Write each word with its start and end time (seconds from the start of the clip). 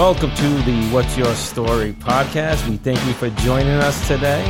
Welcome 0.00 0.34
to 0.34 0.48
the 0.62 0.88
What's 0.92 1.14
Your 1.18 1.34
Story 1.34 1.92
podcast. 1.92 2.66
We 2.70 2.78
thank 2.78 3.04
you 3.06 3.12
for 3.12 3.28
joining 3.44 3.74
us 3.74 4.08
today. 4.08 4.42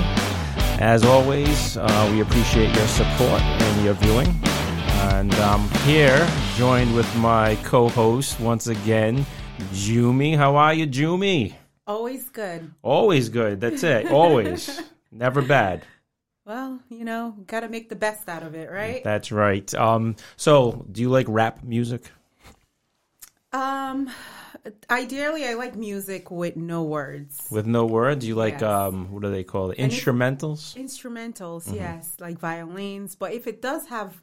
As 0.79 1.03
always, 1.05 1.77
uh, 1.77 2.09
we 2.13 2.21
appreciate 2.21 2.73
your 2.73 2.87
support 2.87 3.43
and 3.43 3.85
your 3.85 3.95
viewing. 3.95 4.29
And 5.11 5.35
I'm 5.35 5.69
here, 5.81 6.25
joined 6.55 6.95
with 6.95 7.13
my 7.17 7.57
co-host 7.65 8.39
once 8.39 8.69
again, 8.69 9.27
Jumi. 9.73 10.37
How 10.37 10.55
are 10.55 10.73
you, 10.73 10.87
Jumi? 10.87 11.55
Always 11.85 12.29
good. 12.29 12.71
Always 12.83 13.29
good. 13.29 13.61
That's 13.61 13.83
it. 13.83 14.13
Always. 14.13 14.81
Never 15.11 15.43
bad. 15.43 15.83
Well, 16.47 16.79
you 16.89 17.05
know, 17.05 17.35
got 17.49 17.61
to 17.61 17.69
make 17.69 17.89
the 17.89 17.97
best 17.97 18.29
out 18.29 18.45
of 18.45 18.55
it, 18.55 18.71
right? 18.71 19.03
That's 19.03 19.33
right. 19.33 19.75
Um, 19.75 20.15
so, 20.37 20.87
do 20.93 21.01
you 21.01 21.11
like 21.11 21.27
rap 21.29 21.65
music? 21.65 22.09
Um, 23.53 24.09
ideally, 24.89 25.47
I 25.47 25.55
like 25.55 25.75
music 25.77 26.31
with 26.31 26.57
no 26.57 26.83
words. 26.85 27.47
With 27.51 27.67
no 27.67 27.87
words? 27.87 28.27
You 28.27 28.35
like 28.35 28.61
Yes. 28.61 28.63
um, 28.63 29.11
what 29.13 29.23
do 29.23 29.31
they 29.31 29.45
call 29.45 29.71
it? 29.71 29.79
Instrumentals? 29.79 30.77
Instrumentals, 30.77 31.65
Mm-hmm. 31.67 31.75
yes, 31.77 32.15
like 32.21 32.39
violins. 32.39 33.15
But 33.15 33.33
if 33.33 33.47
it 33.47 33.63
does 33.63 33.87
have 33.89 34.21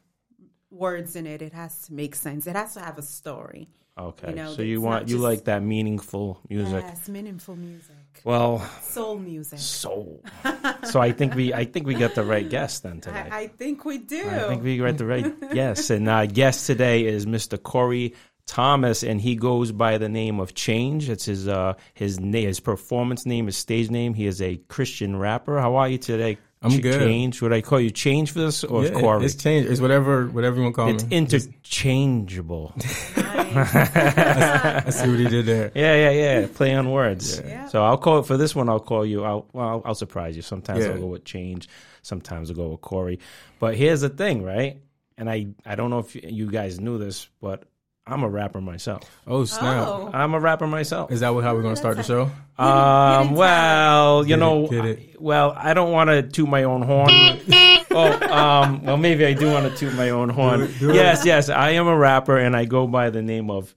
words 0.70 1.16
in 1.16 1.26
it, 1.26 1.42
it 1.42 1.52
has 1.52 1.82
to 1.86 1.94
make 1.94 2.14
sense. 2.14 2.46
It 2.46 2.56
has 2.56 2.74
to 2.74 2.80
have 2.80 2.98
a 2.98 3.02
story. 3.02 3.68
Okay. 3.98 4.30
You 4.30 4.36
know, 4.36 4.52
so 4.52 4.62
you 4.62 4.80
want 4.80 5.06
not 5.06 5.08
you 5.08 5.18
like 5.18 5.44
that 5.46 5.60
meaningful 5.60 6.38
music. 6.48 6.84
Yes, 6.86 7.08
meaningful 7.08 7.56
music, 7.56 7.96
Well, 8.22 8.60
soul 8.80 9.18
music. 9.18 9.58
soul. 9.58 10.22
so 10.84 11.00
I 11.00 11.10
think 11.10 11.34
we 11.34 11.52
I 11.52 11.64
think 11.64 11.84
we 11.88 11.94
got 11.94 12.14
the 12.14 12.22
right 12.22 12.48
guest 12.48 12.84
then 12.84 13.00
today. 13.00 13.26
I, 13.28 13.38
I 13.40 13.46
think 13.48 13.84
we 13.84 13.98
do. 13.98 14.22
I 14.28 14.46
think 14.50 14.62
we 14.62 14.76
got 14.78 14.98
the 14.98 15.04
right 15.04 15.40
guest. 15.52 15.90
And 15.90 16.08
our 16.08 16.28
guest 16.28 16.64
today 16.68 17.06
is 17.06 17.26
Mr. 17.26 17.60
Corey 17.60 18.14
Thomas, 18.48 19.04
and 19.04 19.20
he 19.20 19.36
goes 19.36 19.70
by 19.70 19.98
the 19.98 20.08
name 20.08 20.40
of 20.40 20.54
Change. 20.54 21.08
It's 21.08 21.26
his 21.26 21.46
uh 21.46 21.74
his 21.94 22.18
name, 22.18 22.48
his 22.48 22.58
performance 22.58 23.24
name, 23.26 23.46
his 23.46 23.56
stage 23.56 23.90
name. 23.90 24.14
He 24.14 24.26
is 24.26 24.42
a 24.42 24.56
Christian 24.68 25.16
rapper. 25.16 25.60
How 25.60 25.76
are 25.76 25.88
you 25.88 25.98
today? 25.98 26.38
I'm 26.60 26.72
Ch- 26.72 26.82
good. 26.82 26.98
Change. 26.98 27.40
Would 27.40 27.52
I 27.52 27.60
call 27.60 27.78
you 27.78 27.90
Change 27.90 28.32
for 28.32 28.40
this 28.40 28.64
or 28.64 28.82
Yeah, 28.84 28.98
Corey? 28.98 29.24
It's 29.24 29.36
changed. 29.36 29.70
It's 29.70 29.80
whatever 29.80 30.26
whatever 30.26 30.56
you 30.56 30.62
want 30.62 30.74
to 30.74 30.80
call 30.80 30.88
It's 30.92 31.04
me. 31.06 31.16
interchangeable. 31.18 32.74
I 33.16 34.90
see 34.90 35.08
what 35.08 35.18
he 35.18 35.28
did 35.28 35.46
there. 35.46 35.70
yeah, 35.76 35.94
yeah, 35.94 36.10
yeah. 36.40 36.46
Play 36.52 36.74
on 36.74 36.90
words. 36.90 37.40
Yeah. 37.44 37.68
So 37.68 37.84
I'll 37.84 37.98
call 37.98 38.18
it 38.20 38.26
for 38.26 38.36
this 38.36 38.54
one. 38.56 38.68
I'll 38.68 38.80
call 38.80 39.06
you. 39.06 39.24
I'll 39.24 39.46
well, 39.52 39.68
I'll, 39.68 39.82
I'll 39.86 39.94
surprise 39.94 40.34
you. 40.36 40.42
Sometimes 40.42 40.84
Yeah. 40.84 40.92
I'll 40.92 40.98
go 40.98 41.06
with 41.06 41.24
Change. 41.24 41.68
Sometimes 42.02 42.50
I'll 42.50 42.56
go 42.56 42.68
with 42.70 42.80
Corey. 42.80 43.20
But 43.60 43.76
here's 43.76 44.00
the 44.00 44.08
thing, 44.08 44.42
right? 44.42 44.80
And 45.16 45.28
I 45.30 45.48
I 45.66 45.74
don't 45.76 45.90
know 45.90 45.98
if 46.00 46.14
you 46.16 46.50
guys 46.50 46.80
knew 46.80 46.98
this, 46.98 47.28
but 47.40 47.64
I'm 48.08 48.22
a 48.22 48.28
rapper 48.28 48.60
myself. 48.60 49.02
Oh 49.26 49.44
snap! 49.44 49.86
Oh, 49.86 50.10
I'm 50.12 50.32
a 50.34 50.40
rapper 50.40 50.66
myself. 50.66 51.12
Is 51.12 51.20
that 51.20 51.30
what, 51.34 51.44
how 51.44 51.54
we're 51.54 51.62
gonna 51.62 51.76
start 51.76 51.96
the 51.98 52.02
show? 52.02 52.30
Um, 52.58 53.34
well, 53.34 54.22
you 54.22 54.28
Get 54.28 54.34
it, 54.36 54.40
know, 54.40 54.66
get 54.68 54.84
it. 54.84 54.98
I- 54.98 55.16
well, 55.20 55.52
I 55.56 55.74
don't 55.74 55.92
want 55.92 56.08
to 56.10 56.22
toot 56.22 56.48
my 56.48 56.62
own 56.64 56.82
horn. 56.82 57.10
oh, 57.90 58.28
um, 58.32 58.84
well, 58.84 58.96
maybe 58.96 59.26
I 59.26 59.32
do 59.34 59.50
want 59.50 59.70
to 59.70 59.76
toot 59.76 59.94
my 59.94 60.10
own 60.10 60.28
horn. 60.28 60.60
Do 60.60 60.64
it, 60.64 60.78
do 60.78 60.90
it. 60.90 60.94
yes, 60.94 61.24
yes, 61.26 61.48
I 61.50 61.70
am 61.70 61.86
a 61.86 61.96
rapper, 61.96 62.36
and 62.38 62.56
I 62.56 62.64
go 62.64 62.86
by 62.86 63.10
the 63.10 63.20
name 63.22 63.50
of 63.50 63.74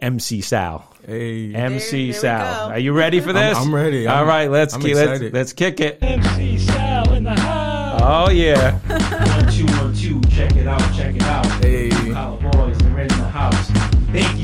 MC 0.00 0.40
Sal. 0.40 0.90
Hey, 1.06 1.54
MC 1.54 1.90
there 1.90 2.06
we 2.06 2.12
Sal. 2.12 2.70
Are 2.70 2.78
you 2.78 2.92
ready 2.94 3.20
for 3.20 3.32
this? 3.32 3.58
I'm 3.58 3.74
ready. 3.74 4.06
All 4.06 4.16
I'm- 4.18 4.26
right, 4.28 4.50
let's 4.50 4.74
I'm 4.74 4.80
ki- 4.80 4.94
let's 4.94 5.22
let's 5.34 5.52
kick 5.52 5.80
it. 5.80 5.98
MC 6.02 6.58
Sal 6.58 7.12
in 7.12 7.24
the 7.24 7.38
house. 7.38 8.00
Oh 8.02 8.30
yeah. 8.30 8.78
One, 9.40 9.52
two, 9.52 9.66
one, 9.66 9.94
two. 9.94 10.20
Check 10.30 10.56
it 10.56 10.66
out, 10.66 10.80
check 10.94 11.14
it 11.16 11.22
out. 11.22 11.46
Hey. 11.62 11.90
Collar 12.12 12.38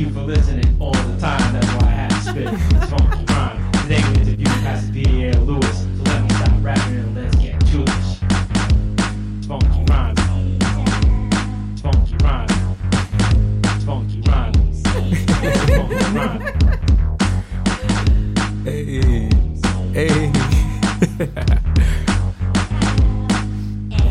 you 0.01 0.11
for 0.11 0.23
listening 0.23 0.77
all 0.81 0.95
the 0.95 1.21
time. 1.21 1.53
That's 1.53 1.67
why 1.75 1.89
I 1.89 1.91
had 1.91 2.09
to 2.11 2.17
spit 2.21 2.45
this 2.47 2.89
funky 2.89 3.25
rhyme. 3.35 3.73
Today 3.73 4.03
we 4.09 4.15
interview 4.21 4.47
Pastor 4.47 4.93
Pierre 4.93 5.35
Lewis. 5.35 5.81
So 5.81 6.03
let 6.05 6.23
me 6.23 6.29
stop 6.31 6.53
rapping 6.63 6.97
and 6.97 7.15
let's 7.15 7.37
get 7.37 7.61
this. 7.61 8.19
Funky 9.47 9.85
rhyme. 9.91 10.17
Funky 11.77 12.17
rhyme. 12.25 12.49
Funky 13.85 14.21
rhyme. 14.25 14.55
Funky 15.75 15.99
rhyme. 16.15 16.41
hey, 18.65 19.29
hey. 19.93 20.33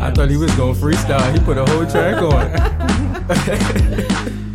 I 0.00 0.10
thought 0.12 0.30
he 0.30 0.36
was 0.36 0.54
going 0.54 0.74
freestyle. 0.76 1.32
He 1.32 1.40
put 1.40 1.58
a 1.58 1.64
whole 1.66 1.84
track 1.86 2.22
on. 2.22 2.50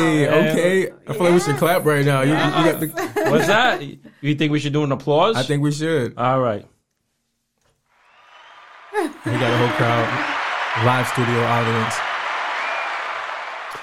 Hey, 0.00 0.28
okay. 0.28 0.92
I 1.06 1.12
feel 1.12 1.22
like 1.22 1.34
we 1.34 1.40
should 1.40 1.56
clap 1.56 1.84
right 1.84 2.04
now. 2.04 2.22
You, 2.22 2.32
you 2.32 2.36
got 2.36 2.80
the, 2.80 3.30
What's 3.30 3.46
that? 3.46 3.82
You 4.20 4.34
think 4.34 4.52
we 4.52 4.58
should 4.58 4.72
do 4.72 4.84
an 4.84 4.92
applause? 4.92 5.36
I 5.36 5.42
think 5.42 5.62
we 5.62 5.72
should. 5.72 6.14
All 6.16 6.40
right. 6.40 6.66
we 8.92 9.32
got 9.32 9.52
a 9.52 9.56
whole 9.58 9.76
crowd, 9.76 10.86
live 10.86 11.06
studio 11.08 11.42
audience. 11.44 11.94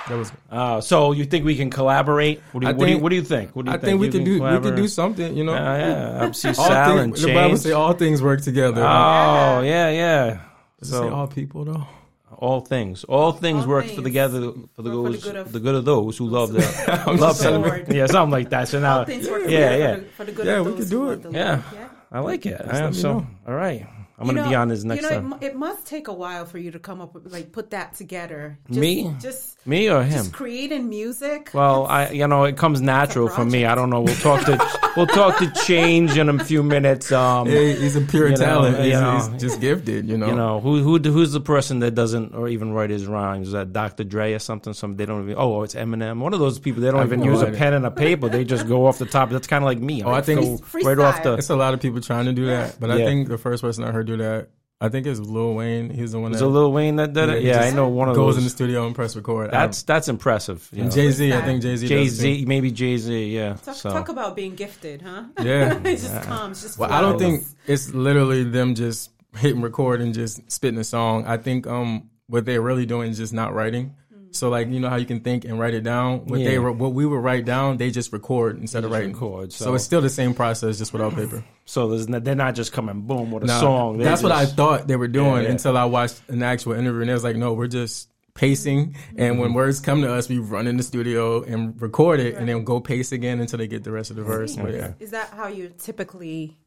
That 0.07 0.17
was. 0.17 0.31
Uh, 0.49 0.81
so 0.81 1.11
you 1.11 1.25
think 1.25 1.43
we 1.45 1.55
can 1.55 1.69
collaborate? 1.69 2.41
What 2.51 2.61
do 2.61 2.67
you, 2.67 2.69
I 2.69 2.75
what, 2.75 2.85
do 2.85 2.89
you, 2.89 2.93
think- 2.93 3.03
what 3.03 3.09
do 3.09 3.15
you 3.15 3.21
think? 3.23 3.55
What 3.55 3.65
do 3.65 3.71
you 3.71 3.77
I 3.77 3.79
think 3.79 3.99
we 3.99 4.05
You 4.07 4.11
can 4.11 4.23
do. 4.23 4.41
We 4.41 4.59
can 4.59 4.75
do 4.75 4.87
something. 4.87 5.35
You 5.35 5.43
know. 5.43 5.53
Yeah, 5.53 5.77
yeah. 5.77 6.23
MC 6.23 6.47
All 6.49 6.53
Sal 6.53 6.97
and 6.99 7.13
things, 7.13 7.25
the 7.25 7.33
Bible 7.33 7.57
say 7.57 7.71
all 7.73 7.93
things 7.93 8.21
work 8.21 8.41
together. 8.41 8.81
Oh 8.81 9.61
yeah, 9.61 9.89
yeah. 9.89 10.39
Does 10.79 10.89
it 10.89 10.91
say 10.93 10.97
So 10.97 11.09
all 11.13 11.27
people 11.27 11.65
though. 11.65 11.87
All 12.35 12.61
things, 12.61 13.03
all 13.05 13.31
things 13.31 13.63
All 13.63 13.69
work 13.69 13.85
for 13.85 13.91
things 13.91 14.03
together 14.03 14.51
for 14.75 14.81
the, 14.81 14.91
work 15.01 15.13
for 15.15 15.17
the 15.17 15.17
good 15.31 15.35
of- 15.37 15.51
the 15.51 15.59
good 15.59 15.75
of 15.75 15.85
those 15.85 16.17
who 16.17 16.27
love 16.27 16.51
the 16.53 16.59
love 17.07 17.19
just 17.19 17.41
telling 17.41 17.61
them. 17.63 17.85
Yeah, 17.95 18.05
something 18.07 18.31
like 18.31 18.49
that. 18.49 18.67
So 18.67 18.79
now, 18.79 19.05
things 19.05 19.29
work 19.29 19.43
yeah, 19.47 19.75
yeah, 19.75 19.95
for 19.95 19.99
the, 20.01 20.09
for 20.09 20.25
the 20.25 20.31
good 20.33 20.45
Yeah, 20.45 20.61
we 20.61 20.71
those 20.71 20.79
could 20.79 20.89
do 20.89 21.09
it. 21.11 21.25
yeah. 21.31 21.61
Yeah. 21.73 21.89
I 22.11 22.19
like 22.19 22.45
it. 22.45 22.61
I'm 22.67 22.93
so 22.93 23.13
know. 23.19 23.27
all 23.47 23.53
right. 23.55 23.87
I'm 24.19 24.27
You 24.27 24.33
gonna 24.33 24.43
know- 24.43 24.49
be 24.49 24.55
on 24.55 24.67
this 24.69 24.83
next 24.83 25.03
you 25.03 25.09
know, 25.09 25.15
it, 25.15 25.19
time. 25.21 25.29
mu- 25.29 25.37
it 25.41 25.55
must 25.55 25.85
take 25.85 26.07
a 26.07 26.13
while 26.13 26.45
for 26.45 26.57
you 26.57 26.71
to 26.71 26.79
come 26.79 27.01
up 27.01 27.13
with 27.13 27.31
like 27.31 27.51
put 27.51 27.69
that 27.71 27.93
together. 27.95 28.57
Just, 28.67 28.79
Me? 28.79 29.15
just 29.21 29.56
Me 29.67 29.89
or 29.89 30.01
him? 30.01 30.11
just 30.23 30.31
creating 30.33 30.87
music. 30.87 31.51
Well, 31.53 31.85
I 31.87 32.09
you 32.11 32.25
know 32.25 32.45
it 32.45 32.55
comes 32.55 32.79
natural 32.81 33.27
for 33.27 33.43
me. 33.45 33.65
I 33.65 33.75
don't 33.75 33.89
know. 33.89 33.99
We'll 34.01 34.15
talk 34.15 34.45
to 34.45 34.57
we'll 34.95 35.07
talk 35.07 35.37
to 35.39 35.51
change 35.65 36.17
in 36.17 36.29
a 36.29 36.43
few 36.43 36.63
minutes. 36.63 37.11
Um, 37.11 37.47
Hey, 37.47 37.75
he's 37.75 37.97
a 37.97 38.01
pure 38.01 38.29
You 38.29 38.37
know, 38.37 38.45
talent. 38.45 38.77
you 38.77 38.83
He's, 38.85 38.93
know. 38.93 39.29
he's 39.33 39.41
just 39.41 39.59
gifted. 39.59 40.07
You 40.07 40.17
know. 40.17 40.27
You 40.27 40.35
know 40.35 40.59
who 40.61 40.81
who 40.81 40.97
who's 40.99 41.33
the 41.33 41.41
person 41.41 41.79
that 41.79 41.91
doesn't 41.95 42.33
or 42.33 42.47
even 42.47 42.71
write 42.71 42.89
his 42.89 43.05
rhymes? 43.05 43.47
Is 43.47 43.53
that 43.53 43.73
Dr. 43.73 44.05
Dre 44.05 44.33
or 44.33 44.39
something? 44.39 44.73
Some 44.73 44.95
they 44.95 45.05
don't 45.05 45.23
even. 45.23 45.35
Oh, 45.37 45.63
it's 45.63 45.75
Eminem. 45.75 46.19
One 46.21 46.33
of 46.33 46.39
those 46.39 46.59
people. 46.59 46.81
They 46.81 46.89
don't 46.89 47.01
I 47.01 47.03
even 47.03 47.21
use 47.23 47.41
a 47.41 47.51
pen 47.51 47.73
and 47.73 47.85
a 47.85 47.91
paper. 47.91 48.29
They 48.29 48.45
just 48.45 48.67
go 48.69 48.87
off 48.87 48.97
the 48.99 49.05
top. 49.05 49.29
That's 49.29 49.47
kind 49.47 49.63
of 49.63 49.65
like 49.65 49.79
me. 49.79 50.01
Oh, 50.01 50.11
I 50.11 50.21
think- 50.21 50.63
Free- 50.63 50.83
right 50.83 50.97
off 50.97 51.23
the. 51.23 51.33
It's 51.33 51.49
a 51.49 51.55
lot 51.57 51.73
of 51.73 51.81
people 51.81 51.99
trying 51.99 52.25
to 52.25 52.33
do 52.33 52.45
that, 52.45 52.79
but 52.79 52.89
I 52.89 52.97
think 52.99 53.27
the 53.27 53.37
first 53.37 53.61
person 53.63 53.83
I 53.83 53.91
heard 53.91 54.07
do 54.07 54.15
that, 54.17 54.47
I 54.79 54.89
think 54.89 55.07
is 55.07 55.19
Lil 55.19 55.55
Wayne. 55.55 55.89
He's 55.89 56.11
the 56.11 56.19
one 56.19 56.33
Is 56.33 56.39
that 56.39 56.45
it 56.45 56.49
Lil 56.49 56.71
Wayne 56.71 56.97
that 56.97 57.13
did 57.13 57.29
it? 57.29 57.41
Yeah, 57.41 57.61
I 57.61 57.71
know 57.71 57.87
one 57.87 58.09
of 58.09 58.15
those. 58.15 58.21
goes 58.21 58.35
those. 58.35 58.43
in 58.43 58.43
the 58.43 58.49
studio 58.51 58.85
and 58.85 58.93
press 58.93 59.15
record. 59.15 59.49
that's 59.49 59.81
that's 59.81 60.07
impressive. 60.07 60.69
you 60.71 60.83
and 60.83 60.89
know. 60.89 60.95
Jay 60.95 61.09
Z. 61.09 61.33
I 61.33 61.41
think 61.41 61.63
Jay 61.63 61.75
Z. 61.77 61.87
Jay 61.87 62.07
Z, 62.07 62.45
maybe 62.47 62.69
Jay 62.71 62.97
Z. 62.97 63.33
Yeah. 63.33 63.53
talk, 63.55 63.75
so 63.75 63.89
talk 63.89 64.09
about 64.09 64.35
being 64.35 64.55
gifted, 64.55 65.01
huh? 65.01 65.23
Yeah. 65.41 65.77
it 65.83 65.97
just 65.97 66.21
comes. 66.23 66.61
Just 66.61 66.77
Well, 66.77 66.91
I 66.91 67.01
don't 67.01 67.17
think 67.17 67.43
it's 67.65 67.91
literally 67.93 68.43
them 68.43 68.75
just 68.75 69.11
hitting 69.35 69.61
record 69.61 69.99
and 69.99 70.13
just 70.13 70.51
spitting 70.51 70.79
a 70.79 70.83
song. 70.83 71.25
I 71.25 71.37
think 71.37 71.65
um 71.65 72.11
what 72.27 72.45
they're 72.45 72.61
really 72.61 72.85
doing 72.85 73.09
is 73.09 73.17
just 73.17 73.33
not 73.33 73.55
writing. 73.55 73.95
So 74.31 74.49
like 74.49 74.67
you 74.69 74.79
know 74.79 74.89
how 74.89 74.97
you 74.97 75.05
can 75.05 75.19
think 75.21 75.45
and 75.45 75.59
write 75.59 75.73
it 75.73 75.81
down. 75.83 76.25
What 76.25 76.39
they 76.39 76.53
Yeah. 76.53 76.59
were- 76.59 76.71
what 76.71 76.93
we 76.93 77.05
would 77.05 77.17
write 77.23 77.45
down, 77.45 77.77
they 77.77 77.89
just 77.91 78.11
record 78.13 78.59
instead 78.59 78.83
of 78.83 78.91
writing. 78.91 79.13
record, 79.13 79.51
so. 79.53 79.65
so- 79.65 79.73
it's 79.75 79.83
still 79.83 80.01
the 80.01 80.09
same 80.09 80.33
process, 80.33 80.77
just 80.77 80.93
without 80.93 81.15
paper. 81.15 81.43
so 81.65 81.87
there's 81.89 82.07
no, 82.07 82.19
they're 82.19 82.35
not 82.35 82.53
just 82.55 82.71
coming 82.73 83.01
boom 83.01 83.31
with 83.31 83.43
a 83.43 83.47
Nah, 83.47 83.59
song. 83.59 83.97
They 83.97 84.03
that's 84.03 84.21
what 84.23 84.31
I 84.31 84.45
thought 84.45 84.87
they 84.87 84.95
were 84.95 85.07
doing 85.07 85.37
Yeah, 85.37 85.41
yeah. 85.43 85.49
until 85.51 85.77
I 85.77 85.85
watched 85.85 86.21
an 86.29 86.43
actual 86.43 86.73
interview, 86.73 87.01
and 87.01 87.09
it 87.09 87.13
was 87.13 87.23
like, 87.23 87.35
no, 87.35 87.53
we're 87.53 87.67
just 87.67 88.09
pacing, 88.35 88.95
and 89.15 89.33
Mm-hmm. 89.33 89.41
when 89.41 89.53
words 89.53 89.79
come 89.79 90.01
to 90.03 90.13
us, 90.13 90.29
we 90.29 90.37
run 90.37 90.67
in 90.67 90.77
the 90.77 90.83
studio 90.83 91.41
and 91.41 91.81
record 91.81 92.19
it, 92.19 92.35
and 92.35 92.47
then 92.47 92.63
go 92.63 92.79
pace 92.79 93.11
again 93.11 93.39
until 93.39 93.57
they 93.57 93.67
get 93.67 93.83
the 93.83 93.91
rest 93.91 94.11
of 94.11 94.15
the 94.17 94.23
verse. 94.23 94.55
But 94.55 94.73
yeah. 94.73 94.91
Is 94.99 95.09
that 95.11 95.29
how 95.35 95.47
you 95.47 95.71
typically? 95.79 96.57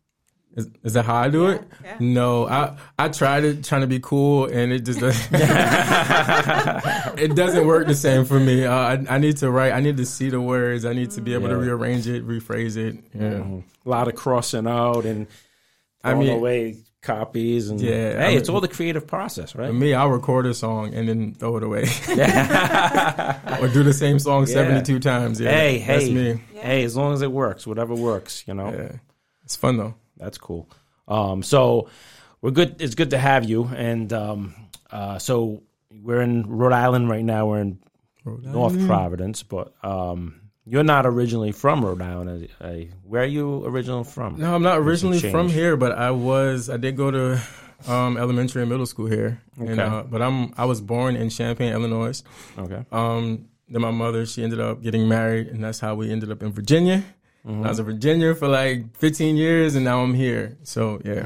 Is, 0.56 0.69
is 0.82 0.93
that 0.94 1.05
how 1.05 1.14
I 1.14 1.29
do 1.29 1.47
it? 1.49 1.62
yeah. 1.85 1.97
No, 2.00 2.47
I 2.49 2.76
I 2.99 3.08
tried 3.08 3.44
it 3.44 3.62
trying 3.64 3.82
to 3.82 3.87
be 3.87 4.00
cool, 4.00 4.47
and 4.47 4.73
it 4.73 4.81
just 4.85 4.99
doesn't. 4.99 5.32
it 7.19 7.35
doesn't 7.37 7.67
work 7.67 7.87
the 7.87 7.94
same 7.94 8.25
for 8.25 8.41
me. 8.41 8.64
Uh, 8.64 8.75
I 8.75 9.05
I 9.08 9.19
need 9.19 9.37
to 9.38 9.50
write. 9.50 9.73
I 9.73 9.81
need 9.81 9.97
to 9.99 10.06
see 10.06 10.29
the 10.29 10.41
words. 10.41 10.85
I 10.85 10.93
need 10.93 11.12
to 11.12 11.20
be 11.20 11.35
able 11.35 11.49
to 11.49 11.56
rearrange 11.56 12.08
it, 12.08 12.26
rephrase 12.26 12.76
it. 12.76 12.97
Yeah. 13.14 13.44
a 13.87 13.88
lot 13.88 14.08
of 14.08 14.17
crossing 14.17 14.67
out 14.67 15.05
and 15.05 15.29
I 16.02 16.14
mean- 16.14 16.31
away 16.31 16.79
copies 17.03 17.70
and 17.70 17.81
Yeah, 17.81 18.12
Hey, 18.19 18.25
I 18.25 18.31
it's 18.32 18.49
all 18.49 18.61
the 18.61 18.69
creative 18.69 19.06
process, 19.06 19.55
right? 19.55 19.73
Me, 19.73 19.94
I'll 19.94 20.11
record 20.11 20.46
a 20.46 20.53
song 20.55 20.93
and 20.94 21.08
then 21.08 21.35
throw 21.35 21.56
it 21.56 21.62
away, 21.62 21.82
or 22.08 23.69
do 23.69 23.82
the 23.82 23.94
same 23.96 24.19
song 24.19 24.46
seventy 24.46 24.82
two 24.82 24.99
times. 24.99 25.41
Yeah, 25.41 25.50
hey, 25.50 25.79
that's 25.79 26.05
hey, 26.05 26.14
me. 26.14 26.41
hey! 26.55 26.85
As 26.85 26.96
long 26.96 27.14
as 27.14 27.23
it 27.23 27.32
works, 27.32 27.67
whatever 27.67 27.94
works, 27.94 28.44
you 28.46 28.55
know. 28.55 28.70
Yeah, 28.70 28.93
it's 29.44 29.56
fun 29.56 29.76
though. 29.79 29.94
That's 30.20 30.38
cool. 30.38 30.69
Um, 31.08 31.43
so 31.43 31.88
we're 32.40 32.50
good. 32.52 32.81
It's 32.81 32.94
good 32.94 33.11
to 33.11 33.19
have 33.19 33.44
you. 33.49 33.64
And 33.75 34.12
um, 34.12 34.55
uh, 34.90 35.19
so 35.19 35.62
we're 35.90 36.20
in 36.20 36.44
Rhode 36.49 36.72
Island 36.72 37.08
right 37.11 37.25
now. 37.25 37.46
We're 37.46 37.61
in 37.61 37.78
North 38.25 38.78
Providence, 38.87 39.43
but 39.43 39.72
um, 39.82 40.40
You're 40.67 40.84
not 40.84 41.06
originally 41.06 41.52
from 41.52 41.84
Rhode 41.84 42.02
Island. 42.02 42.49
uh, 42.61 42.64
uh, 42.64 42.76
Where 43.02 43.22
are 43.22 43.26
you 43.26 43.64
originally 43.67 44.05
from? 44.05 44.38
No, 44.38 44.55
I'm 44.55 44.62
not 44.62 44.78
originally 44.78 45.19
from 45.19 45.49
here, 45.49 45.76
but 45.76 45.93
I 45.93 46.11
was. 46.12 46.69
I 46.70 46.76
did 46.76 46.96
go 46.96 47.11
to 47.11 47.40
um, 47.88 48.17
elementary 48.19 48.62
and 48.62 48.70
middle 48.70 48.87
school 48.87 49.06
here. 49.06 49.40
And, 49.58 49.70
Okay. 49.70 49.82
uh, 49.82 50.02
but 50.05 50.20
I'm. 50.22 50.52
I 50.56 50.67
was 50.67 50.81
born 50.81 51.17
in 51.17 51.31
Champaign, 51.31 51.72
Illinois. 51.72 52.22
Okay. 52.58 52.84
Um, 52.93 53.49
then 53.69 53.81
my 53.82 53.90
mother, 53.90 54.26
she 54.26 54.43
ended 54.44 54.61
up 54.61 54.82
getting 54.82 55.08
married, 55.08 55.49
and 55.49 55.64
that's 55.64 55.81
how 55.81 55.94
we 55.94 56.11
ended 56.11 56.31
up 56.31 56.43
in 56.43 56.52
Virginia. 56.52 57.02
I 57.46 57.69
was 57.69 57.78
in 57.78 57.87
Virginia 57.87 58.34
for 58.34 58.48
like 58.48 58.96
15 58.98 59.37
years, 59.37 59.75
and 59.75 59.84
now 59.84 60.02
I'm 60.02 60.14
here. 60.14 60.58
So 60.62 61.00
yeah, 61.04 61.25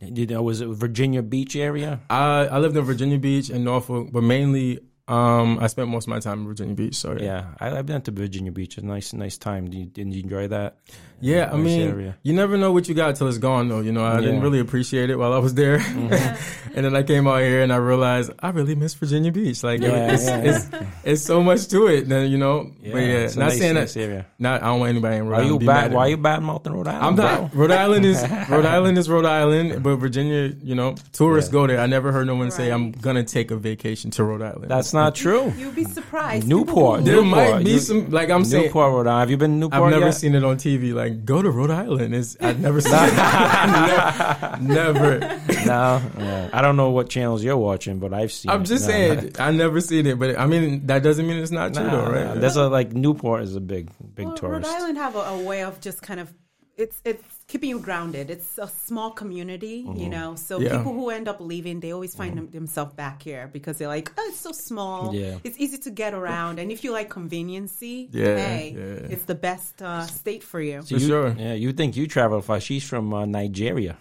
You 0.00 0.26
know, 0.26 0.42
was 0.42 0.60
it 0.60 0.68
Virginia 0.68 1.22
Beach 1.22 1.56
area? 1.56 2.00
I 2.10 2.46
I 2.46 2.58
lived 2.58 2.76
in 2.76 2.84
Virginia 2.84 3.18
Beach 3.18 3.48
and 3.50 3.64
Norfolk, 3.64 4.10
but 4.12 4.22
mainly 4.22 4.80
um, 5.06 5.58
I 5.60 5.66
spent 5.68 5.88
most 5.88 6.04
of 6.04 6.08
my 6.08 6.18
time 6.20 6.40
in 6.40 6.46
Virginia 6.46 6.74
Beach. 6.74 6.96
So 6.96 7.12
yeah, 7.12 7.22
Yeah, 7.24 7.44
I, 7.60 7.78
I've 7.78 7.86
been 7.86 8.00
to 8.02 8.10
Virginia 8.10 8.52
Beach. 8.52 8.78
A 8.78 8.82
nice, 8.84 9.12
nice 9.12 9.36
time. 9.36 9.68
Did 9.68 9.78
you, 9.78 9.86
did 9.86 10.14
you 10.14 10.22
enjoy 10.22 10.48
that? 10.48 10.78
Yeah, 11.20 11.50
I 11.52 11.56
mean, 11.56 11.88
area. 11.88 12.16
you 12.22 12.32
never 12.34 12.56
know 12.58 12.72
what 12.72 12.88
you 12.88 12.94
got 12.94 13.16
till 13.16 13.28
it's 13.28 13.38
gone, 13.38 13.68
though. 13.68 13.80
You 13.80 13.92
know, 13.92 14.04
I 14.04 14.20
didn't 14.20 14.34
Mm-hmm. 14.36 14.42
really 14.44 14.60
appreciate 14.60 15.08
it 15.10 15.16
while 15.16 15.32
I 15.32 15.38
was 15.38 15.54
there, 15.54 15.76
and 16.74 16.84
then 16.84 16.94
I 16.96 17.02
came 17.02 17.26
out 17.26 17.40
here 17.40 17.62
and 17.62 17.72
I 17.72 17.76
realized 17.76 18.32
I 18.40 18.50
really 18.50 18.74
miss 18.74 18.94
Virginia 18.94 19.32
Beach. 19.32 19.62
Like, 19.62 19.80
Yeah, 19.80 20.12
it's, 20.12 20.26
yeah, 20.26 20.36
it's, 20.38 20.68
it's 21.04 21.22
so 21.22 21.42
much 21.42 21.68
to 21.68 21.86
it. 21.86 22.08
Then 22.08 22.30
you 22.30 22.38
know, 22.38 22.70
but 22.82 22.98
yeah, 22.98 23.24
it's 23.24 23.36
not 23.36 23.46
nice, 23.50 23.58
saying 23.58 23.74
nice 23.74 23.94
that. 23.94 24.00
area. 24.00 24.26
Not, 24.38 24.62
I 24.62 24.66
don't 24.66 24.80
want 24.80 24.90
anybody 24.90 25.16
in 25.16 25.26
Rhode 25.28 25.30
Why 25.38 25.42
Island 25.44 25.60
you 25.62 25.66
bad? 25.66 25.92
Why 25.92 26.04
me. 26.04 26.10
you 26.10 26.16
bad 26.18 26.42
mouthing 26.42 26.72
Rhode 26.72 26.88
Island? 26.88 27.04
I'm 27.06 27.14
bro? 27.16 27.24
not. 27.24 27.54
Rhode 27.54 27.70
Island 27.70 28.04
is 28.06 28.22
Rhode 28.48 28.66
Island 28.66 28.98
is 28.98 29.08
Rhode 29.08 29.24
Island, 29.26 29.82
but 29.82 29.96
Virginia, 29.96 30.52
you 30.62 30.74
know, 30.74 30.94
tourists 31.12 31.50
Yeah. 31.50 31.52
go 31.52 31.66
there. 31.66 31.80
I 31.80 31.86
never 31.86 32.12
heard 32.12 32.26
no 32.26 32.34
one 32.34 32.50
say 32.50 32.70
I'm 32.70 32.92
gonna 32.92 33.24
take 33.24 33.50
a 33.50 33.56
vacation 33.56 34.10
to 34.12 34.24
Rhode 34.24 34.42
Island. 34.42 34.70
That's 34.70 34.92
not 34.92 35.14
true. 35.24 35.52
You'd 35.56 35.74
be 35.74 35.84
surprised. 35.84 36.46
Newport. 36.48 37.04
There 37.04 37.16
Newport. 37.22 37.30
might 37.30 37.64
be 37.64 37.72
You- 37.72 37.78
some 37.78 38.10
like 38.10 38.30
I'm 38.30 38.44
saying. 38.44 38.66
Newport, 38.66 38.92
Rhode 38.92 39.06
Island. 39.06 39.20
Have 39.20 39.30
you 39.30 39.36
been 39.36 39.50
to 39.52 39.56
Newport 39.56 39.82
I've 39.82 39.90
never 39.90 40.06
yet? 40.06 40.14
seen 40.14 40.34
it 40.34 40.44
on 40.44 40.56
TV. 40.56 40.92
Like, 40.92 41.03
go 41.10 41.42
to 41.42 41.50
Rhode 41.50 41.70
Island. 41.70 42.14
Is 42.14 42.36
I've 42.40 42.60
never 42.60 42.80
seen 42.80 42.92
it. 42.94 43.14
never. 44.60 45.18
never. 45.18 45.18
no, 45.66 46.02
yeah. 46.18 46.50
I 46.52 46.62
don't 46.62 46.76
know 46.76 46.90
what 46.90 47.08
channels 47.08 47.42
you're 47.42 47.56
watching, 47.56 47.98
but 47.98 48.12
I've 48.12 48.32
seen. 48.32 48.50
I'm 48.50 48.62
it. 48.62 48.66
just 48.66 48.84
No. 48.86 48.90
saying, 48.92 49.32
I 49.38 49.50
never 49.50 49.80
seen 49.80 50.06
it, 50.06 50.18
but 50.18 50.38
I 50.38 50.46
mean 50.46 50.86
that 50.86 51.02
doesn't 51.02 51.26
mean 51.26 51.36
it's 51.38 51.50
not 51.50 51.74
true, 51.74 51.84
Nah, 51.84 52.04
though, 52.04 52.10
right? 52.12 52.26
nah. 52.26 52.34
There's 52.34 52.56
a 52.56 52.68
like 52.68 52.92
Newport 52.92 53.42
is 53.42 53.56
a 53.56 53.60
big, 53.60 53.90
big 54.14 54.26
well, 54.26 54.36
tourist. 54.36 54.68
Rhode 54.70 54.76
Island 54.76 54.98
have 54.98 55.16
a, 55.16 55.20
a 55.20 55.38
way 55.42 55.62
of 55.62 55.80
just 55.80 56.02
kind 56.02 56.20
of 56.20 56.32
it's 56.76 57.00
it's 57.04 57.22
keeping 57.46 57.70
you 57.70 57.78
grounded. 57.78 58.30
It's 58.30 58.58
a 58.58 58.66
small 58.68 59.10
community, 59.10 59.84
Mm-hmm. 59.84 60.00
you 60.00 60.08
know. 60.08 60.34
So 60.34 60.58
Yeah. 60.60 60.76
people 60.78 60.92
who 60.92 61.10
end 61.10 61.28
up 61.28 61.40
leaving, 61.40 61.80
they 61.80 61.92
always 61.92 62.14
find 62.14 62.36
them, 62.38 62.50
themselves 62.50 62.94
back 62.94 63.22
here 63.22 63.48
because 63.52 63.78
they're 63.78 63.88
like, 63.88 64.10
oh, 64.18 64.26
it's 64.28 64.40
so 64.40 64.52
small. 64.52 65.14
Yeah. 65.14 65.38
It's 65.44 65.58
easy 65.58 65.78
to 65.78 65.90
get 65.90 66.14
around, 66.14 66.58
and 66.58 66.72
if 66.72 66.82
you 66.84 66.90
like 66.92 67.10
conveniency, 67.10 68.08
Yeah, 68.12 68.36
hey, 68.36 68.74
yeah. 68.76 69.12
it's 69.14 69.24
the 69.24 69.34
best 69.34 69.82
uh, 69.82 70.06
state 70.06 70.42
for 70.42 70.60
you. 70.60 70.82
So 70.82 70.96
For 70.96 71.00
you, 71.02 71.06
sure. 71.08 71.28
Yeah, 71.38 71.54
you 71.54 71.72
think 71.72 71.96
you 71.96 72.06
travel 72.06 72.40
far? 72.42 72.60
She's 72.60 72.84
from 72.84 73.12
uh, 73.14 73.24
Nigeria. 73.26 73.96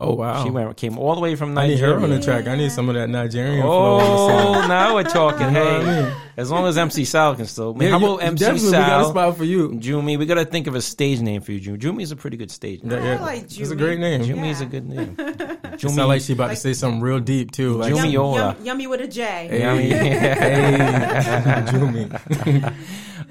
Oh 0.00 0.14
wow, 0.14 0.42
She 0.44 0.50
went 0.50 0.76
came 0.76 0.98
all 0.98 1.14
the 1.14 1.20
way 1.20 1.34
from 1.36 1.54
Nigeria. 1.54 1.72
I 1.72 1.74
need 1.74 1.80
her 1.98 2.02
on 2.02 2.10
the 2.10 2.20
track. 2.20 2.46
I 2.48 2.56
need 2.56 2.72
some 2.72 2.88
of 2.88 2.94
that 2.94 3.08
Nigerian. 3.08 3.62
Oh, 3.64 4.64
now 4.68 4.94
we're 4.94 5.02
talking. 5.04 5.46
You 5.48 5.52
know 5.52 5.80
Hey, 5.82 5.88
I 6.00 6.02
mean? 6.02 6.12
as 6.36 6.50
long 6.50 6.66
as 6.66 6.76
MC 6.78 7.04
Sal 7.04 7.34
can 7.36 7.46
still. 7.46 7.76
Yeah, 7.78 7.90
how 7.90 7.98
you- 7.98 8.06
about 8.06 8.22
MC 8.22 8.40
definitely, 8.40 8.66
we 8.68 8.72
got 8.72 9.00
a 9.00 9.04
Sal? 9.04 9.10
spot 9.10 9.36
for 9.36 9.44
you. 9.44 9.68
Jumi, 9.70 10.18
we 10.18 10.26
gotta 10.26 10.44
think 10.44 10.66
of 10.66 10.74
a 10.74 10.80
stage 10.82 11.20
name 11.20 11.42
for 11.42 11.52
you. 11.52 11.60
Jumi, 11.60 11.78
Jumi 11.78 12.02
is 12.02 12.12
a 12.12 12.16
pretty 12.16 12.36
good 12.36 12.50
stage 12.50 12.82
name. 12.82 12.98
Yeah, 13.02 13.14
yeah. 13.14 13.20
like 13.20 13.42
It's 13.58 13.70
a 13.70 13.76
great 13.76 13.98
name. 13.98 14.22
Jumi 14.22 14.50
is 14.50 14.60
a 14.60 14.66
good 14.66 14.88
name. 14.88 15.16
It 15.70 15.78
Jumi, 15.84 15.94
sound 15.94 16.08
like 16.08 16.20
she 16.22 16.32
about 16.34 16.48
to 16.50 16.56
say 16.56 16.72
something 16.74 17.00
real 17.00 17.20
deep 17.20 17.52
too. 17.52 17.74
Like, 17.78 17.94
Jumi 17.94 18.12
Yum, 18.12 18.34
yum, 18.34 18.56
yummy 18.62 18.86
with 18.86 19.00
a 19.00 19.06
J. 19.08 19.22
Hey, 19.48 19.60
Yummy. 19.62 19.88
hey, 19.90 21.64
Jumi. 21.68 22.74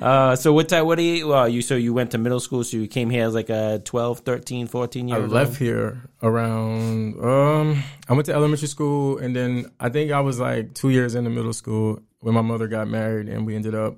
Uh, 0.01 0.35
so 0.35 0.53
what 0.53 0.69
time? 0.69 0.85
What 0.85 0.97
do 0.97 1.03
you? 1.03 1.27
Well, 1.27 1.47
you 1.49 1.61
so 1.61 1.75
you 1.75 1.93
went 1.93 2.11
to 2.11 2.17
middle 2.17 2.39
school. 2.39 2.63
So 2.63 2.77
you 2.77 2.87
came 2.87 3.09
here 3.09 3.25
as 3.25 3.33
like 3.33 3.49
a 3.49 3.81
12, 3.83 4.19
13, 4.19 4.67
14 4.67 5.07
year. 5.07 5.17
I 5.17 5.21
left 5.21 5.57
here 5.57 6.09
around. 6.21 7.19
Um, 7.23 7.83
I 8.07 8.13
went 8.13 8.25
to 8.27 8.33
elementary 8.33 8.67
school, 8.67 9.17
and 9.17 9.35
then 9.35 9.71
I 9.79 9.89
think 9.89 10.11
I 10.11 10.21
was 10.21 10.39
like 10.39 10.73
two 10.73 10.89
years 10.89 11.15
into 11.15 11.29
middle 11.29 11.53
school 11.53 12.01
when 12.21 12.33
my 12.33 12.41
mother 12.41 12.67
got 12.67 12.87
married, 12.87 13.27
and 13.27 13.45
we 13.45 13.55
ended 13.55 13.75
up 13.75 13.97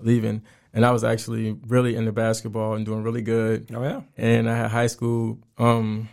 leaving. 0.00 0.42
And 0.74 0.84
I 0.84 0.90
was 0.90 1.02
actually 1.02 1.56
really 1.66 1.96
into 1.96 2.12
basketball 2.12 2.74
and 2.74 2.84
doing 2.84 3.02
really 3.02 3.22
good. 3.22 3.70
Oh 3.74 3.82
yeah. 3.82 4.02
And 4.16 4.48
I 4.48 4.56
had 4.56 4.70
high 4.70 4.86
school. 4.86 5.38
Um, 5.56 6.08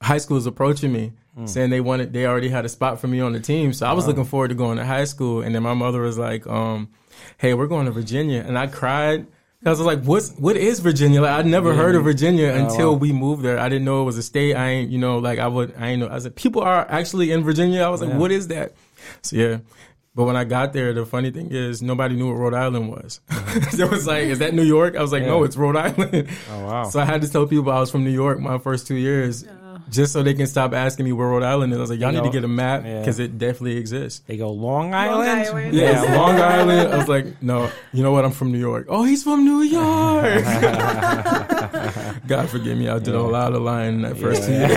high 0.00 0.18
school 0.18 0.36
was 0.36 0.46
approaching 0.46 0.92
me, 0.92 1.12
saying 1.44 1.70
they 1.70 1.80
wanted. 1.80 2.12
They 2.12 2.24
already 2.24 2.48
had 2.48 2.64
a 2.64 2.68
spot 2.68 3.00
for 3.00 3.08
me 3.08 3.20
on 3.20 3.32
the 3.32 3.40
team, 3.40 3.72
so 3.72 3.84
I 3.84 3.92
was 3.92 4.06
looking 4.06 4.24
forward 4.24 4.48
to 4.48 4.54
going 4.54 4.76
to 4.78 4.84
high 4.84 5.04
school. 5.04 5.42
And 5.42 5.54
then 5.54 5.62
my 5.64 5.74
mother 5.74 6.00
was 6.02 6.16
like, 6.16 6.46
um, 6.46 6.88
"Hey, 7.38 7.54
we're 7.54 7.66
going 7.66 7.86
to 7.86 7.92
Virginia," 7.92 8.44
and 8.46 8.58
I 8.58 8.66
cried. 8.66 9.26
I 9.64 9.70
was 9.70 9.80
like, 9.80 10.02
"What's 10.04 10.32
what 10.32 10.56
is 10.56 10.80
Virginia?" 10.80 11.22
Like 11.22 11.32
I'd 11.32 11.46
never 11.46 11.74
heard 11.74 11.94
of 11.94 12.04
Virginia 12.04 12.48
oh, 12.48 12.64
until 12.64 12.92
wow. 12.92 12.98
we 12.98 13.12
moved 13.12 13.42
there. 13.42 13.58
I 13.58 13.68
didn't 13.68 13.84
know 13.84 14.02
it 14.02 14.04
was 14.04 14.18
a 14.18 14.22
state. 14.22 14.54
I 14.54 14.68
ain't, 14.68 14.90
you 14.90 14.98
know, 14.98 15.18
like 15.18 15.38
I 15.38 15.48
would, 15.48 15.74
I 15.78 15.88
ain't 15.88 16.00
know. 16.00 16.06
I 16.06 16.14
was 16.14 16.24
like, 16.24 16.36
people 16.36 16.62
are 16.62 16.86
actually 16.88 17.32
in 17.32 17.42
Virginia. 17.42 17.82
I 17.82 17.88
was 17.88 18.00
like, 18.00 18.10
Yeah. 18.10 18.18
"What 18.18 18.30
is 18.32 18.48
that?" 18.48 18.74
So 19.22 19.36
yeah. 19.36 19.58
But 20.16 20.24
when 20.24 20.34
I 20.34 20.44
got 20.44 20.72
there, 20.72 20.94
the 20.94 21.04
funny 21.04 21.30
thing 21.30 21.50
is 21.50 21.82
nobody 21.82 22.16
knew 22.16 22.28
what 22.28 22.38
Rhode 22.38 22.54
Island 22.54 22.88
was. 22.88 23.20
it 23.30 23.90
was 23.90 24.06
like, 24.06 24.24
"Is 24.24 24.38
that 24.38 24.54
New 24.54 24.62
York?" 24.62 24.96
I 24.96 25.02
was 25.02 25.12
like, 25.12 25.24
"No, 25.24 25.44
it's 25.44 25.56
Rhode 25.56 25.76
Island." 25.76 26.28
Oh 26.50 26.64
wow. 26.64 26.84
So 26.84 27.00
I 27.00 27.04
had 27.04 27.20
to 27.20 27.28
tell 27.30 27.46
people 27.46 27.70
I 27.70 27.80
was 27.80 27.90
from 27.90 28.02
New 28.02 28.10
York 28.10 28.40
my 28.40 28.56
first 28.56 28.86
two 28.86 28.94
years, 28.94 29.44
just 29.90 30.12
so 30.12 30.22
they 30.22 30.34
can 30.34 30.46
stop 30.46 30.72
asking 30.74 31.04
me 31.04 31.12
where 31.12 31.28
Rhode 31.28 31.42
Island 31.42 31.72
is. 31.72 31.78
I 31.78 31.80
was 31.80 31.90
like, 31.90 32.00
y'all 32.00 32.12
You 32.12 32.20
need 32.20 32.26
to 32.26 32.32
get 32.32 32.44
a 32.44 32.48
map 32.48 32.84
yeah. 32.84 32.98
because 33.00 33.18
it 33.18 33.38
definitely 33.38 33.76
exists. 33.76 34.22
they 34.26 34.36
go 34.36 34.50
Long 34.50 34.94
Island. 34.94 35.30
Island. 35.30 35.74
Yeah, 35.74 36.02
Yeah. 36.02 36.16
Long 36.16 36.40
Island. 36.40 36.92
I 36.92 36.98
was 36.98 37.08
like, 37.08 37.42
no, 37.42 37.70
you 37.92 38.02
know 38.02 38.12
what? 38.12 38.24
I'm 38.24 38.32
from 38.32 38.52
New 38.52 38.58
York. 38.58 38.86
Oh, 38.88 39.04
he's 39.04 39.22
from 39.22 39.44
New 39.44 39.62
York. 39.62 40.44
God 42.26 42.48
forgive 42.48 42.76
me. 42.78 42.88
I 42.88 42.98
did 42.98 43.14
a 43.14 43.22
lot 43.22 43.54
of 43.54 43.62
lying 43.62 44.02
that 44.02 44.16
first 44.18 44.44
two 44.44 44.52
years. 44.52 44.72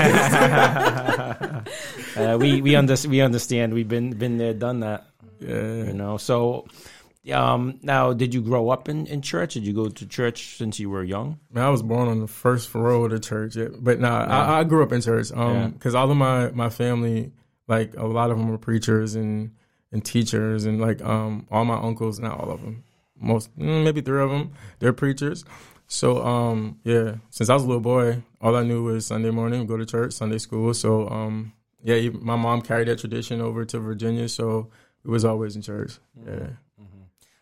uh, 2.18 2.38
we 2.40 2.62
we 2.62 2.76
under, 2.76 2.96
we 3.08 3.22
understand. 3.22 3.74
We've 3.74 3.88
been 3.88 4.12
been 4.12 4.38
there, 4.38 4.54
done 4.54 4.82
that. 4.82 5.08
Yeah. 5.40 5.86
You 5.86 5.94
know. 5.94 6.18
So, 6.18 6.68
um, 7.32 7.80
now 7.82 8.14
did 8.14 8.34
you 8.34 8.42
grow 8.42 8.70
up 8.70 8.90
in, 8.90 9.06
in 9.08 9.22
church? 9.22 9.54
Did 9.54 9.66
you 9.66 9.74
go 9.74 9.90
to 9.90 10.06
church 10.06 10.58
since 10.58 10.80
you 10.80 10.90
were 10.90 11.04
young? 11.04 11.40
Man, 11.52 11.66
I 11.66 11.70
was 11.70 11.82
born 11.82 12.08
on 12.08 12.20
the 12.20 12.28
first 12.28 12.74
row 12.74 13.06
of 13.06 13.12
the 13.12 13.20
church, 13.20 13.56
yeah. 13.56 13.68
but 13.80 14.00
nah, 14.00 14.26
I, 14.26 14.60
I 14.60 14.64
grew 14.64 14.84
up 14.84 14.92
in 14.92 15.02
church. 15.02 15.32
Um, 15.32 15.72
because 15.72 15.96
all 15.96 16.10
of 16.10 16.18
my 16.18 16.52
my 16.52 16.70
family, 16.70 17.32
like 17.68 17.96
a 17.96 18.06
lot 18.06 18.32
of 18.32 18.38
them 18.38 18.50
were 18.50 18.58
preachers 18.58 19.16
and 19.16 19.52
and 19.92 20.04
teachers, 20.04 20.66
and 20.66 20.80
like 20.80 21.02
um, 21.02 21.48
all 21.52 21.66
my 21.66 21.80
uncles, 21.80 22.20
not 22.20 22.40
all 22.40 22.52
of 22.52 22.62
them, 22.62 22.84
most 23.20 23.58
mm, 23.58 23.84
maybe 23.84 24.02
three 24.02 24.22
of 24.22 24.30
them, 24.30 24.52
they're 24.80 24.94
preachers. 24.94 25.46
So 25.88 26.24
um, 26.24 26.80
yeah, 26.84 27.16
since 27.32 27.50
I 27.50 27.56
was 27.56 27.64
a 27.64 27.68
little 27.68 27.82
boy, 27.82 28.22
all 28.42 28.56
I 28.56 28.64
knew 28.64 28.84
was 28.84 29.08
Sunday 29.08 29.32
morning, 29.32 29.66
go 29.66 29.78
to 29.78 29.86
church, 29.86 30.14
Sunday 30.14 30.38
school. 30.38 30.74
So 30.74 31.10
um, 31.10 31.54
yeah, 31.84 32.10
my 32.10 32.36
mom 32.36 32.62
carried 32.62 32.88
that 32.88 33.00
tradition 33.00 33.42
over 33.42 33.66
to 33.66 33.80
Virginia, 33.80 34.30
so 34.30 34.70
it 35.04 35.10
was 35.10 35.26
always 35.26 35.56
in 35.56 35.62
church. 35.62 35.94
Yeah. 36.26 36.50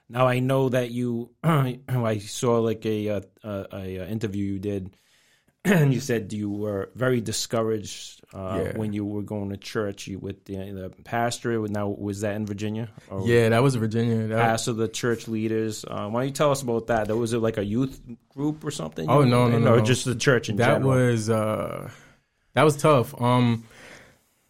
Now 0.09 0.27
I 0.27 0.39
know 0.39 0.69
that 0.69 0.91
you. 0.91 1.31
I 1.43 2.17
saw 2.19 2.59
like 2.59 2.85
a 2.85 3.09
uh, 3.09 3.21
a, 3.43 3.65
a, 3.73 3.95
a 3.97 4.07
interview 4.07 4.53
you 4.53 4.59
did, 4.59 4.95
and 5.65 5.93
you 5.93 5.99
said 5.99 6.31
you 6.31 6.49
were 6.49 6.89
very 6.95 7.19
discouraged 7.21 8.21
uh, 8.33 8.61
Yeah. 8.63 8.77
when 8.77 8.93
you 8.93 9.05
were 9.05 9.21
going 9.21 9.49
to 9.49 9.57
church 9.57 10.07
you, 10.07 10.17
with 10.19 10.45
the, 10.45 10.55
the 10.55 10.89
pastor. 11.03 11.59
Now 11.67 11.89
was 11.89 12.21
that 12.21 12.35
in 12.35 12.45
Virginia? 12.45 12.89
Or 13.09 13.27
Yeah, 13.27 13.49
that 13.49 13.61
was 13.63 13.75
Virginia. 13.75 14.27
That, 14.27 14.37
Pastor, 14.39 14.73
the 14.73 14.87
church 14.87 15.27
leaders. 15.27 15.83
Uh, 15.85 16.07
why 16.09 16.21
don't 16.21 16.27
you 16.29 16.33
tell 16.33 16.51
us 16.51 16.61
about 16.61 16.87
that? 16.87 17.07
That 17.07 17.17
was 17.17 17.33
it 17.33 17.39
like 17.39 17.57
a 17.57 17.65
youth 17.65 17.99
group 18.29 18.63
or 18.63 18.71
something? 18.71 19.09
Oh, 19.09 19.23
no, 19.23 19.47
no, 19.49 19.59
no, 19.59 19.73
Or 19.73 19.77
no. 19.79 19.83
just 19.85 20.05
the 20.05 20.15
church 20.15 20.47
in 20.49 20.55
that 20.57 20.75
general. 20.81 20.91
was 20.91 21.29
uh 21.29 21.89
that 22.53 22.63
was 22.63 22.75
tough 22.77 23.13
um 23.21 23.65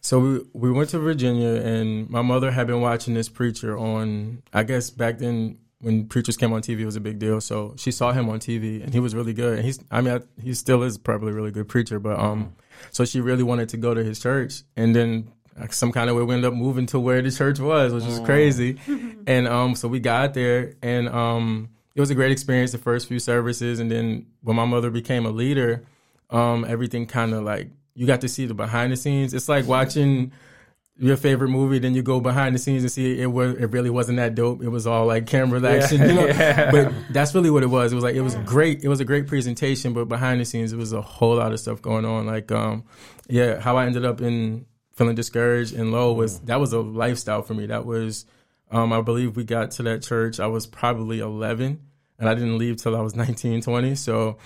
so 0.00 0.18
we 0.20 0.40
we 0.52 0.70
went 0.70 0.90
to 0.90 0.98
virginia 0.98 1.60
and 1.60 2.08
my 2.08 2.22
mother 2.22 2.50
had 2.50 2.66
been 2.66 2.80
watching 2.80 3.14
this 3.14 3.28
preacher 3.28 3.76
on 3.76 4.42
i 4.52 4.62
guess 4.62 4.90
back 4.90 5.18
then 5.18 5.58
when 5.80 6.06
preachers 6.06 6.36
came 6.36 6.52
on 6.52 6.60
tv 6.60 6.80
it 6.80 6.86
was 6.86 6.96
a 6.96 7.00
big 7.00 7.18
deal. 7.18 7.40
So 7.40 7.74
she 7.76 7.90
saw 7.90 8.12
him 8.12 8.28
on 8.28 8.40
tv 8.40 8.82
and 8.82 8.92
he 8.92 9.00
was 9.00 9.14
really 9.14 9.32
good. 9.32 9.58
And 9.58 9.64
he's 9.64 9.78
i 9.90 10.00
mean 10.00 10.14
I, 10.14 10.42
he 10.42 10.54
still 10.54 10.82
is 10.82 10.98
probably 10.98 11.30
a 11.30 11.34
really 11.34 11.50
good 11.50 11.68
preacher 11.68 11.98
but 11.98 12.18
um 12.18 12.54
so 12.90 13.04
she 13.04 13.20
really 13.20 13.42
wanted 13.42 13.68
to 13.70 13.76
go 13.76 13.94
to 13.94 14.02
his 14.04 14.20
church. 14.20 14.62
And 14.76 14.94
then 14.94 15.32
like, 15.58 15.72
some 15.72 15.90
kind 15.90 16.08
of 16.08 16.16
way 16.16 16.22
we 16.22 16.34
ended 16.34 16.52
up 16.52 16.54
moving 16.54 16.86
to 16.86 17.00
where 17.00 17.20
the 17.22 17.30
church 17.30 17.60
was 17.60 17.92
which 17.92 18.04
is 18.04 18.20
crazy. 18.20 18.78
And 19.26 19.46
um 19.46 19.74
so 19.74 19.88
we 19.88 20.00
got 20.00 20.34
there 20.34 20.74
and 20.82 21.08
um 21.08 21.70
it 21.94 22.00
was 22.00 22.10
a 22.10 22.14
great 22.14 22.32
experience 22.32 22.72
the 22.72 22.78
first 22.78 23.08
few 23.08 23.18
services. 23.18 23.80
And 23.80 23.90
then 23.90 24.26
when 24.42 24.56
my 24.56 24.64
mother 24.64 24.90
became 24.90 25.26
a 25.26 25.30
leader 25.30 25.84
um 26.30 26.64
everything 26.64 27.06
kind 27.06 27.32
of 27.34 27.44
like 27.44 27.70
you 27.98 28.06
got 28.06 28.20
to 28.20 28.28
see 28.28 28.46
the 28.46 28.54
behind 28.54 28.92
the 28.92 28.96
scenes. 28.96 29.34
It's 29.34 29.48
like 29.48 29.66
watching 29.66 30.32
your 31.00 31.16
favorite 31.16 31.48
movie 31.48 31.78
then 31.78 31.94
you 31.94 32.02
go 32.02 32.18
behind 32.18 32.52
the 32.52 32.58
scenes 32.58 32.82
and 32.82 32.90
see 32.90 33.20
it 33.20 33.26
was 33.26 33.54
it 33.54 33.70
really 33.70 33.90
wasn't 33.90 34.16
that 34.18 34.34
dope. 34.34 34.62
It 34.62 34.68
was 34.68 34.86
all 34.86 35.06
like 35.06 35.26
camera 35.26 35.60
action 35.68 36.00
you 36.02 36.14
know? 36.14 36.26
But 36.72 36.92
that's 37.10 37.34
really 37.34 37.50
what 37.50 37.62
it 37.62 37.68
was. 37.68 37.92
It 37.92 37.96
was 37.96 38.04
like 38.04 38.14
it 38.14 38.22
was 38.22 38.36
great. 38.36 38.84
It 38.84 38.88
was 38.88 39.00
a 39.00 39.04
great 39.04 39.26
presentation 39.26 39.92
but 39.92 40.06
behind 40.06 40.40
the 40.40 40.44
scenes 40.44 40.72
it 40.72 40.76
was 40.76 40.92
a 40.92 41.02
whole 41.02 41.36
lot 41.36 41.52
of 41.52 41.58
stuff 41.58 41.82
going 41.82 42.04
on. 42.04 42.26
Like 42.26 42.52
um 42.52 42.84
yeah 43.28 43.60
how 43.60 43.76
i 43.76 43.84
ended 43.84 44.04
up 44.04 44.20
in 44.20 44.64
feeling 44.94 45.14
discouraged 45.14 45.74
and 45.74 45.92
low 45.92 46.12
was 46.12 46.40
that 46.40 46.58
was 46.60 46.72
a 46.72 46.80
lifestyle 46.80 47.42
for 47.42 47.54
me. 47.54 47.66
That 47.66 47.84
was 47.84 48.26
um 48.70 48.92
i 48.92 49.00
believe 49.00 49.36
we 49.36 49.44
got 49.44 49.70
to 49.72 49.82
that 49.82 50.02
church 50.02 50.38
i 50.40 50.46
was 50.46 50.66
probably 50.66 51.20
11 51.20 51.80
and 52.18 52.28
I 52.28 52.34
didn't 52.34 52.58
leave 52.58 52.76
till 52.76 52.96
I 52.96 53.00
was 53.00 53.14
19, 53.14 53.62
20. 53.62 53.94
So 53.94 54.38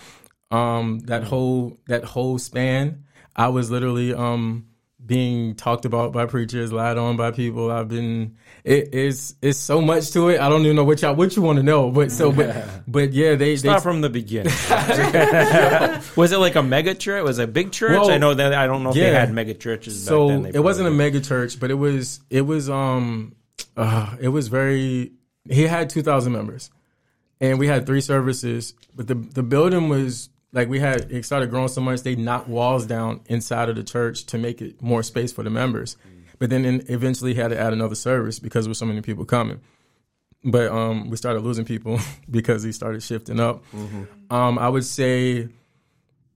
um, 0.50 1.00
that 1.00 1.24
whole 1.24 1.78
that 1.86 2.04
whole 2.04 2.38
span, 2.38 3.04
I 3.34 3.48
was 3.48 3.70
literally 3.70 4.14
um, 4.14 4.66
being 5.04 5.54
talked 5.54 5.84
about 5.84 6.12
by 6.12 6.26
preachers, 6.26 6.72
lied 6.72 6.98
on 6.98 7.16
by 7.16 7.30
people. 7.30 7.70
I've 7.70 7.88
been 7.88 8.36
it 8.64 8.94
is 8.94 9.34
it's 9.42 9.58
so 9.58 9.80
much 9.80 10.12
to 10.12 10.28
it. 10.28 10.40
I 10.40 10.48
don't 10.48 10.62
even 10.62 10.76
know 10.76 10.84
what 10.84 11.02
y'all 11.02 11.14
what 11.14 11.34
you 11.34 11.42
want 11.42 11.56
to 11.56 11.62
know, 11.62 11.90
but 11.90 12.12
so 12.12 12.30
but 12.30 12.54
but 12.86 13.12
yeah, 13.12 13.30
they 13.30 13.52
they 13.52 13.56
Start 13.56 13.82
from 13.82 14.00
the 14.00 14.10
beginning. 14.10 14.52
was 16.16 16.32
it 16.32 16.38
like 16.38 16.54
a 16.54 16.62
mega 16.62 16.94
church? 16.94 17.24
Was 17.24 17.38
it 17.38 17.44
a 17.44 17.46
big 17.46 17.72
church? 17.72 17.92
Well, 17.92 18.10
I 18.10 18.18
know 18.18 18.34
that 18.34 18.54
I 18.54 18.66
don't 18.66 18.82
know 18.82 18.90
if 18.90 18.94
they 18.94 19.12
had 19.12 19.32
mega 19.32 19.54
churches. 19.54 20.04
so 20.04 20.28
back 20.28 20.34
then. 20.34 20.52
They 20.52 20.58
it 20.58 20.62
wasn't 20.62 20.86
a 20.86 20.90
probably- 20.90 21.04
mega 21.04 21.20
church, 21.20 21.58
but 21.58 21.70
it 21.70 21.74
was 21.74 22.20
it 22.30 22.42
was 22.42 22.70
um 22.70 23.34
uh, 23.76 24.16
it 24.20 24.28
was 24.28 24.48
very 24.48 25.12
he 25.48 25.62
had 25.62 25.90
2000 25.90 26.32
members. 26.32 26.70
And 27.40 27.58
we 27.58 27.66
had 27.66 27.86
three 27.86 28.00
services, 28.00 28.72
but 28.94 29.08
the 29.08 29.16
the 29.16 29.42
building 29.42 29.88
was 29.88 30.28
like 30.52 30.68
we 30.68 30.78
had 30.78 31.10
it 31.10 31.24
started 31.24 31.50
growing 31.50 31.68
so 31.68 31.80
much 31.80 32.02
they 32.02 32.14
knocked 32.14 32.48
walls 32.48 32.86
down 32.86 33.20
inside 33.26 33.68
of 33.68 33.76
the 33.76 33.82
church 33.82 34.24
to 34.26 34.38
make 34.38 34.60
it 34.60 34.82
more 34.82 35.02
space 35.02 35.32
for 35.32 35.42
the 35.42 35.50
members. 35.50 35.96
But 36.38 36.50
then 36.50 36.64
in, 36.64 36.84
eventually 36.88 37.34
had 37.34 37.48
to 37.48 37.58
add 37.58 37.72
another 37.72 37.94
service 37.94 38.38
because 38.38 38.64
there 38.64 38.70
were 38.70 38.74
so 38.74 38.86
many 38.86 39.00
people 39.00 39.24
coming. 39.24 39.60
But 40.44 40.70
um 40.70 41.08
we 41.08 41.16
started 41.16 41.40
losing 41.40 41.64
people 41.64 41.98
because 42.30 42.62
he 42.62 42.72
started 42.72 43.02
shifting 43.02 43.40
up. 43.40 43.64
Um 44.30 44.58
I 44.58 44.68
would 44.68 44.84
say 44.84 45.48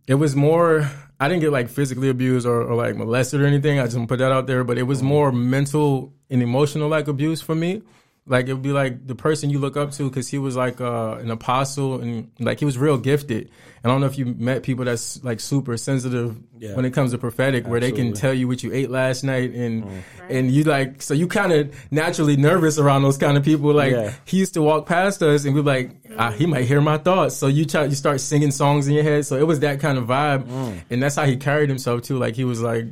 it 0.07 0.15
was 0.15 0.35
more 0.35 0.89
I 1.19 1.29
didn't 1.29 1.41
get 1.41 1.53
like 1.53 1.69
physically 1.69 2.09
abused 2.09 2.47
or, 2.47 2.63
or 2.63 2.75
like 2.75 2.97
molested 2.97 3.41
or 3.41 3.47
anything. 3.47 3.81
I 3.81 3.85
just 3.87 4.07
put 4.07 4.19
that 4.19 4.33
out 4.33 4.47
there, 4.47 4.65
but 4.65 4.79
it 4.79 4.85
was 4.85 5.03
more 5.03 5.33
mental 5.33 6.13
and 6.31 6.43
emotional 6.43 6.89
like 6.89 7.09
abuse 7.09 7.41
for 7.41 7.55
me. 7.55 7.83
Like 8.29 8.49
it 8.49 8.55
would 8.55 8.63
be 8.63 8.73
like 8.73 9.07
the 9.07 9.15
person 9.15 9.51
you 9.51 9.61
look 9.61 9.77
up 9.77 9.93
to 9.93 10.09
because 10.09 10.27
he 10.29 10.39
was 10.39 10.57
like 10.57 10.81
uh, 10.81 11.13
an 11.21 11.31
apostle 11.31 12.01
and 12.01 12.29
like 12.41 12.59
he 12.59 12.65
was 12.65 12.77
real 12.77 12.99
gifted. 12.99 13.51
And 13.85 13.93
I 13.93 13.95
don't 13.95 14.01
know 14.01 14.09
if 14.09 14.19
you 14.19 14.27
met 14.27 14.65
people 14.65 14.85
that's 14.85 15.23
like 15.23 15.39
super 15.39 15.77
sensitive 15.77 16.37
Yeah. 16.59 16.75
when 16.75 16.85
it 16.85 16.91
comes 16.93 17.13
to 17.13 17.19
prophetic, 17.19 17.69
where 17.69 17.79
they 17.79 17.93
can 17.93 18.15
tell 18.15 18.35
you 18.35 18.49
what 18.49 18.65
you 18.65 18.73
ate 18.73 18.91
last 18.91 19.23
night 19.23 19.53
and 19.55 19.87
and 20.29 20.51
you 20.51 20.65
like 20.65 21.03
so 21.03 21.15
you 21.15 21.29
kind 21.29 21.53
of 21.53 21.73
naturally 21.93 22.37
nervous 22.37 22.79
around 22.81 23.03
those 23.03 23.17
kind 23.17 23.37
of 23.37 23.45
people. 23.45 23.73
Like 23.73 23.93
Yeah. 23.93 24.13
he 24.25 24.39
used 24.39 24.55
to 24.55 24.63
walk 24.63 24.87
past 24.87 25.23
us 25.23 25.45
and 25.45 25.55
we're 25.55 25.63
like, 25.63 25.93
ah, 26.19 26.33
he 26.33 26.47
might 26.47 26.65
hear 26.65 26.81
my 26.81 26.99
thoughts. 26.99 27.37
So 27.37 27.47
you 27.47 27.65
try, 27.65 27.85
you 27.85 27.95
start 27.95 28.21
singing 28.21 28.51
songs 28.51 28.89
in 28.89 28.95
your 28.95 29.05
head. 29.05 29.25
So 29.25 29.37
it 29.37 29.47
was 29.47 29.61
that 29.61 29.79
kind 29.79 29.99
of 29.99 30.07
vibe, 30.07 30.49
and 30.91 31.01
that's 31.01 31.15
how 31.15 31.27
he 31.27 31.37
carried 31.37 31.69
himself 31.69 32.03
too. 32.03 32.19
Like 32.19 32.35
he 32.35 32.43
was 32.45 32.61
like, 32.61 32.87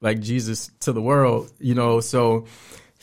like 0.00 0.18
Jesus 0.18 0.72
to 0.80 0.92
the 0.92 1.00
world, 1.00 1.52
you 1.60 1.76
know. 1.76 2.00
So 2.00 2.46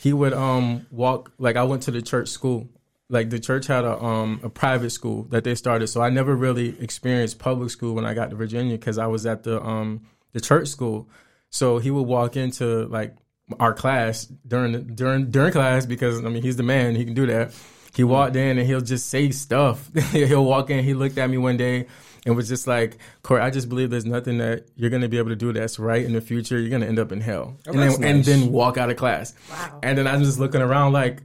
he 0.00 0.14
would 0.14 0.32
um 0.32 0.86
walk 0.90 1.30
like 1.36 1.56
I 1.56 1.64
went 1.64 1.82
to 1.82 1.90
the 1.90 2.00
church 2.00 2.28
school. 2.28 2.70
Like 3.10 3.28
the 3.28 3.38
church 3.38 3.66
had 3.66 3.84
a 3.84 4.02
um 4.02 4.40
a 4.42 4.48
private 4.48 4.90
school 4.90 5.24
that 5.24 5.44
they 5.44 5.54
started. 5.54 5.88
So 5.88 6.00
I 6.00 6.08
never 6.08 6.34
really 6.34 6.80
experienced 6.80 7.38
public 7.38 7.68
school 7.68 7.94
when 7.94 8.06
I 8.06 8.14
got 8.14 8.30
to 8.30 8.36
Virginia 8.36 8.78
because 8.78 8.96
I 8.96 9.08
was 9.08 9.26
at 9.26 9.42
the 9.42 9.62
um 9.62 10.06
the 10.32 10.40
church 10.40 10.68
school. 10.68 11.06
So 11.50 11.78
he 11.78 11.90
would 11.90 12.06
walk 12.06 12.34
into 12.34 12.86
like 12.86 13.14
our 13.58 13.74
class 13.74 14.24
during 14.24 14.94
during 14.94 15.30
during 15.30 15.52
class 15.52 15.84
because 15.84 16.24
I 16.24 16.30
mean 16.30 16.42
he's 16.42 16.56
the 16.56 16.62
man 16.62 16.94
he 16.94 17.04
can 17.04 17.14
do 17.14 17.26
that. 17.26 17.52
He 17.94 18.02
walked 18.02 18.36
in 18.36 18.56
and 18.56 18.66
he'll 18.66 18.80
just 18.80 19.08
say 19.08 19.30
stuff. 19.32 19.94
he'll 20.12 20.46
walk 20.46 20.70
in. 20.70 20.82
He 20.82 20.94
looked 20.94 21.18
at 21.18 21.28
me 21.28 21.36
one 21.36 21.58
day 21.58 21.88
and 22.26 22.36
was 22.36 22.48
just 22.48 22.66
like, 22.66 22.98
"Corey, 23.22 23.40
I 23.40 23.50
just 23.50 23.68
believe 23.68 23.90
there's 23.90 24.06
nothing 24.06 24.38
that 24.38 24.66
you're 24.76 24.90
gonna 24.90 25.08
be 25.08 25.18
able 25.18 25.30
to 25.30 25.36
do 25.36 25.52
that's 25.52 25.78
right 25.78 26.04
in 26.04 26.12
the 26.12 26.20
future. 26.20 26.58
You're 26.58 26.70
gonna 26.70 26.86
end 26.86 26.98
up 26.98 27.12
in 27.12 27.20
hell." 27.20 27.56
and 27.66 27.78
that's 27.78 27.98
then 27.98 28.16
and 28.16 28.24
then 28.24 28.52
walk 28.52 28.76
out 28.76 28.90
of 28.90 28.96
class. 28.96 29.34
Wow. 29.50 29.80
And 29.82 29.98
then 29.98 30.06
I'm 30.06 30.22
just 30.22 30.38
looking 30.38 30.60
around 30.60 30.92
like, 30.92 31.22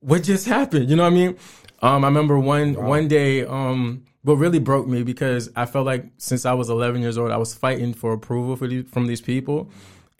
what 0.00 0.22
just 0.22 0.46
happened? 0.46 0.90
You 0.90 0.96
know 0.96 1.04
what 1.04 1.12
I 1.12 1.16
mean? 1.16 1.36
Um, 1.82 2.04
I 2.04 2.08
remember 2.08 2.38
one 2.38 2.74
one 2.74 3.08
day, 3.08 3.44
um, 3.44 4.04
what 4.22 4.34
really 4.34 4.58
broke 4.58 4.86
me 4.86 5.02
because 5.02 5.50
I 5.56 5.66
felt 5.66 5.86
like 5.86 6.06
since 6.18 6.44
I 6.44 6.52
was 6.52 6.68
11 6.68 7.00
years 7.00 7.16
old, 7.16 7.30
I 7.30 7.38
was 7.38 7.54
fighting 7.54 7.94
for 7.94 8.12
approval 8.12 8.56
for 8.56 8.66
these, 8.66 8.88
from 8.90 9.06
these 9.06 9.20
people, 9.20 9.70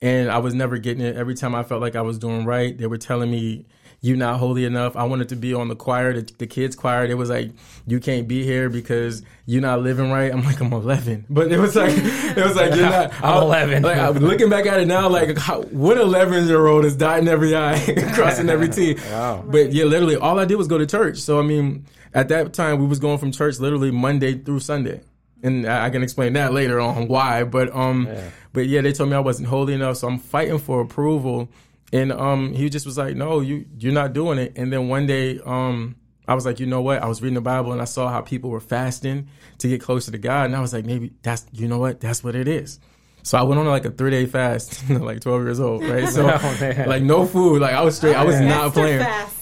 and 0.00 0.31
I 0.31 0.39
was 0.39 0.55
never 0.55 0.79
getting 0.79 1.05
it. 1.05 1.17
Every 1.17 1.35
time 1.35 1.55
I 1.55 1.62
felt 1.62 1.83
like 1.83 1.97
I 1.97 2.03
was 2.03 2.19
doing 2.19 2.45
right, 2.45 2.77
they 2.77 2.87
were 2.87 2.99
telling 2.99 3.31
me. 3.31 3.67
You 4.02 4.16
not 4.16 4.38
holy 4.38 4.64
enough. 4.64 4.97
I 4.97 5.04
wanted 5.04 5.28
to 5.28 5.37
be 5.37 5.52
on 5.52 5.69
the 5.69 5.76
choir, 5.76 6.14
the, 6.14 6.33
the 6.38 6.47
kids 6.47 6.75
choir. 6.75 7.04
It 7.04 7.19
was 7.19 7.28
like 7.28 7.50
you 7.87 8.00
can't 8.00 8.26
be 8.26 8.45
here 8.45 8.71
because 8.71 9.23
you're 9.45 9.61
not 9.61 9.83
living 9.83 10.11
right. 10.11 10.33
I'm 10.33 10.42
like 10.42 10.59
I'm 10.61 10.73
11, 10.73 11.26
but 11.30 11.52
it 11.52 11.59
was 11.59 11.76
like 11.76 11.92
it 11.95 12.42
was 12.42 12.57
like 12.57 12.75
you're 12.75 12.88
not. 12.88 13.12
I'm 13.23 13.42
11. 13.42 13.83
Like 13.83 13.99
I'm 13.99 14.14
looking 14.14 14.49
back 14.49 14.64
at 14.64 14.80
it 14.80 14.87
now, 14.87 15.09
like 15.11 15.37
how, 15.37 15.62
what 15.64 15.99
11 15.99 16.47
year 16.47 16.66
old 16.66 16.87
is 16.87 16.97
dotting 16.97 17.28
every 17.28 17.54
I, 17.54 17.78
crossing 18.14 18.49
every 18.49 18.71
T. 18.71 18.95
Wow. 18.95 19.45
But 19.47 19.73
yeah, 19.73 19.85
literally, 19.85 20.16
all 20.16 20.38
I 20.38 20.47
did 20.47 20.57
was 20.57 20.66
go 20.66 20.78
to 20.78 20.87
church. 20.87 21.19
So 21.19 21.38
I 21.38 21.42
mean, 21.42 21.85
at 22.14 22.28
that 22.28 22.54
time, 22.54 22.78
we 22.80 22.87
was 22.87 23.00
going 23.00 23.19
from 23.19 23.33
church 23.33 23.59
literally 23.59 23.90
Monday 23.90 24.38
through 24.38 24.61
Sunday, 24.61 25.02
and 25.42 25.66
I, 25.66 25.87
I 25.87 25.90
can 25.90 26.02
explain 26.02 26.33
that 26.35 26.54
later 26.54 26.80
on 26.80 27.07
why. 27.07 27.45
But 27.45 27.75
um, 27.76 28.09
but 28.54 28.66
yeah, 28.66 28.80
they 28.80 28.95
told 28.95 29.11
me 29.11 29.16
I 29.16 29.21
wasn't 29.21 29.49
holy 29.49 29.75
enough, 29.75 29.99
so 29.99 30.09
I'm 30.09 30.19
fighting 30.19 30.59
for 30.59 30.80
approval. 30.80 31.50
And 31.92 32.12
um, 32.12 32.52
he 32.54 32.68
just 32.70 32.87
was 32.87 32.97
like, 32.97 33.16
"No, 33.16 33.40
you 33.40 33.66
you're 33.78 33.92
not 33.92 34.12
doing 34.12 34.38
it." 34.38 34.52
And 34.56 34.73
then 34.73 34.88
one 34.88 35.06
day, 35.06 35.40
um, 35.44 35.97
I 36.28 36.35
was 36.35 36.47
like, 36.47 36.61
"You 36.61 36.66
know 36.66 36.82
what?" 36.82 37.02
I 37.02 37.06
was 37.06 37.20
reading 37.20 37.35
the 37.35 37.40
Bible 37.40 37.73
and 37.73 37.82
I 37.82 37.87
saw 37.87 38.09
how 38.09 38.20
people 38.20 38.50
were 38.50 38.61
fasting 38.61 39.28
to 39.59 39.68
get 39.68 39.80
closer 39.80 40.12
to 40.12 40.18
God, 40.18 40.47
and 40.47 40.54
I 40.56 40.61
was 40.61 40.73
like, 40.73 40.85
"Maybe 40.85 41.12
that's 41.23 41.47
you 41.52 41.66
know 41.66 41.78
what? 41.78 42.00
That's 42.00 42.23
what 42.23 42.37
it 42.37 42.47
is." 42.47 42.78
So 43.23 43.38
I 43.38 43.42
went 43.42 43.59
on 43.61 43.66
like 43.66 43.85
a 43.85 43.90
three 43.90 44.11
day 44.11 44.26
fast, 44.26 44.88
like 44.90 45.20
12 45.20 45.42
years 45.42 45.61
old, 45.61 45.85
right? 45.85 46.09
So 46.09 46.26
Oh, 46.42 46.85
like 46.87 47.02
no 47.02 47.26
food, 47.26 47.61
like 47.61 47.75
I 47.75 47.82
was 47.82 47.97
straight. 47.97 48.14
I 48.14 48.25
was 48.25 48.40
not 48.40 48.66
Esther 48.68 48.80
playing. 48.80 49.00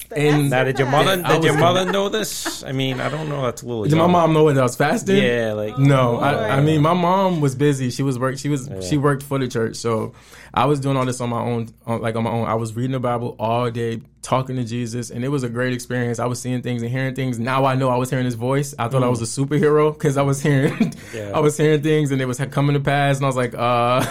Fast. 0.09 0.21
The 0.21 0.29
And- 0.29 0.51
Now, 0.51 0.65
did 0.65 0.79
your 0.79 0.89
mother? 0.89 1.23
I 1.25 1.35
Did 1.35 1.45
your 1.45 1.59
mother 1.59 1.91
know 1.91 2.09
this? 2.09 2.63
I 2.65 2.73
mean, 2.73 3.01
I 3.01 3.09
don't 3.09 3.29
know. 3.29 3.43
That's 3.43 3.63
a 3.63 3.67
little. 3.67 3.85
Did 3.85 3.97
my 3.97 4.07
mom 4.07 4.33
know 4.33 4.53
that 4.53 4.59
I 4.59 4.63
was 4.63 4.77
fasting? 4.77 5.17
Yeah, 5.23 5.53
like 5.53 5.79
No, 5.79 6.17
boy. 6.17 6.23
I, 6.23 6.57
I 6.57 6.61
mean 6.61 6.81
my 6.83 6.95
mom 6.95 7.41
was 7.41 7.55
busy. 7.55 7.91
She 7.91 8.03
was 8.03 8.19
work. 8.19 8.39
She 8.39 8.49
was 8.49 8.71
she 8.89 8.97
worked 8.97 9.23
for 9.23 9.39
the 9.39 9.49
church, 9.49 9.77
so 9.77 10.13
I 10.55 10.65
was 10.65 10.81
doing 10.81 10.97
all 10.97 11.05
this 11.05 11.21
on 11.21 11.29
my 11.29 11.41
own, 11.41 11.69
on, 11.87 12.01
like 12.01 12.17
on 12.17 12.25
my 12.25 12.31
own. 12.31 12.47
I 12.47 12.55
was 12.55 12.75
reading 12.75 12.93
the 12.93 13.01
Bible 13.01 13.37
all 13.39 13.71
day, 13.71 14.01
talking 14.23 14.57
to 14.57 14.65
Jesus, 14.65 15.11
and 15.11 15.25
it 15.25 15.29
was 15.29 15.43
a 15.43 15.49
great 15.49 15.73
experience. 15.75 16.19
I 16.19 16.27
was 16.27 16.41
seeing 16.41 16.63
things 16.63 16.81
and 16.83 16.91
hearing 16.91 17.15
things. 17.15 17.39
Now 17.39 17.67
I 17.67 17.75
know 17.75 17.91
I 17.91 17.97
was 17.97 18.09
hearing 18.09 18.25
His 18.25 18.35
voice. 18.35 18.75
I 18.79 18.89
thought 18.89 19.03
I 19.03 19.09
was 19.09 19.21
a 19.21 19.25
superhero 19.41 19.93
because 19.93 20.17
I 20.17 20.23
was 20.23 20.41
hearing, 20.41 20.95
Yeah. 21.15 21.33
I 21.35 21.41
was 21.41 21.57
hearing 21.59 21.83
things, 21.83 22.11
and 22.11 22.21
it 22.23 22.27
was 22.27 22.39
coming 22.51 22.75
to 22.75 22.81
pass, 22.81 23.17
and 23.19 23.25
I 23.27 23.29
was 23.29 23.37
like, 23.37 23.55
uh, 23.55 24.05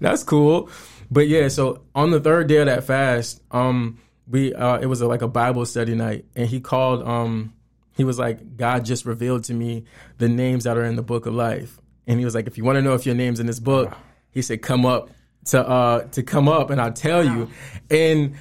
that's 0.00 0.24
cool. 0.24 0.68
But 1.08 1.28
yeah, 1.28 1.46
so 1.48 1.82
on 1.94 2.10
the 2.10 2.18
third 2.18 2.48
day 2.48 2.56
of 2.56 2.66
that 2.66 2.82
fast, 2.84 3.40
um, 3.52 3.98
we 4.28 4.54
uh, 4.54 4.78
it 4.78 4.86
was 4.86 5.00
a, 5.00 5.06
like 5.06 5.22
a 5.22 5.28
Bible 5.28 5.66
study 5.66 5.94
night, 5.94 6.24
and 6.34 6.48
he 6.48 6.60
called 6.60 7.06
um 7.06 7.52
he 7.96 8.04
was 8.04 8.18
like, 8.18 8.56
God 8.56 8.84
just 8.84 9.06
revealed 9.06 9.44
to 9.44 9.54
me 9.54 9.84
the 10.18 10.28
names 10.28 10.64
that 10.64 10.76
are 10.76 10.84
in 10.84 10.96
the 10.96 11.02
book 11.02 11.24
of 11.24 11.34
life. 11.34 11.80
And 12.06 12.18
he 12.18 12.26
was 12.26 12.34
like, 12.34 12.46
if 12.46 12.58
you 12.58 12.64
want 12.64 12.76
to 12.76 12.82
know 12.82 12.92
if 12.92 13.06
your 13.06 13.14
name's 13.14 13.40
in 13.40 13.46
this 13.46 13.58
book, 13.58 13.96
he 14.30 14.42
said, 14.42 14.60
come 14.60 14.84
up 14.84 15.10
to 15.46 15.66
uh 15.66 16.02
to 16.08 16.22
come 16.22 16.48
up 16.48 16.70
and 16.70 16.80
I'll 16.80 16.92
tell 16.92 17.24
you. 17.24 17.48
And 17.90 18.34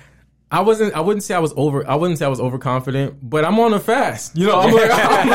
I 0.51 0.61
wasn't 0.61 0.93
I 0.93 1.01
wouldn't 1.01 1.23
say 1.23 1.33
I 1.33 1.39
was 1.39 1.53
over 1.57 1.87
I 1.89 1.95
wouldn't 1.95 2.19
say 2.19 2.25
I 2.25 2.29
was 2.29 2.39
overconfident, 2.39 3.17
but 3.21 3.43
I'm 3.43 3.59
on 3.59 3.73
a 3.73 3.79
fast. 3.79 4.37
You 4.37 4.47
know, 4.47 4.59
I'm 4.59 4.73
like, 4.73 4.89
I'm 4.93 5.27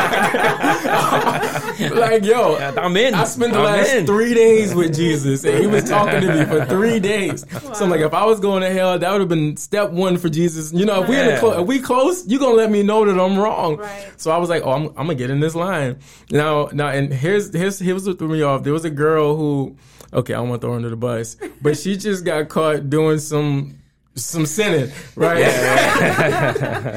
like, 1.90 2.10
like, 2.10 2.24
yo, 2.24 2.56
I'm 2.56 2.96
in. 2.96 3.14
I 3.14 3.24
spent 3.24 3.52
the 3.52 3.58
I'm 3.58 3.64
last 3.64 3.92
in. 3.92 4.06
three 4.06 4.34
days 4.34 4.74
with 4.74 4.94
Jesus, 4.94 5.44
and 5.44 5.58
he 5.58 5.66
was 5.66 5.84
talking 5.84 6.20
to 6.20 6.34
me 6.34 6.44
for 6.44 6.64
three 6.66 7.00
days. 7.00 7.44
So 7.74 7.84
I'm 7.84 7.90
like, 7.90 8.00
if 8.00 8.14
I 8.14 8.24
was 8.24 8.40
going 8.40 8.62
to 8.62 8.70
hell, 8.70 8.98
that 8.98 9.12
would 9.12 9.20
have 9.20 9.28
been 9.28 9.56
step 9.56 9.90
one 9.90 10.16
for 10.16 10.28
Jesus. 10.28 10.72
You 10.72 10.86
know, 10.86 11.02
if 11.02 11.08
we 11.08 11.18
in 11.18 11.26
the 11.26 11.38
clo- 11.38 11.60
if 11.60 11.66
we 11.66 11.80
close, 11.80 12.26
you 12.28 12.38
gonna 12.38 12.54
let 12.54 12.70
me 12.70 12.82
know 12.82 13.04
that 13.04 13.20
I'm 13.20 13.38
wrong. 13.38 13.78
Right. 13.78 14.12
So 14.16 14.30
I 14.30 14.38
was 14.38 14.48
like, 14.48 14.62
oh, 14.64 14.72
I'm, 14.72 14.86
I'm 14.90 15.06
gonna 15.06 15.14
get 15.16 15.30
in 15.30 15.40
this 15.40 15.54
line 15.54 15.98
now. 16.30 16.68
Now, 16.72 16.88
and 16.88 17.12
here's 17.12 17.52
here's 17.52 17.78
here's 17.78 18.06
what 18.06 18.18
threw 18.18 18.28
me 18.28 18.42
off. 18.42 18.62
There 18.62 18.72
was 18.72 18.84
a 18.84 18.90
girl 18.90 19.36
who, 19.36 19.76
okay, 20.12 20.34
I 20.34 20.38
don't 20.38 20.48
want 20.50 20.60
to 20.60 20.66
throw 20.66 20.72
her 20.72 20.76
under 20.76 20.90
the 20.90 20.96
bus, 20.96 21.36
but 21.60 21.76
she 21.76 21.96
just 21.96 22.24
got 22.24 22.48
caught 22.48 22.88
doing 22.90 23.18
some 23.18 23.78
some 24.24 24.46
sinning, 24.46 24.92
right? 25.16 25.38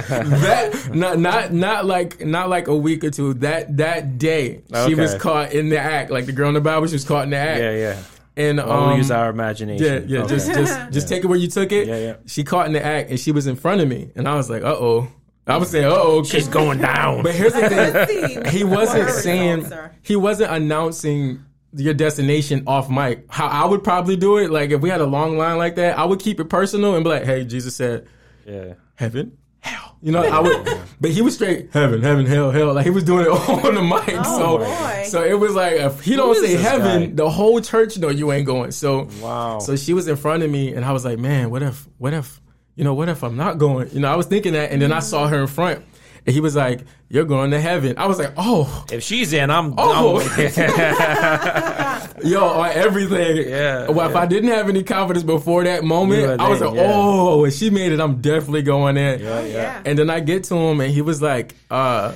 that 0.08 0.90
not 0.94 1.20
not 1.20 1.54
not 1.54 1.86
like 1.86 2.24
not 2.26 2.50
like 2.50 2.68
a 2.68 2.76
week 2.76 3.04
or 3.04 3.10
two. 3.12 3.34
That 3.36 3.78
that 3.78 4.18
day 4.18 4.62
she 4.86 4.96
was 4.96 5.16
caught 5.16 5.54
in 5.54 5.70
the 5.70 5.80
act. 5.80 6.12
Like 6.12 6.26
the 6.26 6.32
girl 6.32 6.48
in 6.48 6.54
the 6.54 6.62
Bible, 6.62 6.88
she 6.88 6.94
was 6.94 7.06
caught 7.06 7.24
in 7.26 7.32
the 7.32 7.38
act. 7.38 7.60
Yeah, 7.62 7.72
yeah. 7.72 8.04
And 8.36 8.58
We'll 8.58 8.72
um, 8.72 8.98
use 8.98 9.12
our 9.12 9.30
imagination. 9.30 9.86
yeah, 9.86 10.00
yeah. 10.18 10.24
Okay. 10.24 10.36
Just 10.36 10.48
just 10.54 10.92
just 10.92 11.08
take 11.08 11.24
it 11.24 11.28
where 11.28 11.38
you 11.38 11.48
took 11.48 11.72
it. 11.72 11.88
Yeah, 11.88 11.98
yeah. 11.98 12.16
She 12.26 12.44
caught 12.44 12.66
in 12.66 12.74
the 12.74 12.84
act, 12.84 13.10
and 13.12 13.20
she 13.20 13.32
was 13.32 13.46
in 13.48 13.56
front 13.56 13.82
of 13.82 13.88
me, 13.88 14.12
and 14.16 14.28
I 14.28 14.36
was 14.36 14.50
like, 14.50 14.64
uh 14.64 14.76
oh. 14.76 15.08
I 15.46 15.58
was 15.58 15.70
saying, 15.70 15.86
uh 15.86 15.90
oh, 15.92 16.24
She's 16.24 16.48
going 16.48 16.80
down. 16.80 17.22
But 17.24 17.36
here's 17.36 17.54
the 17.54 18.06
thing. 18.08 18.46
He 18.46 18.64
wasn't 18.64 19.10
saying 19.10 19.72
he 20.02 20.16
wasn't 20.16 20.52
announcing 20.52 21.44
your 21.76 21.94
destination 21.94 22.64
off 22.68 22.90
mic. 22.90 23.26
How 23.30 23.48
I 23.48 23.66
would 23.66 23.84
probably 23.84 24.16
do 24.16 24.38
it, 24.38 24.52
like 24.52 24.72
if 24.72 24.82
we 24.82 24.90
had 24.90 25.02
a 25.02 25.06
long 25.06 25.38
line 25.38 25.58
like 25.58 25.76
that, 25.76 25.98
I 25.98 26.06
would 26.06 26.20
keep 26.20 26.40
it 26.40 26.46
personal 26.46 26.96
and 26.96 27.04
be 27.04 27.10
like, 27.10 27.24
"Hey, 27.24 27.44
Jesus 27.44 27.76
said 27.76 28.08
yeah. 28.46 28.74
heaven, 28.96 29.38
hell." 29.60 29.98
You 30.02 30.12
know, 30.12 30.22
I 30.22 30.40
would. 30.40 30.80
but 31.02 31.12
he 31.12 31.22
was 31.22 31.36
straight 31.36 31.72
heaven, 31.72 32.02
heaven, 32.02 32.26
hell, 32.26 32.52
hell. 32.52 32.74
Like 32.74 32.86
he 32.86 32.92
was 32.92 33.04
doing 33.04 33.26
it 33.26 33.30
on 33.50 33.76
the 33.76 33.82
mic. 33.82 34.16
Oh, 34.26 34.38
so, 34.38 34.58
boy. 34.60 35.04
so 35.08 35.24
it 35.24 35.40
was 35.40 35.56
like 35.56 35.74
if 35.74 36.02
he 36.02 36.16
don't 36.16 36.36
say 36.36 36.56
heaven, 36.56 37.10
guy? 37.10 37.16
the 37.16 37.30
whole 37.30 37.60
church 37.62 37.98
know 37.98 38.10
you 38.10 38.32
ain't 38.32 38.46
going. 38.46 38.72
So 38.72 39.08
Wow. 39.22 39.60
So 39.60 39.76
she 39.76 39.94
was 39.94 40.08
in 40.08 40.16
front 40.16 40.44
of 40.44 40.52
me, 40.52 40.74
and 40.74 40.86
I 40.86 40.92
was 40.92 41.06
like, 41.06 41.20
man, 41.20 41.50
what 41.50 41.64
if, 41.64 41.88
what 41.98 42.14
if, 42.14 42.42
you 42.76 42.84
know, 42.84 42.94
what 42.94 43.10
if 43.10 43.24
I'm 43.24 43.38
not 43.38 43.58
going? 43.58 43.90
You 43.92 44.02
know, 44.02 44.12
I 44.12 44.16
was 44.16 44.26
thinking 44.26 44.54
that, 44.54 44.72
and 44.72 44.82
then 44.82 44.92
I 44.92 45.00
saw 45.00 45.28
her 45.28 45.40
in 45.40 45.48
front. 45.48 45.84
And 46.26 46.34
he 46.34 46.40
was 46.40 46.56
like, 46.56 46.82
"You're 47.10 47.26
going 47.26 47.52
to 47.52 47.60
heaven." 47.60 47.98
I 47.98 48.08
was 48.08 48.18
like, 48.18 48.34
"Oh, 48.38 48.86
If 48.92 49.04
she's 49.04 49.34
in, 49.34 49.50
I'm. 49.50 49.74
Oh. 49.78 50.20
I'm 50.22 50.38
yo, 52.24 52.44
on 52.46 52.70
everything." 52.72 53.50
Yeah, 53.50 53.90
Well, 53.90 54.10
if. 54.10 54.16
I 54.16 54.26
didn't 54.26 54.50
have 54.50 54.70
any 54.70 54.84
confidence 54.84 55.26
before 55.26 55.64
that 55.66 55.84
moment, 55.84 56.40
I 56.40 56.48
was 56.50 56.62
like, 56.62 56.76
yeah. 56.76 56.92
"Oh, 56.94 57.44
if 57.46 57.54
she 57.54 57.70
made 57.70 57.92
it, 57.92 58.00
I'm 58.00 58.22
definitely 58.22 58.62
going 58.62 58.96
in." 58.98 59.20
yeah, 59.20 59.42
yeah. 59.42 59.48
Yeah. 59.48 59.82
And 59.86 60.00
then 60.00 60.10
I 60.10 60.22
get 60.22 60.46
to 60.46 60.56
him, 60.56 60.80
and 60.80 60.92
he 60.94 61.02
was 61.02 61.22
like, 61.22 61.56
uh, 61.70 62.14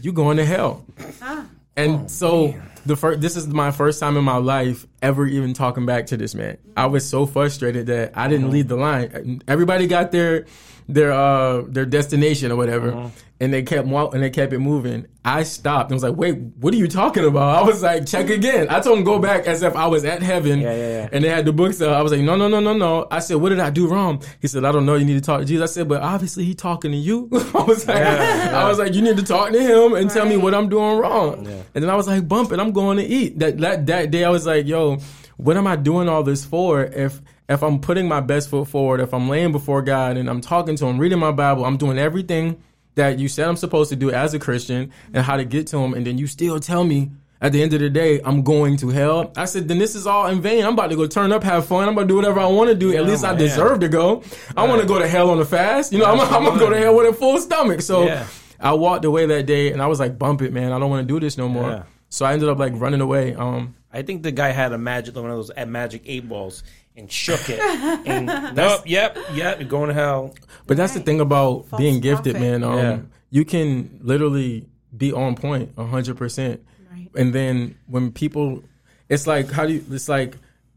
"You 0.00 0.12
going 0.12 0.38
to 0.38 0.44
hell?" 0.44 0.84
Ah. 1.20 1.44
And 1.76 2.10
so 2.10 2.54
the 2.84 2.96
first, 2.96 3.20
this 3.20 3.36
is 3.36 3.46
my 3.46 3.70
first 3.70 4.00
time 4.00 4.16
in 4.16 4.24
my 4.24 4.36
life 4.36 4.86
ever 5.00 5.26
even 5.26 5.54
talking 5.54 5.86
back 5.86 6.06
to 6.06 6.16
this 6.16 6.34
man. 6.34 6.58
I 6.76 6.86
was 6.86 7.08
so 7.08 7.26
frustrated 7.26 7.86
that 7.86 8.12
I 8.16 8.28
didn't 8.28 8.50
lead 8.50 8.68
the 8.68 8.76
line. 8.76 9.42
Everybody 9.46 9.86
got 9.86 10.10
their 10.12 10.46
their 10.88 11.12
uh 11.12 11.62
their 11.68 11.86
destination 11.86 12.50
or 12.52 12.56
whatever, 12.56 13.10
and 13.40 13.52
they 13.52 13.62
kept 13.62 13.86
wa- 13.88 14.10
and 14.10 14.22
they 14.22 14.30
kept 14.30 14.52
it 14.52 14.58
moving. 14.58 15.06
I 15.24 15.44
stopped 15.44 15.90
and 15.90 15.94
was 15.96 16.02
like, 16.02 16.16
"Wait, 16.16 16.34
what 16.60 16.74
are 16.74 16.76
you 16.76 16.88
talking 16.88 17.24
about?" 17.24 17.62
I 17.62 17.66
was 17.66 17.82
like, 17.82 18.06
"Check 18.06 18.28
again." 18.30 18.66
I 18.70 18.80
told 18.80 18.98
him 18.98 19.04
go 19.04 19.18
back 19.18 19.46
as 19.46 19.62
if 19.62 19.76
I 19.76 19.86
was 19.86 20.04
at 20.04 20.22
heaven. 20.22 20.60
Yeah, 20.60 20.72
yeah, 20.74 20.88
yeah. 20.88 21.08
And 21.12 21.24
they 21.24 21.28
had 21.28 21.44
the 21.44 21.52
books. 21.52 21.80
Uh, 21.80 21.90
I 21.92 22.02
was 22.02 22.12
like, 22.12 22.20
"No, 22.22 22.34
no, 22.36 22.48
no, 22.48 22.60
no, 22.60 22.72
no." 22.72 23.06
I 23.10 23.20
said, 23.20 23.36
"What 23.36 23.50
did 23.50 23.60
I 23.60 23.70
do 23.70 23.86
wrong?" 23.88 24.22
He 24.40 24.48
said, 24.48 24.64
"I 24.64 24.72
don't 24.72 24.84
know. 24.86 24.94
You 24.96 25.04
need 25.04 25.14
to 25.14 25.20
talk 25.20 25.40
to 25.40 25.44
Jesus." 25.46 25.70
I 25.70 25.72
said, 25.72 25.88
"But 25.88 26.02
obviously 26.02 26.44
he 26.44 26.54
talking 26.54 26.90
to 26.90 26.96
you." 26.96 27.28
I 27.54 27.62
was 27.62 27.86
like, 27.86 28.02
I 28.02 28.68
was 28.68 28.78
like, 28.78 28.94
"You 28.94 29.02
need 29.02 29.16
to 29.16 29.22
talk 29.22 29.52
to 29.52 29.60
him 29.62 29.94
and 29.94 30.10
tell 30.10 30.26
me 30.26 30.36
what 30.36 30.54
I'm 30.54 30.68
doing 30.68 30.98
wrong." 30.98 31.46
And 31.74 31.82
then 31.84 31.90
I 31.90 31.94
was 31.94 32.06
like, 32.08 32.26
"Bump 32.28 32.52
it, 32.52 32.58
I'm 32.60 32.72
going 32.72 32.96
to 32.98 33.04
eat." 33.04 33.38
That 33.38 33.58
that 33.58 33.86
that 33.86 34.10
day, 34.10 34.24
I 34.24 34.30
was 34.30 34.44
like, 34.46 34.66
"Yo, 34.66 34.98
what 35.36 35.56
am 35.56 35.66
I 35.66 35.76
doing 35.76 36.08
all 36.08 36.22
this 36.24 36.44
for? 36.44 36.82
If 36.82 37.20
if 37.52 37.62
I'm 37.62 37.80
putting 37.80 38.08
my 38.08 38.20
best 38.20 38.48
foot 38.50 38.68
forward, 38.68 39.00
if 39.00 39.12
I'm 39.14 39.28
laying 39.28 39.52
before 39.52 39.82
God 39.82 40.16
and 40.16 40.28
I'm 40.28 40.40
talking 40.40 40.76
to 40.76 40.86
Him, 40.86 40.98
reading 40.98 41.18
my 41.18 41.32
Bible, 41.32 41.64
I'm 41.64 41.76
doing 41.76 41.98
everything 41.98 42.60
that 42.94 43.18
you 43.18 43.28
said 43.28 43.46
I'm 43.48 43.56
supposed 43.56 43.90
to 43.90 43.96
do 43.96 44.10
as 44.10 44.34
a 44.34 44.38
Christian 44.38 44.92
and 45.14 45.24
how 45.24 45.36
to 45.36 45.44
get 45.44 45.66
to 45.68 45.78
Him, 45.78 45.94
and 45.94 46.06
then 46.06 46.18
you 46.18 46.26
still 46.26 46.58
tell 46.60 46.84
me." 46.84 47.10
At 47.40 47.50
the 47.50 47.60
end 47.60 47.72
of 47.72 47.80
the 47.80 47.90
day, 47.90 48.20
I'm 48.24 48.44
going 48.44 48.76
to 48.76 48.90
hell. 48.90 49.32
I 49.36 49.46
said, 49.46 49.66
then 49.66 49.78
this 49.80 49.96
is 49.96 50.06
all 50.06 50.28
in 50.28 50.40
vain. 50.40 50.64
I'm 50.64 50.74
about 50.74 50.90
to 50.90 50.96
go 50.96 51.08
turn 51.08 51.32
up, 51.32 51.42
have 51.42 51.66
fun. 51.66 51.88
I'm 51.88 51.94
about 51.94 52.02
to 52.02 52.06
do 52.06 52.14
whatever 52.14 52.38
I 52.38 52.46
want 52.46 52.68
to 52.70 52.76
do. 52.76 52.96
At 52.96 53.04
least 53.04 53.24
I 53.24 53.30
man. 53.30 53.38
deserve 53.40 53.80
to 53.80 53.88
go. 53.88 54.22
I 54.56 54.64
want 54.68 54.80
to 54.80 54.86
go 54.86 55.00
to 55.00 55.08
hell 55.08 55.28
on 55.28 55.40
a 55.40 55.44
fast. 55.44 55.92
You 55.92 55.98
know, 55.98 56.04
I'm, 56.04 56.20
I'm 56.20 56.44
gonna 56.44 56.60
go 56.60 56.70
to 56.70 56.76
hell 56.78 56.94
with 56.94 57.08
a 57.08 57.12
full 57.12 57.38
stomach. 57.38 57.80
So 57.80 58.04
Yeah. 58.04 58.28
I 58.60 58.74
walked 58.74 59.04
away 59.04 59.26
that 59.26 59.46
day 59.46 59.72
and 59.72 59.82
I 59.82 59.88
was 59.88 59.98
like, 59.98 60.20
bump 60.20 60.40
it, 60.40 60.52
man. 60.52 60.70
I 60.70 60.78
don't 60.78 60.88
want 60.88 61.02
to 61.08 61.12
do 61.12 61.18
this 61.18 61.36
no 61.36 61.48
more. 61.48 61.68
Yeah. 61.68 61.82
So 62.10 62.24
I 62.24 62.32
ended 62.32 62.48
up 62.48 62.60
like 62.60 62.74
running 62.76 63.00
away. 63.00 63.34
Um, 63.34 63.74
I 63.92 64.02
think 64.02 64.22
the 64.22 64.32
guy 64.32 64.50
had 64.50 64.72
a 64.72 64.78
magic 64.78 65.14
one 65.16 65.26
of 65.30 65.36
those 65.36 65.50
uh, 65.56 65.66
magic 65.66 66.02
eight 66.06 66.28
balls 66.28 66.62
and 66.96 67.10
shook 67.10 67.48
it. 67.48 67.60
and 68.06 68.26
nope, 68.56 68.82
yep, 68.86 69.16
yep, 69.34 69.60
you're 69.60 69.68
going 69.68 69.88
to 69.88 69.94
hell. 69.94 70.34
but 70.66 70.76
that's 70.76 70.94
the 70.94 71.00
thing 71.00 71.20
about 71.20 71.66
False 71.66 71.80
being 71.80 72.00
gifted, 72.00 72.34
prophet. 72.34 72.60
man. 72.60 72.64
Um, 72.64 72.78
Yeah. 72.78 72.98
You 73.30 73.46
can 73.46 73.98
literally 74.02 74.68
be 74.94 75.10
on 75.12 75.36
point 75.36 75.74
point 75.74 75.88
hundred 75.88 76.18
percent. 76.18 76.62
Right. 76.90 77.08
And 77.14 77.34
then 77.34 77.76
when 77.86 78.12
people, 78.12 78.62
it's 79.08 79.26
like, 79.26 79.50
how 79.50 79.66
do 79.66 79.72
you, 79.72 79.84
it's 79.90 80.08
like, 80.08 80.36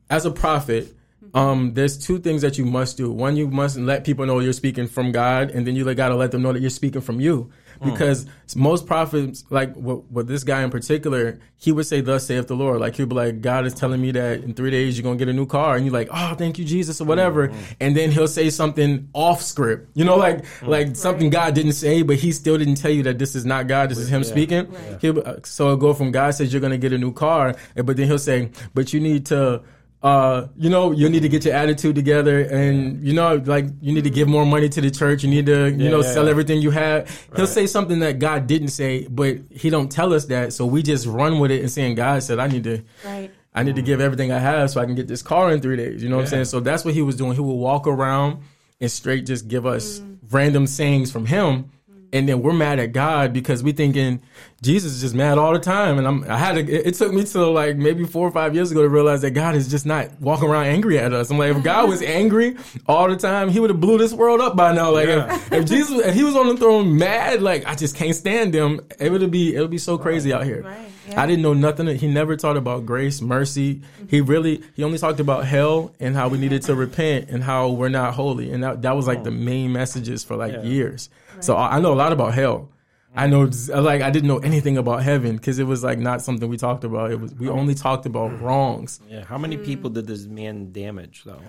as 0.09 0.25
a 0.25 0.31
prophet, 0.31 0.95
um, 1.33 1.73
there's 1.73 1.97
two 1.97 2.17
things 2.19 2.41
that 2.43 2.57
you 2.57 2.65
must 2.65 2.95
do. 2.95 3.11
One, 3.11 3.35
you 3.35 3.49
must 3.49 3.77
let 3.77 4.05
people 4.05 4.25
know 4.25 4.39
you're 4.39 4.53
speaking 4.53 4.87
from 4.87 5.11
God, 5.11 5.51
and 5.51 5.67
then 5.67 5.75
you 5.75 5.93
got 5.93 6.09
to 6.09 6.15
let 6.15 6.31
them 6.31 6.43
know 6.43 6.53
that 6.53 6.61
you're 6.61 6.69
speaking 6.69 7.01
from 7.01 7.19
you. 7.19 7.51
Hmm. 7.81 7.91
Because 7.91 8.25
most 8.55 8.85
prophets, 8.85 9.43
like 9.49 9.75
with, 9.75 10.03
with 10.11 10.27
this 10.27 10.43
guy 10.43 10.63
in 10.63 10.69
particular, 10.69 11.39
he 11.57 11.71
would 11.71 11.85
say, 11.85 12.01
"Thus 12.01 12.25
saith 12.25 12.47
the 12.47 12.55
Lord." 12.55 12.79
Like 12.79 12.95
he'd 12.95 13.09
be 13.09 13.15
like, 13.15 13.41
"God 13.41 13.65
is 13.65 13.73
telling 13.73 14.01
me 14.01 14.11
that 14.11 14.43
in 14.43 14.53
three 14.53 14.71
days 14.71 14.97
you're 14.97 15.03
gonna 15.03 15.17
get 15.17 15.29
a 15.29 15.33
new 15.33 15.45
car," 15.45 15.75
and 15.75 15.85
you're 15.85 15.93
like, 15.93 16.09
"Oh, 16.11 16.35
thank 16.35 16.59
you, 16.59 16.65
Jesus," 16.65 17.01
or 17.01 17.05
whatever. 17.05 17.47
Hmm. 17.47 17.57
And 17.79 17.97
then 17.97 18.11
he'll 18.11 18.27
say 18.27 18.49
something 18.49 19.09
off 19.13 19.41
script, 19.41 19.89
you 19.93 20.05
know, 20.05 20.17
like 20.17 20.45
hmm. 20.45 20.67
like 20.67 20.95
something 20.95 21.29
God 21.29 21.53
didn't 21.55 21.73
say, 21.73 22.01
but 22.01 22.17
he 22.17 22.31
still 22.31 22.57
didn't 22.57 22.75
tell 22.75 22.91
you 22.91 23.03
that 23.03 23.19
this 23.19 23.35
is 23.35 23.45
not 23.45 23.67
God, 23.67 23.89
this 23.89 23.97
is 23.97 24.09
him 24.09 24.23
speaking. 24.23 24.73
He'll, 25.01 25.19
uh, 25.19 25.35
so 25.43 25.65
it'll 25.65 25.77
go 25.77 25.93
from 25.93 26.11
God 26.11 26.31
says 26.35 26.53
you're 26.53 26.61
gonna 26.61 26.77
get 26.77 26.93
a 26.93 26.97
new 26.97 27.13
car, 27.13 27.55
but 27.75 27.97
then 27.97 28.07
he'll 28.07 28.19
say, 28.19 28.51
"But 28.73 28.93
you 28.93 28.99
need 28.99 29.25
to." 29.27 29.61
Uh, 30.05 30.47
you 30.55 30.69
know, 30.69 30.91
you 30.91 31.09
need 31.09 31.23
to 31.23 31.29
get 31.29 31.43
your 31.45 31.55
attitude 31.55 31.95
together, 31.95 32.41
and 32.41 33.01
you 33.03 33.11
know, 33.11 33.41
like 33.43 33.65
you 33.81 33.91
need 33.91 34.03
to 34.03 34.11
give 34.11 34.27
more 34.27 34.45
money 34.45 34.69
to 34.69 34.79
the 34.79 34.91
church. 34.91 35.23
You 35.23 35.29
need 35.31 35.47
to, 35.47 35.71
you 35.71 35.85
Yeah, 35.85 35.89
know, 35.89 36.01
yeah, 36.03 36.13
sell 36.13 36.25
yeah. 36.25 36.29
everything 36.29 36.61
you 36.61 36.69
have. 36.69 37.27
He'll 37.35 37.47
say 37.47 37.65
something 37.65 37.99
that 37.99 38.19
God 38.19 38.45
didn't 38.45 38.67
say, 38.67 39.07
but 39.07 39.37
he 39.49 39.71
don't 39.71 39.91
tell 39.91 40.13
us 40.13 40.25
that, 40.25 40.53
so 40.53 40.63
we 40.67 40.83
just 40.83 41.07
run 41.07 41.39
with 41.39 41.49
it 41.49 41.61
and 41.61 41.71
saying, 41.71 41.95
God 41.95 42.21
said, 42.21 42.37
I 42.37 42.47
need 42.47 42.63
to. 42.65 42.83
Right. 43.03 43.31
I 43.55 43.63
need 43.63 43.77
to 43.77 43.81
give 43.81 43.99
everything 43.99 44.31
I 44.31 44.37
have 44.37 44.69
so 44.69 44.79
I 44.81 44.85
can 44.85 44.93
get 44.95 45.07
this 45.07 45.21
car 45.23 45.51
in 45.51 45.59
three 45.61 45.77
days. 45.77 46.03
You 46.03 46.09
know 46.09 46.17
what 46.17 46.23
I'm 46.23 46.27
saying? 46.29 46.45
So 46.45 46.59
that's 46.59 46.85
what 46.85 46.93
he 46.93 47.01
was 47.01 47.15
doing. 47.15 47.33
He 47.33 47.39
would 47.39 47.53
walk 47.53 47.87
around 47.87 48.43
and 48.81 48.91
straight 48.91 49.25
just 49.25 49.47
give 49.47 49.65
us 49.65 50.01
random 50.29 50.67
sayings 50.67 51.09
from 51.09 51.25
him. 51.25 51.71
And 52.15 52.29
then 52.29 52.41
we're 52.41 52.53
mad 52.53 52.79
at 52.79 52.93
God 52.93 53.33
because 53.33 53.61
we 53.61 53.73
thinking 53.73 54.21
Jesus 54.61 54.93
is 54.93 55.01
just 55.01 55.13
mad 55.13 55.37
all 55.37 55.51
the 55.51 55.59
time. 55.59 55.97
And 55.97 56.07
I'm, 56.07 56.23
I 56.31 56.37
had 56.37 56.53
to, 56.53 56.61
it, 56.71 56.95
took 56.95 57.11
me 57.11 57.25
to 57.25 57.45
like 57.47 57.75
maybe 57.75 58.05
four 58.05 58.25
or 58.25 58.31
five 58.31 58.55
years 58.55 58.71
ago 58.71 58.81
to 58.83 58.87
realize 58.87 59.21
that 59.23 59.31
God 59.31 59.53
is 59.53 59.67
just 59.67 59.85
not 59.85 60.21
walking 60.21 60.47
around 60.47 60.67
angry 60.67 60.97
at 60.97 61.11
us. 61.11 61.29
I'm 61.29 61.37
like, 61.37 61.53
if 61.53 61.61
God 61.61 61.89
was 61.89 62.01
angry 62.01 62.55
all 62.87 63.09
the 63.09 63.17
time, 63.17 63.49
he 63.49 63.59
would 63.59 63.69
have 63.69 63.81
blew 63.81 63.97
this 63.97 64.13
world 64.13 64.39
up 64.39 64.55
by 64.55 64.73
now. 64.73 64.91
Like 64.91 65.09
if, 65.09 65.51
if 65.51 65.65
Jesus, 65.65 66.05
if 66.05 66.15
he 66.15 66.23
was 66.23 66.37
on 66.37 66.47
the 66.47 66.55
throne 66.55 66.97
mad, 66.97 67.41
like 67.41 67.67
I 67.67 67.75
just 67.75 67.97
can't 67.97 68.15
stand 68.15 68.53
him, 68.53 68.79
it 68.97 69.11
would 69.11 69.29
be, 69.29 69.53
it 69.53 69.59
would 69.59 69.69
be 69.69 69.77
so 69.77 69.97
crazy 69.97 70.31
out 70.31 70.45
here. 70.45 70.61
Right, 70.61 70.89
yeah. 71.09 71.21
I 71.21 71.25
didn't 71.25 71.41
know 71.41 71.53
nothing. 71.53 71.87
He 71.97 72.07
never 72.07 72.37
taught 72.37 72.55
about 72.55 72.85
grace, 72.85 73.19
mercy. 73.19 73.81
He 74.07 74.19
mm-hmm. 74.19 74.31
really, 74.31 74.63
he 74.73 74.85
only 74.85 74.99
talked 74.99 75.19
about 75.19 75.45
hell 75.45 75.93
and 75.99 76.15
how 76.15 76.29
we 76.29 76.37
needed 76.37 76.61
to 76.61 76.75
repent 76.75 77.29
and 77.29 77.43
how 77.43 77.71
we're 77.71 77.89
not 77.89 78.13
holy. 78.13 78.53
And 78.53 78.63
that, 78.63 78.83
that 78.83 78.95
was 78.95 79.05
like 79.05 79.25
the 79.25 79.31
oh. 79.31 79.33
main 79.33 79.73
messages 79.73 80.23
for 80.23 80.37
like 80.37 80.63
years. 80.63 81.09
So 81.41 81.55
I, 81.55 81.77
I 81.77 81.79
know 81.79 81.93
a 81.93 81.95
lot 81.95 82.11
about 82.11 82.33
hell. 82.33 82.71
I 83.17 83.27
know, 83.27 83.47
mm. 83.47 83.83
like, 83.83 84.01
I 84.01 84.09
didn't 84.09 84.27
know 84.27 84.39
anything 84.39 84.77
about 84.77 85.01
heaven 85.01 85.37
because 85.37 85.57
it 85.57 85.63
was 85.63 85.83
like 85.83 85.99
not 85.99 86.21
something 86.21 86.49
we 86.49 86.57
talked 86.57 86.83
about. 86.83 87.11
It 87.11 87.19
was, 87.19 87.33
we 87.33 87.47
mm. 87.47 87.51
only 87.57 87.73
talked 87.73 88.05
about 88.05 88.31
mm. 88.31 88.41
wrongs. 88.41 88.99
Yeah, 89.09 89.23
how 89.23 89.37
many 89.37 89.57
people 89.57 89.89
did 89.89 90.05
this 90.05 90.25
man 90.25 90.71
damage 90.73 91.23
though? 91.25 91.41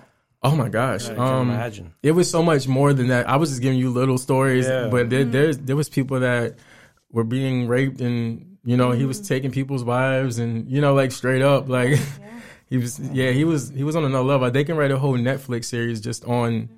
Oh 0.43 0.55
my 0.55 0.69
gosh. 0.69 1.09
I 1.09 1.15
can 1.15 1.19
Um, 1.19 1.49
imagine. 1.49 1.93
it 2.03 2.11
was 2.11 2.29
so 2.29 2.41
much 2.41 2.67
more 2.67 2.93
than 2.93 3.07
that. 3.07 3.27
I 3.27 3.35
was 3.35 3.49
just 3.49 3.61
giving 3.61 3.79
you 3.79 3.89
little 3.89 4.17
stories, 4.17 4.65
Yeah. 4.65 4.87
but 4.89 5.09
there, 5.09 5.25
there's 5.25 5.57
there 5.57 5.75
was 5.75 5.89
people 5.89 6.19
that 6.21 6.55
were 7.11 7.25
being 7.25 7.67
raped, 7.67 7.99
and 7.99 8.57
you 8.63 8.77
know 8.77 8.91
he 8.91 9.05
was 9.05 9.19
taking 9.27 9.51
people's 9.51 9.83
wives, 9.83 10.39
and 10.39 10.69
you 10.71 10.79
know 10.79 10.93
like 10.93 11.11
straight 11.11 11.41
up, 11.41 11.67
like 11.67 11.99
he 12.69 12.77
was, 12.77 12.99
yeah, 12.99 13.31
he 13.31 13.43
was 13.43 13.69
he 13.71 13.83
was 13.83 13.95
on 13.95 14.05
another 14.05 14.23
level. 14.23 14.49
They 14.51 14.63
can 14.63 14.77
write 14.77 14.91
a 14.91 14.97
whole 14.97 15.17
Netflix 15.17 15.65
series 15.65 15.99
just 15.99 16.23
on 16.23 16.69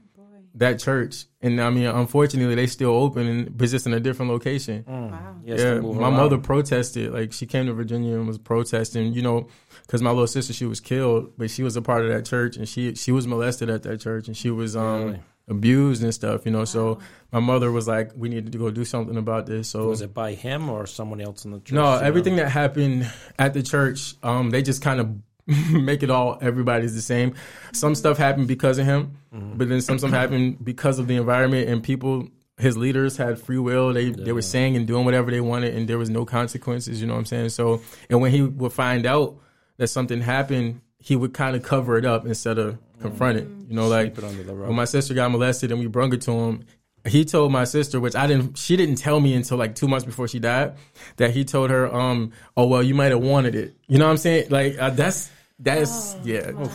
that 0.55 0.79
church, 0.79 1.25
and 1.41 1.61
I 1.61 1.69
mean, 1.69 1.85
unfortunately, 1.85 2.55
they 2.55 2.67
still 2.67 2.91
open, 2.91 3.27
and 3.27 3.57
but 3.57 3.69
just 3.69 3.85
in 3.85 3.93
a 3.93 3.99
different 3.99 4.31
location. 4.31 4.83
Wow. 4.87 5.35
Yes, 5.45 5.59
Yeah, 5.59 5.79
my 5.79 5.89
around. 6.01 6.13
mother 6.13 6.37
protested. 6.37 7.13
Like 7.13 7.31
she 7.33 7.45
came 7.45 7.67
to 7.67 7.73
Virginia 7.73 8.15
and 8.15 8.27
was 8.27 8.37
protesting. 8.37 9.13
You 9.13 9.21
know, 9.21 9.47
because 9.83 10.01
my 10.01 10.09
little 10.09 10.27
sister 10.27 10.53
she 10.53 10.65
was 10.65 10.79
killed, 10.79 11.33
but 11.37 11.49
she 11.51 11.63
was 11.63 11.75
a 11.75 11.81
part 11.81 12.03
of 12.03 12.09
that 12.11 12.25
church, 12.25 12.57
and 12.57 12.67
she 12.67 12.95
she 12.95 13.11
was 13.11 13.27
molested 13.27 13.69
at 13.69 13.83
that 13.83 13.99
church, 14.01 14.27
and 14.27 14.35
she 14.35 14.49
was 14.49 14.75
um 14.75 15.05
Really? 15.05 15.19
abused 15.47 16.03
and 16.03 16.13
stuff. 16.13 16.45
You 16.45 16.51
know, 16.51 16.65
so 16.65 16.99
my 17.31 17.39
mother 17.39 17.71
was 17.71 17.87
like, 17.87 18.11
"We 18.15 18.29
need 18.29 18.51
to 18.51 18.57
go 18.57 18.69
do 18.71 18.83
something 18.85 19.17
about 19.17 19.45
this." 19.45 19.69
So 19.69 19.87
Was 19.87 20.01
it 20.01 20.13
by 20.13 20.33
him 20.33 20.69
or 20.69 20.85
someone 20.87 21.21
else 21.21 21.45
in 21.45 21.51
the 21.51 21.59
church? 21.59 21.71
no, 21.73 21.93
you 21.95 21.99
know? 22.01 22.05
everything 22.05 22.35
that 22.37 22.49
happened 22.49 23.09
at 23.37 23.53
the 23.53 23.63
church, 23.63 24.15
um, 24.23 24.49
they 24.49 24.61
just 24.61 24.81
kind 24.81 24.99
of 24.99 25.09
make 25.71 26.03
it 26.03 26.09
all 26.09 26.37
everybody's 26.41 26.95
the 26.95 27.01
same. 27.01 27.33
Some 27.73 27.95
stuff 27.95 28.17
happened 28.17 28.47
because 28.47 28.77
of 28.77 28.85
him, 28.85 29.17
but 29.31 29.69
then 29.69 29.81
some 29.81 29.97
stuff 29.99 30.11
happened 30.11 30.63
because 30.63 30.99
of 30.99 31.07
the 31.07 31.15
environment 31.15 31.69
and 31.69 31.83
people. 31.83 32.27
His 32.57 32.75
leaders 32.75 33.15
had 33.15 33.39
free 33.39 33.57
will. 33.57 33.93
They 33.93 34.09
they 34.11 34.33
were 34.33 34.41
saying 34.41 34.75
and 34.75 34.85
doing 34.85 35.05
whatever 35.05 35.31
they 35.31 35.39
wanted, 35.39 35.75
and 35.75 35.87
there 35.87 35.97
was 35.97 36.09
no 36.09 36.25
consequences. 36.25 36.99
You 36.99 37.07
know 37.07 37.13
what 37.13 37.19
I'm 37.19 37.25
saying? 37.25 37.49
So, 37.49 37.81
and 38.09 38.19
when 38.21 38.31
he 38.31 38.41
would 38.41 38.73
find 38.73 39.05
out 39.05 39.37
that 39.77 39.87
something 39.87 40.19
happened, 40.21 40.81
he 40.97 41.15
would 41.15 41.33
kind 41.33 41.55
of 41.55 41.63
cover 41.63 41.97
it 41.97 42.03
up 42.05 42.25
instead 42.25 42.57
of 42.57 42.77
confront 43.01 43.37
it. 43.37 43.47
You 43.69 43.75
know, 43.75 43.87
like 43.87 44.13
Sweep 44.13 44.17
it 44.17 44.23
under 44.29 44.43
the 44.43 44.53
rug. 44.53 44.67
when 44.67 44.75
my 44.75 44.85
sister 44.85 45.13
got 45.13 45.31
molested 45.31 45.71
and 45.71 45.79
we 45.79 45.87
brung 45.87 46.13
it 46.13 46.21
to 46.23 46.31
him, 46.31 46.65
he 47.07 47.23
told 47.23 47.51
my 47.51 47.63
sister, 47.63 47.99
which 47.99 48.15
I 48.15 48.27
didn't, 48.27 48.57
she 48.57 48.75
didn't 48.75 48.95
tell 48.95 49.21
me 49.21 49.33
until 49.33 49.57
like 49.57 49.73
two 49.75 49.87
months 49.87 50.05
before 50.05 50.27
she 50.27 50.39
died, 50.39 50.73
that 51.15 51.31
he 51.31 51.45
told 51.45 51.69
her, 51.69 51.93
um, 51.95 52.33
oh 52.57 52.67
well, 52.67 52.83
you 52.83 52.93
might 52.93 53.11
have 53.11 53.21
wanted 53.21 53.55
it. 53.55 53.75
You 53.87 53.97
know 53.99 54.05
what 54.05 54.11
I'm 54.11 54.17
saying? 54.17 54.49
Like 54.49 54.77
uh, 54.77 54.89
that's 54.89 55.31
that's 55.59 56.15
yeah. 56.23 56.51
Right. 56.51 56.69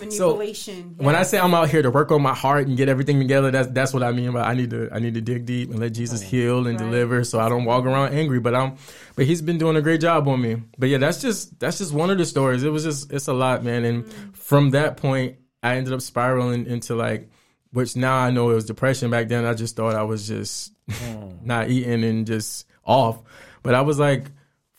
Manipulation. 0.00 0.94
When 0.96 1.14
I 1.14 1.24
say 1.24 1.38
I'm 1.38 1.52
out 1.52 1.68
here 1.68 1.82
to 1.82 1.90
work 1.90 2.10
on 2.10 2.22
my 2.22 2.32
heart 2.34 2.66
and 2.66 2.74
get 2.76 2.88
everything 2.88 3.18
together, 3.18 3.50
that's 3.50 3.68
that's 3.68 3.92
what 3.92 4.02
I 4.02 4.12
mean. 4.12 4.32
But 4.32 4.46
I 4.46 4.54
need 4.54 4.70
to 4.70 4.88
I 4.92 4.98
need 4.98 5.12
to 5.14 5.20
dig 5.20 5.44
deep 5.44 5.70
and 5.70 5.78
let 5.78 5.92
Jesus 5.92 6.22
heal 6.22 6.66
and 6.66 6.80
Right. 6.80 6.86
deliver, 6.90 7.22
so 7.22 7.38
I 7.38 7.48
don't 7.50 7.66
walk 7.66 7.84
around 7.84 8.14
angry. 8.14 8.40
But 8.40 8.54
I'm, 8.54 8.76
but 9.14 9.26
he's 9.26 9.42
been 9.42 9.58
doing 9.58 9.76
a 9.76 9.82
great 9.82 10.00
job 10.00 10.26
on 10.26 10.40
me. 10.40 10.62
But 10.78 10.88
yeah, 10.88 10.96
that's 10.98 11.20
just 11.20 11.58
that's 11.60 11.78
just 11.78 11.92
one 11.92 12.08
of 12.10 12.16
the 12.16 12.24
stories. 12.24 12.62
It 12.62 12.70
was 12.70 12.84
just 12.84 13.12
it's 13.12 13.28
a 13.28 13.34
lot, 13.34 13.62
man. 13.62 13.84
And 13.84 14.10
from 14.34 14.70
that 14.70 14.96
point, 14.96 15.36
I 15.62 15.76
ended 15.76 15.92
up 15.92 16.00
spiraling 16.00 16.64
into 16.66 16.94
like, 16.94 17.28
which 17.72 17.94
now 17.94 18.16
I 18.16 18.30
know 18.30 18.50
it 18.50 18.54
was 18.54 18.64
depression. 18.64 19.10
Back 19.10 19.28
then, 19.28 19.44
I 19.44 19.52
just 19.52 19.76
thought 19.76 19.94
I 19.94 20.04
was 20.04 20.26
just 20.26 20.72
not 21.44 21.68
eating 21.68 22.04
and 22.04 22.26
just 22.26 22.66
off. 22.86 23.20
But 23.62 23.74
I 23.74 23.82
was 23.82 23.98
like 23.98 24.24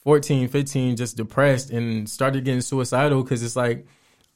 14, 0.02 0.48
15, 0.48 0.96
just 0.96 1.18
depressed 1.18 1.70
and 1.70 2.10
started 2.10 2.44
getting 2.46 2.62
suicidal 2.62 3.24
because 3.24 3.44
it's 3.44 3.56
like 3.56 3.86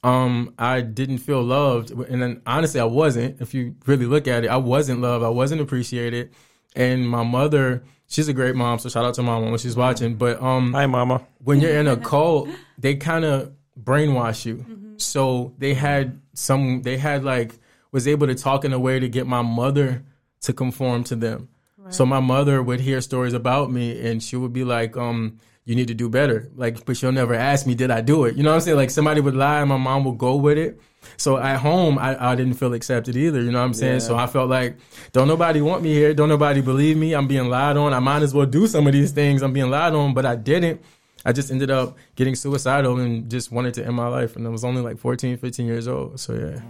um, 0.03 0.53
I 0.59 0.81
didn't 0.81 1.19
feel 1.19 1.41
loved. 1.41 1.91
And 1.91 2.21
then 2.21 2.41
honestly, 2.45 2.79
I 2.79 2.85
wasn't. 2.85 3.41
If 3.41 3.53
you 3.53 3.75
really 3.85 4.05
look 4.05 4.27
at 4.27 4.43
it, 4.43 4.47
I 4.47 4.57
wasn't 4.57 5.01
loved. 5.01 5.25
I 5.25 5.29
wasn't 5.29 5.61
appreciated. 5.61 6.31
And 6.75 7.09
my 7.09 7.23
mother 7.23 7.83
she's 8.07 8.27
a 8.27 8.33
great 8.33 8.55
mom. 8.55 8.79
So 8.79 8.89
shout 8.89 9.05
out 9.05 9.13
to 9.15 9.23
mama 9.23 9.49
when 9.49 9.59
she's 9.59 9.75
watching. 9.75 10.15
But 10.15 10.41
um, 10.41 10.73
Hi, 10.73 10.85
Mama. 10.85 11.25
when 11.43 11.59
you're 11.59 11.77
in 11.77 11.87
a 11.87 11.97
cult, 11.97 12.49
they 12.77 12.95
kind 12.95 13.25
of 13.25 13.53
brainwash 13.81 14.45
you. 14.45 14.65
So 14.97 15.53
they 15.57 15.73
had 15.73 16.21
some, 16.33 16.81
they 16.81 16.97
had 16.97 17.23
like, 17.23 17.57
was 17.91 18.07
able 18.07 18.27
to 18.27 18.35
talk 18.35 18.65
in 18.65 18.73
a 18.73 18.79
way 18.79 18.99
to 18.99 19.09
get 19.09 19.27
my 19.27 19.41
mother 19.41 20.03
to 20.41 20.53
conform 20.53 21.03
to 21.05 21.15
them. 21.15 21.49
So 21.89 22.03
my 22.03 22.19
mother 22.19 22.63
would 22.63 22.79
hear 22.79 22.99
stories 22.99 23.33
about 23.33 23.71
me 23.71 24.07
and 24.09 24.21
she 24.21 24.35
would 24.35 24.53
be 24.53 24.63
like, 24.63 24.97
um, 24.97 25.37
you 25.65 25.75
need 25.75 25.87
to 25.87 25.93
do 25.93 26.09
better. 26.09 26.49
Like, 26.55 26.85
but 26.85 26.95
she'll 26.95 27.11
never 27.11 27.33
ask 27.33 27.65
me, 27.65 27.73
did 27.73 27.89
I 27.89 28.01
do 28.01 28.25
it? 28.25 28.35
You 28.35 28.43
know 28.43 28.51
what 28.51 28.57
I'm 28.57 28.61
saying? 28.61 28.77
Like 28.77 28.91
somebody 28.91 29.19
would 29.19 29.35
lie 29.35 29.59
and 29.59 29.69
my 29.69 29.77
mom 29.77 30.05
would 30.05 30.17
go 30.17 30.35
with 30.35 30.57
it. 30.57 30.79
So 31.17 31.37
at 31.37 31.57
home, 31.57 31.97
I, 31.97 32.31
I 32.31 32.35
didn't 32.35 32.53
feel 32.53 32.73
accepted 32.73 33.15
either. 33.15 33.41
You 33.41 33.51
know 33.51 33.59
what 33.59 33.65
I'm 33.65 33.73
saying? 33.73 33.99
So 34.01 34.15
I 34.15 34.27
felt 34.27 34.49
like, 34.49 34.77
don't 35.11 35.27
nobody 35.27 35.61
want 35.61 35.83
me 35.83 35.93
here. 35.93 36.13
Don't 36.13 36.29
nobody 36.29 36.61
believe 36.61 36.97
me. 36.97 37.13
I'm 37.13 37.27
being 37.27 37.49
lied 37.49 37.77
on. 37.77 37.93
I 37.93 37.99
might 37.99 38.21
as 38.21 38.33
well 38.33 38.45
do 38.45 38.67
some 38.67 38.85
of 38.87 38.93
these 38.93 39.11
things. 39.11 39.41
I'm 39.41 39.53
being 39.53 39.69
lied 39.69 39.93
on, 39.93 40.13
but 40.13 40.25
I 40.25 40.35
didn't. 40.35 40.81
I 41.25 41.31
just 41.31 41.51
ended 41.51 41.71
up 41.71 41.97
getting 42.15 42.35
suicidal 42.35 42.99
and 42.99 43.29
just 43.29 43.51
wanted 43.51 43.73
to 43.75 43.85
end 43.85 43.95
my 43.95 44.07
life. 44.07 44.35
And 44.35 44.45
I 44.45 44.49
was 44.49 44.63
only 44.63 44.81
like 44.81 44.99
14, 44.99 45.37
15 45.37 45.65
years 45.65 45.87
old. 45.87 46.19
So 46.19 46.33
yeah. 46.33 46.61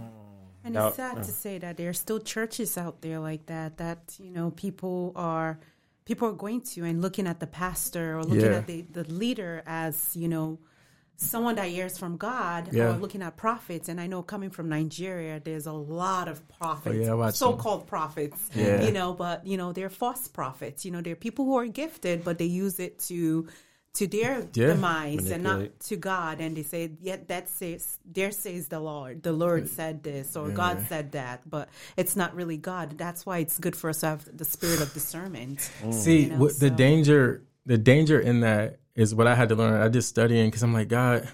And 0.64 0.74
it's 0.74 0.96
sad 0.96 1.22
to 1.22 1.30
say 1.30 1.58
that 1.58 1.76
there 1.76 1.90
are 1.90 1.94
still 1.94 2.18
churches 2.18 2.76
out 2.76 3.00
there 3.00 3.20
like 3.20 3.46
that 3.46 3.76
that 3.76 4.16
you 4.18 4.30
know 4.30 4.50
people 4.50 5.12
are 5.14 5.60
people 6.06 6.26
are 6.28 6.32
going 6.46 6.62
to 6.62 6.84
and 6.84 7.02
looking 7.02 7.26
at 7.26 7.38
the 7.40 7.46
pastor 7.46 8.16
or 8.18 8.24
looking 8.24 8.50
Yeah. 8.52 8.58
at 8.58 8.66
the, 8.66 8.80
the 8.82 9.04
leader 9.04 9.62
as 9.66 10.16
you 10.16 10.28
know 10.28 10.58
someone 11.18 11.54
that 11.56 11.68
hears 11.68 11.96
from 11.98 12.16
God 12.18 12.68
uh, 12.68 12.72
Yeah. 12.72 12.84
or 12.94 12.98
looking 12.98 13.22
at 13.22 13.36
prophets. 13.38 13.88
And 13.88 13.98
I 13.98 14.06
know 14.06 14.22
coming 14.22 14.50
from 14.50 14.68
Nigeria, 14.68 15.40
there's 15.42 15.66
a 15.66 15.72
lot 15.72 16.28
of 16.28 16.46
prophets, 16.58 16.94
Oh, 16.94 17.04
yeah, 17.04 17.14
watched 17.14 17.40
them. 17.40 17.52
so-called 17.52 17.86
prophets, 17.86 18.38
Yeah. 18.54 18.82
you 18.82 18.92
know, 18.92 19.14
but 19.14 19.46
you 19.46 19.56
know 19.56 19.72
they're 19.72 19.88
false 19.90 20.28
prophets. 20.28 20.84
You 20.84 20.90
know, 20.92 21.00
they're 21.00 21.16
people 21.16 21.44
who 21.46 21.56
are 21.56 21.66
gifted, 21.66 22.22
but 22.22 22.36
they 22.38 22.44
use 22.44 22.78
it 22.80 22.98
to 23.10 23.48
to 23.96 24.06
their 24.06 24.46
Yeah. 24.54 24.68
demise 24.74 25.30
and 25.30 25.42
not 25.42 25.60
to 25.88 25.96
God. 25.96 26.40
And 26.40 26.56
they 26.56 26.62
say, 26.62 26.92
"Yet 27.00 27.28
that 27.28 27.48
says, 27.48 27.98
there 28.04 28.30
says 28.30 28.68
the 28.68 28.80
Lord. 28.80 29.22
The 29.22 29.32
Lord 29.32 29.68
said 29.68 30.02
this, 30.02 30.36
or 30.36 30.50
God 30.50 30.84
said 30.88 31.12
that." 31.12 31.48
But 31.48 31.68
it's 31.96 32.14
not 32.16 32.34
really 32.34 32.56
God. 32.56 32.96
That's 32.98 33.24
why 33.26 33.38
it's 33.38 33.58
good 33.58 33.74
for 33.76 33.90
us 33.90 34.00
to 34.00 34.06
have 34.06 34.36
the 34.36 34.44
spirit 34.44 34.80
of 34.80 34.92
discernment. 34.92 35.60
See, 35.90 36.24
You 36.24 36.28
know, 36.30 36.38
what 36.38 36.58
the 36.60 36.70
danger, 36.70 37.42
the 37.64 37.78
danger 37.78 38.20
in 38.20 38.40
that 38.40 38.78
is 38.94 39.14
what 39.14 39.26
I 39.26 39.34
had 39.34 39.48
to 39.50 39.54
learn. 39.54 39.80
I 39.80 39.88
just 39.88 40.08
studying 40.08 40.48
because 40.48 40.62
I'm 40.62 40.72
like, 40.72 40.88
God, 40.88 41.28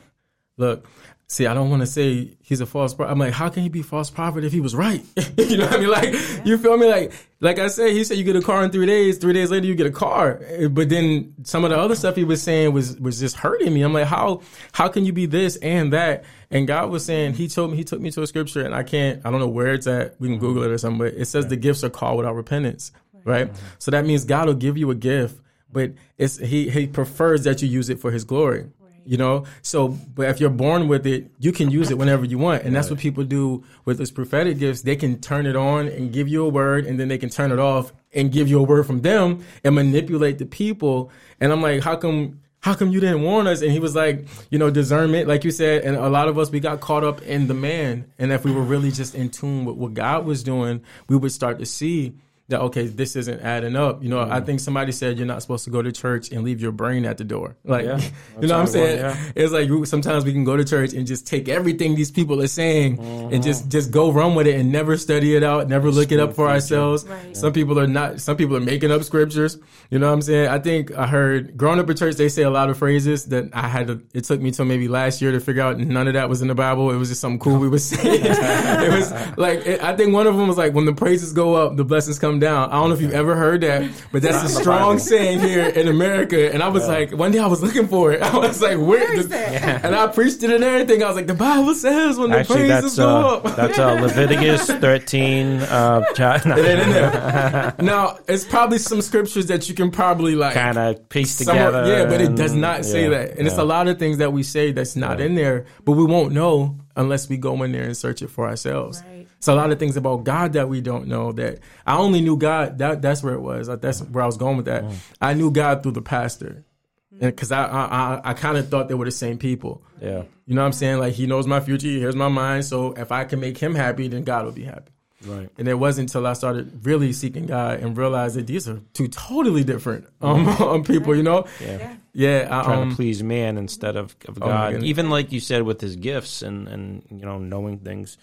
look, 0.57 0.87
see, 1.33 1.47
I 1.47 1.55
don't 1.55 1.71
want 1.71 1.81
to 1.81 1.87
say 1.87 2.37
he's 2.43 2.61
a 2.61 2.67
false 2.67 2.93
prophet. 2.95 3.11
I'm 3.11 3.19
like, 3.19 3.33
how 3.33 3.49
can 3.49 3.63
he 3.63 3.69
be 3.69 3.81
false 3.83 4.11
prophet 4.11 4.45
if 4.45 4.53
he 4.53 4.61
was 4.61 4.75
right? 4.75 5.03
you 5.39 5.57
know 5.57 5.65
what 5.67 5.75
I 5.75 5.79
mean? 5.79 5.89
Like, 5.91 6.15
you 6.47 6.59
feel 6.59 6.77
me? 6.77 6.87
Like, 6.89 7.13
like 7.41 7.59
I 7.59 7.69
said, 7.69 7.91
he 7.93 8.05
said 8.05 8.19
you 8.19 8.25
get 8.25 8.37
a 8.37 8.43
car 8.43 8.63
in 8.63 8.71
three 8.71 8.87
days. 8.87 9.19
Three 9.19 9.33
days 9.33 9.51
later, 9.51 9.67
you 9.67 9.75
get 9.75 9.87
a 9.87 9.91
car. 9.91 10.41
Eh, 10.47 10.69
But 10.69 10.91
then 10.91 11.35
some 11.45 11.65
of 11.65 11.71
the 11.71 11.79
other 11.79 11.95
stuff 11.95 12.17
he 12.17 12.25
was 12.25 12.43
saying 12.43 12.73
was 12.73 12.99
was 13.01 13.19
just 13.19 13.37
hurting 13.37 13.73
me. 13.73 13.83
I'm 13.83 13.93
like, 13.95 14.07
how 14.07 14.43
how 14.73 14.89
can 14.89 15.05
you 15.07 15.13
be 15.13 15.27
this 15.27 15.57
and 15.57 15.93
that? 15.93 16.25
And 16.51 16.67
God 16.67 16.91
was 16.91 17.05
saying, 17.05 17.35
He 17.35 17.49
told 17.49 17.71
me, 17.71 17.79
He 17.79 17.85
took 17.85 18.01
me 18.01 18.11
to 18.11 18.23
a 18.23 18.27
scripture, 18.27 18.65
and 18.65 18.75
I 18.75 18.83
can't, 18.83 19.23
I 19.25 19.31
don't 19.31 19.41
know 19.41 19.49
where 19.49 19.73
it's 19.73 19.87
at. 19.87 20.21
We 20.21 20.29
can 20.29 20.39
Google 20.39 20.63
it 20.65 20.71
or 20.71 20.79
something, 20.79 20.99
but 20.99 21.15
it 21.15 21.25
says 21.25 21.47
the 21.49 21.57
gifts 21.57 21.83
are 21.83 21.91
called 21.91 22.19
without 22.19 22.35
repentance, 22.35 22.93
right? 23.25 23.51
So 23.79 23.91
that 23.91 24.05
means 24.05 24.25
God 24.27 24.47
will 24.49 24.55
give 24.55 24.77
you 24.77 24.91
a 24.91 24.95
gift, 24.95 25.41
but 25.73 25.93
it's 26.19 26.37
He 26.37 26.69
He 26.69 26.87
prefers 26.87 27.45
that 27.45 27.63
you 27.63 27.69
use 27.69 27.89
it 27.89 27.99
for 28.01 28.11
His 28.11 28.25
glory. 28.25 28.67
You 29.05 29.17
know, 29.17 29.47
so 29.63 29.89
but 29.89 30.29
if 30.29 30.41
you're 30.41 30.51
born 30.51 30.87
with 30.87 31.07
it, 31.07 31.31
you 31.39 31.51
can 31.51 31.71
use 31.71 31.91
it 31.91 31.99
whenever 31.99 32.25
you 32.25 32.39
want, 32.39 32.63
and 32.63 32.75
that's 32.75 32.89
what 32.89 33.01
people 33.01 33.25
do 33.25 33.65
with 33.85 33.99
those 33.99 34.11
prophetic 34.13 34.59
gifts. 34.59 34.83
They 34.83 34.97
can 34.97 35.21
turn 35.21 35.47
it 35.47 35.57
on 35.57 35.89
and 35.89 36.13
give 36.13 36.29
you 36.29 36.45
a 36.45 36.49
word, 36.49 36.87
and 36.87 37.01
then 37.01 37.09
they 37.09 37.19
can 37.19 37.29
turn 37.29 37.51
it 37.51 37.59
off 37.59 37.93
and 38.15 38.31
give 38.31 38.49
you 38.49 38.61
a 38.61 38.63
word 38.63 38.87
from 38.87 39.01
them 39.01 39.45
and 39.65 39.75
manipulate 39.75 40.39
the 40.39 40.47
people. 40.47 41.11
And 41.41 41.53
I'm 41.53 41.61
like, 41.61 41.83
how 41.83 41.97
come? 41.97 42.41
How 42.61 42.75
come 42.75 42.91
you 42.91 43.01
didn't 43.01 43.23
warn 43.23 43.49
us? 43.49 43.61
And 43.61 43.73
he 43.73 43.81
was 43.81 43.97
like, 43.97 44.29
you 44.51 44.57
know, 44.57 44.71
discernment, 44.71 45.27
like 45.27 45.43
you 45.43 45.51
said, 45.51 45.83
and 45.83 45.97
a 45.97 46.09
lot 46.09 46.29
of 46.29 46.39
us 46.39 46.49
we 46.49 46.61
got 46.61 46.81
caught 46.81 47.03
up 47.03 47.21
in 47.23 47.49
the 47.49 47.55
man. 47.55 48.07
And 48.21 48.31
if 48.31 48.45
we 48.45 48.53
were 48.53 48.63
really 48.63 48.93
just 48.93 49.17
in 49.17 49.31
tune 49.31 49.65
with 49.65 49.75
what 49.75 49.95
God 49.95 50.25
was 50.25 50.45
doing, 50.45 50.81
we 51.09 51.17
would 51.17 51.33
start 51.33 51.59
to 51.59 51.67
see 51.67 52.15
that 52.53 52.61
okay, 52.61 52.87
this 52.87 53.17
isn't 53.17 53.41
adding 53.41 53.77
up. 53.77 54.03
You 54.03 54.09
know, 54.09 54.21
I 54.21 54.27
mm-hmm. 54.27 54.47
think 54.47 54.61
somebody 54.61 54.93
said 54.93 55.19
you're 55.19 55.27
not 55.27 55.43
supposed 55.43 55.65
to 55.65 55.71
go 55.71 55.83
to 55.83 55.91
church 55.93 56.31
and 56.31 56.45
leave 56.45 56.61
your 56.61 56.73
brain 56.73 57.05
at 57.05 57.19
the 57.19 57.25
door. 57.25 57.57
Like, 57.73 57.87
Yeah, 57.87 58.01
you 58.41 58.49
know 58.49 58.59
what 58.59 58.67
I'm 58.69 58.73
that's 58.73 58.75
how 58.75 58.81
it 58.81 58.87
saying? 58.87 58.99
yeah. 58.99 59.33
It's 59.35 59.53
like 59.53 59.87
sometimes 59.87 60.25
we 60.25 60.33
can 60.33 60.45
go 60.45 60.57
to 60.57 60.65
church 60.65 60.93
and 60.93 61.07
just 61.07 61.27
take 61.27 61.49
everything 61.49 61.95
these 61.95 62.11
people 62.11 62.43
are 62.43 62.47
saying 62.47 62.99
and 62.99 63.33
mm-hmm. 63.33 63.41
just 63.41 63.71
just 63.71 63.91
go 63.91 64.13
run 64.13 64.35
with 64.35 64.47
it 64.47 64.61
and 64.61 64.71
never 64.71 64.99
study 64.99 65.35
it 65.35 65.43
out, 65.43 65.69
never 65.69 65.91
look 65.91 66.13
it 66.13 66.21
up 66.21 66.35
for 66.35 66.49
ourselves. 66.49 67.07
Right. 67.07 67.37
Some 67.37 67.53
people 67.53 67.79
are 67.81 67.87
not. 67.87 68.21
Some 68.21 68.37
people 68.37 68.57
are 68.57 68.61
making 68.61 68.91
up 68.91 69.03
scriptures. 69.05 69.59
You 69.91 69.99
know 69.99 70.09
what 70.09 70.15
I'm 70.15 70.23
saying? 70.23 70.49
I 70.49 70.59
think 70.59 70.93
I 70.97 71.07
heard 71.07 71.57
growing 71.57 71.79
up 71.79 71.89
in 71.89 71.97
church, 71.97 72.17
they 72.17 72.29
say 72.29 72.43
a 72.43 72.51
lot 72.51 72.69
of 72.69 72.79
phrases 72.79 73.27
that 73.27 73.51
I 73.55 73.69
had 73.69 73.87
to. 73.87 74.03
It 74.13 74.25
took 74.25 74.41
me 74.41 74.51
till 74.51 74.67
maybe 74.67 74.89
last 74.89 75.23
year 75.23 75.33
to 75.33 75.41
figure 75.41 75.63
out 75.63 75.79
none 75.79 76.09
of 76.09 76.15
that 76.15 76.29
was 76.29 76.43
in 76.43 76.49
the 76.49 76.55
Bible. 76.55 76.91
It 76.91 76.97
was 76.97 77.09
just 77.09 77.21
something 77.21 77.39
cool 77.39 77.59
we 77.59 77.69
were 77.69 77.79
saying. 77.79 78.23
it 78.25 78.93
was 78.93 79.13
like 79.39 79.67
it, 79.67 79.83
I 79.83 79.97
think 79.97 80.13
one 80.13 80.27
of 80.27 80.37
them 80.37 80.49
was 80.49 80.59
like 80.59 80.75
when 80.75 80.85
the 80.85 80.93
praises 80.93 81.33
go 81.33 81.55
up, 81.55 81.77
the 81.77 81.85
blessings 81.85 82.19
come 82.19 82.39
down. 82.43 82.69
I 82.71 82.75
don't 82.75 82.91
know 82.91 82.95
if 82.95 83.01
you've 83.01 83.15
ever 83.15 83.35
heard 83.35 83.63
that, 83.63 83.91
but 84.13 84.21
that's 84.21 84.43
a 84.45 84.49
strong 84.49 84.99
saying 84.99 85.41
here 85.41 85.65
in 85.67 85.89
America. 85.89 86.53
And 86.53 86.63
I 86.63 86.69
was 86.69 86.87
like, 86.87 87.13
one 87.13 87.33
day 87.33 87.39
I 87.39 87.47
was 87.47 87.63
looking 87.63 87.89
for 87.89 88.13
it. 88.13 88.21
I 88.35 88.37
was 88.37 88.61
like, 88.61 88.77
where? 88.79 89.11
is 89.15 89.29
the- 89.29 89.37
that? 89.37 89.85
And 89.85 89.95
I 89.95 90.07
preached 90.09 90.43
it 90.43 90.51
and 90.51 90.63
everything. 90.63 91.03
I 91.03 91.07
was 91.07 91.17
like, 91.17 91.27
the 91.27 91.35
Bible 91.35 91.75
says 91.75 92.19
when 92.19 92.31
the 92.31 92.41
Actually, 92.41 92.69
praises 92.69 92.83
that's 92.83 92.97
go 92.97 93.09
uh, 93.09 93.37
up. 93.49 93.57
that's 93.57 93.79
uh, 93.79 93.93
Leviticus 93.95 94.67
13. 94.71 95.61
Uh, 95.61 96.03
It 96.11 96.21
ain't 96.21 96.47
in 96.83 96.91
there. 96.91 97.75
now, 97.81 98.19
it's 98.29 98.45
probably 98.45 98.79
some 98.79 99.01
scriptures 99.01 99.47
that 99.47 99.69
you 99.69 99.75
can 99.75 99.91
probably 99.91 100.35
like 100.35 100.55
kind 100.55 100.77
of 100.79 101.09
piece 101.09 101.39
together. 101.39 101.87
yeah, 101.87 102.05
but 102.07 102.21
it 102.21 102.35
does 102.35 102.53
and- 102.53 102.61
not 102.61 102.85
say 102.85 103.05
yeah, 103.05 103.11
that. 103.11 103.39
And 103.39 103.47
it's 103.47 103.57
a 103.59 103.65
lot 103.65 103.89
of 103.89 103.99
things 103.99 104.19
that 104.19 104.33
we 104.33 104.43
say 104.43 104.73
that's 104.73 104.97
not 104.97 105.21
in 105.21 105.35
there, 105.35 105.65
but 105.85 105.93
we 105.93 106.05
won't 106.05 106.33
know 106.33 106.77
unless 106.97 107.29
we 107.29 107.37
go 107.39 107.63
in 107.63 107.73
there 107.73 107.85
and 107.85 107.97
search 107.97 108.21
it 108.21 108.29
for 108.29 108.47
ourselves. 108.49 109.01
Right. 109.07 109.12
It's 109.43 109.49
a 109.49 109.57
lot 109.57 109.73
of 109.73 109.81
things 109.81 109.97
about 109.97 110.23
God 110.23 110.53
that 110.53 110.69
we 110.69 110.81
don't 110.81 111.09
know 111.09 111.33
that 111.33 111.59
I 111.85 111.97
only 111.97 112.21
knew 112.21 112.37
God. 112.37 112.79
That 112.79 113.03
that's 113.03 113.25
where 113.25 113.35
it 113.35 113.41
was. 113.41 113.67
That's 113.67 114.01
where 114.01 114.23
I 114.23 114.27
was 114.27 114.37
going 114.37 114.57
with 114.57 114.67
that. 114.67 114.85
Mm. 114.85 114.95
I 115.21 115.35
knew 115.35 115.51
God 115.51 115.83
through 115.83 115.93
the 115.93 116.01
pastor, 116.01 116.65
and 117.11 117.35
because 117.35 117.51
I 117.51 117.65
I, 117.65 117.85
I, 117.87 118.21
I 118.31 118.35
kind 118.35 118.57
of 118.57 118.69
thought 118.69 118.87
they 118.87 118.95
were 118.95 119.05
the 119.05 119.11
same 119.11 119.39
people. 119.39 119.83
Yeah. 120.01 120.23
You 120.47 120.55
know 120.55 120.61
what 120.61 120.67
I'm 120.67 120.73
saying? 120.73 121.01
Like 121.01 121.15
he 121.15 121.27
knows 121.27 121.49
my 121.49 121.59
future, 121.59 121.89
he 121.89 121.99
hears 121.99 122.15
my 122.15 122.29
mind. 122.29 122.67
So 122.67 122.93
if 122.93 123.11
I 123.11 123.25
can 123.25 123.41
make 123.41 123.59
him 123.59 123.75
happy, 123.75 124.07
then 124.07 124.23
God 124.23 124.45
will 124.45 124.53
be 124.53 124.63
happy. 124.63 124.93
Right. 125.27 125.49
And 125.59 125.67
it 125.67 125.75
wasn't 125.75 126.11
until 126.11 126.25
I 126.25 126.35
started 126.35 126.87
really 126.87 127.13
seeking 127.13 127.47
God 127.47 127.81
and 127.81 127.97
realized 127.97 128.37
that 128.37 128.47
these 128.47 128.69
are 128.69 128.81
two 128.93 129.09
totally 129.09 129.65
different 129.65 130.07
um, 130.21 130.47
um, 130.61 130.85
people. 130.85 131.17
You 131.17 131.25
know? 131.25 131.47
Yeah. 131.61 131.97
Yeah. 132.13 132.49
I, 132.49 132.63
Trying 132.63 132.83
um, 132.83 132.91
to 132.91 132.97
please 132.97 133.25
man 133.25 133.59
instead 133.59 133.97
of, 133.97 134.15
of 134.29 134.39
God. 134.39 134.71
goodness. 134.71 134.89
Even 134.89 135.11
like 135.11 135.33
you 135.33 135.41
said 135.41 135.63
with 135.63 135.81
his 135.81 135.97
gifts 135.97 136.43
and, 136.43 136.69
and 136.69 137.05
you 137.11 137.27
know, 137.27 137.39
knowing 137.39 137.79
things. 137.81 138.19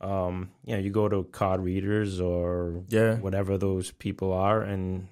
Um, 0.00 0.50
you 0.64 0.74
know, 0.74 0.80
you 0.80 0.90
go 0.90 1.08
to 1.08 1.24
card 1.24 1.60
readers 1.60 2.20
or 2.20 2.82
Yeah. 2.88 3.16
whatever 3.16 3.56
those 3.58 3.90
people 3.92 4.32
are 4.32 4.60
and 4.62 5.06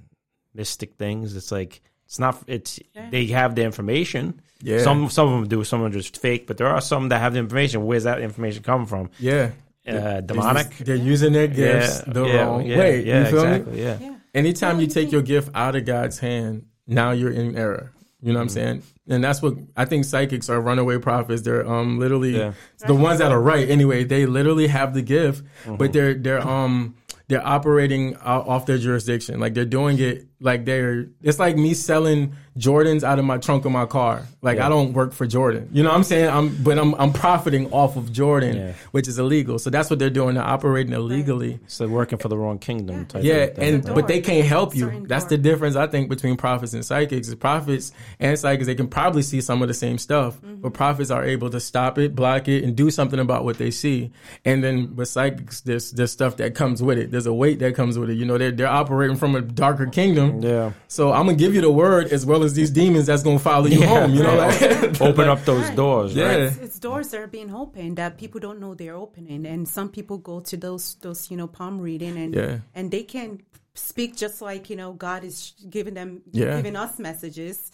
mystic 0.54 0.94
things. 0.98 1.34
It's 1.36 1.50
like 1.50 1.80
it's 2.06 2.18
not 2.18 2.42
it's 2.46 2.78
Yeah. 2.94 3.08
they 3.10 3.26
have 3.26 3.54
the 3.54 3.62
information. 3.62 4.40
Yeah. 4.62 4.82
Some 4.82 5.08
some 5.10 5.28
of 5.28 5.40
them 5.40 5.48
do, 5.48 5.64
some 5.64 5.82
are 5.82 5.90
just 5.90 6.16
fake, 6.18 6.46
but 6.46 6.58
there 6.58 6.68
are 6.68 6.80
some 6.80 7.08
that 7.08 7.18
have 7.20 7.32
the 7.32 7.38
information. 7.38 7.84
Where's 7.86 8.04
that 8.04 8.20
information 8.20 8.62
coming 8.62 8.86
from? 8.86 9.10
yeah. 9.18 9.50
Uh, 9.86 10.22
demonic. 10.22 10.78
They're 10.78 10.96
using 10.96 11.34
their 11.34 11.46
gifts 11.46 12.02
Yeah, 12.06 12.12
the 12.14 12.24
yeah, 12.24 12.44
wrong 12.46 12.64
yeah, 12.64 12.78
way. 12.78 13.04
Yeah, 13.04 13.18
you 13.20 13.26
feel 13.26 13.42
exactly. 13.44 13.72
me? 13.74 13.82
Yeah. 13.82 13.98
Yeah. 14.00 14.14
Anytime 14.34 14.76
you 14.80 14.86
you 14.86 14.90
take 14.90 15.12
your 15.12 15.20
gift 15.20 15.50
out 15.54 15.76
of 15.76 15.84
God's 15.84 16.18
hand, 16.18 16.64
now 16.86 17.10
you're 17.10 17.30
in 17.30 17.54
error. 17.54 17.92
You 18.24 18.32
know 18.32 18.38
what 18.38 18.42
I'm 18.42 18.48
Mm-hmm. 18.48 18.54
saying? 18.54 18.82
And 19.06 19.22
that's 19.22 19.42
what 19.42 19.54
I 19.76 19.84
think 19.84 20.06
psychics 20.06 20.48
are 20.48 20.58
runaway 20.60 20.96
prophets. 20.98 21.42
They're 21.42 21.66
um 21.70 21.98
literally 21.98 22.38
Yeah. 22.38 22.52
the 22.86 22.94
ones 22.94 23.18
that 23.18 23.30
are 23.32 23.40
right 23.40 23.68
anyway. 23.68 24.04
They 24.04 24.24
literally 24.24 24.66
have 24.68 24.94
the 24.94 25.02
gift, 25.02 25.44
Mm-hmm. 25.64 25.76
but 25.76 25.92
they're 25.92 26.14
they're 26.14 26.40
um 26.40 26.94
they're 27.28 27.46
operating 27.46 28.16
off 28.16 28.64
their 28.66 28.78
jurisdiction. 28.78 29.40
Like 29.40 29.52
they're 29.54 29.64
doing 29.64 29.98
it 29.98 30.26
like 30.44 30.64
they're. 30.64 31.06
It's 31.22 31.38
like 31.38 31.56
me 31.56 31.74
selling 31.74 32.34
Jordans 32.58 33.02
out 33.02 33.18
of 33.18 33.24
my 33.24 33.38
trunk 33.38 33.64
of 33.64 33.72
my 33.72 33.86
car. 33.86 34.22
Like 34.42 34.58
I 34.60 34.68
don't 34.68 34.92
work 34.92 35.12
for 35.12 35.26
Jordan. 35.26 35.68
You 35.72 35.82
know 35.82 35.88
what 35.88 35.96
I'm 35.96 36.04
saying? 36.04 36.28
I'm 36.28 36.62
but 36.62 36.78
I'm 36.78 36.94
I'm 36.94 37.12
profiting 37.12 37.72
off 37.72 37.96
of 37.96 38.12
Jordan, 38.12 38.56
Yeah. 38.56 38.72
which 38.92 39.08
is 39.08 39.18
illegal. 39.18 39.58
So 39.58 39.70
that's 39.70 39.90
what 39.90 39.98
they're 39.98 40.10
doing. 40.10 40.34
They're 40.36 40.44
operating 40.44 40.92
illegally. 40.92 41.58
It's 41.64 41.80
like 41.80 41.88
working 41.90 42.18
for 42.18 42.28
the 42.28 42.36
wrong 42.38 42.58
kingdom. 42.58 43.06
Type 43.06 43.24
Yeah, 43.24 43.34
of 43.44 43.58
and 43.58 43.84
door. 43.84 43.94
but 43.96 44.06
they 44.06 44.20
can't 44.20 44.46
help 44.46 44.76
you. 44.76 45.04
That's 45.08 45.24
the 45.24 45.38
difference 45.38 45.74
I 45.76 45.86
think 45.88 46.08
between 46.08 46.36
prophets 46.36 46.74
and 46.74 46.84
psychics. 46.84 47.28
The 47.28 47.36
prophets 47.36 47.90
and 48.20 48.38
psychics 48.38 48.66
they 48.66 48.74
can 48.76 48.88
probably 48.88 49.22
see 49.22 49.40
some 49.40 49.62
of 49.62 49.68
the 49.68 49.74
same 49.74 49.98
stuff, 49.98 50.36
Mm-hmm. 50.40 50.60
but 50.60 50.74
prophets 50.74 51.10
are 51.10 51.24
able 51.24 51.50
to 51.50 51.58
stop 51.60 51.98
it, 51.98 52.14
block 52.14 52.46
it, 52.48 52.62
and 52.64 52.76
do 52.76 52.90
something 52.90 53.18
about 53.18 53.44
what 53.44 53.58
they 53.58 53.70
see. 53.70 54.12
And 54.44 54.62
then 54.62 54.94
with 54.94 55.08
psychics, 55.08 55.60
there's 55.62 55.90
there's 55.92 56.12
stuff 56.12 56.36
that 56.36 56.54
comes 56.54 56.82
with 56.82 56.98
it. 56.98 57.10
There's 57.10 57.26
a 57.26 57.34
weight 57.34 57.58
that 57.60 57.74
comes 57.74 57.98
with 57.98 58.10
it. 58.10 58.14
You 58.14 58.26
know, 58.26 58.36
they're 58.38 58.52
they're 58.52 58.68
operating 58.68 59.16
from 59.16 59.34
a 59.34 59.40
darker 59.40 59.86
kingdom. 59.86 60.33
Yeah. 60.42 60.72
So 60.88 61.12
I'm 61.12 61.26
gonna 61.26 61.36
give 61.36 61.54
you 61.54 61.60
the 61.60 61.70
word 61.70 62.08
as 62.12 62.24
well 62.26 62.42
as 62.44 62.54
these 62.54 62.70
demons 62.70 63.06
that's 63.06 63.22
gonna 63.22 63.38
follow 63.38 63.66
you 63.66 63.86
home. 63.86 64.14
You 64.14 64.22
know, 64.22 64.36
like 64.44 65.00
Open 65.00 65.28
up 65.28 65.44
those 65.44 65.64
Right. 65.66 65.76
doors. 65.76 66.14
Yeah. 66.14 66.24
Right? 66.28 66.40
It's, 66.40 66.56
it's 66.58 66.78
doors 66.78 67.10
that 67.10 67.20
are 67.20 67.26
being 67.26 67.52
opened 67.54 67.96
that 67.98 68.16
people 68.18 68.40
don't 68.40 68.60
know 68.60 68.74
they're 68.74 68.96
opening, 68.96 69.46
and 69.46 69.68
some 69.68 69.88
people 69.88 70.18
go 70.18 70.40
to 70.40 70.56
those 70.56 70.96
those 71.00 71.30
you 71.30 71.36
know 71.36 71.46
palm 71.46 71.80
reading 71.80 72.16
and 72.16 72.34
Yeah. 72.34 72.58
and 72.74 72.90
they 72.90 73.02
can 73.02 73.40
speak 73.76 74.14
just 74.16 74.40
like 74.40 74.70
you 74.70 74.76
know 74.76 74.92
God 74.92 75.24
is 75.24 75.52
giving 75.68 75.94
them 75.94 76.22
Yeah. 76.30 76.56
giving 76.56 76.76
us 76.76 76.98
messages. 76.98 77.72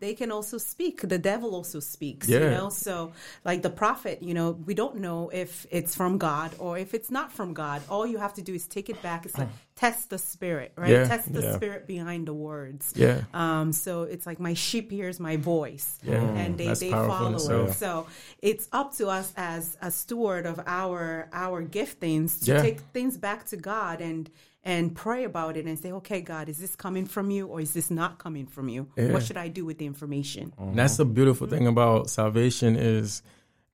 They 0.00 0.14
can 0.14 0.32
also 0.32 0.58
speak. 0.58 1.02
The 1.02 1.18
devil 1.18 1.54
also 1.54 1.78
speaks. 1.80 2.28
You 2.28 2.40
know, 2.40 2.68
so 2.68 3.12
like 3.44 3.62
the 3.62 3.70
prophet, 3.70 4.22
you 4.22 4.34
know, 4.34 4.50
we 4.52 4.74
don't 4.74 4.96
know 4.96 5.30
if 5.32 5.66
it's 5.70 5.94
from 5.94 6.18
God 6.18 6.50
or 6.58 6.78
if 6.78 6.94
it's 6.94 7.10
not 7.10 7.30
from 7.32 7.54
God. 7.54 7.82
All 7.88 8.06
you 8.06 8.18
have 8.18 8.34
to 8.34 8.42
do 8.42 8.54
is 8.54 8.66
take 8.66 8.90
it 8.90 9.00
back. 9.02 9.24
It's 9.24 9.38
like 9.38 9.48
test 9.76 10.10
the 10.10 10.18
spirit, 10.18 10.72
right? 10.76 10.90
Yeah. 10.90 11.06
Test 11.06 11.32
the 11.32 11.42
Yeah. 11.42 11.54
spirit 11.56 11.86
behind 11.86 12.26
the 12.26 12.34
words. 12.34 12.92
Yeah. 12.96 13.22
Um, 13.32 13.72
so 13.72 14.02
it's 14.02 14.26
like 14.26 14.40
my 14.40 14.54
sheep 14.54 14.90
hears 14.90 15.20
my 15.20 15.36
voice, 15.36 15.98
Yeah. 16.02 16.22
and 16.22 16.58
they, 16.58 16.66
That's 16.68 16.80
they 16.80 16.90
follow 16.90 17.34
itself. 17.34 17.70
it. 17.70 17.74
So 17.74 18.06
it's 18.42 18.68
up 18.72 18.94
to 18.96 19.08
us 19.08 19.32
as 19.36 19.76
a 19.80 19.90
steward 19.92 20.44
of 20.46 20.60
our 20.66 21.28
our 21.32 21.62
giftings 21.64 22.44
to 22.44 22.52
Yeah. 22.52 22.62
take 22.62 22.80
things 22.92 23.16
back 23.16 23.46
to 23.46 23.56
God 23.56 24.00
and 24.00 24.28
and 24.66 24.94
pray 24.94 25.22
about 25.24 25.56
it 25.56 25.64
and 25.64 25.78
say, 25.78 25.92
okay, 25.92 26.20
God, 26.20 26.48
is 26.48 26.58
this 26.58 26.74
coming 26.74 27.06
from 27.06 27.30
you 27.30 27.46
or 27.46 27.60
is 27.60 27.72
this 27.72 27.88
not 27.90 28.18
coming 28.18 28.46
from 28.46 28.68
you? 28.68 28.88
Yeah. 28.96 29.12
What 29.12 29.22
should 29.22 29.36
I 29.36 29.46
do 29.48 29.64
with 29.64 29.78
the 29.78 29.86
information? 29.86 30.52
And 30.58 30.76
that's 30.76 30.96
the 30.96 31.04
beautiful 31.04 31.46
thing 31.46 31.68
about 31.68 32.10
salvation 32.10 32.74
is 32.76 33.22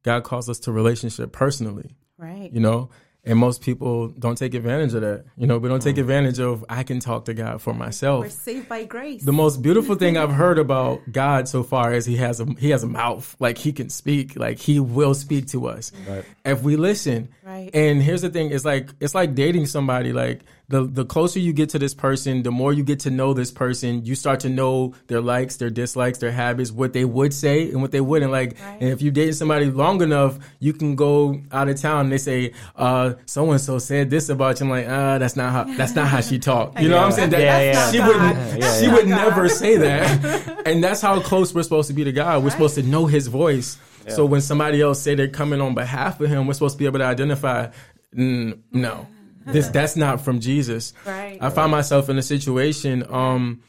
God 0.02 0.22
calls 0.22 0.50
us 0.50 0.58
to 0.60 0.72
relationship 0.72 1.32
personally. 1.32 1.96
Right. 2.18 2.52
you 2.52 2.60
know 2.60 2.90
and 3.24 3.38
most 3.38 3.62
people 3.62 4.08
don't 4.08 4.36
take 4.36 4.54
advantage 4.54 4.94
of 4.94 5.00
that 5.02 5.24
you 5.36 5.46
know 5.46 5.58
we 5.58 5.68
don't 5.68 5.82
take 5.82 5.96
mm. 5.96 6.00
advantage 6.00 6.38
of 6.40 6.64
i 6.68 6.82
can 6.82 7.00
talk 7.00 7.24
to 7.24 7.34
god 7.34 7.60
for 7.60 7.72
myself 7.74 8.20
We're 8.20 8.30
saved 8.30 8.68
by 8.68 8.84
grace. 8.84 9.24
the 9.24 9.32
most 9.32 9.62
beautiful 9.62 9.94
thing 9.94 10.16
i've 10.16 10.32
heard 10.32 10.58
about 10.58 11.00
god 11.10 11.48
so 11.48 11.62
far 11.62 11.92
is 11.92 12.04
he 12.06 12.16
has 12.16 12.40
a 12.40 12.46
he 12.58 12.70
has 12.70 12.82
a 12.82 12.86
mouth 12.86 13.34
like 13.38 13.58
he 13.58 13.72
can 13.72 13.88
speak 13.90 14.36
like 14.36 14.58
he 14.58 14.80
will 14.80 15.14
speak 15.14 15.48
to 15.48 15.66
us 15.66 15.92
Right. 16.08 16.24
if 16.44 16.62
we 16.62 16.76
listen 16.76 17.28
Right. 17.44 17.70
and 17.74 18.02
here's 18.02 18.22
the 18.22 18.30
thing 18.30 18.50
it's 18.50 18.64
like 18.64 18.90
it's 19.00 19.14
like 19.14 19.34
dating 19.34 19.66
somebody 19.66 20.12
like 20.12 20.42
the 20.72 20.84
the 20.84 21.04
closer 21.04 21.38
you 21.38 21.52
get 21.52 21.68
to 21.70 21.78
this 21.78 21.94
person 21.94 22.42
the 22.42 22.50
more 22.50 22.72
you 22.72 22.82
get 22.82 23.00
to 23.00 23.10
know 23.10 23.34
this 23.34 23.50
person 23.52 24.04
you 24.04 24.14
start 24.14 24.40
to 24.40 24.48
know 24.48 24.94
their 25.06 25.20
likes 25.20 25.56
their 25.56 25.70
dislikes 25.70 26.18
their 26.18 26.32
habits 26.32 26.70
what 26.72 26.92
they 26.92 27.04
would 27.04 27.32
say 27.34 27.70
and 27.70 27.80
what 27.82 27.92
they 27.92 28.00
wouldn't. 28.00 28.32
Like 28.32 28.50
Right. 28.58 28.78
and 28.80 28.88
if 28.90 29.00
you 29.02 29.10
date 29.10 29.32
somebody 29.34 29.66
long 29.70 30.02
enough 30.02 30.38
you 30.60 30.72
can 30.72 30.96
go 30.96 31.40
out 31.52 31.68
of 31.68 31.80
town 31.80 32.00
and 32.06 32.12
they 32.12 32.18
say 32.18 32.52
uh 32.76 33.14
so 33.26 33.50
and 33.52 33.60
so 33.60 33.78
said 33.78 34.10
this 34.10 34.28
about 34.28 34.58
you. 34.60 34.66
I'm 34.66 34.70
like 34.70 34.86
uh 34.88 35.18
that's 35.18 35.36
not 35.36 35.52
how 35.52 35.64
that's 35.76 35.94
not 35.94 36.08
how 36.08 36.20
she 36.22 36.38
talked 36.38 36.80
you 36.80 36.88
know 36.88 36.96
what 36.96 37.06
i'm 37.06 37.12
saying? 37.12 37.30
That, 37.30 37.40
Yeah, 37.40 37.60
yeah. 37.60 37.90
she 37.92 37.98
That's 37.98 38.08
would 38.08 38.22
not 38.22 38.34
God. 38.34 38.60
Yeah, 38.60 38.78
she 38.80 38.86
yeah. 38.86 38.94
would 38.94 39.08
never 39.08 39.48
say 39.48 39.76
that. 39.76 40.58
And 40.66 40.82
that's 40.82 41.00
how 41.02 41.20
close 41.20 41.52
we're 41.54 41.64
supposed 41.64 41.88
to 41.88 41.94
be 41.94 42.04
to 42.04 42.12
god. 42.12 42.42
We're 42.44 42.50
supposed 42.50 42.76
to 42.76 42.82
know 42.82 43.06
his 43.06 43.26
voice. 43.26 43.78
So 44.08 44.24
when 44.24 44.40
somebody 44.40 44.80
else 44.80 45.00
say 45.02 45.14
they're 45.14 45.28
coming 45.28 45.60
on 45.60 45.74
behalf 45.74 46.20
of 46.20 46.28
him 46.28 46.46
we're 46.46 46.54
supposed 46.54 46.74
to 46.76 46.78
be 46.78 46.86
able 46.86 46.98
to 47.00 47.04
identify 47.04 47.68
mm, 48.16 48.58
no 48.72 49.06
this 49.46 49.68
that's 49.68 49.96
not 49.96 50.20
from 50.20 50.40
jesus 50.40 50.92
Right. 51.06 51.38
i 51.40 51.50
find 51.50 51.70
myself 51.70 52.08
in 52.08 52.18
a 52.18 52.22
situation 52.22 53.04
um 53.10 53.62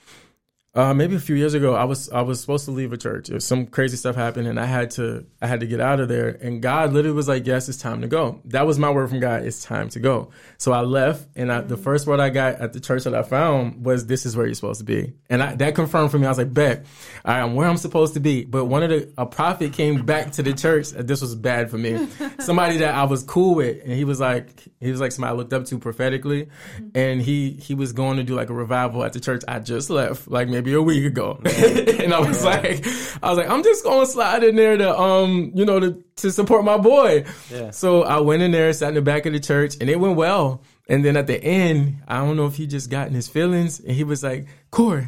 uh, 0.75 0.91
maybe 0.91 1.15
a 1.15 1.19
few 1.19 1.35
years 1.35 1.53
ago, 1.53 1.75
I 1.75 1.83
was 1.83 2.09
I 2.09 2.21
was 2.21 2.41
supposed 2.41 2.65
to 2.65 2.71
leave 2.71 2.93
a 2.93 2.97
church. 2.97 3.29
If 3.29 3.43
some 3.43 3.67
crazy 3.67 3.95
stuff 3.95 4.15
happened, 4.15 4.47
and 4.47 4.59
I 4.59 4.65
had 4.65 4.89
to 4.91 5.23
I 5.39 5.45
had 5.45 5.59
to 5.59 5.67
get 5.67 5.79
out 5.79 5.99
of 5.99 6.07
there. 6.07 6.29
And 6.29 6.63
God 6.63 6.93
literally 6.93 7.15
was 7.15 7.27
like, 7.27 7.45
"Yes, 7.45 7.69
it's 7.69 7.77
time 7.77 8.01
to 8.01 8.07
go." 8.07 8.41
That 8.45 8.65
was 8.65 8.79
my 8.79 8.89
word 8.89 9.09
from 9.09 9.19
God. 9.19 9.43
It's 9.43 9.63
time 9.63 9.89
to 9.89 9.99
go. 9.99 10.31
So 10.57 10.71
I 10.71 10.81
left, 10.81 11.27
and 11.35 11.51
I, 11.51 11.61
the 11.61 11.77
mm. 11.77 11.83
first 11.83 12.07
word 12.07 12.19
I 12.19 12.31
got 12.31 12.55
at 12.55 12.73
the 12.73 12.79
church 12.79 13.03
that 13.03 13.13
I 13.13 13.21
found 13.21 13.85
was, 13.85 14.07
"This 14.07 14.25
is 14.25 14.35
where 14.35 14.47
you're 14.47 14.55
supposed 14.55 14.79
to 14.79 14.85
be." 14.85 15.13
And 15.29 15.43
I, 15.43 15.53
that 15.57 15.75
confirmed 15.75 16.09
for 16.09 16.17
me. 16.17 16.25
I 16.25 16.29
was 16.29 16.39
like, 16.39 16.51
"Bet, 16.51 16.87
I 17.23 17.37
am 17.39 17.53
where 17.53 17.67
I'm 17.67 17.77
supposed 17.77 18.15
to 18.15 18.19
be." 18.19 18.43
But 18.43 18.65
one 18.65 18.81
of 18.81 18.89
the 18.89 19.13
a 19.15 19.27
prophet 19.27 19.73
came 19.73 20.03
back 20.03 20.31
to 20.33 20.43
the 20.43 20.53
church. 20.53 20.91
and 20.93 21.07
This 21.07 21.21
was 21.21 21.35
bad 21.35 21.69
for 21.69 21.77
me. 21.77 22.07
Somebody 22.39 22.77
that 22.77 22.95
I 22.95 23.03
was 23.03 23.21
cool 23.21 23.53
with, 23.53 23.83
and 23.83 23.93
he 23.93 24.05
was 24.05 24.19
like, 24.19 24.49
he 24.79 24.89
was 24.89 24.99
like 24.99 25.11
somebody 25.11 25.33
I 25.33 25.37
looked 25.37 25.53
up 25.53 25.65
to 25.65 25.77
prophetically, 25.77 26.45
mm-hmm. 26.45 26.87
and 26.95 27.21
he 27.21 27.51
he 27.51 27.75
was 27.75 27.93
going 27.93 28.17
to 28.17 28.23
do 28.23 28.33
like 28.33 28.49
a 28.49 28.55
revival 28.55 29.03
at 29.03 29.13
the 29.13 29.19
church 29.19 29.43
I 29.47 29.59
just 29.59 29.91
left, 29.91 30.27
like 30.27 30.47
maybe 30.47 30.62
a 30.71 30.81
week 30.81 31.05
ago. 31.05 31.39
and 31.45 32.13
I 32.13 32.19
was 32.19 32.43
like, 32.43 32.85
I 33.21 33.29
was 33.29 33.37
like, 33.37 33.49
I'm 33.49 33.63
just 33.63 33.83
going 33.83 34.05
to 34.05 34.11
slide 34.11 34.43
in 34.43 34.55
there 34.55 34.77
to 34.77 34.97
um, 34.97 35.51
you 35.53 35.65
know, 35.65 35.79
to 35.79 36.03
to 36.17 36.31
support 36.31 36.63
my 36.63 36.77
boy. 36.77 37.25
Yeah. 37.51 37.71
So 37.71 38.03
I 38.03 38.19
went 38.21 38.41
in 38.41 38.51
there, 38.51 38.71
sat 38.73 38.89
in 38.89 38.95
the 38.95 39.01
back 39.01 39.25
of 39.25 39.33
the 39.33 39.39
church, 39.39 39.75
and 39.81 39.89
it 39.89 39.99
went 39.99 40.15
well. 40.15 40.61
And 40.87 41.03
then 41.03 41.15
at 41.17 41.27
the 41.27 41.41
end, 41.41 42.01
I 42.07 42.17
don't 42.17 42.37
know 42.37 42.45
if 42.45 42.55
he 42.55 42.67
just 42.67 42.89
got 42.89 43.07
in 43.07 43.13
his 43.13 43.27
feelings, 43.27 43.79
and 43.79 43.91
he 43.91 44.03
was 44.03 44.23
like, 44.23 44.47
Corey, 44.71 45.07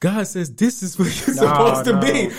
God 0.00 0.26
says 0.26 0.52
this 0.54 0.82
is 0.82 0.98
what 0.98 1.04
you're 1.04 1.36
supposed 1.36 1.84
to 1.84 1.92
no. 1.92 2.00
be. 2.00 2.30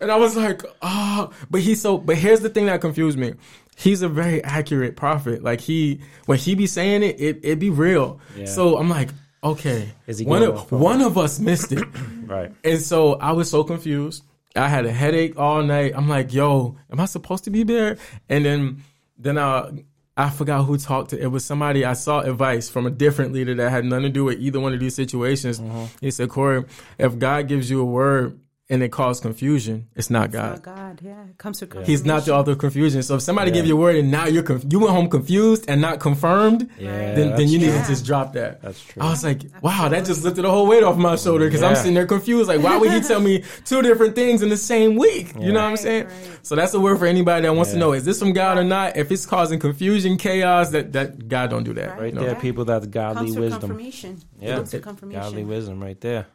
And 0.00 0.12
I 0.12 0.16
was 0.16 0.36
like, 0.36 0.62
oh, 0.80 1.32
but 1.50 1.60
he's 1.60 1.82
so, 1.82 1.98
but 1.98 2.16
here's 2.16 2.40
the 2.40 2.48
thing 2.48 2.66
that 2.66 2.80
confused 2.80 3.18
me. 3.18 3.34
He's 3.76 4.02
a 4.02 4.08
very 4.08 4.42
accurate 4.44 4.96
prophet. 4.96 5.42
Like 5.42 5.60
he, 5.60 6.00
when 6.26 6.38
he 6.38 6.54
be 6.54 6.68
saying 6.68 7.02
it, 7.02 7.20
it, 7.20 7.40
it 7.42 7.58
be 7.58 7.70
real. 7.70 8.20
Yeah. 8.36 8.44
So 8.44 8.78
I'm 8.78 8.88
like, 8.88 9.08
okay, 9.42 9.92
Is 10.06 10.18
he 10.18 10.26
one 10.26 10.42
of, 10.42 10.70
one 10.72 11.00
of 11.00 11.16
us 11.18 11.38
missed 11.38 11.72
it. 11.72 11.86
Right. 12.28 12.52
And 12.62 12.78
so 12.78 13.14
I 13.14 13.32
was 13.32 13.50
so 13.50 13.64
confused. 13.64 14.22
I 14.54 14.68
had 14.68 14.84
a 14.84 14.92
headache 14.92 15.38
all 15.38 15.62
night. 15.62 15.94
I'm 15.96 16.10
like, 16.10 16.34
yo, 16.34 16.76
am 16.92 17.00
I 17.00 17.06
supposed 17.06 17.44
to 17.44 17.50
be 17.50 17.62
there? 17.62 17.96
And 18.28 18.44
then, 18.44 18.84
then 19.16 19.38
I, 19.38 19.70
I 20.14 20.28
forgot 20.28 20.64
who 20.64 20.76
talked 20.76 21.10
to. 21.10 21.18
It 21.18 21.28
was 21.28 21.44
somebody 21.44 21.86
I 21.86 21.94
saw 21.94 22.20
advice 22.20 22.68
from 22.68 22.84
a 22.84 22.90
different 22.90 23.32
leader 23.32 23.54
that 23.54 23.70
had 23.70 23.86
nothing 23.86 24.02
to 24.02 24.08
do 24.10 24.24
with 24.24 24.40
either 24.40 24.60
one 24.60 24.74
of 24.74 24.80
these 24.80 24.94
situations. 24.94 25.58
Mm-hmm. 25.58 25.84
He 26.02 26.10
said, 26.10 26.28
Corey, 26.28 26.64
if 26.98 27.18
God 27.18 27.48
gives 27.48 27.70
you 27.70 27.80
a 27.80 27.84
word 27.84 28.38
and 28.70 28.82
it 28.82 28.90
caused 28.92 29.22
confusion, 29.22 29.88
it's 29.96 30.10
not 30.10 30.30
God. 30.30 30.58
Oh 30.58 30.60
God, 30.60 31.00
yeah, 31.02 31.24
it 31.24 31.38
comes 31.38 31.58
through. 31.60 31.84
He's 31.84 32.04
not 32.04 32.26
the 32.26 32.34
author 32.34 32.50
of 32.52 32.58
confusion. 32.58 33.02
So 33.02 33.14
if 33.16 33.22
somebody 33.22 33.50
Yeah. 33.50 33.54
give 33.56 33.66
you 33.66 33.74
a 33.74 33.80
word 33.80 33.96
and 33.96 34.10
now 34.10 34.26
you're 34.26 34.42
conf- 34.42 34.66
you 34.70 34.78
went 34.80 34.90
home 34.92 35.08
confused 35.08 35.64
and 35.68 35.80
not 35.80 36.00
confirmed, 36.00 36.68
Yeah, 36.78 36.90
then, 36.90 37.14
then 37.14 37.30
that's 37.30 37.50
you 37.50 37.58
need 37.58 37.72
to 37.72 37.84
just 37.86 38.04
drop 38.04 38.34
that. 38.34 38.60
That's 38.60 38.78
true. 38.84 39.02
I 39.02 39.08
was 39.10 39.24
like, 39.24 39.42
wow, 39.62 39.88
that 39.88 40.04
just 40.04 40.22
lifted 40.22 40.44
a 40.44 40.50
whole 40.50 40.66
weight 40.66 40.82
off 40.82 40.98
my 40.98 41.16
shoulder 41.16 41.46
because 41.46 41.62
I'm 41.62 41.76
sitting 41.76 41.94
there 41.94 42.06
confused. 42.06 42.48
Like, 42.48 42.62
why 42.62 42.76
would 42.76 42.90
he 42.92 43.00
tell 43.00 43.20
me 43.20 43.42
two 43.64 43.80
different 43.80 44.14
things 44.14 44.42
in 44.42 44.50
the 44.50 44.56
same 44.58 44.96
week? 44.96 45.32
You 45.38 45.52
know 45.52 45.62
what 45.62 45.68
I'm 45.70 45.76
saying? 45.78 46.04
right. 46.04 46.14
So 46.42 46.54
that's 46.54 46.74
a 46.74 46.80
word 46.80 46.98
for 46.98 47.06
anybody 47.06 47.42
that 47.46 47.54
wants 47.54 47.72
to 47.72 47.78
know: 47.78 47.92
is 47.94 48.04
this 48.04 48.18
from 48.18 48.32
God 48.34 48.58
or 48.58 48.64
not? 48.64 48.96
If 48.96 49.10
it's 49.10 49.24
causing 49.24 49.58
confusion, 49.58 50.16
chaos, 50.18 50.70
that 50.70 50.92
that 50.92 51.28
God 51.28 51.48
don't 51.50 51.64
do 51.64 51.72
that. 51.74 51.90
Right. 51.90 52.00
Right 52.00 52.14
you 52.14 52.20
there, 52.20 52.34
people 52.36 52.64
that's 52.66 52.86
godly 52.86 53.26
comes 53.28 53.38
wisdom. 53.38 53.60
confirmation. 53.60 54.18
Yeah. 54.40 54.56
Comes 54.56 54.74
confirmation. 54.82 55.22
Godly 55.22 55.44
wisdom, 55.44 55.82
right 55.82 56.00
there. 56.00 56.26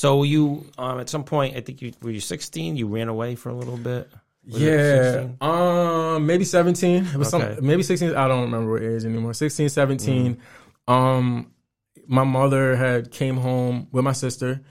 So 0.00 0.22
you, 0.22 0.64
um, 0.78 0.98
at 0.98 1.10
some 1.10 1.24
point, 1.24 1.58
I 1.58 1.60
think 1.60 1.82
you 1.82 1.92
were 2.00 2.10
you 2.10 2.20
16. 2.20 2.74
You 2.74 2.86
ran 2.88 3.08
away 3.08 3.34
for 3.34 3.50
a 3.50 3.54
little 3.54 3.76
bit. 3.76 4.08
Was 4.50 4.58
Yeah, 4.58 5.26
um, 5.42 6.24
maybe 6.24 6.44
seventeen. 6.44 7.04
It 7.04 7.16
was 7.16 7.34
Okay. 7.34 7.56
some, 7.56 7.66
maybe 7.66 7.82
sixteen. 7.82 8.14
I 8.14 8.26
don't 8.26 8.40
remember 8.44 8.72
what 8.72 8.82
age 8.82 9.04
anymore. 9.04 9.34
16, 9.34 9.68
17. 9.68 10.38
Mm. 10.88 10.90
Um, 10.90 11.52
my 12.06 12.24
mother 12.24 12.76
had 12.76 13.10
came 13.10 13.36
home 13.36 13.88
with 13.92 14.02
my 14.02 14.12
sister, 14.12 14.62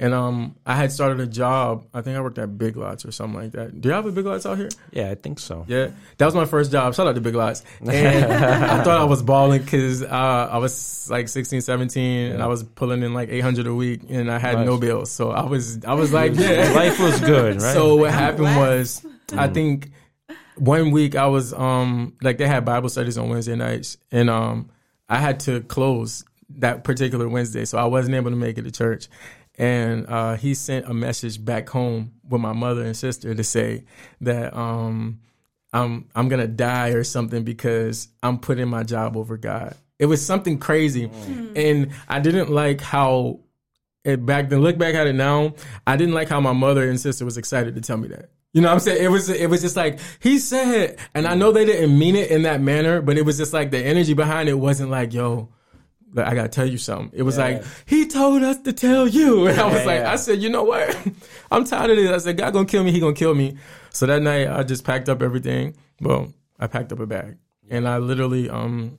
and 0.00 0.14
um, 0.14 0.56
I 0.64 0.76
had 0.76 0.90
started 0.90 1.20
a 1.20 1.26
job. 1.26 1.84
I 1.92 2.00
think 2.00 2.16
I 2.16 2.22
worked 2.22 2.38
at 2.38 2.56
Big 2.56 2.74
Lots 2.74 3.04
or 3.04 3.12
something 3.12 3.38
like 3.38 3.52
that. 3.52 3.78
Do 3.78 3.90
you 3.90 3.94
have 3.94 4.06
a 4.06 4.10
Big 4.10 4.24
Lots 4.24 4.46
out 4.46 4.56
here? 4.56 4.70
Yeah, 4.92 5.10
I 5.10 5.14
think 5.14 5.38
so. 5.38 5.66
Yeah, 5.68 5.90
that 6.16 6.24
was 6.24 6.34
my 6.34 6.46
first 6.46 6.72
job. 6.72 6.94
Shout 6.94 7.06
out 7.06 7.14
to 7.16 7.20
Big 7.20 7.34
Lots. 7.34 7.62
And 7.80 8.32
I 8.32 8.82
thought 8.82 8.98
I 8.98 9.04
was 9.04 9.22
balling 9.22 9.62
because 9.62 10.02
uh, 10.02 10.06
I 10.50 10.56
was 10.56 11.08
like 11.10 11.28
16, 11.28 11.60
17, 11.60 12.32
and 12.32 12.42
I 12.42 12.46
was 12.46 12.62
pulling 12.62 13.02
in 13.02 13.12
like 13.12 13.28
800 13.28 13.66
a 13.66 13.74
week, 13.74 14.00
and 14.08 14.30
I 14.30 14.38
had 14.38 14.64
no 14.64 14.78
bills. 14.78 15.10
So 15.10 15.32
I 15.32 15.44
was, 15.44 15.84
I 15.84 15.92
was 15.92 16.14
like, 16.14 16.32
yeah. 16.34 16.72
Life 16.74 16.98
was 16.98 17.20
good, 17.20 17.60
right? 17.60 17.74
So 17.74 17.96
what 17.96 18.10
happened 18.10 18.56
was, 18.56 19.04
I 19.34 19.48
think 19.48 19.90
one 20.56 20.92
week 20.92 21.14
I 21.14 21.26
was 21.26 21.52
um 21.52 22.16
like 22.22 22.38
they 22.38 22.46
had 22.46 22.64
Bible 22.64 22.88
studies 22.88 23.18
on 23.18 23.28
Wednesday 23.28 23.54
nights, 23.54 23.98
and 24.10 24.30
um 24.30 24.70
I 25.10 25.18
had 25.18 25.40
to 25.40 25.60
close 25.60 26.24
that 26.58 26.84
particular 26.84 27.28
Wednesday, 27.28 27.64
so 27.64 27.78
I 27.78 27.84
wasn't 27.84 28.14
able 28.14 28.30
to 28.30 28.36
make 28.36 28.58
it 28.58 28.62
to 28.62 28.70
church. 28.70 29.08
And 29.60 30.06
uh, 30.08 30.36
he 30.36 30.54
sent 30.54 30.86
a 30.88 30.94
message 30.94 31.44
back 31.44 31.68
home 31.68 32.12
with 32.26 32.40
my 32.40 32.54
mother 32.54 32.82
and 32.82 32.96
sister 32.96 33.34
to 33.34 33.44
say 33.44 33.84
that 34.22 34.56
um 34.56 35.20
I'm 35.72 36.08
I'm 36.14 36.28
gonna 36.28 36.48
die 36.48 36.90
or 36.90 37.04
something 37.04 37.44
because 37.44 38.08
I'm 38.22 38.38
putting 38.38 38.68
my 38.68 38.82
job 38.84 39.16
over 39.16 39.36
God. 39.36 39.76
It 39.98 40.06
was 40.06 40.24
something 40.24 40.58
crazy, 40.58 41.10
and 41.54 41.92
I 42.08 42.20
didn't 42.20 42.50
like 42.50 42.80
how 42.80 43.40
it 44.02 44.24
back 44.24 44.48
then. 44.48 44.62
Look 44.62 44.78
back 44.78 44.94
at 44.94 45.06
it 45.06 45.12
now, 45.12 45.54
I 45.86 45.96
didn't 45.98 46.14
like 46.14 46.30
how 46.30 46.40
my 46.40 46.54
mother 46.54 46.88
and 46.88 46.98
sister 46.98 47.26
was 47.26 47.36
excited 47.36 47.74
to 47.74 47.82
tell 47.82 47.98
me 47.98 48.08
that. 48.08 48.30
You 48.54 48.62
know 48.62 48.68
what 48.68 48.74
I'm 48.74 48.80
saying? 48.80 49.04
It 49.04 49.08
was 49.08 49.28
it 49.28 49.50
was 49.50 49.60
just 49.60 49.76
like 49.76 49.98
he 50.20 50.38
said, 50.38 50.98
and 51.14 51.26
I 51.26 51.34
know 51.34 51.52
they 51.52 51.66
didn't 51.66 51.96
mean 51.96 52.16
it 52.16 52.30
in 52.30 52.42
that 52.42 52.62
manner, 52.62 53.02
but 53.02 53.18
it 53.18 53.26
was 53.26 53.36
just 53.36 53.52
like 53.52 53.70
the 53.70 53.78
energy 53.78 54.14
behind 54.14 54.48
it 54.48 54.54
wasn't 54.54 54.90
like 54.90 55.12
yo. 55.12 55.50
Like, 56.12 56.26
I 56.26 56.34
gotta 56.34 56.48
tell 56.48 56.66
you 56.66 56.78
something. 56.78 57.10
It 57.12 57.22
was 57.22 57.36
Yeah. 57.38 57.44
like 57.44 57.64
he 57.86 58.06
told 58.06 58.42
us 58.42 58.58
to 58.62 58.72
tell 58.72 59.06
you, 59.08 59.46
and 59.48 59.60
I 59.60 59.66
was 59.66 59.80
Yeah, 59.80 59.84
like, 59.84 60.00
yeah. 60.00 60.12
I 60.12 60.16
said, 60.16 60.40
you 60.42 60.48
know 60.48 60.64
what? 60.64 60.96
I'm 61.50 61.64
tired 61.64 61.90
of 61.90 61.96
this. 61.96 62.10
I 62.10 62.18
said, 62.18 62.36
God 62.36 62.52
gonna 62.52 62.66
kill 62.66 62.84
me. 62.84 62.92
He 62.92 63.00
gonna 63.00 63.14
kill 63.14 63.34
me. 63.34 63.56
So 63.90 64.06
that 64.06 64.22
night, 64.22 64.48
I 64.48 64.62
just 64.62 64.84
packed 64.84 65.08
up 65.08 65.22
everything. 65.22 65.76
Well, 66.00 66.32
I 66.58 66.66
packed 66.68 66.92
up 66.92 67.00
a 67.00 67.06
bag, 67.06 67.36
and 67.68 67.88
I 67.88 67.98
literally, 67.98 68.48
um, 68.48 68.98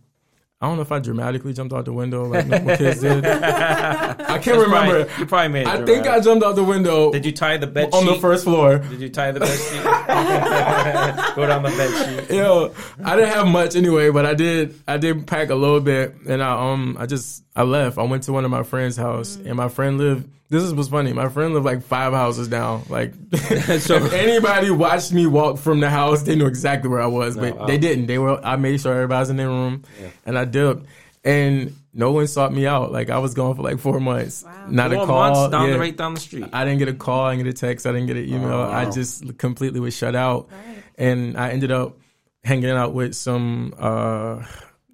I 0.63 0.67
don't 0.67 0.75
know 0.75 0.83
if 0.83 0.91
I 0.91 0.99
dramatically 0.99 1.53
jumped 1.53 1.73
out 1.73 1.85
the 1.85 1.93
window 1.93 2.25
like 2.25 2.45
normal 2.45 2.77
kids 2.77 3.01
did. 3.01 3.25
I 3.25 4.37
can't 4.37 4.59
remember. 4.59 5.05
Probably- 5.05 5.19
you 5.19 5.25
probably 5.25 5.47
made 5.49 5.61
it. 5.61 5.67
I 5.67 5.83
think 5.85 6.05
I 6.05 6.19
jumped 6.19 6.45
out 6.45 6.55
the 6.55 6.63
window 6.63 7.11
Did 7.11 7.25
you 7.25 7.31
tie 7.31 7.57
the 7.57 7.65
bed 7.65 7.85
sheet? 7.85 7.93
on 7.95 8.03
sheet? 8.05 8.13
the 8.13 8.19
first 8.19 8.43
floor. 8.43 8.77
Did 8.77 9.01
you 9.01 9.09
tie 9.09 9.31
the 9.31 9.39
bed 9.39 9.57
sheet? 9.59 9.83
Go 11.35 11.47
down 11.47 11.63
the 11.63 11.69
bed 11.69 12.25
sheet. 12.27 12.35
Yo, 12.35 12.73
I 13.03 13.15
didn't 13.15 13.31
have 13.33 13.47
much 13.47 13.75
anyway, 13.75 14.09
but 14.11 14.25
I 14.25 14.33
did. 14.35 14.79
I 14.87 14.97
did 14.97 15.25
pack 15.25 15.49
a 15.49 15.55
little 15.55 15.79
bit, 15.79 16.13
and 16.27 16.43
I 16.43 16.71
um, 16.71 16.95
I 16.99 17.05
just 17.07 17.43
I 17.55 17.63
left. 17.63 17.97
I 17.97 18.03
went 18.03 18.23
to 18.23 18.33
one 18.33 18.45
of 18.45 18.51
my 18.51 18.63
friend's 18.63 18.97
house, 18.97 19.37
and 19.37 19.55
my 19.55 19.67
friend 19.69 19.97
lived. 19.97 20.29
This 20.51 20.63
is 20.63 20.73
was 20.73 20.89
funny. 20.89 21.13
My 21.13 21.29
friend 21.29 21.53
lived 21.53 21.65
like 21.65 21.81
five 21.81 22.11
houses 22.11 22.49
down. 22.49 22.83
Like, 22.89 23.13
so 23.33 23.95
if 23.95 24.11
anybody 24.11 24.69
watched 24.69 25.13
me 25.13 25.25
walk 25.25 25.57
from 25.57 25.79
the 25.79 25.89
house, 25.89 26.23
they 26.23 26.35
knew 26.35 26.45
exactly 26.45 26.89
where 26.89 27.01
I 27.01 27.05
was, 27.07 27.37
but 27.37 27.55
wow. 27.57 27.65
they 27.67 27.77
didn't. 27.77 28.07
They 28.07 28.17
were. 28.17 28.37
I 28.45 28.57
made 28.57 28.81
sure 28.81 28.91
everybody 28.93 29.19
was 29.19 29.29
in 29.29 29.37
their 29.37 29.47
room, 29.47 29.83
and 30.25 30.37
I 30.37 30.43
dipped, 30.43 30.85
and 31.23 31.73
no 31.93 32.11
one 32.11 32.27
sought 32.27 32.51
me 32.51 32.67
out. 32.67 32.91
Like 32.91 33.09
I 33.09 33.19
was 33.19 33.33
gone 33.33 33.55
for 33.55 33.61
like 33.61 33.79
four 33.79 34.01
months. 34.01 34.43
Wow. 34.43 34.65
Not 34.69 34.91
Four 34.91 35.03
a 35.03 35.05
call. 35.05 35.19
months 35.33 35.51
down 35.51 35.67
yeah. 35.67 35.73
the 35.73 35.79
right 35.79 35.95
down 35.95 36.15
the 36.15 36.19
street. 36.19 36.45
I 36.51 36.65
didn't 36.65 36.79
get 36.79 36.89
a 36.89 36.95
call, 36.95 37.21
I 37.25 37.33
didn't 37.35 37.45
get 37.45 37.55
a 37.57 37.67
text, 37.67 37.85
I 37.87 37.93
didn't 37.93 38.07
get 38.07 38.17
an 38.17 38.27
email. 38.27 38.51
Oh, 38.51 38.69
I 38.69 38.89
just 38.91 39.37
completely 39.37 39.79
was 39.79 39.95
shut 39.95 40.15
out. 40.17 40.49
Right. 40.51 40.83
And 40.97 41.37
I 41.37 41.51
ended 41.51 41.71
up 41.71 41.97
hanging 42.43 42.69
out 42.71 42.93
with 42.93 43.13
some 43.13 43.73
uh 43.79 44.43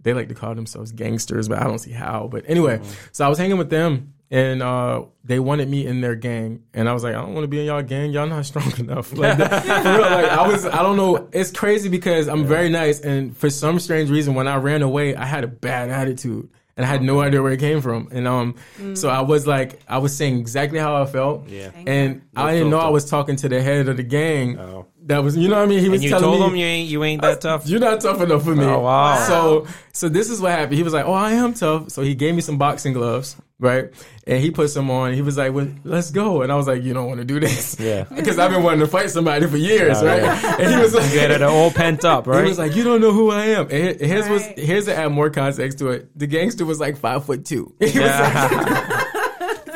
they 0.03 0.13
like 0.13 0.27
to 0.29 0.35
call 0.35 0.53
themselves 0.53 0.91
gangsters, 0.91 1.49
but 1.49 1.57
I 1.59 1.63
don't 1.63 1.79
see 1.79 1.91
how. 1.93 2.27
But 2.31 2.45
anyway, 2.47 2.77
Mm-hmm. 2.77 2.93
so 3.11 3.25
I 3.25 3.27
was 3.27 3.39
hanging 3.39 3.57
with 3.57 3.71
them 3.71 4.13
and 4.29 4.61
uh 4.61 5.03
they 5.23 5.39
wanted 5.39 5.69
me 5.69 5.85
in 5.85 6.01
their 6.01 6.15
gang 6.15 6.63
and 6.73 6.87
I 6.89 6.93
was 6.93 7.03
like, 7.03 7.15
I 7.15 7.21
don't 7.21 7.33
want 7.33 7.43
to 7.43 7.47
be 7.47 7.59
in 7.59 7.65
y'all 7.65 7.81
gang. 7.81 8.11
Y'all 8.11 8.27
not 8.27 8.45
strong 8.51 8.71
enough. 8.79 9.13
Like 9.13 9.37
that- 9.37 9.63
for 9.83 9.89
real, 9.91 10.01
like 10.01 10.25
I 10.31 10.47
was 10.47 10.65
I 10.65 10.81
don't 10.83 10.97
know. 10.97 11.29
It's 11.31 11.51
crazy 11.51 11.89
because 11.89 12.27
I'm 12.27 12.45
very 12.45 12.69
nice 12.69 12.99
and 12.99 13.35
for 13.35 13.49
some 13.49 13.79
strange 13.79 14.09
reason 14.09 14.33
when 14.35 14.47
I 14.47 14.57
ran 14.57 14.81
away, 14.81 15.15
I 15.15 15.25
had 15.25 15.43
a 15.43 15.47
bad 15.47 15.89
attitude. 15.89 16.49
And 16.75 16.85
I 16.85 16.89
had 16.89 17.01
no 17.01 17.21
idea 17.21 17.41
where 17.41 17.51
it 17.51 17.59
came 17.59 17.81
from. 17.81 18.07
And 18.11 18.27
um 18.27 18.53
so 18.93 19.09
I 19.09 19.21
was 19.21 19.47
like 19.47 19.81
I 19.87 19.97
was 19.97 20.15
saying 20.15 20.37
exactly 20.39 20.77
how 20.77 21.01
I 21.01 21.05
felt. 21.07 21.47
Yeah. 21.49 21.71
And 21.87 22.21
I 22.35 22.53
didn't 22.53 22.69
know 22.69 22.77
I 22.79 22.89
was 22.89 23.09
talking 23.09 23.35
to 23.37 23.49
the 23.49 23.61
head 23.63 23.87
of 23.87 23.97
the 23.97 24.03
gang. 24.03 24.59
Oh. 24.59 24.85
That 25.07 25.23
was, 25.23 25.35
you 25.37 25.47
know 25.47 25.55
what 25.55 25.63
I 25.63 25.65
mean? 25.67 25.79
He 25.79 25.89
was 25.89 26.01
And 26.01 26.03
you 26.03 26.09
telling 26.09 26.25
told 26.39 26.39
me, 26.41 26.47
him 26.47 26.55
you 26.57 26.65
ain't 26.65 26.89
you 26.89 27.03
ain't 27.03 27.21
that 27.21 27.41
tough. 27.41 27.65
you're 27.67 27.79
not 27.79 28.01
tough 28.01 28.19
enough 28.21 28.43
for 28.43 28.53
me. 28.53 28.65
Oh, 28.65 28.81
wow. 28.81 29.15
So, 29.27 29.67
so 29.93 30.09
this 30.09 30.29
is 30.29 30.41
what 30.41 30.51
happened. 30.51 30.75
He 30.75 30.83
was 30.83 30.93
like, 30.93 31.05
"Oh, 31.05 31.13
I 31.13 31.31
am 31.31 31.53
tough." 31.53 31.89
So 31.91 32.01
he 32.01 32.13
gave 32.13 32.35
me 32.35 32.41
some 32.41 32.57
boxing 32.57 32.91
gloves, 32.93 33.35
right? 33.57 33.85
And 34.27 34.41
he 34.43 34.51
put 34.51 34.69
some 34.69 34.91
on. 34.91 35.13
He 35.13 35.21
was 35.21 35.37
like, 35.37 35.53
well, 35.53 35.67
"Let's 35.85 36.11
go." 36.11 36.41
And 36.41 36.51
I 36.51 36.55
was 36.55 36.67
like, 36.67 36.83
"You 36.83 36.93
don't 36.93 37.07
want 37.07 37.19
to 37.19 37.25
do 37.25 37.39
this, 37.39 37.79
Yeah. 37.79 38.03
Because 38.15 38.37
I've 38.37 38.51
been 38.51 38.63
wanting 38.63 38.81
to 38.81 38.87
fight 38.87 39.09
somebody 39.09 39.47
for 39.47 39.55
years, 39.57 39.97
Oh, 40.01 40.05
right?" 40.05 40.21
yeah. 40.21 40.55
And 40.59 40.75
he 40.75 40.79
was 40.81 40.93
like, 40.93 41.11
You 41.13 41.19
had 41.19 41.31
it 41.31 41.41
all 41.41 41.71
pent 41.71 42.03
up, 42.03 42.27
right? 42.31 42.43
He 42.43 42.49
was 42.49 42.59
like, 42.59 42.75
"You 42.75 42.83
don't 42.83 42.99
know 42.99 43.13
who 43.13 43.31
I 43.31 43.45
am." 43.45 43.61
And 43.71 43.71
here- 43.71 43.97
here's 43.99 44.27
was 44.27 44.45
here's 44.57 44.85
to 44.85 44.95
add 44.95 45.11
more 45.13 45.29
context 45.29 45.79
to 45.79 45.87
it. 45.91 46.09
The 46.19 46.27
gangster 46.27 46.65
was 46.65 46.79
like 46.81 46.97
five 46.97 47.23
foot 47.25 47.45
two. 47.45 47.73
He 47.79 47.85
was 47.85 47.95
like, 47.95 48.33
Yeah. 48.33 49.03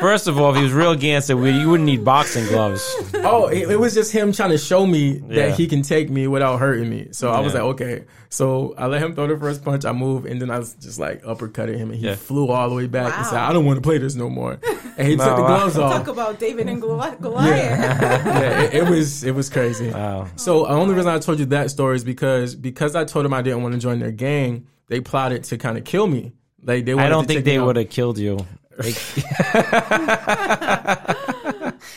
First 0.02 0.26
of 0.28 0.38
all, 0.38 0.50
if 0.50 0.56
he 0.56 0.62
was 0.64 0.72
real 0.72 0.94
gangster, 0.94 1.36
we- 1.36 1.50
you 1.52 1.68
wouldn't 1.70 1.86
need 1.86 2.04
boxing 2.04 2.44
gloves. 2.46 2.82
Oh, 3.14 3.46
it, 3.46 3.70
it 3.70 3.80
was 3.80 3.94
just 3.94 4.12
him 4.12 4.32
trying 4.32 4.50
to 4.50 4.58
show 4.58 4.84
me 4.86 5.18
that 5.28 5.34
Yeah. 5.34 5.50
he 5.54 5.66
can 5.66 5.82
take 5.82 6.10
me 6.10 6.26
without 6.26 6.58
hurting 6.58 6.90
me. 6.90 7.08
So 7.12 7.30
I 7.30 7.40
was 7.40 7.54
Yeah. 7.54 7.62
like, 7.62 7.80
okay. 7.80 8.04
So 8.28 8.74
I 8.78 8.86
let 8.86 9.02
him 9.02 9.14
throw 9.14 9.26
the 9.26 9.36
first 9.38 9.62
punch. 9.64 9.84
I 9.84 9.92
moved, 9.92 10.26
and 10.26 10.40
then 10.40 10.50
I 10.50 10.58
was 10.58 10.74
just 10.74 10.98
like 10.98 11.22
uppercutting 11.22 11.76
him, 11.78 11.90
and 11.90 11.98
he 12.00 12.06
Yeah. 12.06 12.14
flew 12.16 12.48
all 12.48 12.68
the 12.68 12.74
way 12.74 12.86
back 12.86 13.12
and 13.16 13.24
Wow. 13.24 13.30
said, 13.30 13.38
"I 13.40 13.52
don't 13.52 13.64
want 13.66 13.76
to 13.76 13.82
play 13.82 13.98
this 13.98 14.14
no 14.14 14.28
more." 14.30 14.58
And 14.98 15.06
he 15.08 15.16
No, 15.16 15.24
took 15.24 15.36
the 15.36 15.42
wow. 15.42 15.48
gloves 15.58 15.78
off. 15.78 15.92
Talk 15.92 16.08
about 16.08 16.38
David 16.40 16.68
and 16.68 16.82
Goli- 16.82 17.20
Goliath. 17.20 17.54
yeah, 17.56 18.62
it, 18.62 18.74
it 18.74 18.88
was 18.88 19.22
it 19.24 19.34
was 19.34 19.48
crazy. 19.50 19.90
Wow. 19.90 20.26
So 20.36 20.64
the 20.64 20.70
only 20.70 20.94
reason 20.94 21.10
I 21.10 21.18
told 21.18 21.38
you 21.40 21.46
that 21.46 21.70
story 21.70 21.96
is 21.96 22.04
because 22.04 22.54
because 22.54 22.96
I 22.96 23.04
told 23.04 23.24
him 23.26 23.34
I 23.34 23.42
didn't 23.42 23.62
want 23.62 23.74
to 23.74 23.80
join 23.80 23.98
their 24.00 24.10
gang. 24.12 24.64
They 24.88 25.00
plotted 25.00 25.44
to 25.44 25.58
kind 25.58 25.76
of 25.78 25.84
kill 25.84 26.06
me. 26.06 26.32
Like 26.64 26.84
they. 26.86 26.92
I 26.92 26.94
wanted 26.96 27.08
don't 27.10 27.22
to 27.24 27.28
think 27.28 27.38
take 27.38 27.46
me 27.46 27.52
they 27.52 27.58
out. 27.58 27.66
would 27.66 27.76
have 27.76 27.90
killed 27.90 28.18
you. 28.18 28.38
Like- 28.78 28.96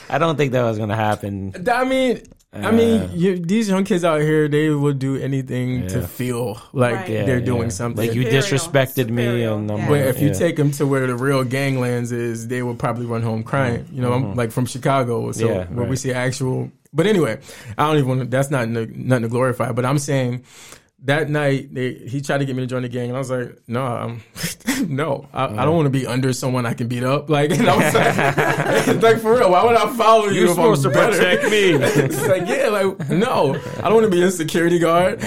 I 0.10 0.18
don't 0.18 0.36
think 0.38 0.52
that 0.54 0.64
was 0.64 0.78
gonna 0.78 0.96
happen. 0.96 1.54
I 1.72 1.84
mean, 1.84 2.22
I 2.54 2.72
mean, 2.72 3.02
Uh, 3.02 3.10
you, 3.14 3.38
these 3.40 3.68
young 3.70 3.84
kids 3.84 4.04
out 4.06 4.22
here, 4.22 4.48
they 4.48 4.70
would 4.70 4.98
do 5.00 5.18
anything 5.18 5.88
to 5.88 6.08
feel 6.08 6.62
like 6.74 6.96
Right. 6.96 7.10
Yeah, 7.10 7.26
they're 7.26 7.42
doing 7.42 7.64
yeah. 7.64 7.70
something. 7.70 8.08
Like 8.08 8.16
you 8.16 8.24
Superior. 8.24 8.42
disrespected 8.42 9.10
me, 9.10 9.24
Superior. 9.24 9.54
and 9.54 9.70
Yeah. 9.70 9.88
But 9.90 10.00
if 10.08 10.22
you 10.22 10.28
yeah. 10.30 10.34
take 10.34 10.56
them 10.56 10.72
to 10.72 10.88
where 10.88 11.06
the 11.08 11.16
real 11.16 11.44
ganglands 11.44 12.12
is, 12.14 12.48
they 12.48 12.62
would 12.64 12.80
probably 12.80 13.06
run 13.06 13.22
home 13.24 13.44
crying. 13.44 13.86
You 13.92 14.02
know, 14.02 14.14
I'm 14.14 14.36
like 14.36 14.52
from 14.52 14.66
Chicago, 14.66 15.32
so 15.34 15.48
Mm-hmm. 15.48 15.74
Yeah, 15.74 15.78
where 15.80 15.88
we 15.90 15.96
see 15.98 16.14
actual. 16.14 16.72
But 16.94 17.08
anyway, 17.08 17.40
I 17.78 17.88
don't 17.88 17.98
even. 17.98 18.08
want 18.08 18.20
to 18.22 18.26
That's 18.28 18.50
not 18.50 18.70
nothing 18.70 19.22
to 19.24 19.28
glorify. 19.30 19.74
But 19.74 19.84
I'm 19.86 20.00
saying 20.00 20.44
that 21.06 21.30
night 21.30 21.74
they, 21.74 21.94
he 21.94 22.22
tried 22.22 22.40
to 22.40 22.46
get 22.46 22.56
me 22.56 22.64
to 22.64 22.68
join 22.68 22.82
the 22.82 22.90
gang, 22.90 23.10
and 23.10 23.16
I 23.16 23.20
was 23.20 23.30
like, 23.30 23.58
no, 23.68 23.84
I'm, 23.84 24.24
no, 24.88 25.28
I, 25.34 25.46
I 25.46 25.66
don't 25.66 25.76
want 25.76 25.86
to 25.86 25.92
be 25.92 26.06
under 26.06 26.34
someone 26.34 26.66
I 26.66 26.74
can 26.74 26.88
beat 26.88 27.04
up. 27.04 27.30
Like, 27.30 27.52
and 27.52 27.68
I 27.68 27.76
was 27.76 27.94
like, 27.94 29.02
like 29.04 29.22
for 29.22 29.38
real, 29.38 29.52
why 29.52 29.64
would 29.64 29.76
I 29.76 29.96
follow 29.96 30.26
you? 30.26 30.42
You're 30.42 30.52
if 30.52 30.58
I'm 30.58 30.76
supposed 30.76 30.84
to 30.84 30.90
better? 30.90 31.18
protect 31.18 31.44
me. 31.44 31.72
it's 31.74 32.28
like, 32.28 32.48
yeah, 32.48 32.70
like 32.70 33.10
no, 33.10 33.56
I 33.56 33.82
don't 33.82 33.94
want 33.94 34.06
to 34.06 34.12
be 34.12 34.24
a 34.24 34.32
security 34.32 34.80
guard. 34.80 35.22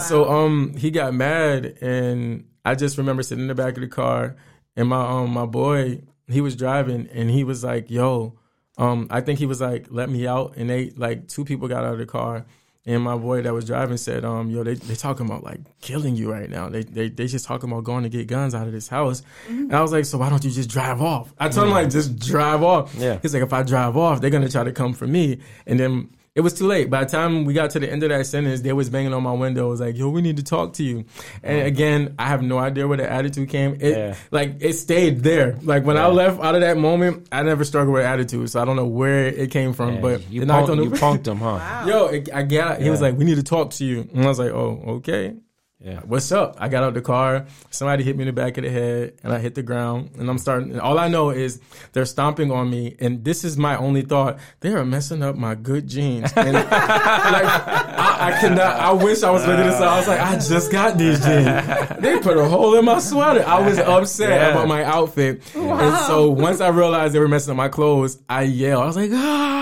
So 0.00 0.30
um, 0.30 0.74
he 0.76 0.90
got 0.90 1.14
mad, 1.14 1.78
and 1.80 2.46
I 2.64 2.74
just 2.74 2.98
remember 2.98 3.22
sitting 3.22 3.42
in 3.42 3.48
the 3.48 3.54
back 3.54 3.74
of 3.76 3.80
the 3.80 3.88
car, 3.88 4.36
and 4.76 4.88
my 4.88 5.04
um 5.04 5.30
my 5.30 5.46
boy 5.46 6.02
he 6.28 6.40
was 6.40 6.54
driving, 6.56 7.08
and 7.12 7.30
he 7.30 7.42
was 7.42 7.64
like, 7.64 7.90
yo, 7.90 8.38
um, 8.76 9.08
I 9.10 9.20
think 9.20 9.38
he 9.38 9.46
was 9.46 9.60
like, 9.60 9.86
let 9.90 10.08
me 10.08 10.26
out, 10.26 10.54
and 10.56 10.70
they 10.70 10.90
like 10.90 11.28
two 11.28 11.44
people 11.44 11.68
got 11.68 11.84
out 11.84 11.94
of 11.94 11.98
the 11.98 12.06
car. 12.06 12.46
And 12.88 13.02
my 13.02 13.18
boy 13.18 13.42
that 13.42 13.52
was 13.52 13.66
driving 13.66 13.98
said, 13.98 14.24
um, 14.24 14.48
yo, 14.48 14.64
they 14.64 14.72
they 14.72 14.94
talking 14.94 15.26
about 15.26 15.44
like 15.44 15.60
killing 15.82 16.16
you 16.16 16.32
right 16.32 16.48
now. 16.48 16.70
They 16.70 16.84
they 16.84 17.10
they 17.10 17.26
just 17.26 17.44
talking 17.44 17.70
about 17.70 17.84
going 17.84 18.02
to 18.04 18.08
get 18.08 18.26
guns 18.28 18.54
out 18.54 18.66
of 18.66 18.72
this 18.72 18.88
house. 18.88 19.22
And 19.46 19.76
I 19.76 19.82
was 19.82 19.92
like, 19.92 20.06
so 20.06 20.16
why 20.16 20.30
don't 20.30 20.42
you 20.42 20.50
just 20.50 20.70
drive 20.70 21.02
off? 21.02 21.34
I 21.38 21.50
told 21.50 21.68
him 21.68 21.74
like 21.74 21.90
just 21.90 22.18
drive 22.18 22.62
off. 22.62 22.94
Yeah. 22.94 23.18
He's 23.20 23.34
like, 23.34 23.42
if 23.42 23.52
I 23.52 23.62
drive 23.62 23.98
off, 23.98 24.22
they're 24.22 24.30
gonna 24.30 24.48
try 24.48 24.64
to 24.64 24.72
come 24.72 24.94
for 24.94 25.06
me. 25.06 25.38
And 25.66 25.78
then 25.78 26.08
it 26.38 26.42
was 26.42 26.54
too 26.54 26.68
late. 26.68 26.88
By 26.88 27.02
the 27.02 27.10
time 27.10 27.46
we 27.46 27.52
got 27.52 27.70
to 27.70 27.80
the 27.80 27.90
end 27.90 28.04
of 28.04 28.10
that 28.10 28.24
sentence, 28.24 28.60
they 28.60 28.72
was 28.72 28.88
banging 28.88 29.12
on 29.12 29.24
my 29.24 29.32
window. 29.32 29.66
It 29.66 29.70
was 29.70 29.80
like, 29.80 29.98
yo, 29.98 30.08
we 30.08 30.22
need 30.22 30.36
to 30.36 30.44
talk 30.44 30.74
to 30.74 30.84
you. 30.84 31.04
And 31.42 31.58
mm-hmm. 31.58 31.66
again, 31.66 32.14
I 32.16 32.28
have 32.28 32.42
no 32.42 32.58
idea 32.58 32.86
where 32.86 32.96
the 32.96 33.10
attitude 33.10 33.48
came. 33.48 33.74
It 33.80 33.96
Yeah. 33.96 34.14
like 34.30 34.58
it 34.60 34.74
stayed 34.74 35.24
there. 35.24 35.58
Like 35.62 35.84
when 35.84 35.96
I 35.96 36.06
left 36.06 36.40
out 36.40 36.54
of 36.54 36.60
that 36.60 36.76
moment, 36.78 37.26
I 37.32 37.42
never 37.42 37.64
struggled 37.64 37.92
with 37.94 38.04
attitude. 38.04 38.50
So 38.50 38.62
I 38.62 38.64
don't 38.64 38.76
know 38.76 38.86
where 38.86 39.26
it 39.26 39.50
came 39.50 39.72
from. 39.72 39.96
Yeah, 39.96 40.00
But 40.00 40.30
you, 40.30 40.38
they 40.42 40.46
knocked 40.46 40.68
punked, 40.68 40.70
on 40.70 40.76
the 40.76 40.84
you 40.84 40.90
punked 40.92 41.26
him, 41.26 41.38
huh? 41.38 41.44
Wow. 41.56 41.86
Yo, 41.88 42.06
it, 42.06 42.32
I 42.32 42.44
got. 42.44 42.80
He 42.80 42.88
was 42.88 43.00
like, 43.00 43.18
"We 43.18 43.24
need 43.24 43.38
to 43.38 43.42
talk 43.42 43.70
to 43.70 43.84
you," 43.84 44.08
and 44.14 44.24
I 44.24 44.28
was 44.28 44.38
like, 44.38 44.52
"Oh, 44.52 44.80
okay." 44.98 45.34
Yeah. 45.80 46.00
What's 46.00 46.32
up? 46.32 46.56
I 46.58 46.68
got 46.68 46.82
out 46.82 46.94
the 46.94 47.00
car. 47.00 47.46
Somebody 47.70 48.02
hit 48.02 48.16
me 48.16 48.22
in 48.22 48.26
the 48.26 48.32
back 48.32 48.58
of 48.58 48.64
the 48.64 48.70
head, 48.70 49.12
and 49.22 49.32
I 49.32 49.38
hit 49.38 49.54
the 49.54 49.62
ground. 49.62 50.10
And 50.18 50.28
I'm 50.28 50.36
starting. 50.38 50.72
and 50.72 50.80
All 50.80 50.98
I 50.98 51.06
know 51.06 51.30
is 51.30 51.60
they're 51.92 52.04
stomping 52.04 52.50
on 52.50 52.68
me, 52.68 52.96
and 52.98 53.22
this 53.24 53.44
is 53.44 53.56
my 53.56 53.76
only 53.76 54.02
thought. 54.02 54.38
They 54.58 54.70
are 54.72 54.84
messing 54.84 55.22
up 55.22 55.36
my 55.36 55.54
good 55.54 55.86
jeans. 55.86 56.32
And 56.36 56.52
like, 56.54 56.66
I, 56.68 58.16
I 58.34 58.40
cannot. 58.40 58.58
I 58.80 58.92
wish 58.92 59.22
I 59.22 59.30
was 59.30 59.46
looking 59.46 59.66
this. 59.66 59.76
I 59.76 59.98
was 59.98 60.08
like, 60.08 60.18
I 60.20 60.34
just 60.34 60.72
got 60.72 60.98
these 60.98 61.20
jeans. 61.24 62.00
They 62.00 62.18
put 62.18 62.36
a 62.36 62.44
hole 62.48 62.74
in 62.76 62.84
my 62.84 62.98
sweater. 62.98 63.44
I 63.46 63.60
was 63.60 63.78
upset 63.78 64.30
Yeah. 64.30 64.48
about 64.50 64.66
my 64.66 64.82
outfit, 64.82 65.42
and 65.54 65.96
so 66.06 66.28
once 66.28 66.60
I 66.60 66.68
realized 66.70 67.14
they 67.14 67.20
were 67.20 67.28
messing 67.28 67.52
up 67.52 67.56
my 67.56 67.68
clothes, 67.68 68.18
I 68.28 68.42
yelled. 68.42 68.82
I 68.82 68.86
was 68.86 68.96
like, 68.96 69.10
ah! 69.12 69.57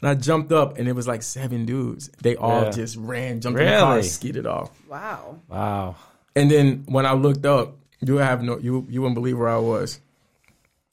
And 0.00 0.08
I 0.10 0.14
jumped 0.14 0.52
up, 0.52 0.78
and 0.78 0.88
it 0.88 0.92
was 0.92 1.06
like 1.06 1.22
seven 1.22 1.64
dudes. 1.66 2.10
They 2.22 2.36
all 2.36 2.64
Yeah. 2.64 2.70
just 2.70 2.96
ran, 2.96 3.40
jumped 3.40 3.58
in 3.60 3.66
the 3.66 3.78
car, 3.78 3.96
Really? 3.96 4.02
skeeted 4.08 4.46
off. 4.46 4.70
Wow. 4.88 5.36
Wow. 5.48 5.96
And 6.34 6.50
then 6.50 6.84
when 6.86 7.06
I 7.06 7.12
looked 7.14 7.46
up, 7.46 7.76
you 8.00 8.16
have 8.16 8.42
no 8.42 8.58
you 8.58 8.86
you 8.90 9.00
wouldn't 9.00 9.14
believe 9.14 9.38
where 9.38 9.48
I 9.48 9.58
was. 9.58 10.00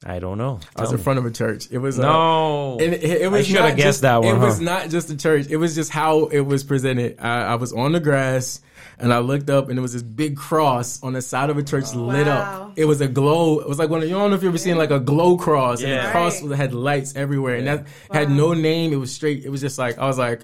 I 0.05 0.19
don't 0.19 0.37
know. 0.37 0.59
I 0.75 0.81
was 0.81 0.89
Tell 0.89 0.97
in 0.97 1.03
front 1.03 1.19
of 1.19 1.25
a 1.25 1.31
church. 1.31 1.67
It 1.71 1.77
was 1.77 1.97
uh, 1.97 2.03
No. 2.03 2.73
and 2.79 2.93
it, 2.93 3.03
it 3.03 3.31
was 3.31 3.41
I 3.41 3.53
shoulda 3.53 3.69
not 3.69 3.77
guessed 3.77 3.85
just, 3.87 4.01
that 4.01 4.21
one, 4.21 4.35
It 4.35 4.39
was 4.39 4.59
not 4.59 4.89
just 4.89 5.09
a 5.09 5.15
church. 5.17 5.47
It 5.49 5.55
was 5.57 5.75
just 5.75 5.91
how 5.91 6.25
it 6.25 6.41
was 6.41 6.63
presented. 6.65 7.17
I, 7.19 7.43
I 7.43 7.55
was 7.55 7.71
on 7.71 7.93
the 7.93 8.01
grass 8.01 8.59
and 9.03 9.13
I 9.13 9.19
looked 9.19 9.49
up 9.51 9.67
and 9.69 9.77
there 9.77 9.81
was 9.83 9.93
this 9.93 10.01
big 10.01 10.35
cross 10.37 11.01
on 11.03 11.13
the 11.13 11.21
side 11.21 11.49
of 11.51 11.57
a 11.57 11.63
church 11.63 11.85
oh, 11.93 11.99
lit 11.99 12.25
Wow. 12.27 12.33
up. 12.69 12.73
It 12.75 12.85
was 12.85 13.01
a 13.01 13.07
glow. 13.07 13.59
It 13.59 13.67
was 13.69 13.77
like 13.77 13.89
one 13.89 14.01
of 14.01 14.07
you 14.09 14.15
don't 14.15 14.29
know 14.31 14.35
if 14.35 14.41
you 14.41 14.49
ever 14.49 14.57
seen 14.57 14.77
like 14.77 14.89
a 14.91 14.99
glow 14.99 15.37
cross 15.37 15.81
and 15.81 15.89
Yeah. 15.89 16.05
the 16.07 16.11
cross 16.11 16.41
Right. 16.41 16.57
had 16.57 16.73
lights 16.73 17.15
everywhere 17.15 17.57
and 17.57 17.67
that 17.67 17.85
had 18.11 18.31
no 18.31 18.53
name. 18.53 18.91
It 18.93 18.97
was 18.97 19.13
straight. 19.13 19.45
It 19.45 19.49
was 19.49 19.61
just 19.61 19.77
like 19.77 19.97
I 19.99 20.07
was 20.07 20.17
like. 20.17 20.41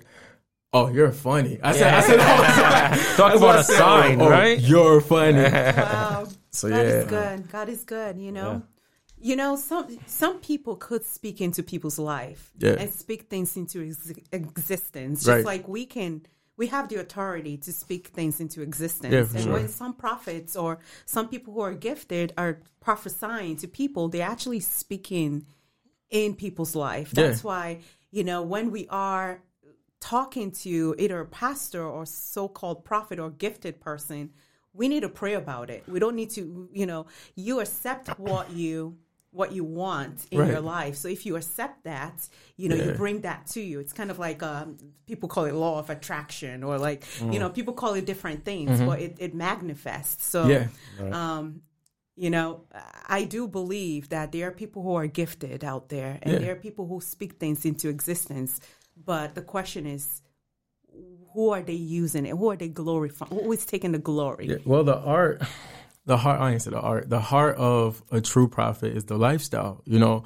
Oh, 0.71 0.88
you're 0.90 1.12
funny. 1.12 1.58
I 1.63 1.71
said, 1.71 1.92
I 1.96 2.02
said, 2.02 2.19
oh, 2.19 2.25
Talk 3.17 3.31
that's 3.31 3.38
about 3.38 3.42
what 3.42 3.56
I 3.56 3.60
a 3.62 3.63
said. 3.63 3.77
sign, 3.79 4.21
Oh, 4.21 4.29
right? 4.29 4.60
You're 4.60 5.02
funny. 5.02 5.42
Wow. 5.42 6.27
So 6.52 6.69
God 6.69 6.75
yeah, 6.75 6.81
is 6.84 7.06
good. 7.08 7.50
God 7.52 7.69
is 7.69 7.84
good. 7.86 8.19
You 8.19 8.31
know. 8.31 8.62
You 9.19 9.36
know, 9.36 9.56
some 9.56 9.98
some 10.06 10.38
people 10.42 10.75
could 10.75 11.04
speak 11.06 11.42
into 11.42 11.63
people's 11.63 11.98
life 11.98 12.52
Yeah. 12.60 12.75
and 12.77 12.94
speak 12.94 13.21
things 13.31 13.58
into 13.58 13.81
ex- 13.90 14.13
existence, 14.31 15.21
just 15.25 15.27
Right. 15.27 15.44
like 15.44 15.67
we 15.67 15.88
can. 15.88 16.21
We 16.60 16.68
have 16.68 16.90
the 16.90 16.98
authority 16.98 17.58
to 17.58 17.72
speak 17.72 18.10
things 18.10 18.40
into 18.40 18.62
existence. 18.62 19.14
Yeah, 19.14 19.20
and 19.20 19.44
sure. 19.46 19.54
when 19.54 19.70
some 19.70 19.94
prophets 19.94 20.56
or 20.56 20.80
some 21.06 21.30
people 21.30 21.54
who 21.54 21.62
are 21.62 21.74
gifted 21.74 22.34
are 22.38 22.60
prophesying 22.82 23.56
to 23.58 23.68
people, 23.68 24.10
they're 24.10 24.28
actually 24.28 24.60
speaking 24.60 25.46
in 26.10 26.36
people's 26.36 26.76
life. 26.76 27.14
Yeah. 27.16 27.28
That's 27.28 27.44
why, 27.44 27.80
you 28.12 28.26
know, 28.26 28.44
when 28.44 28.72
we 28.72 28.88
are 28.90 29.42
talking 30.02 30.52
to 30.52 30.96
either 31.00 31.22
a 31.22 31.26
pastor 31.26 31.84
or 31.84 32.06
so 32.06 32.48
called 32.48 32.84
prophet 32.84 33.20
or 33.20 33.30
gifted 33.30 33.80
person, 33.80 34.32
we 34.74 34.90
need 34.90 35.02
to 35.02 35.10
pray 35.10 35.36
about 35.36 35.70
it. 35.70 35.84
We 35.88 36.00
don't 36.00 36.16
need 36.16 36.32
to, 36.32 36.70
you 36.74 36.86
know, 36.86 37.08
you 37.36 37.62
accept 37.62 38.20
what 38.20 38.52
you 38.52 38.98
what 39.32 39.52
you 39.52 39.63
want 39.63 40.25
in 40.32 40.40
Right. 40.40 40.50
your 40.50 40.62
life. 40.62 40.96
So 40.96 41.08
if 41.08 41.25
you 41.25 41.36
accept 41.36 41.84
that, 41.84 42.27
you 42.58 42.67
know, 42.69 42.75
you 42.75 42.92
bring 42.94 43.21
that 43.21 43.46
to 43.48 43.62
you. 43.62 43.80
It's 43.80 43.94
kind 43.94 44.10
of 44.10 44.17
like 44.17 44.42
um, 44.42 44.77
people 45.06 45.30
call 45.30 45.46
it 45.46 45.54
law 45.54 45.77
of 45.80 45.90
attraction, 45.90 46.63
or 46.63 46.77
like 46.80 47.04
you 47.34 47.40
know, 47.40 47.50
people 47.50 47.73
call 47.73 47.94
it 47.94 48.06
different 48.06 48.44
things, 48.44 48.82
but 48.82 49.00
it, 49.00 49.15
it 49.19 49.34
manifests. 49.36 50.25
So 50.25 50.46
Mm-hmm. 50.46 51.06
Yeah. 51.06 51.38
um, 51.38 51.62
you 52.15 52.30
know, 52.30 52.65
I 53.08 53.23
do 53.23 53.48
believe 53.48 54.10
that 54.10 54.32
there 54.34 54.48
are 54.48 54.52
people 54.52 54.82
who 54.84 54.94
are 54.96 55.08
gifted 55.08 55.63
out 55.63 55.88
there, 55.90 56.19
and 56.21 56.34
Yeah. 56.34 56.40
there 56.40 56.52
are 56.54 56.60
people 56.67 56.86
who 56.88 57.00
speak 57.00 57.34
things 57.40 57.65
into 57.65 57.88
existence. 57.88 58.60
But 59.06 59.36
the 59.36 59.42
question 59.42 59.86
is, 59.86 60.21
who 61.34 61.52
are 61.52 61.62
they 61.62 61.73
using 62.02 62.25
it? 62.25 62.32
Who 62.32 62.50
are 62.50 62.58
they 62.58 62.67
glorifying? 62.67 63.32
Who 63.32 63.52
is 63.54 63.65
taking 63.65 63.94
the 63.94 64.00
glory? 64.00 64.48
Yeah, 64.48 64.58
well, 64.65 64.84
the 64.84 64.98
art, 64.98 65.42
the 66.10 66.18
heart. 66.18 66.42
I 66.42 66.52
ain't 66.52 66.62
say 66.62 66.72
the 66.72 66.82
art. 66.82 67.08
The 67.08 67.20
heart 67.20 67.56
of 67.58 68.04
a 68.12 68.20
true 68.20 68.48
prophet 68.48 68.98
is 68.98 69.06
the 69.06 69.16
lifestyle. 69.16 69.84
You 69.86 70.00
know, 70.00 70.24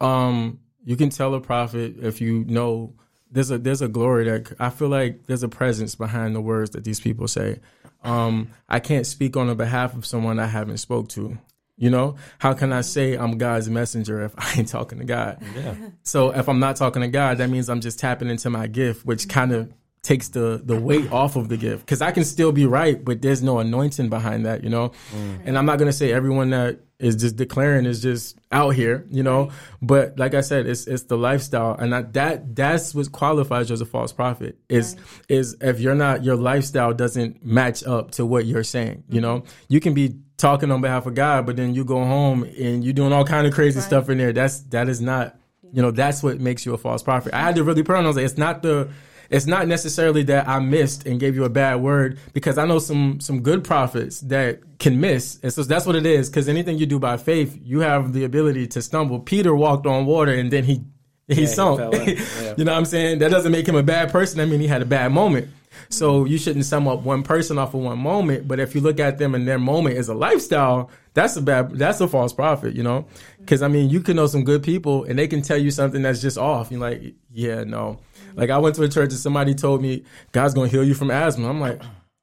um, 0.00 0.60
you 0.84 0.96
can 0.96 1.10
tell 1.10 1.34
a 1.34 1.40
prophet 1.40 1.96
if 2.00 2.20
you 2.20 2.44
know 2.44 2.94
there's 3.32 3.50
a 3.50 3.58
there's 3.58 3.82
a 3.82 3.88
glory 3.88 4.24
that 4.24 4.54
I 4.60 4.70
feel 4.70 4.88
like 4.88 5.26
there's 5.26 5.42
a 5.42 5.48
presence 5.48 5.96
behind 5.96 6.36
the 6.36 6.40
words 6.40 6.70
that 6.70 6.84
these 6.84 7.00
people 7.00 7.26
say. 7.26 7.58
Um, 8.04 8.50
I 8.68 8.78
can't 8.78 9.06
speak 9.06 9.36
on 9.36 9.48
the 9.48 9.56
behalf 9.56 9.96
of 9.96 10.06
someone 10.06 10.38
I 10.38 10.46
haven't 10.46 10.78
spoke 10.78 11.08
to. 11.10 11.36
You 11.76 11.90
know, 11.90 12.14
how 12.38 12.52
can 12.52 12.72
I 12.72 12.82
say 12.82 13.14
I'm 13.14 13.36
God's 13.36 13.68
messenger 13.68 14.24
if 14.24 14.34
I 14.38 14.54
ain't 14.58 14.68
talking 14.68 15.00
to 15.00 15.04
God? 15.04 15.42
Yeah. 15.56 15.74
So 16.04 16.30
if 16.30 16.48
I'm 16.48 16.60
not 16.60 16.76
talking 16.76 17.02
to 17.02 17.08
God, 17.08 17.38
that 17.38 17.50
means 17.50 17.68
I'm 17.68 17.80
just 17.80 17.98
tapping 17.98 18.30
into 18.30 18.50
my 18.50 18.68
gift, 18.68 19.04
which 19.04 19.28
kind 19.28 19.50
of 19.50 19.72
takes 20.04 20.28
the 20.28 20.60
the 20.62 20.78
weight 20.78 21.10
off 21.10 21.34
of 21.34 21.48
the 21.48 21.56
gift 21.56 21.80
because 21.80 22.02
I 22.02 22.12
can 22.12 22.24
still 22.24 22.52
be 22.52 22.66
right, 22.66 23.02
but 23.02 23.22
there's 23.22 23.42
no 23.42 23.58
anointing 23.58 24.10
behind 24.10 24.46
that, 24.46 24.62
you 24.62 24.68
know. 24.70 24.90
Mm. 25.12 25.40
And 25.46 25.58
I'm 25.58 25.66
not 25.66 25.78
gonna 25.78 25.92
say 25.92 26.12
everyone 26.12 26.50
that 26.50 26.80
is 27.00 27.16
just 27.16 27.36
declaring 27.36 27.86
is 27.86 28.02
just 28.02 28.38
out 28.52 28.70
here, 28.70 29.06
you 29.10 29.22
know. 29.22 29.50
But 29.80 30.18
like 30.18 30.34
I 30.34 30.42
said, 30.42 30.66
it's 30.66 30.86
it's 30.86 31.04
the 31.04 31.16
lifestyle, 31.16 31.74
and 31.74 31.94
I, 31.94 32.02
that 32.02 32.54
that's 32.54 32.94
what 32.94 33.10
qualifies 33.10 33.70
you 33.70 33.72
as 33.72 33.80
a 33.80 33.86
false 33.86 34.12
prophet. 34.12 34.58
Is 34.68 34.96
is 35.28 35.56
if 35.60 35.80
you're 35.80 35.94
not 35.94 36.22
your 36.22 36.36
lifestyle 36.36 36.92
doesn't 36.92 37.44
match 37.44 37.82
up 37.84 38.12
to 38.12 38.26
what 38.26 38.44
you're 38.44 38.62
saying, 38.62 39.04
you 39.08 39.22
know. 39.22 39.40
Mm-hmm. 39.40 39.64
You 39.68 39.80
can 39.80 39.94
be 39.94 40.16
talking 40.36 40.70
on 40.70 40.82
behalf 40.82 41.06
of 41.06 41.14
God, 41.14 41.46
but 41.46 41.56
then 41.56 41.74
you 41.74 41.84
go 41.84 42.04
home 42.04 42.42
and 42.42 42.84
you're 42.84 42.92
doing 42.92 43.12
all 43.12 43.24
kind 43.24 43.46
of 43.46 43.54
crazy 43.54 43.80
stuff 43.80 44.10
in 44.10 44.18
there. 44.18 44.34
That's 44.34 44.60
that 44.64 44.90
is 44.90 45.00
not 45.00 45.38
you 45.72 45.80
know 45.80 45.90
that's 45.90 46.22
what 46.22 46.40
makes 46.40 46.66
you 46.66 46.74
a 46.74 46.78
false 46.78 47.02
prophet. 47.02 47.32
I 47.32 47.40
had 47.40 47.56
to 47.56 47.64
really 47.64 47.82
pray 47.82 47.98
on. 47.98 48.04
I 48.04 48.08
was 48.08 48.16
like, 48.16 48.26
it's 48.26 48.38
not 48.38 48.62
the, 48.62 48.90
it's 49.30 49.46
not 49.46 49.66
necessarily 49.68 50.22
that 50.24 50.48
I 50.48 50.58
missed 50.58 51.06
and 51.06 51.18
gave 51.20 51.34
you 51.34 51.44
a 51.44 51.48
bad 51.48 51.76
word 51.76 52.18
because 52.32 52.58
I 52.58 52.66
know 52.66 52.78
some 52.78 53.20
some 53.20 53.40
good 53.40 53.64
prophets 53.64 54.20
that 54.20 54.78
can 54.78 55.00
miss, 55.00 55.38
and 55.42 55.52
so 55.52 55.62
that's 55.62 55.86
what 55.86 55.96
it 55.96 56.06
is. 56.06 56.28
Because 56.28 56.48
anything 56.48 56.78
you 56.78 56.86
do 56.86 56.98
by 56.98 57.16
faith, 57.16 57.58
you 57.62 57.80
have 57.80 58.12
the 58.12 58.24
ability 58.24 58.66
to 58.68 58.82
stumble. 58.82 59.20
Peter 59.20 59.54
walked 59.54 59.86
on 59.86 60.06
water 60.06 60.32
and 60.32 60.50
then 60.50 60.64
he 60.64 60.82
he 61.28 61.34
he 61.36 61.46
sunk. 61.46 61.80
in. 61.80 62.16
Yeah. 62.42 62.54
you 62.58 62.64
know 62.64 62.72
what 62.72 62.78
I'm 62.78 62.84
saying? 62.84 63.20
That 63.20 63.30
doesn't 63.30 63.52
make 63.52 63.66
him 63.66 63.76
a 63.76 63.82
bad 63.82 64.10
person. 64.10 64.40
I 64.40 64.44
mean, 64.44 64.60
he 64.60 64.66
had 64.66 64.82
a 64.82 64.86
bad 64.86 65.12
moment. 65.12 65.48
So 65.88 66.24
you 66.24 66.38
shouldn't 66.38 66.64
sum 66.64 66.86
up 66.88 67.00
one 67.00 67.22
person 67.22 67.58
off 67.58 67.74
of 67.74 67.80
one 67.80 67.98
moment. 67.98 68.46
But 68.46 68.60
if 68.60 68.74
you 68.74 68.80
look 68.80 69.00
at 69.00 69.18
them 69.18 69.34
and 69.34 69.46
their 69.46 69.58
moment 69.58 69.96
is 69.96 70.08
a 70.08 70.14
lifestyle, 70.14 70.90
that's 71.14 71.36
a 71.36 71.42
bad, 71.42 71.72
that's 71.78 72.00
a 72.00 72.08
false 72.08 72.32
prophet, 72.32 72.74
you 72.74 72.82
know? 72.82 73.06
Because 73.38 73.62
I 73.62 73.68
mean, 73.68 73.90
you 73.90 74.00
can 74.00 74.16
know 74.16 74.26
some 74.26 74.44
good 74.44 74.62
people 74.62 75.04
and 75.04 75.18
they 75.18 75.28
can 75.28 75.42
tell 75.42 75.58
you 75.58 75.70
something 75.70 76.02
that's 76.02 76.20
just 76.20 76.38
off. 76.38 76.70
You're 76.70 76.80
like, 76.80 77.14
yeah, 77.32 77.64
no. 77.64 77.98
Like 78.34 78.50
I 78.50 78.58
went 78.58 78.74
to 78.76 78.82
a 78.82 78.88
church 78.88 79.10
and 79.10 79.18
somebody 79.18 79.54
told 79.54 79.82
me 79.82 80.04
God's 80.32 80.54
gonna 80.54 80.68
heal 80.68 80.84
you 80.84 80.94
from 80.94 81.10
asthma. 81.10 81.48
I'm 81.48 81.60
like, 81.60 81.80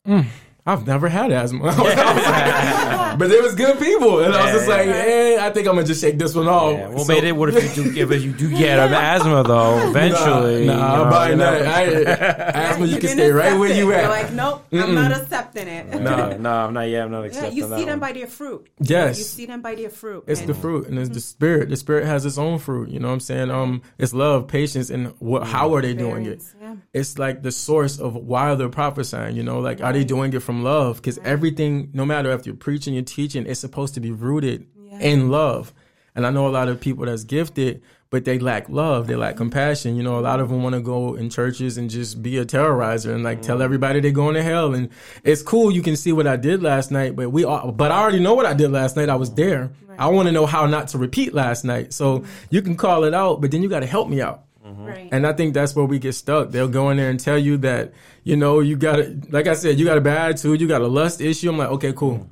mm, 0.08 0.26
I've 0.66 0.86
never 0.86 1.10
had 1.10 1.32
asthma. 1.32 1.66
Like- 1.78 3.18
but 3.20 3.30
there 3.30 3.42
was 3.44 3.56
good 3.56 3.78
people, 3.78 4.20
and 4.24 4.34
I 4.34 4.46
was 4.46 4.54
just 4.54 4.68
like, 4.70 4.88
eh, 4.88 5.38
I 5.40 5.50
think 5.50 5.68
I'm 5.68 5.76
gonna 5.76 5.86
just 5.86 6.00
shake 6.02 6.18
this 6.18 6.34
one 6.34 6.48
off. 6.48 6.72
Yeah. 6.74 6.88
Well, 6.90 7.04
So- 7.04 7.14
maybe 7.14 7.32
what 7.34 7.50
if 7.50 7.78
you 7.78 7.84
do 7.94 8.14
if 8.14 8.24
you 8.24 8.32
do 8.32 8.50
get 8.50 8.80
an 8.88 8.94
asthma 8.94 9.44
though? 9.44 9.90
Eventually, 9.90 10.66
Nah, 10.66 10.74
you 10.74 10.80
nah 10.80 10.96
know, 10.98 11.04
I'm 11.04 11.10
buying 11.10 11.32
you 11.32 11.38
know. 11.38 11.60
that. 11.64 12.56
I, 12.56 12.60
asthma, 12.70 12.86
you, 12.86 12.98
can 13.00 13.10
stay 13.10 13.32
right 13.32 13.58
where 13.60 13.70
it. 13.70 13.76
you 13.78 13.88
You're 13.90 13.96
at. 13.96 14.10
like, 14.10 14.32
nope, 14.32 14.66
I'm 14.72 14.96
not 14.96 15.12
accepting 15.12 15.68
it. 15.68 16.00
No, 16.02 16.38
no, 16.38 16.50
I'm 16.52 16.74
not 16.74 16.84
yet. 16.84 17.04
I'm 17.04 17.12
not 17.12 17.22
Yeah, 17.22 17.28
accepting 17.28 17.58
you 17.58 17.64
see 17.64 17.86
them 17.86 17.88
one. 17.88 18.00
by 18.00 18.12
their 18.14 18.28
fruit. 18.28 18.68
Yes. 18.80 19.18
you 19.18 19.24
see 19.26 19.46
them 19.46 19.62
by 19.62 19.76
their 19.76 19.90
fruit. 19.90 20.24
It's 20.28 20.40
And 20.42 20.50
the 20.50 20.54
fruit 20.54 20.88
and 20.88 20.98
it's 20.98 21.10
the 21.10 21.20
spirit. 21.20 21.70
The 21.70 21.76
spirit 21.76 22.06
has 22.06 22.26
its 22.26 22.38
own 22.38 22.60
fruit. 22.60 22.90
You 22.90 23.00
know 23.00 23.08
what 23.10 23.16
I'm 23.16 23.20
saying? 23.20 23.52
Um, 23.52 23.82
it's 23.98 24.14
love, 24.14 24.48
patience, 24.48 24.90
and 24.90 25.08
what? 25.20 25.46
How 25.48 25.74
are 25.76 25.82
they 25.82 25.94
doing 25.94 26.26
it? 26.28 26.44
Yeah. 26.72 27.00
It's 27.00 27.18
like 27.18 27.42
the 27.42 27.52
source 27.52 28.00
of 28.00 28.16
why 28.16 28.56
they're 28.56 28.70
prophesying. 28.70 29.36
You 29.36 29.44
know, 29.44 29.60
like 29.60 29.82
are 29.82 29.94
they 29.94 30.04
doing 30.04 30.34
it 30.34 30.42
from 30.42 30.64
love? 30.64 30.98
Because 30.98 31.18
everything, 31.20 31.90
no 31.94 32.06
matter 32.06 32.32
if 32.32 32.46
you're 32.46 32.56
preaching, 32.56 32.94
you're 32.94 33.04
teaching, 33.04 33.46
it's 33.46 33.60
supposed 33.60 33.94
to 33.96 34.00
be 34.00 34.12
rooted 34.12 34.68
in 35.00 35.30
love. 35.30 35.74
And 36.16 36.26
I 36.26 36.30
know 36.30 36.48
a 36.48 36.50
lot 36.50 36.68
of 36.68 36.82
people 36.82 37.06
that's 37.06 37.24
gifted, 37.24 37.82
but 38.10 38.26
they 38.26 38.38
lack 38.38 38.68
love. 38.68 39.08
They 39.08 39.16
lack 39.16 39.38
compassion. 39.38 39.96
You 39.96 40.04
know, 40.04 40.20
a 40.20 40.22
lot 40.22 40.42
of 40.42 40.50
them 40.50 40.62
want 40.62 40.76
to 40.76 40.82
go 40.82 41.16
in 41.16 41.30
churches 41.30 41.78
and 41.78 41.90
just 41.90 42.22
be 42.22 42.38
a 42.38 42.46
terrorizer 42.46 43.14
and 43.14 43.24
like 43.24 43.42
tell 43.42 43.56
mm-hmm. 43.56 43.64
everybody 43.64 44.02
they're 44.02 44.12
going 44.12 44.36
to 44.36 44.44
hell. 44.44 44.74
And 44.74 44.90
it's 45.24 45.42
cool. 45.42 45.72
You 45.72 45.82
can 45.82 45.96
see 45.96 46.12
what 46.12 46.28
I 46.28 46.36
did 46.36 46.62
last 46.62 46.92
night, 46.92 47.16
but 47.16 47.30
we, 47.30 47.46
all, 47.46 47.72
but 47.72 47.92
I 47.92 48.02
already 48.02 48.20
know 48.20 48.34
what 48.34 48.46
I 48.46 48.54
did 48.54 48.72
last 48.72 48.98
night. 48.98 49.08
I 49.08 49.16
was 49.16 49.34
there. 49.34 49.72
I 49.98 50.08
want 50.08 50.28
to 50.28 50.32
know 50.34 50.46
how 50.46 50.66
not 50.66 50.90
to 50.90 50.98
repeat 50.98 51.34
last 51.34 51.64
night. 51.64 51.94
So 51.94 52.20
mm-hmm. 52.20 52.46
you 52.50 52.62
can 52.62 52.76
call 52.76 53.06
it 53.06 53.14
out, 53.14 53.40
but 53.40 53.52
then 53.52 53.64
you 53.64 53.70
got 53.70 53.80
to 53.80 53.86
help 53.86 54.10
me 54.10 54.22
out. 54.22 54.44
Right. 54.64 55.10
And 55.12 55.26
I 55.26 55.34
think 55.34 55.54
that's 55.54 55.76
where 55.76 55.86
we 55.86 56.00
get 56.00 56.14
stuck. 56.14 56.52
They'll 56.52 56.68
go 56.68 56.90
in 56.92 56.98
there 56.98 57.10
and 57.10 57.20
tell 57.20 57.38
you 57.38 57.58
that, 57.58 57.94
you 58.24 58.36
know, 58.36 58.60
you 58.60 58.76
got 58.76 58.98
to, 58.98 59.20
like 59.30 59.48
I 59.48 59.54
said, 59.54 59.80
you 59.80 59.86
got 59.86 59.98
a 59.98 60.02
bad 60.02 60.32
attitude, 60.32 60.62
you 60.62 60.68
got 60.68 60.82
a 60.82 60.88
lust 60.88 61.20
issue. 61.22 61.50
I'm 61.50 61.58
like, 61.58 61.70
okay, 61.70 61.94
cool. 61.94 62.28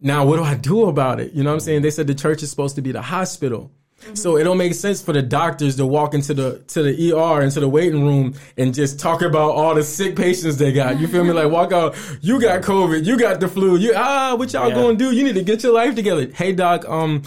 Now, 0.00 0.26
what 0.26 0.36
do 0.36 0.42
I 0.44 0.54
do 0.54 0.86
about 0.86 1.20
it? 1.20 1.32
You 1.32 1.42
know 1.42 1.50
what 1.50 1.54
I'm 1.54 1.60
saying? 1.60 1.82
They 1.82 1.90
said 1.90 2.06
the 2.06 2.14
church 2.14 2.42
is 2.42 2.50
supposed 2.50 2.76
to 2.76 2.82
be 2.82 2.92
the 2.92 3.02
hospital. 3.02 3.70
So 4.12 4.36
it 4.36 4.44
don't 4.44 4.58
make 4.58 4.74
sense 4.74 5.00
for 5.00 5.14
the 5.14 5.22
doctors 5.22 5.76
to 5.76 5.86
walk 5.86 6.12
into 6.12 6.34
the 6.34 6.58
to 6.68 6.82
the 6.82 7.12
ER 7.14 7.40
into 7.40 7.60
the 7.60 7.68
waiting 7.68 8.04
room 8.04 8.34
and 8.58 8.74
just 8.74 9.00
talk 9.00 9.22
about 9.22 9.52
all 9.52 9.74
the 9.74 9.82
sick 9.82 10.14
patients 10.14 10.56
they 10.56 10.70
got. 10.70 11.00
You 11.00 11.08
feel 11.08 11.24
me? 11.24 11.32
Like 11.32 11.50
walk 11.50 11.72
out, 11.72 11.96
you 12.20 12.38
got 12.38 12.62
COVID, 12.62 13.06
you 13.06 13.18
got 13.18 13.40
the 13.40 13.48
flu, 13.48 13.78
you 13.78 13.94
ah, 13.96 14.34
what 14.36 14.52
y'all 14.52 14.68
Yeah. 14.68 14.74
gonna 14.74 14.96
do? 14.98 15.12
You 15.12 15.24
need 15.24 15.34
to 15.36 15.42
get 15.42 15.62
your 15.62 15.72
life 15.72 15.94
together. 15.94 16.30
Hey 16.32 16.52
doc, 16.52 16.86
um, 16.86 17.22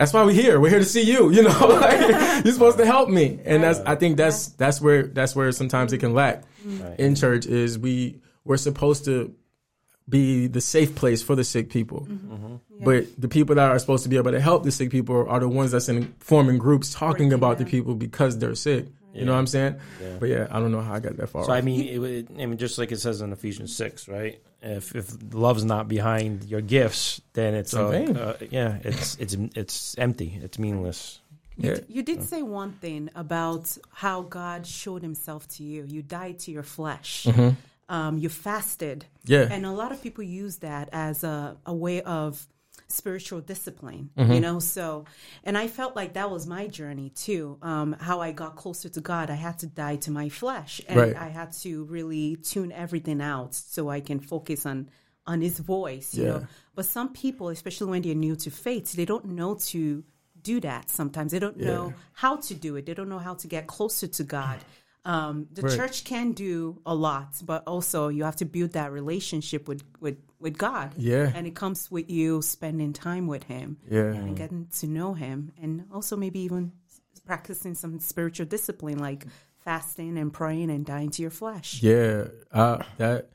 that's 0.00 0.14
why 0.14 0.24
we're 0.24 0.32
here. 0.32 0.58
We're 0.58 0.70
here 0.70 0.78
to 0.78 0.84
see 0.86 1.02
you. 1.02 1.30
You 1.30 1.42
know, 1.42 1.50
like, 1.80 2.00
you're 2.42 2.54
supposed 2.54 2.78
to 2.78 2.86
help 2.86 3.10
me, 3.10 3.38
and 3.44 3.62
that's 3.62 3.80
I 3.80 3.96
think 3.96 4.16
that's 4.16 4.46
that's 4.52 4.80
where 4.80 5.02
that's 5.02 5.36
where 5.36 5.52
sometimes 5.52 5.92
it 5.92 5.98
can 5.98 6.14
lack 6.14 6.42
in 6.98 7.14
church 7.14 7.44
is 7.44 7.78
we 7.78 8.18
we're 8.42 8.56
supposed 8.56 9.04
to 9.04 9.34
be 10.08 10.46
the 10.46 10.62
safe 10.62 10.94
place 10.94 11.22
for 11.22 11.36
the 11.36 11.44
sick 11.44 11.68
people. 11.68 12.06
Mm-hmm. 12.10 12.32
Mm-hmm. 12.34 12.84
But 12.84 13.20
the 13.20 13.28
people 13.28 13.56
that 13.56 13.70
are 13.70 13.78
supposed 13.78 14.02
to 14.04 14.08
be 14.08 14.16
able 14.16 14.32
to 14.32 14.40
help 14.40 14.64
the 14.64 14.72
sick 14.72 14.90
people 14.90 15.28
are 15.28 15.38
the 15.38 15.48
ones 15.50 15.72
that's 15.72 15.90
in 15.90 16.14
forming 16.18 16.56
groups 16.56 16.94
talking 16.94 17.28
Breaking 17.28 17.32
about 17.34 17.58
the 17.58 17.66
people 17.66 17.94
because 17.94 18.38
they're 18.38 18.54
sick. 18.54 18.86
You 19.12 19.26
know 19.26 19.32
what 19.32 19.38
I'm 19.38 19.46
saying? 19.48 19.78
But 20.18 20.30
yeah, 20.30 20.46
I 20.50 20.60
don't 20.60 20.72
know 20.72 20.80
how 20.80 20.94
I 20.94 21.00
got 21.00 21.18
that 21.18 21.28
far. 21.28 21.44
So 21.44 21.52
I 21.52 21.60
mean, 21.60 21.86
it, 21.88 21.98
would- 21.98 22.28
I 22.40 22.46
mean, 22.46 22.56
just 22.56 22.78
like 22.78 22.90
it 22.90 23.00
says 23.00 23.20
in 23.20 23.32
Ephesians 23.32 23.76
six, 23.76 24.08
right? 24.08 24.40
If 24.62 24.94
if 24.94 25.12
love's 25.32 25.64
not 25.64 25.88
behind 25.88 26.44
your 26.44 26.60
gifts, 26.60 27.20
then 27.32 27.54
it's 27.54 27.72
in 27.72 28.16
uh, 28.16 28.36
uh, 28.40 28.44
yeah, 28.50 28.78
it's 28.84 29.16
it's 29.16 29.34
it's 29.54 29.96
empty. 29.98 30.38
It's 30.42 30.58
meaningless. 30.58 31.20
yeah. 31.56 31.78
You 31.88 32.02
did 32.02 32.22
say 32.22 32.42
one 32.42 32.72
thing 32.72 33.08
about 33.14 33.76
how 33.92 34.22
God 34.22 34.66
showed 34.66 35.02
Himself 35.02 35.48
to 35.56 35.62
you. 35.62 35.84
You 35.88 36.02
died 36.02 36.38
to 36.40 36.50
your 36.50 36.62
flesh. 36.62 37.26
Um, 37.88 38.18
you 38.18 38.28
fasted. 38.28 39.06
Mm-hmm. 39.24 39.32
Yeah. 39.32 39.48
And 39.50 39.66
a 39.66 39.72
lot 39.72 39.90
of 39.92 40.00
people 40.02 40.22
use 40.22 40.58
that 40.58 40.88
as 40.92 41.24
a, 41.24 41.56
a 41.66 41.74
way 41.74 42.02
of 42.02 42.46
spiritual 42.90 43.40
discipline, 43.40 44.10
Mm-hmm. 44.16 44.32
you 44.32 44.40
know? 44.40 44.58
So, 44.60 45.04
and 45.44 45.56
I 45.56 45.66
felt 45.68 45.94
like 45.96 46.14
that 46.14 46.30
was 46.30 46.46
my 46.46 46.66
journey 46.66 47.10
too. 47.10 47.58
Um, 47.62 47.94
how 48.00 48.20
I 48.20 48.32
got 48.32 48.56
closer 48.56 48.88
to 48.90 49.00
God. 49.00 49.30
I 49.30 49.34
had 49.34 49.58
to 49.60 49.66
die 49.66 49.96
to 49.96 50.10
my 50.10 50.28
flesh 50.28 50.80
and 50.88 50.98
Right. 51.00 51.16
I 51.16 51.28
had 51.28 51.52
to 51.64 51.84
really 51.84 52.36
tune 52.36 52.72
everything 52.72 53.20
out 53.20 53.54
so 53.54 53.88
I 53.88 54.00
can 54.00 54.20
focus 54.20 54.66
on, 54.66 54.88
on 55.26 55.40
His 55.40 55.58
voice, 55.58 56.14
you 56.14 56.24
Yeah. 56.24 56.30
know? 56.30 56.46
But 56.74 56.84
some 56.86 57.12
people, 57.12 57.48
especially 57.48 57.90
when 57.90 58.02
they're 58.02 58.14
new 58.14 58.36
to 58.36 58.50
faith, 58.50 58.92
they 58.92 59.04
don't 59.04 59.24
know 59.26 59.54
to 59.72 60.04
do 60.42 60.58
that 60.60 60.88
sometimes. 60.88 61.32
They 61.32 61.38
don't 61.38 61.58
know 61.58 61.92
how 62.14 62.36
to 62.36 62.54
do 62.54 62.76
it. 62.76 62.86
They 62.86 62.94
don't 62.94 63.10
know 63.10 63.18
how 63.18 63.34
to 63.34 63.46
get 63.46 63.66
closer 63.66 64.06
to 64.06 64.24
God. 64.24 64.58
Um, 65.04 65.46
the 65.52 65.62
Right. 65.62 65.76
church 65.76 66.04
can 66.04 66.32
do 66.32 66.80
a 66.84 66.94
lot, 66.94 67.34
but 67.44 67.62
also 67.66 68.08
you 68.08 68.24
have 68.24 68.36
to 68.36 68.44
build 68.44 68.72
that 68.72 68.92
relationship 68.92 69.66
with, 69.66 69.82
with, 70.00 70.18
with 70.38 70.58
God. 70.58 70.92
Yeah. 70.98 71.32
And 71.34 71.46
it 71.46 71.54
comes 71.54 71.90
with 71.90 72.10
you 72.10 72.42
spending 72.42 72.92
time 72.92 73.26
with 73.26 73.44
Him 73.44 73.78
Yeah. 73.90 74.12
and 74.12 74.36
getting 74.36 74.66
to 74.80 74.86
know 74.86 75.14
Him, 75.14 75.52
and 75.60 75.84
also 75.92 76.16
maybe 76.16 76.40
even 76.40 76.72
practicing 77.26 77.74
some 77.74 77.98
spiritual 78.00 78.46
discipline 78.46 78.98
like 78.98 79.24
fasting 79.64 80.18
and 80.18 80.32
praying 80.32 80.70
and 80.70 80.84
dying 80.84 81.10
to 81.10 81.22
your 81.22 81.30
flesh. 81.30 81.82
Yeah, 81.82 82.24
uh, 82.52 82.82
that 82.98 83.30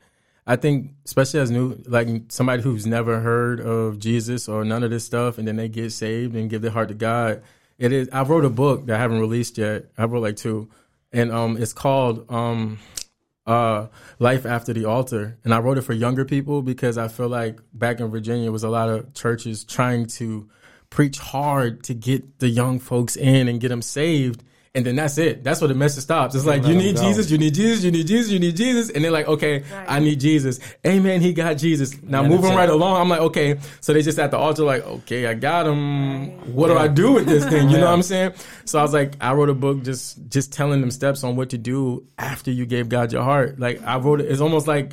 I 0.46 0.54
think, 0.56 0.92
especially 1.04 1.40
as 1.40 1.50
new, 1.50 1.82
like 1.86 2.08
somebody 2.28 2.62
who's 2.62 2.86
never 2.86 3.20
heard 3.20 3.60
of 3.60 3.98
Jesus 3.98 4.48
or 4.48 4.64
none 4.64 4.82
of 4.84 4.90
this 4.90 5.04
stuff, 5.04 5.38
and 5.38 5.48
then 5.48 5.56
they 5.56 5.68
get 5.68 5.90
saved 5.92 6.36
and 6.36 6.48
give 6.48 6.62
their 6.62 6.70
heart 6.70 6.88
to 6.88 6.94
God. 6.94 7.42
It 7.78 7.92
is. 7.92 8.08
I 8.12 8.22
wrote 8.22 8.44
a 8.44 8.50
book 8.50 8.86
that 8.86 8.96
I 8.96 8.98
haven't 8.98 9.20
released 9.20 9.58
yet. 9.58 9.86
I 9.98 10.04
wrote 10.04 10.22
like 10.22 10.36
two, 10.36 10.68
and 11.12 11.32
um, 11.32 11.56
it's 11.56 11.72
called 11.72 12.30
um, 12.30 12.78
uh, 13.46 13.86
life 14.18 14.44
after 14.44 14.72
the 14.72 14.84
altar, 14.84 15.38
and 15.44 15.54
I 15.54 15.58
wrote 15.58 15.78
it 15.78 15.82
for 15.82 15.92
younger 15.92 16.24
people 16.24 16.62
because 16.62 16.98
I 16.98 17.08
feel 17.08 17.28
like 17.28 17.60
back 17.72 18.00
in 18.00 18.08
Virginia 18.08 18.50
was 18.50 18.64
a 18.64 18.70
lot 18.70 18.88
of 18.88 19.14
churches 19.14 19.64
trying 19.64 20.06
to 20.06 20.48
preach 20.90 21.18
hard 21.18 21.82
to 21.84 21.94
get 21.94 22.38
the 22.38 22.48
young 22.48 22.78
folks 22.78 23.16
in 23.16 23.48
and 23.48 23.60
get 23.60 23.68
them 23.68 23.82
saved. 23.82 24.42
And 24.76 24.84
then 24.84 24.94
that's 24.94 25.16
it. 25.16 25.42
That's 25.42 25.62
where 25.62 25.68
the 25.68 25.74
message 25.74 26.04
stops. 26.04 26.34
It's 26.34 26.44
like, 26.44 26.66
you 26.66 26.74
need 26.74 26.96
go. 26.96 27.02
Jesus, 27.02 27.30
you 27.30 27.38
need 27.38 27.54
Jesus, 27.54 27.82
you 27.82 27.90
need 27.90 28.06
Jesus, 28.06 28.30
you 28.30 28.38
need 28.38 28.56
Jesus. 28.56 28.90
And 28.90 29.02
they're 29.02 29.10
like, 29.10 29.26
okay, 29.26 29.64
I 29.72 30.00
need 30.00 30.20
Jesus. 30.20 30.60
Amen. 30.86 31.22
He 31.22 31.32
got 31.32 31.54
Jesus. 31.54 32.00
Now 32.02 32.20
Yeah, 32.20 32.28
moving 32.28 32.42
that's 32.42 32.56
right 32.56 32.68
along. 32.68 33.00
I'm 33.00 33.08
like, 33.08 33.20
okay. 33.20 33.58
So 33.80 33.94
they 33.94 34.02
just 34.02 34.18
at 34.18 34.30
the 34.30 34.36
altar, 34.36 34.64
like, 34.64 34.86
okay, 34.86 35.26
I 35.26 35.32
got 35.32 35.66
him. 35.66 36.54
What 36.54 36.68
do 36.68 36.76
I 36.76 36.88
do 36.88 37.12
with 37.12 37.24
this 37.24 37.46
thing? 37.46 37.70
You 37.70 37.78
know 37.78 37.86
what 37.86 37.94
I'm 37.94 38.02
saying? 38.02 38.34
So 38.66 38.78
I 38.78 38.82
was 38.82 38.92
like, 38.92 39.14
I 39.18 39.32
wrote 39.32 39.48
a 39.48 39.54
book 39.54 39.82
just, 39.82 40.28
just 40.28 40.52
telling 40.52 40.82
them 40.82 40.90
steps 40.90 41.24
on 41.24 41.36
what 41.36 41.48
to 41.50 41.58
do 41.58 42.06
after 42.18 42.50
you 42.50 42.66
gave 42.66 42.90
God 42.90 43.12
your 43.12 43.22
heart. 43.22 43.58
Like 43.58 43.82
I 43.82 43.96
wrote 43.96 44.20
it. 44.20 44.30
It's 44.30 44.42
almost 44.42 44.66
like, 44.66 44.92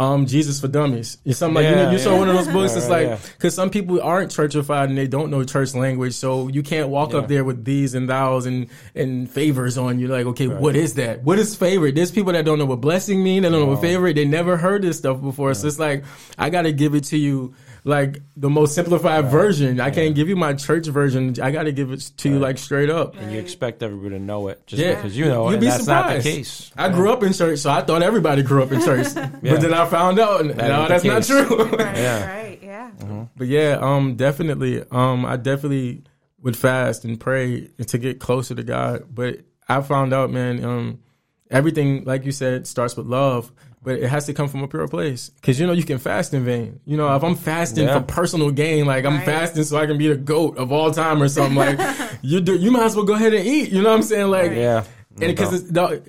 um, 0.00 0.24
Jesus 0.24 0.62
for 0.62 0.68
Dummies. 0.68 1.18
It's 1.26 1.38
something 1.38 1.56
like 1.56 1.66
you, 1.66 1.76
know, 1.76 1.90
Yeah, 1.90 1.98
saw 1.98 2.16
one 2.16 2.30
of 2.30 2.34
those 2.34 2.48
books. 2.48 2.72
Yeah, 2.72 2.78
it's 2.78 2.88
like 2.88 3.06
yeah. 3.06 3.18
because 3.36 3.54
some 3.54 3.68
people 3.68 4.00
aren't 4.00 4.30
churchified 4.30 4.84
and 4.84 4.96
they 4.96 5.06
don't 5.06 5.30
know 5.30 5.44
church 5.44 5.74
language, 5.74 6.14
so 6.14 6.48
you 6.48 6.62
can't 6.62 6.88
walk 6.88 7.12
up 7.12 7.28
there 7.28 7.44
with 7.44 7.66
these 7.66 7.94
and 7.94 8.08
thous 8.08 8.46
and 8.46 8.68
and 8.94 9.30
favors 9.30 9.76
on 9.76 9.98
you. 9.98 10.08
Like, 10.08 10.24
okay, 10.24 10.46
what 10.46 10.74
is 10.74 10.94
that? 10.94 11.22
What 11.22 11.38
is 11.38 11.54
favorite? 11.54 11.96
There's 11.96 12.10
people 12.10 12.32
that 12.32 12.46
don't 12.46 12.58
know 12.58 12.64
what 12.64 12.80
blessing 12.80 13.22
mean. 13.22 13.42
They 13.42 13.50
don't 13.50 13.60
know 13.60 13.66
what 13.66 13.82
favorite. 13.82 14.14
They 14.14 14.24
never 14.24 14.56
heard 14.56 14.80
this 14.80 14.96
stuff 14.96 15.20
before. 15.20 15.52
So 15.52 15.66
it's 15.66 15.78
like 15.78 16.02
I 16.38 16.48
got 16.48 16.62
to 16.62 16.72
give 16.72 16.94
it 16.94 17.04
to 17.04 17.18
you. 17.18 17.54
Like 17.84 18.20
the 18.36 18.50
most 18.50 18.74
simplified 18.74 19.30
version. 19.30 19.80
I 19.80 19.90
can't 19.90 20.14
give 20.14 20.28
you 20.28 20.36
my 20.36 20.52
church 20.52 20.86
version. 20.86 21.34
I 21.40 21.50
got 21.50 21.62
to 21.62 21.72
give 21.72 21.90
it 21.92 22.00
to 22.18 22.28
you 22.28 22.38
like 22.38 22.58
straight 22.58 22.90
up. 22.90 23.16
And 23.16 23.32
you 23.32 23.38
expect 23.38 23.82
everybody 23.82 24.16
to 24.16 24.18
know 24.22 24.48
it 24.48 24.66
just 24.66 24.82
Yeah, 24.82 24.94
because 24.96 25.16
you 25.16 25.24
know 25.24 25.44
it. 25.48 25.52
You'd 25.52 25.52
And 25.54 25.60
be 25.62 25.66
that's 25.68 25.86
not 25.86 26.04
surprised. 26.06 26.26
the 26.26 26.30
case. 26.30 26.72
I 26.76 26.88
grew 26.90 27.10
up 27.10 27.22
in 27.22 27.32
church, 27.32 27.58
so 27.60 27.70
I 27.70 27.80
thought 27.80 28.02
everybody 28.02 28.42
grew 28.42 28.62
up 28.62 28.70
in 28.72 28.82
church. 28.82 29.06
But 29.14 29.60
then 29.62 29.72
I 29.72 29.86
found 29.86 30.18
out, 30.18 30.40
and 30.42 30.50
That 30.50 30.68
no, 30.68 30.88
that's 30.88 31.04
not 31.04 31.22
true. 31.24 31.64
Right, 31.78 31.96
Yeah. 31.96 32.26
right, 32.36 32.58
yeah. 32.62 32.90
But 33.36 33.46
yeah, 33.46 33.78
um, 33.80 34.16
definitely, 34.16 34.84
um, 34.90 35.24
I 35.24 35.36
definitely 35.36 36.02
would 36.42 36.56
fast 36.56 37.04
and 37.04 37.18
pray 37.18 37.68
to 37.86 37.98
get 37.98 38.20
closer 38.20 38.54
to 38.54 38.62
God. 38.62 39.04
But 39.14 39.40
I 39.68 39.80
found 39.80 40.12
out, 40.12 40.30
man, 40.30 40.62
um, 40.64 40.98
everything, 41.50 42.04
like 42.04 42.24
you 42.24 42.32
said, 42.32 42.66
starts 42.66 42.96
with 42.96 43.06
love, 43.06 43.52
but 43.82 43.98
it 43.98 44.08
has 44.08 44.26
to 44.26 44.34
come 44.34 44.48
from 44.48 44.62
a 44.62 44.68
pure 44.68 44.86
place. 44.88 45.30
Cause 45.42 45.58
you 45.58 45.66
know, 45.66 45.72
you 45.72 45.84
can 45.84 45.98
fast 45.98 46.34
in 46.34 46.44
vain. 46.44 46.80
You 46.84 46.96
know, 46.96 47.14
if 47.16 47.22
I'm 47.22 47.34
fasting 47.34 47.84
Yeah. 47.84 47.98
for 48.00 48.04
personal 48.04 48.50
gain, 48.50 48.84
like 48.86 49.04
I'm 49.04 49.16
Right. 49.16 49.24
fasting 49.24 49.64
so 49.64 49.76
I 49.78 49.86
can 49.86 49.96
be 49.98 50.08
the 50.08 50.16
goat 50.16 50.58
of 50.58 50.70
all 50.72 50.90
time 50.90 51.22
or 51.22 51.28
something, 51.28 51.56
like 51.56 51.78
you 52.22 52.40
do, 52.40 52.54
you 52.56 52.70
might 52.70 52.84
as 52.84 52.96
well 52.96 53.04
go 53.06 53.14
ahead 53.14 53.32
and 53.34 53.46
eat. 53.46 53.70
You 53.72 53.82
know 53.82 53.88
what 53.90 53.96
I'm 53.96 54.02
saying? 54.02 54.28
Like, 54.30 54.52
Yeah. 54.52 54.84
And 55.20 55.36
because 55.36 55.64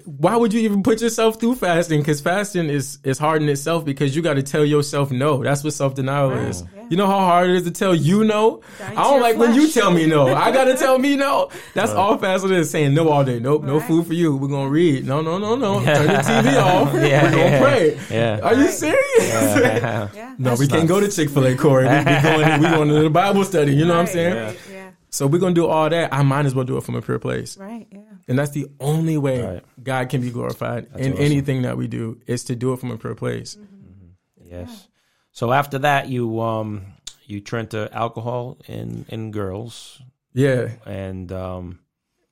why 0.06 0.36
would 0.36 0.54
you 0.54 0.62
even 0.62 0.84
put 0.84 1.02
yourself 1.02 1.40
through 1.40 1.56
fasting? 1.56 2.00
Because 2.02 2.22
fasting 2.22 2.70
is 2.70 3.00
is 3.04 3.18
hard 3.18 3.42
in 3.42 3.50
itself 3.50 3.84
because 3.84 4.16
you 4.16 4.22
got 4.22 4.36
to 4.36 4.44
tell 4.44 4.64
yourself 4.64 5.12
no. 5.12 5.44
That's 5.44 5.64
what 5.64 5.74
self 5.74 5.96
denial 5.96 6.32
is. 6.32 6.64
yeah. 6.76 6.86
You 6.90 6.98
know 6.98 7.08
how 7.08 7.20
hard 7.20 7.50
it 7.50 7.56
is 7.56 7.64
to 7.64 7.72
tell 7.72 7.96
you 7.96 8.24
no. 8.24 8.62
Die 8.78 8.92
I 8.92 8.94
don't 8.94 9.14
your 9.14 9.22
like 9.22 9.38
when 9.38 9.56
you 9.56 9.68
tell 9.70 9.92
me 9.92 10.06
no. 10.06 10.28
I 10.34 10.52
got 10.52 10.66
to 10.66 10.78
tell 10.78 11.00
me 11.00 11.16
no. 11.16 11.50
That's 11.74 11.92
all 11.92 12.18
fasting 12.20 12.52
is 12.52 12.70
saying 12.70 12.94
no 12.94 13.10
all 13.10 13.24
day. 13.26 13.40
Nope, 13.40 13.64
no 13.64 13.80
Right. 13.80 13.88
food 13.88 14.06
for 14.08 14.14
you. 14.14 14.36
We're 14.38 14.48
gonna 14.50 14.70
read. 14.70 15.06
No, 15.08 15.20
no, 15.22 15.38
no, 15.40 15.56
no. 15.56 15.84
Turn 15.84 16.08
the 16.08 16.14
TV 16.14 16.58
off. 16.62 16.94
Yeah, 16.94 17.24
We're 17.24 17.32
gonna 17.32 17.38
yeah, 17.44 17.60
pray. 17.62 18.00
yeah. 18.12 18.40
Are 18.44 18.54
you 18.56 18.68
serious? 18.68 18.98
Yeah. 19.20 20.10
Yeah. 20.14 20.36
No, 20.38 20.56
we 20.56 20.68
can't 20.68 20.88
go 20.88 21.00
to 21.00 21.10
Chick 21.10 21.30
Fil 21.30 21.48
A, 21.48 21.56
Corey. 21.56 21.88
We, 21.88 21.98
we 21.98 22.22
going, 22.22 22.62
we 22.62 22.68
going 22.70 22.88
to 22.90 23.02
the 23.04 23.10
Bible 23.10 23.44
study. 23.46 23.74
You 23.74 23.86
know 23.86 23.98
what 23.98 24.16
I'm 24.16 24.26
Right, 24.28 24.56
saying? 24.56 24.58
Right, 25.12 25.18
yeah. 25.20 25.28
So 25.28 25.28
we're 25.28 25.40
gonna 25.40 25.54
do 25.56 25.68
all 25.68 25.90
that. 25.90 26.14
I 26.14 26.24
might 26.24 26.46
as 26.46 26.56
well 26.56 26.66
do 26.66 26.78
it 26.78 26.84
from 26.84 26.96
a 26.96 27.02
pure 27.02 27.20
place. 27.20 27.58
Right, 27.58 27.88
yeah. 27.92 28.00
And 28.28 28.40
that's 28.40 28.52
the 28.52 28.68
only 28.80 29.18
way 29.18 29.44
Right. 29.44 29.64
God 29.84 30.10
can 30.10 30.22
be 30.22 30.30
glorified 30.32 30.88
in 30.96 31.14
awesome. 31.14 31.24
anything 31.26 31.62
that 31.64 31.78
we 31.78 31.88
do 31.88 32.20
is 32.28 32.44
to 32.46 32.56
do 32.56 32.74
it 32.74 32.80
from 32.80 32.92
a 32.92 32.98
pure 32.98 33.16
place. 33.16 33.58
Yes. 34.44 34.88
So 35.32 35.52
after 35.54 35.80
that, 35.80 36.10
you 36.10 36.40
um 36.42 36.86
you 37.26 37.40
turned 37.40 37.72
to 37.72 37.90
alcohol 37.94 38.58
in 38.68 39.06
in 39.10 39.32
girls, 39.32 40.02
Yeah, 40.34 40.70
and 40.86 41.32
um 41.32 41.80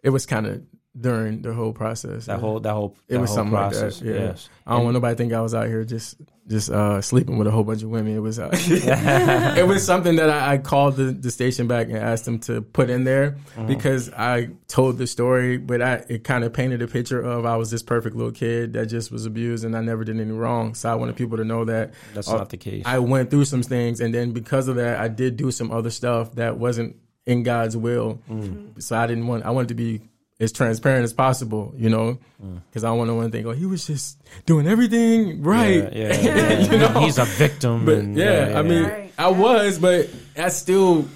it 0.03 0.09
was 0.09 0.25
kind 0.25 0.45
of 0.47 0.61
during 0.99 1.41
the 1.41 1.53
whole 1.53 1.71
process. 1.73 2.25
that 2.25 2.33
yeah. 2.33 2.39
whole 2.39 2.59
that 2.59 2.73
whole 2.73 2.95
it 3.07 3.13
that 3.13 3.19
was 3.21 3.29
whole 3.29 3.37
something 3.37 3.53
process. 3.55 4.01
like 4.01 4.07
that. 4.11 4.19
Yeah, 4.19 4.27
Yes. 4.27 4.49
I 4.67 4.75
don't 4.75 4.83
want 4.83 4.93
nobody 4.95 5.13
to 5.13 5.17
think 5.17 5.33
I 5.33 5.41
was 5.41 5.53
out 5.55 5.67
here 5.67 5.83
just 5.85 6.17
just 6.47 6.71
uh, 6.71 6.99
sleeping 6.99 7.37
with 7.37 7.45
a 7.47 7.51
whole 7.51 7.63
bunch 7.63 7.83
of 7.83 7.89
women. 7.89 8.15
It 8.15 8.19
was 8.19 8.39
uh, 8.39 8.49
it 8.53 9.67
was 9.67 9.85
something 9.85 10.15
that 10.15 10.29
I, 10.31 10.53
I 10.53 10.57
called 10.57 10.95
the, 10.95 11.05
the 11.05 11.29
station 11.29 11.67
back 11.67 11.87
and 11.87 11.97
asked 11.97 12.25
them 12.25 12.39
to 12.39 12.61
put 12.61 12.89
in 12.89 13.03
there 13.03 13.37
Mm-hmm. 13.55 13.67
because 13.67 14.11
I 14.13 14.49
told 14.67 14.97
the 14.97 15.05
story, 15.07 15.57
but 15.57 15.81
I 15.81 16.03
it 16.09 16.23
kind 16.23 16.43
of 16.43 16.53
painted 16.53 16.81
a 16.81 16.87
picture 16.87 17.21
of 17.21 17.45
I 17.45 17.55
was 17.57 17.69
this 17.71 17.83
perfect 17.83 18.15
little 18.15 18.31
kid 18.31 18.73
that 18.73 18.87
just 18.87 19.11
was 19.11 19.25
abused 19.25 19.63
and 19.63 19.75
I 19.75 19.81
never 19.81 20.03
did 20.03 20.19
any 20.19 20.31
wrong. 20.31 20.73
So 20.75 20.91
I 20.91 20.95
wanted 20.95 21.15
people 21.15 21.37
to 21.37 21.43
know 21.45 21.65
that 21.65 21.93
That's 22.13 22.27
uh, 22.29 22.37
not 22.37 22.49
the 22.49 22.57
case. 22.57 22.83
I 22.85 22.99
went 22.99 23.29
through 23.29 23.45
some 23.45 23.61
things, 23.63 23.99
and 24.01 24.13
then 24.13 24.31
because 24.31 24.67
of 24.67 24.75
that, 24.77 24.99
I 24.99 25.07
did 25.07 25.37
do 25.37 25.51
some 25.51 25.71
other 25.71 25.89
stuff 25.89 26.33
that 26.35 26.57
wasn't 26.57 26.95
in 27.25 27.43
God's 27.43 27.77
will. 27.77 28.21
Mm. 28.29 28.81
So 28.81 28.97
I 28.97 29.05
didn't 29.07 29.27
want. 29.27 29.45
I 29.45 29.51
wanted 29.51 29.67
to 29.69 29.75
be 29.75 30.01
as 30.39 30.51
transparent 30.51 31.03
as 31.03 31.11
possible, 31.13 31.73
you 31.77 31.89
know, 31.89 32.17
Mm. 32.41 32.61
because 32.69 32.83
I 32.85 32.87
don't 32.87 32.97
want 32.97 33.09
no 33.09 33.15
one 33.15 33.25
to 33.25 33.31
think, 33.31 33.45
"Oh, 33.45 33.51
he 33.51 33.65
was 33.65 33.85
just 33.85 34.17
doing 34.45 34.65
everything 34.67 35.41
right." 35.43 35.91
Yeah, 35.93 36.21
yeah, 36.21 36.21
yeah. 36.21 36.59
You 36.71 36.77
know? 36.77 36.99
he's 37.01 37.17
a 37.17 37.25
victim. 37.25 37.83
But 37.85 37.97
and, 37.97 38.15
yeah, 38.15 38.53
I 38.55 38.61
mean, 38.61 38.83
Right. 38.83 39.11
I 39.17 39.27
was, 39.29 39.77
but 39.79 40.09
I 40.37 40.49
still. 40.49 41.07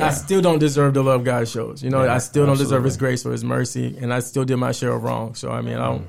I 0.00 0.10
still 0.10 0.40
don't 0.40 0.60
deserve 0.60 0.94
the 0.94 1.02
love 1.02 1.24
God 1.24 1.48
shows. 1.48 1.82
You 1.82 1.90
know, 1.90 2.08
I 2.08 2.18
still 2.18 2.46
don't 2.46 2.56
deserve 2.56 2.84
His 2.84 2.96
grace 2.96 3.26
or 3.26 3.32
His 3.32 3.42
mercy, 3.42 3.98
and 4.00 4.14
I 4.14 4.20
still 4.20 4.44
did 4.44 4.56
my 4.56 4.70
share 4.70 4.92
of 4.92 5.02
wrong. 5.02 5.34
So 5.34 5.50
I 5.50 5.60
mean, 5.60 5.74
I 5.74 5.86
don't. 5.86 6.06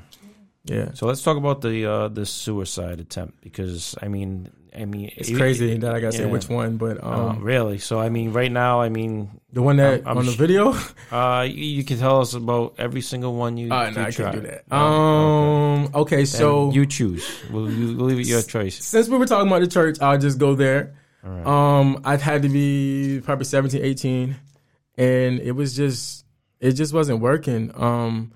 Yeah, 0.66 0.92
So 0.94 1.08
let's 1.08 1.22
talk 1.24 1.36
about 1.38 1.62
the 1.62 1.86
uh, 1.86 2.08
the 2.08 2.26
suicide 2.26 3.00
attempt 3.02 3.42
because 3.42 3.96
I 4.02 4.08
mean 4.08 4.50
I 4.76 4.86
mean 4.86 5.12
it's 5.16 5.30
crazy 5.36 5.78
that 5.78 5.94
I 5.96 6.00
got 6.00 6.12
to 6.14 6.18
say 6.18 6.26
which 6.26 6.50
one, 6.50 6.78
but 6.78 7.04
um, 7.04 7.14
Um, 7.14 7.44
really? 7.44 7.78
So 7.78 8.00
I 8.00 8.10
mean, 8.10 8.34
right 8.34 8.52
now, 8.52 8.82
I 8.82 8.90
mean, 8.90 9.30
the 9.52 9.62
one 9.62 9.78
that 9.78 9.94
I'm- 9.94 10.08
I'm 10.08 10.18
on 10.18 10.26
the 10.26 10.32
video. 10.32 10.74
uh, 11.12 11.44
you, 11.48 11.64
you 11.64 11.84
can 11.84 12.00
tell 12.00 12.22
us 12.22 12.34
about 12.34 12.76
every 12.78 13.02
single 13.02 13.36
one 13.36 13.58
you. 13.58 13.72
Uh, 13.72 13.90
you 13.90 13.96
no, 13.96 14.02
I 14.04 14.12
can't 14.12 14.36
do 14.36 14.42
that. 14.42 14.64
Oh, 14.72 14.78
Um. 14.78 15.84
Okay, 15.86 16.16
okay. 16.18 16.26
so 16.26 16.66
And 16.66 16.76
you 16.76 16.86
choose. 16.86 17.26
We'll, 17.52 17.66
we'll 17.66 18.08
leave 18.08 18.20
it 18.20 18.28
your 18.28 18.42
choice. 18.42 18.84
since 18.84 19.08
we 19.10 19.18
were 19.18 19.26
talking 19.26 19.48
about 19.48 19.62
the 19.62 19.68
church, 19.68 19.98
I'll 20.02 20.18
just 20.18 20.38
go 20.40 20.56
there. 20.56 20.96
Right. 21.24 21.46
Um, 21.46 22.02
I'd 22.04 22.20
had 22.22 22.42
to 22.42 22.50
be 22.50 23.22
probably 23.24 23.46
17, 23.46 23.82
18, 23.82 24.36
and 24.98 25.40
it 25.40 25.54
was 25.54 25.74
just, 25.76 26.26
it 26.60 26.74
just 26.74 26.94
wasn't 26.94 27.20
working. 27.22 27.72
Um, 27.76 28.34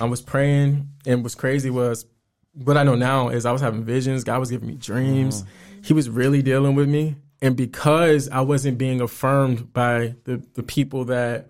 I 0.00 0.04
was 0.06 0.22
praying, 0.22 0.88
and 1.06 1.22
what's 1.22 1.34
crazy 1.34 1.68
was, 1.70 2.06
what 2.64 2.76
I 2.76 2.82
know 2.82 2.94
now 2.94 3.28
is 3.28 3.46
I 3.46 3.52
was 3.52 3.60
having 3.60 3.84
visions. 3.84 4.24
God 4.24 4.40
was 4.40 4.50
giving 4.50 4.68
me 4.68 4.74
dreams. 4.74 5.44
He 5.82 5.92
was 5.92 6.08
really 6.10 6.42
dealing 6.42 6.74
with 6.74 6.88
me, 6.88 7.16
and 7.40 7.56
because 7.56 8.28
I 8.28 8.40
wasn't 8.40 8.78
being 8.78 9.00
affirmed 9.00 9.72
by 9.72 10.14
the 10.24 10.42
the 10.54 10.62
people 10.62 11.04
that 11.06 11.48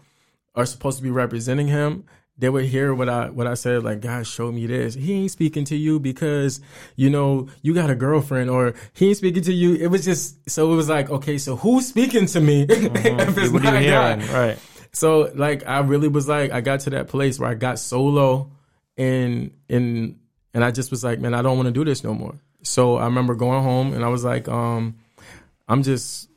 are 0.54 0.66
supposed 0.66 0.98
to 0.98 1.02
be 1.02 1.11
representing 1.11 1.68
him, 1.68 2.04
they 2.38 2.48
would 2.48 2.64
hear 2.64 2.94
what 2.94 3.09
I 3.09 3.30
what 3.30 3.46
I 3.46 3.54
said, 3.54 3.82
like, 3.82 4.00
God 4.00 4.26
showed 4.26 4.54
me 4.54 4.66
this. 4.66 4.94
He 4.94 5.14
ain't 5.14 5.30
speaking 5.30 5.64
to 5.66 5.76
you 5.76 5.98
because, 5.98 6.61
you 6.96 7.09
know, 7.09 7.48
you 7.62 7.72
got 7.72 7.90
a 7.90 7.94
girlfriend 7.94 8.50
or 8.50 8.74
he 8.92 9.09
ain't 9.09 9.16
speaking 9.16 9.42
to 9.44 9.52
you. 9.52 9.74
It 9.74 9.86
was 9.86 10.04
just 10.04 10.48
so 10.48 10.72
it 10.72 10.76
was 10.76 10.88
like, 10.88 11.09
okay, 11.09 11.38
so 11.38 11.57
who's 11.57 11.86
speaking 11.86 12.26
to 12.26 12.40
me 12.40 12.62
if 12.68 12.68
mm-hmm. 12.68 13.40
it's 13.40 13.52
what 13.52 13.62
not 13.62 13.82
God? 13.82 14.22
Right. 14.28 14.59
So 14.92 15.32
like 15.34 15.66
I 15.66 15.80
really 15.80 16.09
was 16.09 16.28
like 16.28 16.52
I 16.52 16.61
got 16.61 16.80
to 16.80 16.90
that 16.90 17.09
place 17.09 17.38
where 17.38 17.48
I 17.48 17.54
got 17.54 17.78
solo 17.78 18.50
and 18.98 19.52
and 19.70 20.18
and 20.57 20.64
I 20.64 20.70
just 20.70 20.90
was 20.90 21.04
like, 21.04 21.20
man, 21.20 21.34
I 21.34 21.42
don't 21.42 21.59
want 21.59 21.66
to 21.66 21.70
do 21.70 21.84
this 21.84 22.02
no 22.02 22.14
more. 22.14 22.34
So 22.62 22.96
I 22.96 23.04
remember 23.04 23.34
going 23.34 23.62
home 23.62 23.92
and 23.92 24.02
I 24.02 24.09
was 24.09 24.24
like, 24.24 24.48
um, 24.48 24.96
I'm 25.68 25.82
just 25.82 26.30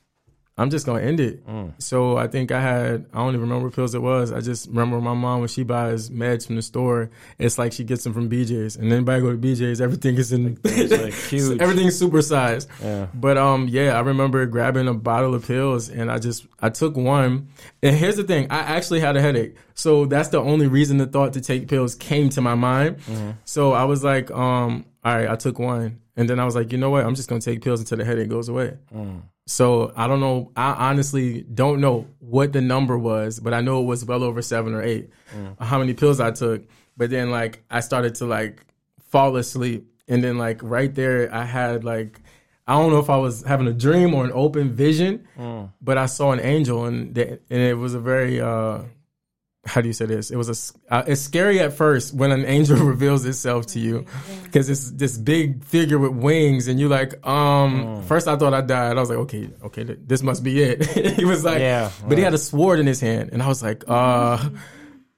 I'm 0.60 0.70
just 0.70 0.86
gonna 0.86 1.02
end 1.02 1.20
it. 1.20 1.42
So 1.78 2.18
I 2.18 2.28
think 2.28 2.52
I 2.52 2.60
had 2.62 3.06
I 3.14 3.18
don't 3.20 3.30
even 3.30 3.42
remember 3.42 3.68
what 3.68 3.76
pills 3.76 3.96
it 3.96 4.02
was. 4.02 4.32
I 4.32 4.42
just 4.42 4.68
remember 4.68 5.00
my 5.00 5.14
mom 5.14 5.40
when 5.40 5.48
she 5.48 5.64
buys 5.64 6.10
meds 6.10 6.46
from 6.46 6.58
the 6.58 6.62
store, 6.62 7.10
it's 7.38 7.58
like 7.58 7.72
she 7.72 7.84
gets 7.86 8.04
them 8.04 8.14
from 8.14 8.30
BJ's. 8.30 8.76
And 8.76 8.92
then 8.92 9.08
I 9.08 9.20
go 9.22 9.32
to 9.32 9.38
BJ's, 9.38 9.80
everything 9.80 10.16
is 10.18 10.32
in 10.34 10.60
like 10.64 11.14
huge. 11.30 11.62
everything's 11.62 12.00
supersized. 12.00 12.68
Yeah. 12.84 13.08
But 13.14 13.38
um, 13.38 13.68
yeah, 13.70 13.98
I 13.98 14.02
remember 14.02 14.46
grabbing 14.46 14.88
a 14.88 14.94
bottle 14.94 15.34
of 15.34 15.48
pills 15.48 15.90
and 15.90 16.12
I 16.12 16.20
just 16.20 16.46
I 16.60 16.70
took 16.70 16.98
one. 16.98 17.48
And 17.82 17.96
here's 17.96 18.18
the 18.18 18.24
thing: 18.26 18.48
I 18.52 18.60
actually 18.60 19.00
had 19.00 19.16
a 19.16 19.22
headache, 19.22 19.56
so 19.76 20.06
that's 20.06 20.30
the 20.30 20.42
only 20.42 20.68
reason 20.68 20.98
the 20.98 21.08
thought 21.08 21.34
to 21.34 21.42
take 21.42 21.70
pills 21.70 21.96
came 21.96 22.30
to 22.32 22.42
my 22.42 22.56
mind. 22.56 22.98
So 23.46 23.72
I 23.72 23.86
was 23.86 24.04
like, 24.04 24.30
um, 24.32 24.86
all 25.06 25.16
right, 25.16 25.30
I 25.30 25.38
took 25.38 25.58
one, 25.58 26.02
and 26.20 26.30
then 26.30 26.38
I 26.38 26.44
was 26.44 26.54
like, 26.54 26.74
you 26.74 26.78
know 26.78 26.90
what? 26.90 27.06
I'm 27.06 27.16
just 27.16 27.30
gonna 27.30 27.40
take 27.40 27.62
pills 27.62 27.80
until 27.80 27.98
the 27.98 28.04
headache 28.04 28.28
goes 28.28 28.50
away. 28.50 28.78
Mm. 28.94 29.22
So 29.46 29.94
I 29.96 30.06
don't 30.06 30.20
know. 30.20 30.52
I 30.54 30.90
honestly 30.90 31.44
don't 31.44 31.80
know 31.80 32.08
what 32.20 32.52
the 32.52 32.60
number 32.60 32.98
was, 32.98 33.40
but 33.40 33.54
I 33.54 33.62
know 33.62 33.82
it 33.82 33.86
was 33.86 34.04
well 34.04 34.22
over 34.22 34.42
seven 34.42 34.74
or 34.74 34.84
eight. 34.84 35.12
Mm. 35.34 35.58
How 35.62 35.80
many 35.80 35.94
pills 35.94 36.20
I 36.20 36.32
took? 36.32 36.68
But 36.98 37.10
then 37.10 37.32
like 37.32 37.64
I 37.72 37.80
started 37.80 38.16
to 38.16 38.26
like 38.26 38.66
fall 39.00 39.34
asleep, 39.38 39.90
and 40.10 40.22
then 40.22 40.38
like 40.38 40.60
right 40.62 40.94
there, 40.94 41.34
I 41.34 41.46
had 41.46 41.86
like 41.86 42.20
I 42.68 42.74
don't 42.74 42.92
know 42.92 43.00
if 43.00 43.10
I 43.10 43.16
was 43.16 43.44
having 43.44 43.68
a 43.68 43.74
dream 43.74 44.14
or 44.14 44.26
an 44.26 44.32
open 44.34 44.74
vision, 44.74 45.26
mm. 45.38 45.72
but 45.82 45.98
I 45.98 46.08
saw 46.08 46.34
an 46.34 46.42
angel, 46.42 46.84
and 46.84 47.16
the, 47.16 47.40
and 47.50 47.62
it 47.62 47.78
was 47.78 47.94
a 47.94 48.00
very 48.02 48.42
uh, 48.42 48.80
how 49.70 49.82
do 49.82 49.88
you 49.88 49.94
say 49.94 50.06
this? 50.06 50.32
It 50.32 50.36
was 50.36 50.50
a 50.90 50.94
uh, 50.94 51.04
it's 51.06 51.22
scary 51.22 51.60
at 51.60 51.74
first 51.74 52.14
when 52.14 52.32
an 52.32 52.44
angel 52.46 52.78
reveals 52.94 53.26
itself 53.26 53.68
to 53.68 53.80
you 53.80 54.06
because 54.44 54.70
it's 54.70 54.92
this 54.92 55.18
big 55.18 55.64
figure 55.64 56.00
with 56.00 56.12
wings 56.12 56.68
and 56.68 56.80
you're 56.80 56.90
like 56.90 57.26
um 57.26 58.04
first 58.04 58.28
I 58.28 58.36
thought 58.36 58.54
I 58.54 58.62
died. 58.62 58.98
I 58.98 59.00
was 59.00 59.10
like 59.10 59.20
okay, 59.20 59.50
okay, 59.64 59.84
this 59.84 60.24
must 60.24 60.44
be 60.44 60.62
it. 60.62 60.86
he 61.16 61.24
was 61.26 61.46
like 61.46 61.60
Yeah, 61.60 61.92
but 62.08 62.18
he 62.18 62.24
had 62.24 62.34
a 62.34 62.38
sword 62.40 62.80
in 62.80 62.88
his 62.88 63.00
hand 63.00 63.30
and 63.32 63.44
I 63.44 63.48
was 63.48 63.62
like 63.62 63.84
uh 63.88 64.50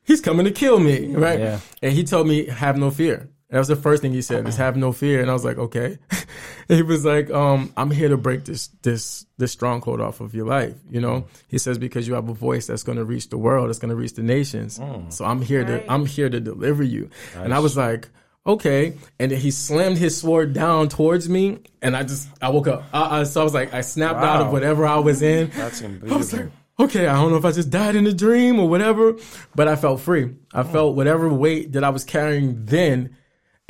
he's 0.03 0.21
coming 0.21 0.45
to 0.45 0.51
kill 0.51 0.79
me, 0.79 1.15
right? 1.15 1.39
Yeah. 1.39 1.59
And 1.81 1.93
he 1.93 2.03
told 2.03 2.27
me 2.27 2.47
have 2.47 2.77
no 2.77 2.91
fear. 2.91 3.29
That 3.51 3.59
was 3.59 3.67
the 3.67 3.75
first 3.75 4.01
thing 4.01 4.13
he 4.13 4.21
said 4.21 4.47
is 4.47 4.55
have 4.57 4.75
no 4.77 4.91
fear 4.93 5.21
and 5.21 5.29
I 5.29 5.33
was 5.33 5.45
like 5.45 5.57
okay. 5.57 5.97
he 6.67 6.81
was 6.81 7.05
like 7.05 7.29
um 7.31 7.71
I'm 7.77 7.91
here 7.91 8.09
to 8.09 8.17
break 8.17 8.45
this 8.45 8.69
this 8.81 9.25
this 9.37 9.51
stronghold 9.51 10.01
off 10.01 10.21
of 10.21 10.33
your 10.33 10.47
life, 10.47 10.75
you 10.89 11.01
know? 11.01 11.25
He 11.47 11.57
says 11.57 11.77
because 11.77 12.07
you 12.07 12.13
have 12.15 12.29
a 12.29 12.33
voice 12.33 12.67
that's 12.67 12.83
going 12.83 12.97
to 12.97 13.03
reach 13.05 13.29
the 13.29 13.37
world, 13.37 13.69
it's 13.69 13.79
going 13.79 13.89
to 13.89 13.95
reach 13.95 14.13
the 14.13 14.23
nations. 14.23 14.79
So 15.09 15.25
I'm 15.25 15.41
here 15.41 15.63
Right. 15.65 15.85
to 15.85 15.91
I'm 15.91 16.05
here 16.05 16.29
to 16.29 16.39
deliver 16.39 16.81
you. 16.83 17.09
And 17.35 17.53
I 17.53 17.59
was 17.59 17.75
like 17.77 18.09
Okay, 18.47 18.93
and 19.19 19.31
then 19.31 19.39
he 19.39 19.51
slammed 19.51 19.99
his 19.99 20.19
sword 20.19 20.53
down 20.53 20.89
towards 20.89 21.29
me, 21.29 21.59
and 21.83 21.95
I 21.95 22.01
just 22.01 22.27
I 22.41 22.49
woke 22.49 22.67
up. 22.67 22.83
I, 22.91 23.19
I, 23.19 23.23
so 23.23 23.41
I 23.41 23.43
was 23.43 23.53
like, 23.53 23.71
I 23.71 23.81
snapped 23.81 24.17
out 24.17 24.41
of 24.41 24.51
whatever 24.51 24.83
I 24.83 24.97
was 24.97 25.21
in. 25.21 25.51
That's 25.51 25.83
I 25.83 26.15
was 26.17 26.33
like, 26.33 26.49
okay, 26.79 27.05
I 27.05 27.13
don't 27.21 27.29
know 27.29 27.37
if 27.37 27.45
I 27.45 27.51
just 27.51 27.69
died 27.69 27.95
in 27.95 28.07
a 28.07 28.13
dream 28.13 28.59
or 28.59 28.67
whatever, 28.67 29.15
but 29.53 29.67
I 29.67 29.75
felt 29.75 30.01
free. 30.01 30.33
I 30.55 30.63
felt 30.63 30.95
whatever 30.95 31.29
weight 31.29 31.73
that 31.73 31.83
I 31.83 31.89
was 31.89 32.03
carrying 32.03 32.65
then, 32.65 33.15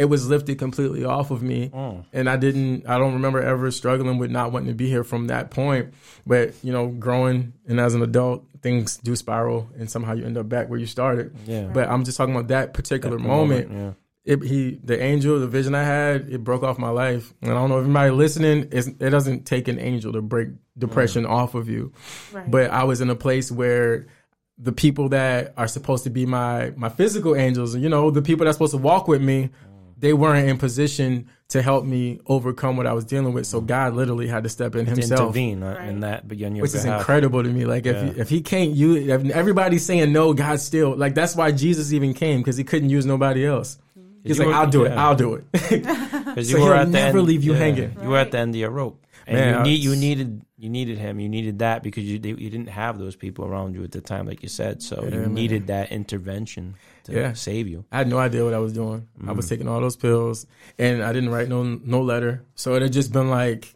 it 0.01 0.05
was 0.05 0.27
lifted 0.27 0.57
completely 0.57 1.05
off 1.05 1.29
of 1.29 1.43
me. 1.43 1.69
Mm. 1.69 2.05
And 2.11 2.27
I 2.27 2.35
didn't, 2.35 2.87
I 2.87 2.97
don't 2.97 3.13
remember 3.13 3.39
ever 3.39 3.69
struggling 3.69 4.17
with 4.17 4.31
not 4.31 4.51
wanting 4.51 4.69
to 4.69 4.73
be 4.73 4.89
here 4.89 5.03
from 5.03 5.27
that 5.27 5.51
point. 5.51 5.93
But, 6.25 6.55
you 6.63 6.73
know, 6.73 6.87
growing 6.87 7.53
and 7.67 7.79
as 7.79 7.93
an 7.93 8.01
adult, 8.01 8.43
things 8.63 8.97
do 8.97 9.15
spiral 9.15 9.69
and 9.77 9.91
somehow 9.91 10.13
you 10.13 10.25
end 10.25 10.39
up 10.39 10.49
back 10.49 10.69
where 10.69 10.79
you 10.79 10.87
started. 10.87 11.35
Yeah. 11.45 11.65
But 11.71 11.87
I'm 11.87 12.03
just 12.03 12.17
talking 12.17 12.35
about 12.35 12.47
that 12.47 12.73
particular 12.73 13.17
That 13.17 13.23
moment. 13.23 13.71
yeah. 13.71 13.91
It, 14.23 14.41
he, 14.43 14.79
the 14.83 14.99
angel, 15.01 15.39
the 15.39 15.47
vision 15.47 15.75
I 15.75 15.83
had, 15.83 16.29
it 16.29 16.43
broke 16.43 16.63
off 16.63 16.79
my 16.79 16.89
life. 16.89 17.31
And 17.43 17.51
I 17.51 17.53
don't 17.53 17.69
know 17.69 17.77
if 17.77 17.85
anybody 17.85 18.09
listening, 18.11 18.69
it's, 18.71 18.87
it 18.87 19.09
doesn't 19.11 19.45
take 19.45 19.67
an 19.67 19.79
angel 19.79 20.13
to 20.13 20.21
break 20.23 20.49
depression 20.77 21.25
mm. 21.25 21.29
off 21.29 21.53
of 21.53 21.69
you 21.69 21.91
Right. 22.31 22.49
but 22.49 22.71
I 22.71 22.85
was 22.85 23.01
in 23.01 23.09
a 23.11 23.15
place 23.15 23.51
where 23.51 24.07
the 24.57 24.71
people 24.71 25.09
that 25.09 25.53
are 25.57 25.67
supposed 25.67 26.03
to 26.03 26.11
be 26.11 26.25
my 26.27 26.71
my 26.75 26.87
physical 26.89 27.35
angels, 27.35 27.75
you 27.75 27.89
know, 27.89 28.11
the 28.11 28.21
people 28.21 28.45
that's 28.45 28.55
supposed 28.57 28.73
to 28.73 28.77
walk 28.77 29.07
with 29.07 29.21
me, 29.21 29.49
they 30.01 30.13
weren't 30.13 30.47
in 30.49 30.57
position 30.57 31.29
to 31.49 31.61
help 31.61 31.83
me 31.85 32.19
overcome 32.27 32.77
what 32.77 32.87
I 32.87 32.93
was 32.93 33.05
dealing 33.05 33.33
with. 33.33 33.45
So 33.45 33.59
God 33.61 33.93
literally 33.93 34.27
had 34.27 34.43
to 34.43 34.49
step 34.49 34.75
in 34.75 34.85
To 34.85 34.91
Himself. 34.91 35.19
intervene 35.21 35.63
uh, 35.63 35.75
in 35.87 35.99
that, 36.01 36.27
but 36.27 36.41
on 36.41 36.55
your 36.55 36.63
Which 36.63 36.73
is 36.75 36.85
incredible 36.85 37.43
to 37.43 37.49
me. 37.49 37.65
Like 37.65 37.85
if 37.85 37.95
Yeah. 37.95 38.13
he, 38.13 38.19
if 38.19 38.29
he 38.29 38.41
can't 38.41 38.71
use, 38.71 39.07
if 39.07 39.29
everybody's 39.31 39.85
saying 39.85 40.11
no, 40.11 40.33
God 40.33 40.59
still 40.59 40.95
like 40.95 41.13
that's 41.15 41.35
why 41.35 41.51
Jesus 41.51 41.93
even 41.93 42.13
came 42.13 42.39
because 42.41 42.57
he 42.57 42.63
couldn't 42.63 42.89
use 42.89 43.05
nobody 43.05 43.45
else. 43.45 43.77
He's 44.23 44.37
like, 44.37 44.47
were- 44.49 44.53
I'll 44.53 44.69
do 44.69 44.83
it. 44.85 44.89
yeah. 44.91 45.07
I'll 45.07 45.15
do 45.15 45.33
it. 45.35 45.45
Because 46.31 46.49
So 46.49 46.57
he'll 46.59 46.85
never 46.87 47.21
leave 47.21 47.43
you 47.43 47.53
hanging. 47.53 47.97
You 48.01 48.09
were 48.09 48.17
at 48.17 48.31
the 48.31 48.37
end 48.37 48.55
of 48.55 48.59
your 48.59 48.69
rope, 48.69 49.03
and 49.27 49.37
Man, 49.37 49.57
you 49.57 49.71
need 49.71 49.83
you 49.83 49.95
needed 49.97 50.41
you 50.57 50.69
needed 50.69 50.97
him. 50.97 51.19
You 51.19 51.27
needed 51.27 51.59
that 51.59 51.83
because 51.83 52.05
you 52.05 52.13
you 52.23 52.49
didn't 52.49 52.69
have 52.69 52.97
those 52.99 53.15
people 53.17 53.43
around 53.45 53.73
you 53.75 53.83
at 53.83 53.91
the 53.91 53.99
time, 53.99 54.27
like 54.27 54.41
you 54.41 54.47
said. 54.47 54.81
So 54.81 55.03
Yeah, 55.03 55.15
you 55.15 55.21
man. 55.21 55.33
needed 55.33 55.67
that 55.67 55.91
intervention 55.91 56.75
to 57.05 57.13
Yeah. 57.13 57.33
save 57.33 57.67
you. 57.67 57.85
I 57.91 57.97
had 57.99 58.07
no 58.07 58.17
idea 58.17 58.43
what 58.43 58.53
I 58.53 58.59
was 58.59 58.73
doing. 58.73 59.07
I 59.21 59.31
Mm. 59.31 59.35
was 59.35 59.47
taking 59.49 59.67
all 59.67 59.79
those 59.81 59.95
pills, 59.95 60.45
and 60.77 61.01
I 61.03 61.11
didn't 61.13 61.29
write 61.29 61.49
no 61.49 61.63
no 61.63 62.01
letter. 62.01 62.43
So 62.55 62.75
it 62.75 62.81
had 62.81 62.93
just 62.93 63.11
been 63.13 63.29
like 63.29 63.73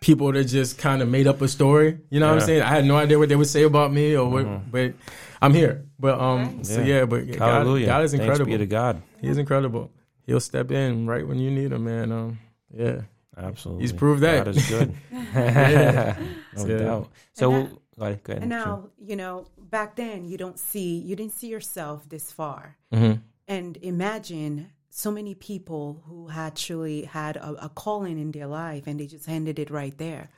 people 0.00 0.32
that 0.32 0.44
just 0.44 0.78
kind 0.78 1.00
of 1.02 1.08
made 1.08 1.26
up 1.28 1.40
a 1.42 1.48
story. 1.48 1.98
You 2.10 2.18
know 2.20 2.28
what 2.28 2.40
I'm 2.42 2.46
saying? 2.46 2.62
I 2.62 2.68
had 2.68 2.84
no 2.84 2.96
idea 2.96 3.18
what 3.18 3.28
they 3.28 3.36
would 3.36 3.46
say 3.46 3.62
about 3.62 3.92
me 3.92 4.16
or 4.16 4.28
what, 4.28 4.44
Mhm. 4.46 4.62
but 4.70 4.94
I'm 5.40 5.54
here. 5.54 5.84
But 6.00 6.20
um, 6.20 6.38
Right. 6.56 6.66
so 6.66 6.80
Yeah. 6.80 6.86
yeah, 6.86 7.04
but 7.04 7.26
God, 7.30 7.38
Hallelujah! 7.38 7.86
God 7.86 8.04
is 8.04 8.10
Thanks 8.10 8.24
incredible. 8.24 8.50
be 8.52 8.58
to 8.58 8.66
God. 8.66 9.02
He's 9.20 9.38
incredible. 9.38 9.90
He'll 10.26 10.40
step 10.40 10.70
in 10.72 11.06
right 11.06 11.26
when 11.26 11.38
you 11.38 11.50
need 11.50 11.72
him, 11.72 11.84
man. 11.84 12.10
Um, 12.12 12.38
yeah, 12.76 13.02
Absolutely, 13.36 13.82
He's 13.84 13.92
proved 13.92 14.22
that. 14.22 14.44
God 14.44 14.56
is 14.56 14.68
good. 14.68 14.92
Yeah. 15.34 16.16
no 16.56 16.66
Yeah. 16.66 16.78
doubt. 16.78 17.08
So 17.34 17.68
And 17.96 17.98
go 18.00 18.04
ahead, 18.06 18.22
go 18.24 18.32
ahead. 18.32 18.42
And 18.42 18.50
now, 18.50 18.88
you 18.98 19.16
know, 19.16 19.46
back 19.58 19.96
then 19.96 20.24
you 20.24 20.36
don't 20.38 20.58
see 20.58 20.98
you 20.98 21.16
didn't 21.16 21.32
see 21.34 21.48
yourself 21.48 22.08
this 22.08 22.32
far. 22.32 22.76
Mhm. 22.92 23.20
And 23.48 23.76
imagine 23.82 24.70
so 24.94 25.10
many 25.10 25.34
people 25.34 26.02
who 26.06 26.28
actually 26.30 27.04
had 27.04 27.36
a, 27.38 27.64
a 27.64 27.68
calling 27.70 28.18
in 28.18 28.30
their 28.30 28.46
life 28.46 28.86
and 28.86 29.00
they 29.00 29.06
just 29.06 29.24
handed 29.24 29.58
it 29.58 29.70
right 29.70 29.96
there. 29.96 30.28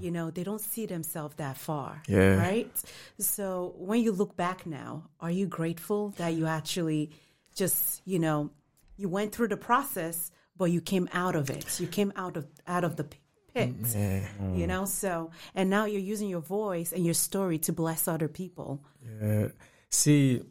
You 0.00 0.12
know, 0.12 0.30
they 0.30 0.44
don't 0.44 0.60
see 0.60 0.86
themselves 0.86 1.34
that 1.36 1.56
far. 1.56 2.02
Yeah. 2.06 2.36
Right? 2.36 2.70
So 3.18 3.74
when 3.76 4.00
you 4.02 4.12
look 4.12 4.36
back 4.36 4.66
now, 4.66 5.08
are 5.20 5.32
you 5.32 5.46
grateful 5.46 6.10
that 6.10 6.34
you 6.34 6.46
actually 6.46 7.10
just, 7.56 8.02
you 8.04 8.20
know, 8.20 8.50
you 8.96 9.08
went 9.08 9.32
through 9.32 9.48
the 9.48 9.56
process, 9.56 10.30
but 10.56 10.66
you 10.66 10.80
came 10.80 11.08
out 11.12 11.34
of 11.34 11.50
it. 11.50 11.80
You 11.80 11.88
came 11.88 12.12
out 12.14 12.36
of 12.36 12.46
out 12.68 12.84
of 12.84 12.94
the 12.96 13.06
pit. 13.54 13.70
Yeah. 13.94 14.20
You 14.54 14.64
mm. 14.64 14.68
know, 14.68 14.84
so 14.84 15.30
and 15.54 15.70
now 15.70 15.84
you're 15.84 16.00
using 16.00 16.28
your 16.28 16.40
voice 16.40 16.92
and 16.92 17.04
your 17.04 17.14
story 17.14 17.58
to 17.58 17.72
bless 17.72 18.08
other 18.08 18.28
people. 18.28 18.82
Yeah. 19.20 19.48
See, 19.90 20.42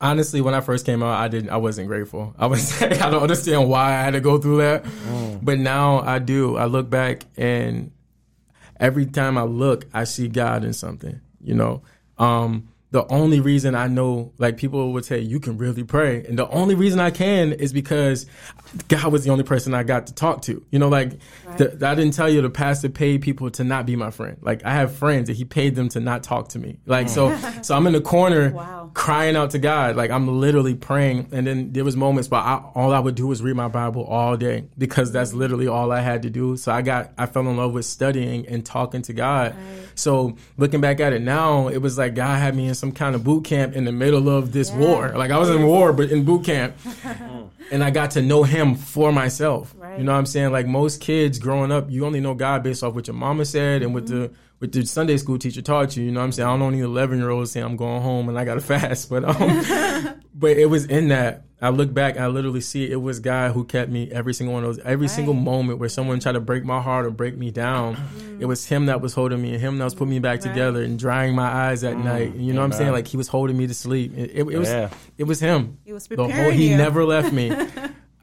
honestly, 0.00 0.40
when 0.40 0.54
I 0.54 0.60
first 0.60 0.86
came 0.86 1.02
out, 1.02 1.18
I 1.18 1.28
didn't. 1.28 1.50
I 1.50 1.58
wasn't 1.58 1.88
grateful. 1.88 2.34
I 2.38 2.46
was. 2.46 2.80
like, 2.80 2.92
I 3.02 3.10
don't 3.10 3.22
understand 3.22 3.68
why 3.68 3.88
I 3.88 4.02
had 4.02 4.12
to 4.12 4.20
go 4.20 4.38
through 4.38 4.58
that. 4.58 4.84
Mm. 4.84 5.40
But 5.42 5.58
now 5.58 6.00
I 6.00 6.18
do. 6.18 6.56
I 6.56 6.66
look 6.66 6.88
back, 6.90 7.24
and 7.36 7.92
every 8.78 9.06
time 9.06 9.38
I 9.38 9.42
look, 9.42 9.86
I 9.92 10.04
see 10.04 10.28
God 10.28 10.64
in 10.64 10.72
something. 10.72 11.20
You 11.42 11.54
know. 11.54 11.82
Um, 12.18 12.69
the 12.92 13.06
only 13.06 13.40
reason 13.40 13.74
I 13.74 13.86
know, 13.86 14.32
like 14.38 14.56
people 14.56 14.92
would 14.92 15.04
say, 15.04 15.20
you 15.20 15.38
can 15.38 15.56
really 15.58 15.84
pray, 15.84 16.24
and 16.24 16.38
the 16.38 16.48
only 16.48 16.74
reason 16.74 16.98
I 17.00 17.10
can 17.10 17.52
is 17.52 17.72
because 17.72 18.26
God 18.88 19.12
was 19.12 19.24
the 19.24 19.30
only 19.30 19.44
person 19.44 19.74
I 19.74 19.82
got 19.82 20.08
to 20.08 20.14
talk 20.14 20.42
to. 20.42 20.64
You 20.70 20.78
know, 20.78 20.88
like 20.88 21.18
the, 21.56 21.78
I 21.86 21.94
didn't 21.94 22.14
tell 22.14 22.28
you 22.28 22.40
the 22.42 22.50
pastor 22.50 22.88
paid 22.88 23.22
people 23.22 23.50
to 23.52 23.64
not 23.64 23.86
be 23.86 23.96
my 23.96 24.10
friend. 24.10 24.38
Like 24.40 24.64
I 24.64 24.72
have 24.72 24.94
friends 24.94 25.28
that 25.28 25.36
he 25.36 25.44
paid 25.44 25.74
them 25.74 25.88
to 25.90 26.00
not 26.00 26.22
talk 26.22 26.48
to 26.50 26.58
me. 26.58 26.78
Like 26.86 27.08
so, 27.08 27.30
mm. 27.30 27.64
so 27.64 27.76
I'm 27.76 27.86
in 27.86 27.92
the 27.92 28.00
corner 28.00 28.50
Wow. 28.50 28.90
crying 28.94 29.36
out 29.36 29.50
to 29.50 29.58
God. 29.58 29.96
Like 29.96 30.10
I'm 30.10 30.40
literally 30.40 30.74
praying, 30.74 31.28
and 31.32 31.46
then 31.46 31.72
there 31.72 31.84
was 31.84 31.96
moments, 31.96 32.28
but 32.28 32.38
I, 32.44 32.62
all 32.74 32.92
I 32.92 32.98
would 32.98 33.14
do 33.14 33.26
was 33.28 33.42
read 33.42 33.56
my 33.56 33.68
Bible 33.68 34.04
all 34.04 34.36
day 34.36 34.64
because 34.78 35.12
that's 35.12 35.32
literally 35.32 35.66
all 35.68 35.92
I 35.92 36.00
had 36.00 36.22
to 36.22 36.30
do. 36.30 36.56
So 36.56 36.72
I 36.72 36.82
got, 36.82 37.12
I 37.18 37.26
fell 37.26 37.46
in 37.48 37.56
love 37.56 37.72
with 37.72 37.84
studying 37.84 38.46
and 38.48 38.64
talking 38.66 39.02
to 39.02 39.12
God. 39.12 39.54
So 39.94 40.36
looking 40.56 40.80
back 40.80 41.00
at 41.00 41.12
it 41.12 41.22
now, 41.22 41.68
it 41.68 41.78
was 41.78 41.98
like 41.98 42.14
God 42.14 42.38
had 42.38 42.54
me 42.56 42.68
in 42.68 42.74
some 42.80 42.92
kind 42.92 43.14
of 43.14 43.22
boot 43.22 43.44
camp 43.44 43.76
in 43.76 43.84
the 43.84 43.92
middle 43.92 44.28
of 44.28 44.52
this 44.52 44.72
war. 44.72 45.10
Like 45.16 45.30
I 45.30 45.38
was 45.38 45.50
in 45.50 45.64
war, 45.66 45.92
but 45.92 46.10
in 46.10 46.24
boot 46.24 46.44
camp. 46.44 46.74
and 47.70 47.84
I 47.84 47.90
got 47.90 48.12
to 48.12 48.22
know 48.22 48.42
him 48.42 48.74
for 48.74 49.12
myself. 49.12 49.74
Right. 49.78 49.98
You 49.98 50.04
know 50.04 50.12
what 50.12 50.18
I'm 50.18 50.26
saying? 50.26 50.50
Like 50.50 50.66
most 50.66 51.00
kids 51.00 51.38
growing 51.38 51.70
up, 51.70 51.90
you 51.90 52.04
only 52.04 52.20
know 52.20 52.34
God 52.34 52.62
based 52.62 52.82
off 52.82 52.94
what 52.94 53.06
your 53.06 53.14
mama 53.14 53.44
said 53.44 53.82
and 53.82 53.94
what 53.94 54.06
the 54.06 54.14
mm-hmm. 54.14 54.34
What 54.60 54.70
the 54.72 54.86
Sunday 54.86 55.16
school 55.16 55.38
teacher 55.38 55.62
taught 55.62 55.96
you. 55.96 56.04
You 56.04 56.12
know 56.12 56.20
what 56.20 56.26
I'm 56.26 56.32
saying? 56.32 56.46
I 56.48 56.52
don't 56.52 56.60
know 56.60 56.68
any 56.68 56.80
11 56.80 57.18
year 57.18 57.30
olds 57.30 57.50
saying 57.50 57.66
I'm 57.66 57.76
going 57.76 58.02
home 58.02 58.28
and 58.28 58.38
I 58.38 58.44
got 58.44 58.54
to 58.54 58.60
fast, 58.74 59.10
but 59.10 59.24
um, 59.24 60.20
but 60.34 60.56
it 60.56 60.66
was 60.66 60.84
in 60.86 61.08
that. 61.08 61.44
I 61.62 61.68
look 61.68 61.92
back, 61.92 62.16
I 62.18 62.26
literally 62.28 62.62
see 62.62 62.90
it 62.90 62.96
was 62.96 63.20
God 63.20 63.52
who 63.52 63.64
kept 63.64 63.90
me 63.90 64.10
every 64.10 64.32
single 64.32 64.54
one 64.54 64.64
of 64.64 64.76
those, 64.76 64.82
every 64.84 65.08
single 65.08 65.34
moment 65.34 65.78
where 65.78 65.90
someone 65.90 66.18
tried 66.18 66.32
to 66.32 66.40
break 66.40 66.64
my 66.64 66.80
heart 66.80 67.04
or 67.04 67.10
break 67.10 67.36
me 67.36 67.50
down. 67.50 67.98
It 68.38 68.46
was 68.46 68.64
Him 68.64 68.86
that 68.86 69.02
was 69.02 69.12
holding 69.12 69.42
me, 69.42 69.52
and 69.52 69.60
Him 69.60 69.76
that 69.76 69.84
was 69.84 69.94
putting 69.94 70.08
me 70.08 70.20
back 70.20 70.40
Right. 70.42 70.48
together 70.48 70.82
and 70.82 70.98
drying 70.98 71.34
my 71.34 71.48
eyes 71.68 71.84
at 71.84 71.98
night. 71.98 72.34
You 72.34 72.54
know 72.54 72.60
what 72.60 72.64
I'm 72.66 72.72
saying? 72.72 72.92
Like 72.92 73.08
He 73.08 73.18
was 73.18 73.28
holding 73.28 73.58
me 73.58 73.66
to 73.66 73.74
sleep. 73.74 74.16
It, 74.16 74.30
it, 74.30 74.38
it 74.48 74.58
was 74.58 74.68
Yeah. 74.70 74.88
it 75.18 75.24
was 75.24 75.40
Him. 75.40 75.76
He 75.84 75.92
was 75.92 76.06
The 76.06 76.16
preparing 76.16 76.42
whole 76.44 76.50
He 76.52 76.70
you. 76.70 76.76
never 76.78 77.04
left 77.04 77.30
me. 77.30 77.50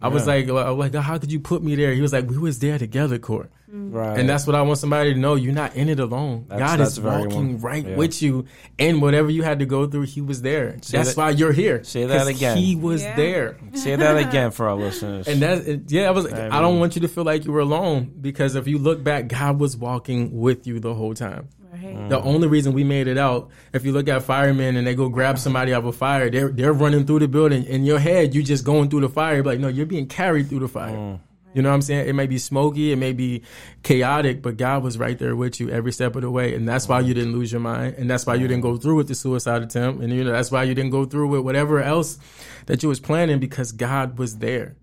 I 0.02 0.10
was 0.10 0.28
like, 0.28 0.48
I 0.48 0.70
was 0.72 0.94
like, 0.94 1.04
how 1.04 1.18
could 1.18 1.32
you 1.32 1.40
put 1.40 1.64
me 1.64 1.76
there? 1.76 1.92
He 1.94 2.02
was 2.02 2.14
like, 2.14 2.30
we 2.30 2.38
was 2.38 2.60
there 2.60 2.78
together, 2.78 3.18
Court. 3.18 3.50
Mm. 3.74 3.92
Right. 3.94 4.18
And 4.18 4.30
that's 4.30 4.46
what 4.48 4.56
I 4.56 4.62
want 4.62 4.78
somebody 4.80 5.14
to 5.14 5.20
know. 5.20 5.36
You're 5.36 5.54
not 5.54 5.76
in 5.76 5.90
it 5.90 6.00
alone. 6.00 6.46
That's- 6.48 6.70
God 6.70 6.80
that's 6.80 6.92
is 6.94 7.00
walking 7.02 7.54
one- 7.54 7.62
right 7.62 7.86
yeah. 7.86 7.96
with 7.98 8.22
you. 8.22 8.46
And 8.80 9.02
whatever 9.02 9.30
you 9.30 9.42
had 9.44 9.60
to 9.60 9.66
go 9.66 9.88
through, 9.88 10.04
He 10.04 10.22
was 10.22 10.42
there. 10.42 10.78
Say 10.82 10.98
that's 11.00 11.16
that- 11.16 11.18
why 11.18 11.30
you're 11.32 11.52
here. 11.52 11.84
say 11.84 12.06
that 12.06 12.28
again. 12.28 12.58
He 12.58 12.76
was 12.78 13.02
Yeah. 13.04 13.16
there. 13.16 13.58
Say 13.74 13.96
that 13.96 14.18
again 14.18 14.52
for 14.52 14.70
our 14.70 14.76
listeners. 14.76 15.28
And 15.28 15.42
that, 15.42 15.92
yeah, 15.92 16.08
I 16.08 16.12
was. 16.12 16.32
I 16.32 16.48
I 16.48 16.62
don't 16.62 16.80
want 16.80 16.96
you 16.96 17.02
to 17.02 17.08
feel 17.08 17.24
like 17.26 17.44
you 17.46 17.52
were 17.52 17.60
alone 17.60 18.12
because 18.22 18.56
if 18.56 18.68
you 18.68 18.78
look 18.78 19.04
back, 19.04 19.28
God 19.28 19.60
was 19.60 19.76
walking 19.76 20.40
with 20.40 20.66
you 20.68 20.80
the 20.80 20.94
whole 20.94 21.14
time. 21.14 21.50
Right. 21.72 22.10
The 22.10 22.20
only 22.22 22.48
reason 22.48 22.74
we 22.74 22.84
made 22.84 23.08
it 23.08 23.18
out, 23.18 23.50
if 23.74 23.86
you 23.86 23.92
look 23.92 24.08
at 24.08 24.24
firemen 24.24 24.78
and 24.78 24.88
they 24.88 24.96
go 24.96 25.10
grab 25.10 25.38
somebody 25.38 25.74
out 25.74 25.80
of 25.80 25.86
a 25.86 25.92
fire, 25.92 26.30
they're 26.30 26.50
they're 26.50 26.74
running 26.74 27.06
through 27.06 27.20
the 27.20 27.28
building. 27.28 27.66
In 27.66 27.84
your 27.84 28.00
head, 28.00 28.34
you 28.34 28.44
just 28.44 28.64
going 28.64 28.90
through 28.90 29.02
the 29.02 29.10
fire. 29.10 29.44
Like, 29.44 29.60
no, 29.60 29.68
you're 29.68 29.86
being 29.86 30.08
carried 30.08 30.50
through 30.50 30.60
the 30.60 30.68
fire. 30.68 30.96
Mm. 30.96 31.20
You 31.54 31.64
know 31.64 31.70
what 31.70 31.76
I'm 31.76 31.82
saying? 31.82 32.08
It 32.08 32.14
may 32.14 32.28
be 32.28 32.38
smoky, 32.38 32.92
it 32.92 32.98
may 32.98 33.14
be 33.14 33.42
chaotic, 33.82 34.44
but 34.44 34.58
God 34.58 34.84
was 34.84 34.98
right 35.00 35.18
there 35.18 35.36
with 35.36 35.60
you 35.60 35.70
every 35.72 35.92
step 35.92 36.16
of 36.16 36.22
the 36.22 36.30
way, 36.30 36.54
and 36.54 36.68
that's 36.68 36.88
why 36.88 37.00
you 37.00 37.16
didn't 37.16 37.34
lose 37.34 37.52
your 37.52 37.62
mind, 37.62 37.96
and 37.96 38.08
that's 38.08 38.28
why 38.28 38.36
you 38.36 38.48
didn't 38.48 38.62
go 38.62 38.78
through 38.78 38.96
with 38.96 39.08
the 39.08 39.16
suicide 39.16 39.64
attempt, 39.64 40.04
and 40.04 40.14
you 40.14 40.24
know 40.24 40.32
that's 40.32 40.52
why 40.52 40.64
you 40.64 40.76
didn't 40.76 40.92
go 40.92 41.06
through 41.06 41.30
with 41.30 41.42
whatever 41.42 41.82
else 41.82 42.20
that 42.68 42.84
you 42.84 42.90
was 42.90 43.00
planning 43.00 43.40
because 43.40 43.72
God 43.72 44.20
was 44.20 44.38
there. 44.38 44.76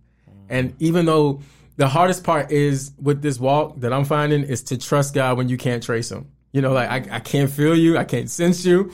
And 0.48 0.74
even 0.80 1.06
though 1.06 1.42
the 1.76 1.88
hardest 1.88 2.24
part 2.24 2.50
is 2.50 2.92
with 3.00 3.22
this 3.22 3.38
walk 3.38 3.80
that 3.80 3.92
I'm 3.92 4.04
finding 4.04 4.42
is 4.42 4.62
to 4.64 4.78
trust 4.78 5.14
God 5.14 5.36
when 5.36 5.48
you 5.48 5.56
can't 5.56 5.82
trace 5.82 6.10
him. 6.10 6.30
You 6.54 6.62
know, 6.62 6.72
like 6.72 6.88
I, 6.88 7.16
I 7.16 7.18
can't 7.20 7.50
feel 7.50 7.76
you, 7.76 7.98
I 7.98 8.04
can't 8.04 8.30
sense 8.30 8.64
you. 8.64 8.92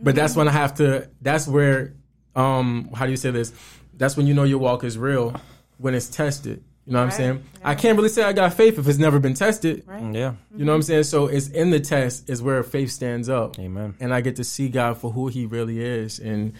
But 0.00 0.14
that's 0.14 0.36
when 0.36 0.46
I 0.46 0.52
have 0.52 0.74
to. 0.74 1.08
That's 1.22 1.48
where, 1.48 1.94
um, 2.36 2.90
how 2.94 3.06
do 3.06 3.10
you 3.10 3.16
say 3.16 3.30
this? 3.30 3.52
That's 3.94 4.14
when 4.16 4.26
you 4.26 4.34
know 4.34 4.44
your 4.44 4.58
walk 4.58 4.84
is 4.84 4.96
real 4.98 5.34
when 5.78 5.94
it's 5.94 6.08
tested. 6.08 6.62
You 6.84 6.92
know 6.92 6.98
what 6.98 7.02
I'm 7.04 7.08
Right, 7.08 7.16
saying? 7.16 7.44
I 7.64 7.74
can't 7.76 7.96
really 7.96 8.08
say 8.10 8.22
I 8.24 8.32
got 8.34 8.52
faith 8.54 8.78
if 8.78 8.86
it's 8.88 8.98
never 8.98 9.18
been 9.20 9.34
tested. 9.34 9.84
Right. 9.86 10.02
Yeah. 10.14 10.34
You 10.54 10.64
know 10.66 10.72
what 10.72 10.76
I'm 10.76 10.82
saying? 10.82 11.04
So 11.04 11.28
it's 11.28 11.48
in 11.48 11.70
the 11.70 11.80
test 11.80 12.28
is 12.28 12.42
where 12.42 12.62
faith 12.64 12.90
stands 12.90 13.28
up. 13.28 13.58
Amen. 13.58 13.94
And 14.00 14.12
I 14.12 14.20
get 14.20 14.36
to 14.36 14.44
see 14.44 14.68
God 14.68 14.98
for 14.98 15.10
who 15.12 15.28
he 15.28 15.46
really 15.46 15.80
is. 15.80 16.18
And 16.18 16.52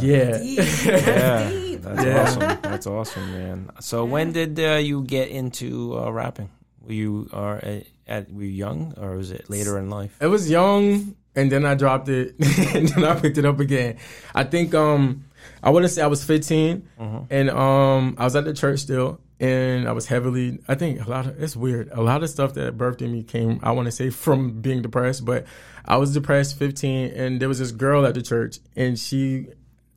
yeah. 0.00 0.38
Deep. 0.38 0.56
That's 0.58 0.86
Yeah, 0.86 1.50
deep. 1.50 1.82
that's 1.82 2.04
Yeah. 2.04 2.22
awesome. 2.22 2.40
That's 2.62 2.86
awesome, 2.86 3.32
man. 3.32 3.70
So 3.80 4.04
when 4.04 4.32
did 4.32 4.58
uh, 4.58 4.76
you 4.82 5.02
get 5.02 5.28
into 5.28 5.96
uh, 5.98 6.10
rapping? 6.10 6.50
You 6.88 7.28
are 7.32 7.56
at, 7.58 7.84
at 8.06 8.32
were 8.32 8.42
you 8.42 8.48
young 8.48 8.94
or 8.96 9.16
was 9.16 9.30
it 9.30 9.48
later 9.50 9.78
in 9.78 9.90
life? 9.90 10.16
It 10.20 10.26
was 10.26 10.50
young 10.50 11.16
and 11.34 11.52
then 11.52 11.64
I 11.64 11.74
dropped 11.74 12.08
it 12.08 12.34
and 12.74 12.88
then 12.88 13.04
I 13.04 13.18
picked 13.18 13.38
it 13.38 13.44
up 13.44 13.60
again. 13.60 13.98
I 14.34 14.44
think 14.44 14.74
um 14.74 15.24
I 15.62 15.70
want 15.70 15.84
to 15.84 15.88
say 15.88 16.02
I 16.02 16.06
was 16.06 16.24
15 16.24 16.88
and 17.30 17.50
um 17.50 18.16
I 18.18 18.24
was 18.24 18.36
at 18.36 18.44
the 18.44 18.54
church 18.54 18.80
still 18.80 19.20
and 19.38 19.86
I 19.88 19.92
was 19.92 20.06
heavily 20.06 20.58
I 20.66 20.74
think 20.74 21.06
a 21.06 21.10
lot 21.10 21.26
of 21.26 21.42
it's 21.42 21.56
weird. 21.56 21.90
A 21.92 22.02
lot 22.02 22.22
of 22.22 22.30
stuff 22.30 22.54
that 22.54 22.76
birthed 22.76 23.02
in 23.02 23.12
me 23.12 23.22
came 23.22 23.60
I 23.62 23.72
want 23.72 23.86
to 23.86 23.92
say 23.92 24.10
from 24.10 24.60
being 24.60 24.82
depressed, 24.82 25.24
but 25.24 25.46
I 25.84 25.96
was 25.98 26.12
depressed 26.12 26.58
15 26.58 27.12
and 27.12 27.40
there 27.40 27.48
was 27.48 27.58
this 27.58 27.72
girl 27.72 28.06
at 28.06 28.14
the 28.14 28.22
church 28.22 28.58
and 28.74 28.98
she 28.98 29.48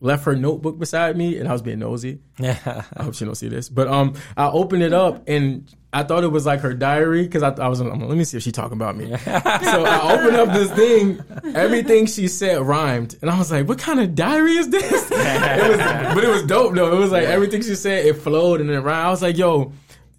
left 0.01 0.25
her 0.25 0.35
notebook 0.35 0.79
beside 0.79 1.17
me 1.17 1.37
and 1.37 1.47
I 1.47 1.51
was 1.51 1.61
being 1.61 1.79
nosy. 1.79 2.19
Yeah. 2.37 2.57
I 2.97 3.03
hope 3.03 3.15
she 3.15 3.25
don't 3.25 3.35
see 3.35 3.49
this. 3.49 3.69
But 3.69 3.87
um, 3.87 4.13
I 4.37 4.47
opened 4.47 4.83
it 4.83 4.93
up 4.93 5.27
and 5.27 5.69
I 5.91 6.03
thought 6.03 6.23
it 6.23 6.27
was 6.27 6.45
like 6.45 6.59
her 6.59 6.73
diary 6.73 7.23
because 7.23 7.41
I, 7.41 7.49
I 7.49 7.67
was. 7.67 7.81
Like, 7.81 7.99
let 7.99 8.15
me 8.15 8.23
see 8.23 8.37
if 8.37 8.43
she 8.43 8.51
talking 8.51 8.77
about 8.77 8.95
me. 8.95 9.07
so 9.17 9.25
I 9.25 10.13
opened 10.13 10.35
up 10.35 10.53
this 10.53 10.71
thing. 10.71 11.19
Everything 11.55 12.05
she 12.05 12.27
said 12.27 12.61
rhymed, 12.61 13.17
and 13.21 13.31
I 13.31 13.39
was 13.39 13.51
like, 13.51 13.67
"What 13.67 13.79
kind 13.79 13.99
of 13.99 14.13
diary 14.13 14.51
is 14.51 14.69
this?" 14.69 15.09
it 15.11 15.69
was, 15.69 16.13
but 16.13 16.23
it 16.23 16.27
was 16.27 16.43
dope 16.43 16.75
though. 16.75 16.95
It 16.95 16.99
was 16.99 17.11
like 17.11 17.23
everything 17.23 17.63
she 17.63 17.73
said, 17.73 18.05
it 18.05 18.17
flowed 18.17 18.61
and 18.61 18.69
it 18.69 18.79
rhymed. 18.79 19.07
I 19.07 19.09
was 19.09 19.23
like, 19.23 19.37
"Yo." 19.37 19.73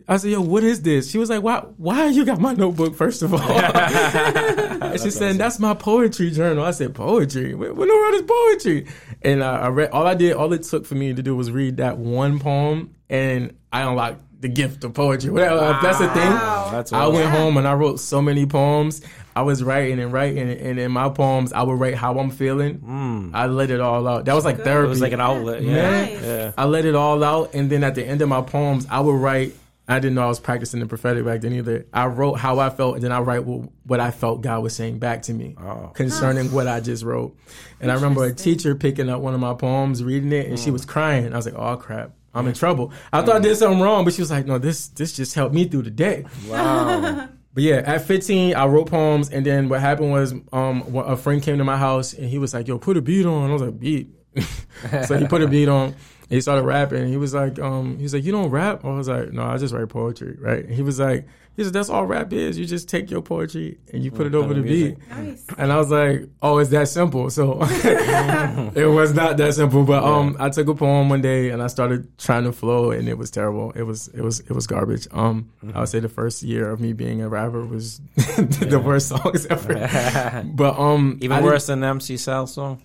I 0.09 0.17
said, 0.17 0.33
"Yo, 0.33 0.41
what 0.41 0.65
is 0.65 0.83
this?" 0.83 1.09
She 1.09 1.19
was 1.19 1.31
like, 1.31 1.45
"Why? 1.45 1.61
Why 1.77 2.09
you 2.09 2.25
got 2.25 2.41
my 2.41 2.53
notebook? 2.53 2.97
First 2.97 3.23
of 3.23 3.33
all," 3.33 3.41
and 3.49 5.01
she 5.01 5.11
said, 5.11 5.39
"That's 5.39 5.61
my 5.61 5.75
poetry 5.75 6.33
journal." 6.33 6.65
I 6.65 6.73
said, 6.73 6.97
"Poetry? 6.97 7.55
What, 7.55 7.77
what 7.77 7.89
in 7.89 7.89
the 7.89 7.95
world 7.95 8.15
is 8.15 8.23
poetry?" 8.23 8.87
And 9.23 9.43
uh, 9.43 9.51
I 9.51 9.69
read. 9.69 9.91
All 9.91 10.07
I 10.07 10.15
did, 10.15 10.33
all 10.35 10.53
it 10.53 10.63
took 10.63 10.87
for 10.87 10.95
me 10.95 11.13
to 11.13 11.23
do 11.23 11.37
was 11.37 11.51
read 11.51 11.77
that 11.79 11.99
one 11.99 12.39
poem, 12.39 12.95
and 13.09 13.55
I 13.73 13.83
unlocked 13.83 14.23
the 14.41 14.49
gift 14.49 14.83
of 14.85 14.95
poetry. 14.95 15.31
Well, 15.31 15.77
if 15.77 15.83
that's 15.83 15.99
the 15.99 16.09
thing. 16.09 16.31
That's 16.31 16.93
I 16.93 17.01
awesome. 17.01 17.15
went 17.15 17.31
home 17.31 17.57
and 17.59 17.69
I 17.69 17.75
wrote 17.75 18.01
so 18.01 18.23
many 18.23 18.47
poems. 18.47 19.03
I 19.37 19.43
was 19.43 19.63
writing 19.63 20.01
and 20.01 20.13
writing, 20.13 20.49
and 20.51 20.79
in 20.79 20.91
my 20.91 21.11
poems, 21.11 21.53
I 21.53 21.63
would 21.63 21.79
write 21.79 21.95
how 21.95 22.19
I'm 22.19 22.31
feeling. 22.31 23.31
I 23.35 23.47
let 23.47 23.71
it 23.71 23.81
all 23.81 24.09
out. 24.09 24.25
That 24.25 24.35
was 24.35 24.45
like 24.45 24.57
Good. 24.57 24.65
therapy. 24.65 24.87
It 24.87 24.89
was 24.89 25.01
like 25.03 25.13
an 25.13 25.21
outlet. 25.21 25.63
Yeah. 25.63 25.75
Man. 25.75 26.15
Nice. 26.15 26.25
Yeah. 26.25 26.53
I 26.57 26.65
let 26.65 26.85
it 26.87 26.95
all 26.95 27.23
out, 27.23 27.55
and 27.55 27.71
then 27.71 27.85
at 27.85 27.95
the 27.95 28.05
end 28.05 28.23
of 28.23 28.29
my 28.29 28.41
poems, 28.41 28.87
I 28.91 29.01
would 29.01 29.15
write. 29.15 29.55
I 29.91 29.99
didn't 29.99 30.15
know 30.15 30.23
I 30.23 30.29
was 30.29 30.39
practicing 30.39 30.79
the 30.79 30.87
prophetic 30.87 31.25
back 31.25 31.41
then 31.41 31.53
either. 31.53 31.85
I 31.93 32.07
wrote 32.07 32.35
how 32.35 32.61
I 32.61 32.71
felt, 32.71 32.95
and 32.95 33.03
then 33.03 33.11
I 33.11 33.19
write 33.21 33.45
what, 33.45 33.99
I 33.99 34.13
felt 34.13 34.41
God 34.41 34.63
was 34.63 34.75
saying 34.75 35.01
back 35.01 35.23
to 35.23 35.35
me 35.35 35.57
Oh. 35.61 35.91
concerning 35.95 36.53
what 36.53 36.69
I 36.69 36.79
just 36.79 37.03
wrote. 37.03 37.37
And 37.81 37.91
I 37.91 37.95
remember 37.95 38.25
a 38.25 38.33
teacher 38.33 38.77
picking 38.77 39.09
up 39.09 39.21
one 39.21 39.35
of 39.35 39.41
my 39.41 39.55
poems, 39.55 40.05
reading 40.05 40.33
it, 40.33 40.47
and 40.47 40.61
she 40.61 40.67
hmm. 40.67 40.75
was 40.75 40.85
crying. 40.85 41.33
I 41.33 41.37
was 41.37 41.47
like, 41.47 41.57
"Oh 41.57 41.77
crap, 41.77 42.13
I'm 42.33 42.47
in 42.47 42.53
hmm. 42.53 42.59
trouble." 42.59 42.93
I 43.13 43.23
thought 43.23 43.35
I 43.35 43.39
hmm. 43.39 43.45
did 43.45 43.57
something 43.57 43.81
wrong, 43.81 44.05
but 44.05 44.15
she 44.15 44.23
was 44.23 44.31
like, 44.31 44.47
"No, 44.47 44.59
this 44.59 44.89
this 44.89 45.13
just 45.13 45.35
helped 45.35 45.55
me 45.55 45.65
through 45.65 45.83
the 45.83 45.91
day." 45.91 46.25
Wow. 46.49 47.29
But 47.53 47.65
yeah, 47.65 47.83
at 47.85 48.03
15, 48.03 48.55
I 48.55 48.67
wrote 48.67 48.89
poems, 48.89 49.29
and 49.29 49.45
then 49.45 49.69
what 49.69 49.81
happened 49.81 50.13
was, 50.13 50.33
um, 50.53 50.85
a 50.95 51.17
friend 51.17 51.43
came 51.43 51.59
to 51.59 51.65
my 51.65 51.77
house, 51.77 52.13
and 52.13 52.29
he 52.29 52.39
was 52.39 52.55
like, 52.55 52.69
"Yo, 52.69 52.79
put 52.79 52.97
a 52.97 53.03
beat 53.03 53.27
on." 53.27 53.51
I 53.51 53.53
was 53.53 53.63
like, 53.63 53.81
"Beat." 53.81 54.15
so 55.07 55.19
he 55.19 55.27
put 55.27 55.43
a 55.43 55.49
beat 55.49 55.69
on. 55.69 55.97
And 56.31 56.37
he 56.37 56.41
started 56.41 56.63
rapping. 56.63 57.09
He 57.09 57.17
was 57.17 57.35
like, 57.35 57.59
um, 57.59 57.97
he 57.97 58.05
was 58.05 58.15
like, 58.15 58.23
"You 58.23 58.31
don't 58.31 58.51
rap?" 58.51 58.85
I 58.85 58.91
was 58.91 59.09
like, 59.09 59.33
"No, 59.33 59.43
I 59.43 59.57
just 59.59 59.75
write 59.75 59.89
poetry." 59.89 60.37
Right? 60.39 60.65
And 60.65 60.73
he 60.73 60.81
was 60.83 61.01
like, 61.01 61.27
"He 61.57 61.65
said 61.65 61.73
that's 61.73 61.91
all 61.91 62.07
rap 62.07 62.33
is. 62.33 62.57
You 62.57 62.67
just 62.67 62.89
take 62.89 63.11
your 63.11 63.21
poetry 63.21 63.79
and 63.93 64.05
you 64.05 64.13
put 64.13 64.29
it 64.29 64.35
over 64.37 64.55
the 64.55 64.63
beat." 64.63 64.97
Nice. 65.11 65.45
And 65.59 65.73
I 65.73 65.77
was 65.79 65.91
like, 65.91 66.29
"Oh, 66.41 66.59
it's 66.59 66.71
that 66.71 66.87
simple." 66.87 67.31
So 67.31 67.59
it 67.63 68.89
was 68.89 69.13
not 69.13 69.39
that 69.39 69.55
simple. 69.55 69.83
But 69.83 70.05
um, 70.05 70.37
I 70.39 70.51
took 70.51 70.69
a 70.69 70.75
poem 70.77 71.09
one 71.09 71.21
day 71.21 71.51
and 71.51 71.61
I 71.61 71.67
started 71.67 72.17
trying 72.17 72.45
to 72.45 72.53
flow, 72.53 72.93
and 72.93 73.09
it 73.09 73.19
was 73.19 73.33
terrible. 73.33 73.73
It 73.73 73.83
was 73.83 74.07
it 74.09 74.21
was 74.23 74.39
it 74.39 74.53
was 74.53 74.69
garbage. 74.69 75.09
Um, 75.11 75.51
I 75.75 75.81
would 75.81 75.89
say 75.89 75.99
the 75.99 76.09
first 76.09 76.45
year 76.45 76.71
of 76.71 76.81
me 76.81 76.93
being 76.93 77.23
a 77.23 77.29
rapper 77.29 77.65
was 77.67 78.01
the 78.15 78.81
worst 78.83 79.09
songs 79.15 79.47
ever. 79.47 80.45
but 80.55 80.79
um, 80.79 81.19
Even 81.23 81.39
I 81.39 81.43
worse 81.43 81.67
than 81.67 81.81
the 81.81 81.89
MC 81.89 82.17
Sal 82.17 82.47
song. 82.47 82.83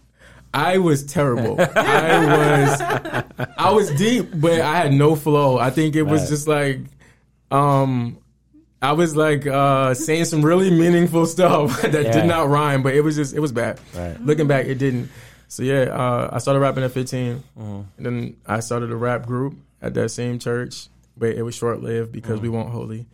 I 0.56 0.78
was 0.78 1.04
terrible. 1.06 1.58
I 1.60 2.26
was 3.38 3.46
I 3.58 3.72
was 3.72 3.92
deep, 3.92 4.30
but 4.34 4.62
I 4.62 4.78
had 4.78 4.94
no 4.94 5.16
flow. 5.16 5.58
I 5.58 5.70
think 5.70 5.96
it 5.96 6.04
was 6.04 6.22
Right. 6.22 6.30
just 6.30 6.48
like 6.48 6.80
um 7.52 8.18
I 8.82 8.94
was 8.94 9.16
like 9.16 9.46
uh 9.46 9.94
saying 9.94 10.26
some 10.26 10.44
really 10.44 10.70
meaningful 10.72 11.26
stuff 11.26 11.82
that 11.82 11.94
Yeah. 12.06 12.12
did 12.12 12.26
not 12.26 12.48
rhyme, 12.50 12.84
but 12.84 12.94
it 12.94 13.02
was 13.02 13.16
just 13.16 13.36
it 13.36 13.40
was 13.40 13.52
bad. 13.52 13.80
Right. 13.94 14.20
Looking 14.22 14.48
back, 14.48 14.66
it 14.68 14.76
didn't. 14.76 15.10
So 15.48 15.62
yeah, 15.64 15.84
uh, 15.84 16.30
I 16.34 16.40
started 16.40 16.60
rapping 16.60 16.84
at 16.84 16.92
15. 16.92 17.44
Mm-hmm. 17.60 17.82
And 17.98 18.06
then 18.06 18.38
I 18.48 18.62
started 18.62 18.92
a 18.92 18.96
rap 18.96 19.26
group 19.26 19.56
at 19.82 19.94
that 19.94 20.10
same 20.10 20.40
church, 20.40 20.88
but 21.18 21.30
it 21.30 21.44
was 21.44 21.54
short 21.56 21.82
lived 21.84 22.12
because 22.12 22.36
Mm-hmm. 22.38 22.44
we 22.44 22.50
weren't 22.50 22.70
holy. 22.70 23.06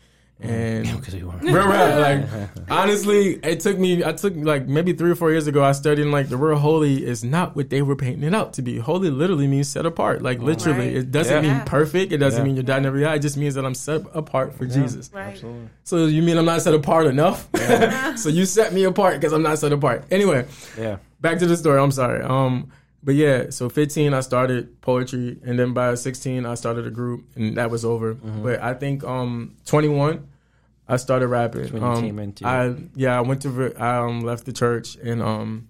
And 0.43 0.85
Because 0.99 1.13
we 1.13 1.23
weren't. 1.23 1.43
Real 1.43 1.67
rap. 1.67 2.27
Like 2.31 2.49
honestly, 2.69 3.35
it 3.43 3.59
took 3.59 3.77
me. 3.77 4.03
I 4.03 4.13
took 4.13 4.33
like 4.35 4.67
maybe 4.67 4.93
three 4.93 5.11
or 5.11 5.15
four 5.15 5.29
years 5.31 5.45
ago. 5.47 5.63
I 5.63 5.71
studied 5.73 6.05
like 6.05 6.29
the 6.29 6.37
word 6.37 6.55
holy 6.55 7.05
is 7.05 7.23
not 7.23 7.55
what 7.55 7.69
they 7.69 7.81
were 7.81 7.95
painting 7.95 8.23
it 8.23 8.33
out 8.33 8.53
to 8.53 8.61
be. 8.61 8.77
Holy 8.79 9.09
literally 9.11 9.47
means 9.47 9.67
set 9.69 9.85
apart. 9.85 10.21
Like 10.21 10.39
literally, 10.39 10.87
Right. 10.87 10.97
it 10.97 11.11
doesn't 11.11 11.43
Yeah. 11.43 11.57
mean 11.57 11.65
perfect. 11.65 12.11
It 12.11 12.17
doesn't 12.17 12.39
Yeah. 12.39 12.43
mean 12.45 12.55
you're 12.55 12.63
dying 12.63 12.85
every 12.85 13.05
eye. 13.05 13.15
It 13.15 13.19
just 13.19 13.37
means 13.37 13.55
that 13.55 13.65
I'm 13.65 13.75
set 13.75 14.01
apart 14.13 14.53
for 14.55 14.65
Jesus. 14.65 15.11
Right. 15.13 15.33
Absolutely. 15.33 15.69
So 15.83 16.05
you 16.05 16.21
mean 16.23 16.37
I'm 16.37 16.45
not 16.45 16.61
set 16.61 16.73
apart 16.73 17.05
enough? 17.07 17.47
so 18.17 18.29
you 18.29 18.45
set 18.45 18.73
me 18.73 18.83
apart 18.85 19.15
because 19.15 19.33
I'm 19.33 19.43
not 19.43 19.59
set 19.59 19.71
apart. 19.73 20.05
Anyway, 20.11 20.45
Yeah. 20.77 20.97
back 21.19 21.37
to 21.39 21.45
the 21.45 21.55
story. 21.57 21.79
I'm 21.79 21.91
sorry. 21.91 22.23
Um, 22.23 22.71
but 23.03 23.15
yeah, 23.15 23.49
so 23.49 23.67
15 23.69 24.13
I 24.13 24.19
started 24.21 24.79
poetry, 24.81 25.37
and 25.43 25.57
then 25.57 25.73
by 25.73 25.95
16 25.95 26.45
I 26.45 26.53
started 26.53 26.85
a 26.85 26.91
group, 26.91 27.23
and 27.35 27.57
that 27.57 27.69
was 27.71 27.83
over. 27.83 28.13
Mm-hmm. 28.15 28.43
But 28.43 28.61
I 28.61 28.73
think 28.75 29.03
um 29.03 29.55
21 29.65 30.27
I 30.87 30.97
started 30.97 31.27
rapping. 31.27 31.71
when 31.71 31.81
you 31.81 31.87
Um, 31.87 32.01
came 32.01 32.19
into 32.19 32.45
I 32.47 32.75
yeah 32.95 33.17
I 33.17 33.21
went 33.21 33.41
to 33.43 33.73
I 33.77 33.97
um, 33.99 34.21
left 34.21 34.45
the 34.45 34.53
church, 34.53 34.95
and 34.97 35.21
um 35.21 35.67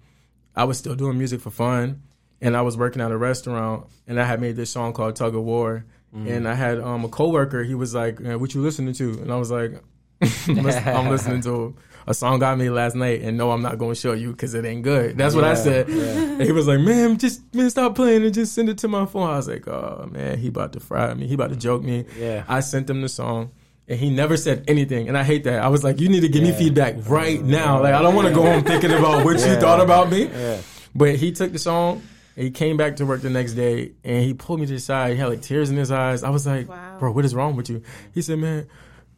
I 0.56 0.64
was 0.64 0.78
still 0.78 0.94
doing 0.94 1.16
music 1.18 1.40
for 1.40 1.50
fun, 1.50 2.02
and 2.40 2.56
I 2.56 2.62
was 2.62 2.76
working 2.76 3.00
at 3.02 3.10
a 3.12 3.16
restaurant, 3.16 3.86
and 4.06 4.20
I 4.20 4.24
had 4.24 4.40
made 4.40 4.56
this 4.56 4.70
song 4.70 4.92
called 4.92 5.16
Tug 5.16 5.34
of 5.34 5.42
War. 5.44 5.84
Mm-hmm. 6.14 6.28
And 6.28 6.46
I 6.46 6.52
had 6.54 6.78
um, 6.78 7.06
a 7.06 7.08
coworker. 7.08 7.64
He 7.64 7.74
was 7.74 7.94
like, 7.94 8.20
"What 8.20 8.52
you 8.52 8.60
listening 8.60 8.92
to?" 8.94 9.12
And 9.22 9.32
I 9.32 9.36
was 9.36 9.50
like, 9.50 9.80
I'm 10.46 11.08
listening 11.08 11.40
to 11.42 11.74
a 12.06 12.12
song 12.12 12.42
I 12.42 12.54
made 12.54 12.68
last 12.70 12.94
night, 12.94 13.22
and 13.22 13.38
no, 13.38 13.50
I'm 13.50 13.62
not 13.62 13.78
going 13.78 13.94
to 13.94 14.00
show 14.00 14.12
you 14.12 14.32
because 14.32 14.52
it 14.52 14.66
ain't 14.66 14.82
good." 14.82 15.16
That's 15.16 15.34
what 15.34 15.44
I 15.44 15.54
said. 15.54 15.88
yeah. 15.88 16.44
He 16.44 16.52
was 16.52 16.66
like, 16.68 16.80
"Man, 16.80 17.16
just 17.16 17.54
man, 17.54 17.70
stop 17.70 17.94
playing 17.94 18.24
and 18.24 18.34
just 18.34 18.54
send 18.54 18.68
it 18.68 18.76
to 18.78 18.88
my 18.88 19.06
phone." 19.06 19.30
I 19.30 19.36
was 19.36 19.48
like, 19.48 19.66
"Oh 19.68 20.06
man, 20.12 20.36
he 20.38 20.48
about 20.48 20.74
to 20.74 20.80
fry 20.80 21.14
me. 21.14 21.26
He 21.28 21.34
about 21.34 21.48
to 21.50 21.56
joke 21.56 21.82
me." 21.82 22.04
Yeah. 22.18 22.44
I 22.46 22.60
sent 22.60 22.90
him 22.90 23.00
the 23.00 23.08
song. 23.08 23.50
And 23.88 23.98
he 23.98 24.10
never 24.10 24.36
said 24.36 24.64
anything, 24.68 25.08
and 25.08 25.18
I 25.18 25.24
hate 25.24 25.44
that. 25.44 25.60
I 25.60 25.68
was 25.68 25.82
like, 25.82 26.00
"You 26.00 26.08
need 26.08 26.20
to 26.20 26.28
give 26.28 26.42
me 26.42 26.52
feedback 26.52 26.94
right 27.08 27.42
now. 27.42 27.82
Like, 27.82 27.94
I 27.94 28.00
don't 28.00 28.14
want 28.14 28.28
to 28.28 28.34
go 28.34 28.42
home 28.42 28.62
thinking 28.62 28.92
about 28.92 29.24
what 29.24 29.40
you 29.40 29.56
thought 29.56 29.80
about 29.80 30.10
me." 30.10 30.26
Yeah. 30.26 30.58
But 30.94 31.16
he 31.16 31.32
took 31.32 31.52
the 31.52 31.58
song. 31.58 32.02
and 32.36 32.44
He 32.44 32.50
came 32.50 32.76
back 32.76 32.96
to 32.96 33.04
work 33.06 33.20
the 33.22 33.28
next 33.30 33.52
day, 33.54 33.92
and 34.04 34.24
he 34.24 34.34
pulled 34.34 34.60
me 34.60 34.66
to 34.66 34.72
the 34.74 34.78
side. 34.80 35.12
He 35.12 35.16
had 35.18 35.28
like 35.28 35.42
tears 35.42 35.68
in 35.68 35.76
his 35.76 35.90
eyes. 35.90 36.22
I 36.22 36.30
was 36.30 36.46
like, 36.46 36.68
Wow. 36.68 36.96
"Bro, 37.00 37.12
what 37.12 37.24
is 37.24 37.34
wrong 37.34 37.56
with 37.56 37.68
you?" 37.68 37.82
He 38.14 38.22
said, 38.22 38.38
"Man, 38.38 38.66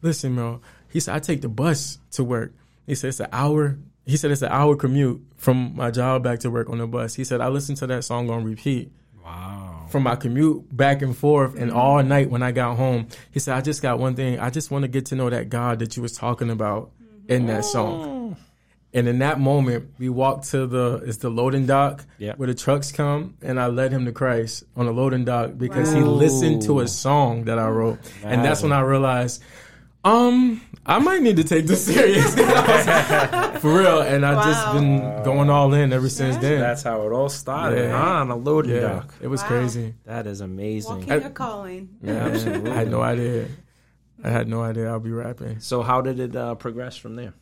listen, 0.01 0.35
bro." 0.35 0.61
He 0.89 0.99
said, 0.99 1.15
"I 1.15 1.19
take 1.19 1.41
the 1.41 1.49
bus 1.49 1.99
to 2.13 2.23
work." 2.23 2.51
He 2.87 2.95
said, 2.95 3.09
"It's 3.09 3.19
an 3.19 3.27
hour." 3.31 3.77
He 4.05 4.17
said, 4.17 4.31
"It's 4.31 4.41
an 4.41 4.51
hour 4.51 4.75
commute 4.75 5.21
from 5.37 5.75
my 5.75 5.91
job 5.91 6.23
back 6.23 6.39
to 6.39 6.49
work 6.49 6.69
on 6.69 6.79
the 6.79 6.87
bus." 6.87 7.13
He 7.15 7.23
said, 7.23 7.39
"I 7.39 7.47
listened 7.49 7.77
to 7.77 7.87
that 7.87 8.03
song 8.03 8.29
on 8.29 8.43
repeat." 8.43 8.91
Wow. 9.25 9.87
from 9.89 10.03
my 10.03 10.15
commute 10.15 10.75
back 10.75 11.01
and 11.01 11.17
forth 11.17 11.55
and 11.57 11.71
all 11.71 12.01
night 12.03 12.29
when 12.29 12.43
I 12.43 12.51
got 12.51 12.77
home. 12.77 13.07
He 13.31 13.39
said, 13.39 13.55
I 13.55 13.61
just 13.61 13.81
got 13.81 13.97
one 13.97 14.15
thing. 14.15 14.39
I 14.39 14.49
just 14.51 14.69
want 14.69 14.83
to 14.83 14.87
get 14.87 15.07
to 15.07 15.15
know 15.15 15.29
that 15.29 15.49
God 15.49 15.79
that 15.79 15.95
you 15.97 16.03
was 16.03 16.13
talking 16.13 16.49
about 16.51 16.91
mm-hmm. 17.01 17.31
in 17.31 17.45
that 17.47 17.65
song. 17.65 18.37
And 18.93 19.09
in 19.09 19.19
that 19.19 19.41
moment, 19.41 19.89
we 19.99 20.07
walked 20.07 20.51
to 20.51 20.65
the 20.67 21.03
it's 21.05 21.17
the 21.17 21.29
loading 21.29 21.65
dock 21.65 22.05
Yeah. 22.17 22.33
where 22.37 22.47
the 22.47 22.53
trucks 22.53 22.93
come, 22.93 23.35
and 23.41 23.59
I 23.59 23.67
led 23.67 23.91
him 23.91 24.05
to 24.05 24.13
Christ 24.13 24.63
on 24.77 24.85
the 24.85 24.93
loading 24.93 25.25
dock 25.25 25.57
because 25.57 25.91
he 25.91 25.99
listened 25.99 26.61
to 26.61 26.79
a 26.79 26.87
song 26.87 27.43
that 27.45 27.59
I 27.59 27.67
wrote, 27.67 27.99
and 28.23 28.45
that's 28.45 28.63
when 28.63 28.71
I 28.71 28.79
realized, 28.79 29.43
um, 30.05 30.61
I 30.85 30.99
might 30.99 31.21
need 31.23 31.35
to 31.37 31.43
take 31.43 31.65
this 31.65 31.85
serious 31.85 32.33
for 33.59 33.77
real. 33.79 34.01
And 34.01 34.25
I 34.25 34.35
just 34.43 34.67
Wow. 34.67 34.73
been 34.73 35.23
going 35.23 35.49
all 35.49 35.73
in 35.73 35.91
ever 35.91 36.07
since 36.09 36.37
then. 36.37 36.59
That's 36.61 36.83
how 36.83 37.05
it 37.07 37.11
all 37.11 37.27
started. 37.29 37.89
Yeah. 37.89 37.99
huh? 38.01 38.21
On 38.21 38.29
a 38.31 38.35
loading 38.35 38.75
yeah, 38.75 38.81
dock. 38.81 39.13
it 39.19 39.27
was 39.27 39.41
Wow. 39.41 39.47
crazy. 39.47 39.95
That 40.05 40.27
is 40.27 40.41
amazing. 40.41 40.99
Walking 41.07 41.09
your 41.21 41.29
calling. 41.31 41.89
Yeah, 42.03 42.13
Absolutely. 42.27 42.71
I 42.71 42.75
had 42.75 42.91
no 42.91 43.01
idea. 43.01 43.47
I 44.23 44.29
had 44.29 44.47
no 44.47 44.61
idea 44.61 44.87
I'll 44.89 44.99
be 44.99 45.11
rapping. 45.11 45.59
So 45.59 45.81
how 45.81 46.01
did 46.01 46.19
it 46.19 46.35
uh, 46.35 46.55
progress 46.55 46.95
from 46.95 47.15
there? 47.15 47.33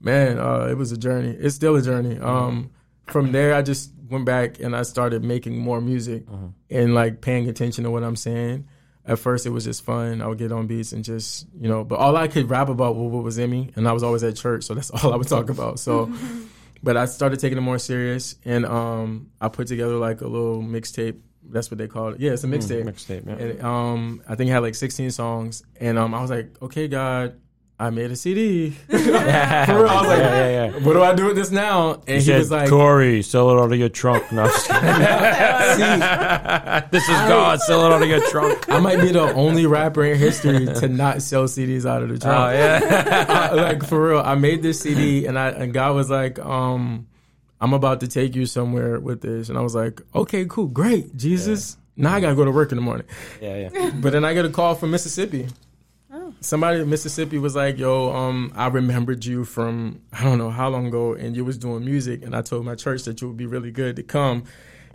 Man, 0.00 0.38
uh, 0.38 0.66
it 0.70 0.76
was 0.76 0.92
a 0.92 0.96
journey. 0.96 1.30
It's 1.30 1.54
still 1.54 1.76
a 1.76 1.82
journey. 1.82 2.18
Um, 2.18 2.70
from 3.06 3.32
there, 3.32 3.54
I 3.54 3.62
just 3.62 3.90
went 4.10 4.24
back 4.26 4.60
and 4.60 4.76
I 4.76 4.82
started 4.82 5.24
making 5.24 5.58
more 5.58 5.80
music 5.80 6.24
and 6.70 6.94
like 6.94 7.20
paying 7.20 7.48
attention 7.48 7.84
to 7.84 7.90
what 7.90 8.02
I'm 8.04 8.16
saying. 8.16 8.66
At 9.06 9.18
first, 9.18 9.44
it 9.44 9.50
was 9.50 9.64
just 9.64 9.84
fun. 9.84 10.22
I 10.22 10.26
would 10.26 10.38
get 10.38 10.50
on 10.50 10.66
beats 10.66 10.92
and 10.92 11.04
just, 11.04 11.46
you 11.60 11.68
know, 11.68 11.84
but 11.84 11.98
all 11.98 12.16
I 12.16 12.26
could 12.26 12.48
rap 12.48 12.68
about 12.70 12.96
was 12.96 13.12
what 13.12 13.22
was 13.22 13.36
in 13.36 13.50
me. 13.50 13.70
And 13.76 13.86
I 13.86 13.92
was 13.92 14.02
always 14.02 14.24
at 14.24 14.36
church, 14.36 14.64
so 14.64 14.74
that's 14.74 14.90
all 15.04 15.12
I 15.12 15.16
would 15.16 15.28
talk 15.28 15.50
about. 15.50 15.78
So, 15.78 16.10
but 16.82 16.96
I 16.96 17.04
started 17.04 17.38
taking 17.38 17.58
it 17.58 17.62
more 17.62 17.78
serious 17.78 18.36
and 18.44 18.64
um, 18.64 19.30
I 19.40 19.48
put 19.48 19.66
together 19.66 19.96
like 19.96 20.22
a 20.22 20.26
little 20.26 20.62
mixtape. 20.62 21.20
That's 21.46 21.70
what 21.70 21.76
they 21.76 21.88
call 21.88 22.08
it. 22.08 22.20
Yeah, 22.20 22.32
it's 22.32 22.44
a 22.44 22.46
mixtape. 22.46 22.84
Mixtape, 22.84 23.26
yeah. 23.26 23.34
And 23.34 23.62
um, 23.62 24.22
I 24.26 24.34
think 24.34 24.48
it 24.48 24.52
had 24.52 24.62
like 24.62 24.74
16 24.74 25.10
songs. 25.10 25.62
And 25.78 25.98
um, 25.98 26.14
I 26.14 26.22
was 26.22 26.30
like, 26.30 26.56
okay, 26.62 26.88
God, 26.88 27.38
I 27.76 27.90
made 27.90 28.10
a 28.12 28.16
CD. 28.16 28.70
For 28.88 28.96
real, 28.96 29.16
I 29.16 29.66
was 29.68 30.06
like, 30.08 30.18
yeah, 30.18 30.48
yeah, 30.48 30.66
yeah. 30.66 30.78
what 30.86 30.92
do 30.92 31.02
I 31.02 31.12
do 31.14 31.26
with 31.26 31.34
this 31.36 31.50
now? 31.50 32.02
And 32.06 32.22
he, 32.22 32.30
He 32.32 32.38
was 32.38 32.48
like, 32.50 32.68
Corey, 32.70 33.20
sell 33.22 33.50
it 33.50 33.60
out 33.60 33.72
of 33.72 33.78
your 33.78 33.88
trunk. 33.88 34.30
No, 34.30 34.42
I'm 34.44 34.48
just 34.48 34.66
kidding. 35.78 36.90
this 36.90 37.02
is 37.02 37.08
God. 37.28 37.60
Sell 37.60 37.84
it 37.84 37.92
out 37.92 38.02
of 38.02 38.08
your 38.08 38.24
trunk. 38.30 38.68
I 38.70 38.78
might 38.78 39.00
be 39.00 39.10
the 39.10 39.32
only 39.34 39.66
rapper 39.66 40.04
in 40.04 40.16
history 40.18 40.66
to 40.66 40.88
not 40.88 41.20
sell 41.22 41.44
CDs 41.44 41.84
out 41.84 42.02
of 42.02 42.08
the 42.10 42.14
Oh 42.14 42.18
trunk. 42.18 42.54
yeah. 42.54 43.26
I- 43.28 43.54
like 43.54 43.84
for 43.86 44.08
real, 44.10 44.20
I 44.20 44.34
made 44.36 44.62
this 44.62 44.80
CD 44.80 45.26
and 45.26 45.36
I 45.38 45.48
and 45.50 45.74
God 45.74 45.94
was 45.96 46.08
like, 46.10 46.38
um, 46.38 47.06
I'm 47.60 47.72
about 47.72 48.00
to 48.00 48.08
take 48.08 48.36
you 48.36 48.46
somewhere 48.46 49.00
with 49.00 49.20
this, 49.22 49.48
and 49.48 49.56
I 49.56 49.62
was 49.62 49.74
like, 49.74 50.00
okay, 50.14 50.44
cool, 50.44 50.66
great, 50.66 51.16
Jesus. 51.16 51.76
Now 51.96 52.14
I 52.14 52.20
gotta 52.20 52.34
go 52.34 52.44
to 52.44 52.50
work 52.50 52.72
in 52.72 52.76
the 52.76 52.82
morning. 52.82 53.06
yeah, 53.40 53.68
yeah. 53.72 53.90
But 53.94 54.12
then 54.12 54.24
I 54.24 54.34
get 54.34 54.44
a 54.44 54.50
call 54.50 54.74
from 54.74 54.90
Mississippi. 54.90 55.48
Somebody 56.40 56.80
in 56.80 56.90
Mississippi 56.90 57.38
was 57.38 57.56
like, 57.56 57.78
"Yo, 57.78 58.12
um, 58.12 58.52
I 58.54 58.68
remembered 58.68 59.24
you 59.24 59.44
from 59.44 60.00
I 60.12 60.22
don't 60.24 60.38
know 60.38 60.50
how 60.50 60.68
long 60.68 60.86
ago, 60.86 61.14
and 61.14 61.34
you 61.36 61.44
was 61.44 61.56
doing 61.58 61.84
music, 61.84 62.22
and 62.22 62.34
I 62.36 62.42
told 62.42 62.64
my 62.64 62.74
church 62.74 63.04
that 63.04 63.20
you 63.20 63.28
would 63.28 63.36
be 63.36 63.46
really 63.46 63.70
good 63.70 63.96
to 63.96 64.02
come, 64.02 64.44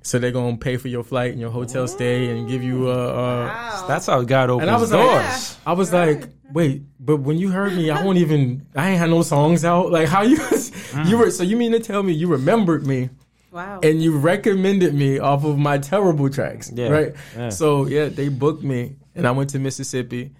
so 0.03 0.19
they're 0.19 0.31
gonna 0.31 0.57
pay 0.57 0.77
for 0.77 0.87
your 0.89 1.03
flight 1.03 1.31
and 1.31 1.39
your 1.41 1.49
hotel 1.51 1.87
stay 1.87 2.29
and 2.29 2.47
give 2.47 2.63
you 2.63 2.89
uh, 2.89 2.93
uh, 2.93 3.81
a." 3.81 3.85
a 3.85 3.87
That's 3.87 4.05
how 4.05 4.21
God 4.21 4.49
opens 4.49 4.67
and 4.67 4.71
I 4.75 4.79
was 4.79 4.91
doors. 4.91 5.11
like, 5.11 5.67
I 5.67 5.73
was 5.73 5.91
like, 5.93 6.29
wait, 6.53 6.83
but 6.99 7.17
when 7.17 7.37
you 7.37 7.49
heard 7.49 7.73
me, 7.73 7.89
I 7.89 8.03
won't 8.03 8.17
even, 8.19 8.65
I 8.75 8.89
ain't 8.91 8.99
had 8.99 9.09
no 9.09 9.21
songs 9.23 9.65
out. 9.65 9.91
Like 9.91 10.07
how 10.07 10.21
you, 10.23 10.37
mm. 10.37 11.07
you 11.09 11.17
were, 11.17 11.31
so 11.31 11.43
you 11.43 11.57
mean 11.57 11.71
to 11.71 11.79
tell 11.79 12.03
me 12.03 12.13
you 12.13 12.27
remembered 12.27 12.85
me 12.85 13.09
Wow. 13.51 13.79
and 13.81 14.01
you 14.03 14.15
recommended 14.17 14.93
me 14.93 15.17
off 15.17 15.43
of 15.43 15.57
my 15.57 15.79
terrible 15.79 16.29
tracks, 16.29 16.71
Yeah, 16.73 16.89
right? 16.89 17.13
yeah. 17.35 17.49
So 17.49 17.87
yeah, 17.87 18.09
they 18.09 18.29
booked 18.29 18.61
me 18.63 18.95
and 19.15 19.27
I 19.27 19.31
went 19.31 19.49
to 19.51 19.59
Mississippi 19.59 20.31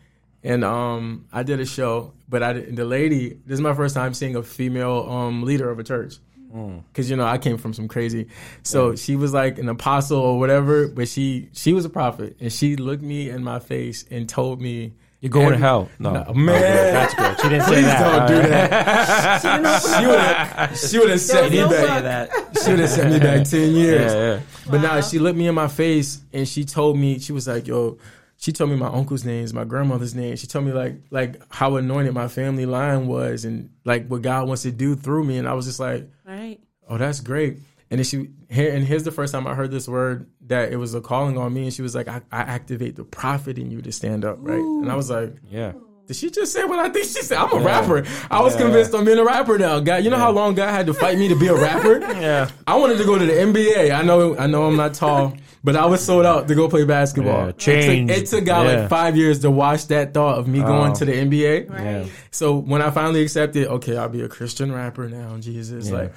and 0.44 0.64
um 0.64 1.26
I 1.32 1.44
did 1.44 1.60
a 1.60 1.66
show, 1.66 2.14
but 2.28 2.44
I 2.44 2.54
the 2.54 2.86
lady, 2.86 3.38
this 3.46 3.56
is 3.56 3.62
my 3.62 3.74
first 3.74 3.96
time 3.96 4.14
seeing 4.14 4.36
a 4.36 4.44
female 4.44 5.06
um 5.10 5.44
leader 5.44 5.70
of 5.70 5.80
a 5.80 5.84
church. 5.84 6.16
Mm. 6.54 6.82
Cause 6.96 7.10
you 7.10 7.16
know 7.16 7.26
I 7.26 7.38
came 7.38 7.58
from 7.60 7.74
some 7.74 7.88
crazy, 7.88 8.28
so 8.64 8.96
she 8.96 9.16
was 9.16 9.34
like 9.34 9.60
an 9.60 9.70
apostle 9.70 10.18
or 10.20 10.40
whatever, 10.40 10.88
but 10.88 11.08
she 11.08 11.50
she 11.54 11.74
was 11.74 11.86
a 11.86 11.90
prophet, 11.90 12.38
and 12.40 12.52
she 12.52 12.76
looked 12.76 13.04
me 13.04 13.30
in 13.30 13.44
my 13.44 13.60
face 13.60 14.04
and 14.10 14.28
told 14.28 14.60
me, 14.60 14.94
You're 15.20 15.30
going 15.30 15.52
to 15.52 15.58
hell. 15.60 15.90
No, 16.00 16.12
No, 16.24 16.34
man. 16.34 16.60
that's 16.94 17.14
good. 17.14 17.40
She 17.40 17.50
didn't 17.50 17.66
say 17.66 17.74
Please 17.76 17.86
that. 17.86 18.00
don't 18.00 18.22
All 18.22 18.28
do 18.28 18.40
right. 18.40 18.70
that. 18.72 19.82
she 20.00 20.06
would 20.08 20.20
have 20.20 20.78
she 20.80 20.98
would 20.98 21.10
have 21.12 21.22
sent 21.22 21.52
me 21.52 21.62
back. 21.66 22.04
that. 22.04 22.30
She 22.64 22.72
would 22.72 22.80
have 22.80 22.90
sent 22.90 23.12
me 23.14 23.20
back 23.20 23.44
ten 23.48 23.72
years. 23.76 24.12
Yeah, 24.14 24.34
yeah. 24.36 24.40
But 24.72 24.82
now 24.82 25.02
she 25.02 25.20
looked 25.20 25.38
me 25.38 25.48
in 25.48 25.54
my 25.56 25.68
face 25.68 26.20
and 26.34 26.48
she 26.48 26.66
told 26.66 26.98
me 26.98 27.20
she 27.20 27.32
was 27.32 27.48
like, 27.48 27.68
"Yo." 27.68 27.98
She 28.42 28.54
told 28.54 28.70
me 28.70 28.78
my 28.78 28.88
uncle's 28.88 29.26
names, 29.26 29.54
my 29.54 29.66
grandmother's 29.66 30.16
name. 30.16 30.38
She 30.38 30.48
told 30.48 30.64
me 30.64 30.72
like 30.72 30.96
like 31.12 31.42
how 31.54 31.76
anointed 31.76 32.14
my 32.14 32.30
family 32.30 32.66
line 32.66 33.06
was, 33.06 33.44
and 33.44 33.70
like 33.84 34.08
what 34.08 34.22
God 34.22 34.48
wants 34.48 34.62
to 34.62 34.72
do 34.72 34.96
through 34.96 35.26
me. 35.26 35.38
And 35.38 35.46
I 35.46 35.54
was 35.54 35.66
just 35.66 35.80
like, 35.80 36.10
right. 36.26 36.58
"Oh, 36.88 36.98
that's 36.98 37.20
great." 37.20 37.60
And 37.92 38.00
then 38.00 38.06
she 38.06 38.30
here 38.50 38.74
and 38.74 38.86
here's 38.86 39.04
the 39.04 39.12
first 39.12 39.34
time 39.34 39.46
I 39.46 39.56
heard 39.56 39.72
this 39.72 39.90
word 39.90 40.30
that 40.48 40.72
it 40.72 40.78
was 40.78 40.96
a 40.96 41.02
calling 41.02 41.38
on 41.38 41.54
me. 41.54 41.64
And 41.64 41.74
she 41.74 41.82
was 41.82 41.94
like, 41.94 42.08
"I, 42.08 42.22
I 42.32 42.40
activate 42.40 42.96
the 42.96 43.04
prophet 43.04 43.58
in 43.58 43.72
you 43.72 43.82
to 43.82 43.92
stand 43.92 44.24
up, 44.24 44.38
right?" 44.40 44.58
And 44.58 44.90
I 44.90 44.96
was 44.96 45.10
like, 45.10 45.36
Yeah. 45.50 45.74
Did 46.10 46.16
she 46.16 46.32
just 46.32 46.52
say 46.54 46.64
what 46.66 46.80
I 46.80 46.90
think 46.90 47.06
she 47.06 47.22
said? 47.22 47.38
I'm 47.38 47.56
a 47.56 47.64
rapper. 47.64 48.04
I 48.32 48.42
was 48.42 48.56
convinced 48.56 48.96
I'm 48.96 49.06
being 49.06 49.20
a 49.20 49.24
rapper 49.24 49.60
now. 49.60 49.80
God, 49.80 50.04
you 50.04 50.10
know 50.10 50.18
how 50.18 50.32
long 50.32 50.56
God 50.56 50.72
had 50.72 50.88
to 50.88 50.94
fight 50.96 51.20
me 51.20 51.28
to 51.28 51.36
be 51.36 51.46
a 51.48 51.54
rapper? 51.56 52.00
Yeah. 52.20 52.50
I 52.66 52.76
wanted 52.78 52.98
to 52.98 53.04
go 53.06 53.16
to 53.20 53.26
the 53.28 53.32
NBA. 53.32 53.92
I 53.92 54.02
know, 54.02 54.36
I 54.36 54.48
know, 54.48 54.66
I'm 54.66 54.76
not 54.76 54.96
tall, 54.96 55.34
but 55.64 55.76
I 55.76 55.86
was 55.86 56.04
sold 56.04 56.26
out 56.26 56.48
to 56.48 56.56
go 56.56 56.68
play 56.68 56.84
basketball. 56.84 57.44
Yeah, 57.44 57.50
It 57.50 57.60
took, 58.08 58.18
it 58.18 58.26
took 58.26 58.44
God 58.46 58.66
Yeah. 58.68 58.80
like 58.82 58.90
five 58.90 59.16
years 59.16 59.38
to 59.42 59.52
wash 59.52 59.84
that 59.86 60.16
thought 60.16 60.40
of 60.40 60.48
me 60.48 60.62
going 60.62 60.92
Oh. 60.94 60.96
to 60.96 61.06
the 61.06 61.14
NBA. 61.14 61.70
Right. 61.70 61.84
Yeah. 61.84 62.06
So 62.32 62.58
when 62.58 62.82
I 62.82 62.90
finally 62.90 63.22
accepted, 63.22 63.68
okay, 63.68 63.96
I'll 63.98 64.10
be 64.10 64.22
a 64.22 64.28
Christian 64.28 64.72
rapper 64.74 65.08
now. 65.08 65.38
Jesus, 65.40 65.90
Yeah. 65.90 65.96
like 65.96 66.14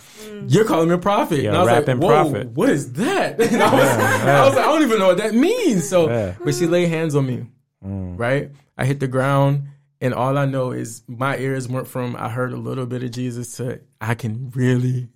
you're 0.49 0.65
calling 0.65 0.89
me 0.89 0.95
a 0.95 0.99
prophet. 0.99 1.41
Yeah, 1.43 1.51
and 1.51 1.59
I 1.59 1.63
was 1.65 1.69
rapping 1.71 2.01
like, 2.01 2.11
Whoa, 2.11 2.31
prophet. 2.31 2.49
what 2.53 2.71
is 2.71 2.93
that? 2.95 3.39
And 3.53 3.63
I 3.63 3.75
was, 3.75 3.89
I 3.91 4.45
was 4.47 4.55
like, 4.57 4.65
I 4.65 4.69
don't 4.73 4.83
even 4.83 4.99
know 4.99 5.09
what 5.09 5.19
that 5.19 5.35
means. 5.35 5.87
So, 5.87 6.09
Yeah. 6.09 6.33
but 6.43 6.55
she 6.55 6.67
laid 6.67 6.89
hands 6.89 7.15
on 7.15 7.27
me 7.27 7.45
Mm. 7.87 8.19
right? 8.19 8.51
I 8.79 8.85
hit 8.87 9.01
the 9.01 9.09
ground, 9.09 9.65
and 10.03 10.13
all 10.13 10.37
I 10.37 10.47
know 10.47 10.73
is 10.73 11.03
my 11.07 11.39
ears 11.39 11.69
went 11.69 11.87
from 11.87 12.17
I 12.17 12.29
heard 12.29 12.53
a 12.53 12.57
little 12.57 12.87
bit 12.87 13.05
of 13.05 13.13
Jesus 13.13 13.57
to 13.57 13.81
I 14.01 14.17
can 14.17 14.51
really. 14.51 15.09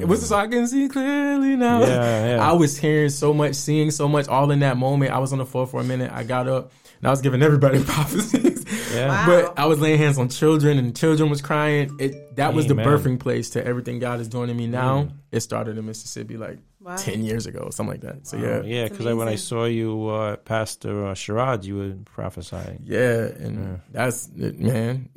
It 0.00 0.08
was 0.08 0.26
so 0.26 0.36
I 0.36 0.46
can 0.46 0.66
see 0.66 0.88
clearly 0.88 1.54
now. 1.54 1.82
Mm. 1.82 1.86
Yeah, 1.86 2.26
yeah. 2.36 2.50
I 2.50 2.52
was 2.52 2.78
hearing 2.78 3.10
so 3.10 3.34
much, 3.34 3.54
seeing 3.54 3.90
so 3.90 4.08
much, 4.08 4.28
all 4.28 4.50
in 4.50 4.60
that 4.60 4.78
moment. 4.78 5.12
I 5.12 5.18
was 5.18 5.34
on 5.34 5.38
the 5.38 5.44
floor 5.44 5.66
for 5.66 5.82
a 5.82 5.84
minute. 5.84 6.10
I 6.10 6.24
got 6.24 6.48
up. 6.48 6.72
And 6.98 7.08
I 7.08 7.10
was 7.10 7.20
giving 7.20 7.42
everybody 7.42 7.84
prophecies. 7.84 8.51
Yeah. 8.92 9.08
Wow. 9.08 9.26
But 9.26 9.58
I 9.58 9.66
was 9.66 9.80
laying 9.80 9.98
hands 9.98 10.18
on 10.18 10.28
children 10.28 10.78
and 10.78 10.96
children 10.96 11.30
was 11.30 11.40
crying. 11.40 11.96
It 11.98 12.36
that 12.36 12.54
was 12.54 12.66
the 12.66 12.74
birthing 12.74 13.18
place 13.18 13.50
to 13.50 13.64
everything 13.64 13.98
God 13.98 14.20
is 14.20 14.28
doing 14.28 14.50
in 14.50 14.56
me 14.56 14.66
now. 14.66 15.08
It 15.30 15.40
started 15.40 15.78
in 15.78 15.86
Mississippi 15.86 16.36
like 16.36 16.58
Wow. 16.80 16.96
ten 16.96 17.24
years 17.24 17.46
ago, 17.46 17.68
something 17.70 17.92
like 17.92 18.00
that. 18.00 18.26
So 18.26 18.36
Yeah, 18.36 18.62
yeah. 18.62 18.82
yeah. 18.82 18.88
Because 18.88 19.14
when 19.14 19.28
I 19.28 19.36
saw 19.36 19.66
you, 19.66 20.08
uh, 20.08 20.34
Pastor 20.36 21.06
uh, 21.06 21.14
Sherrod, 21.14 21.62
you 21.62 21.76
were 21.76 21.94
prophesying. 22.04 22.80
Yeah, 22.84 23.26
and 23.26 23.80
that's 23.92 24.28
it, 24.36 24.58
man. 24.58 25.08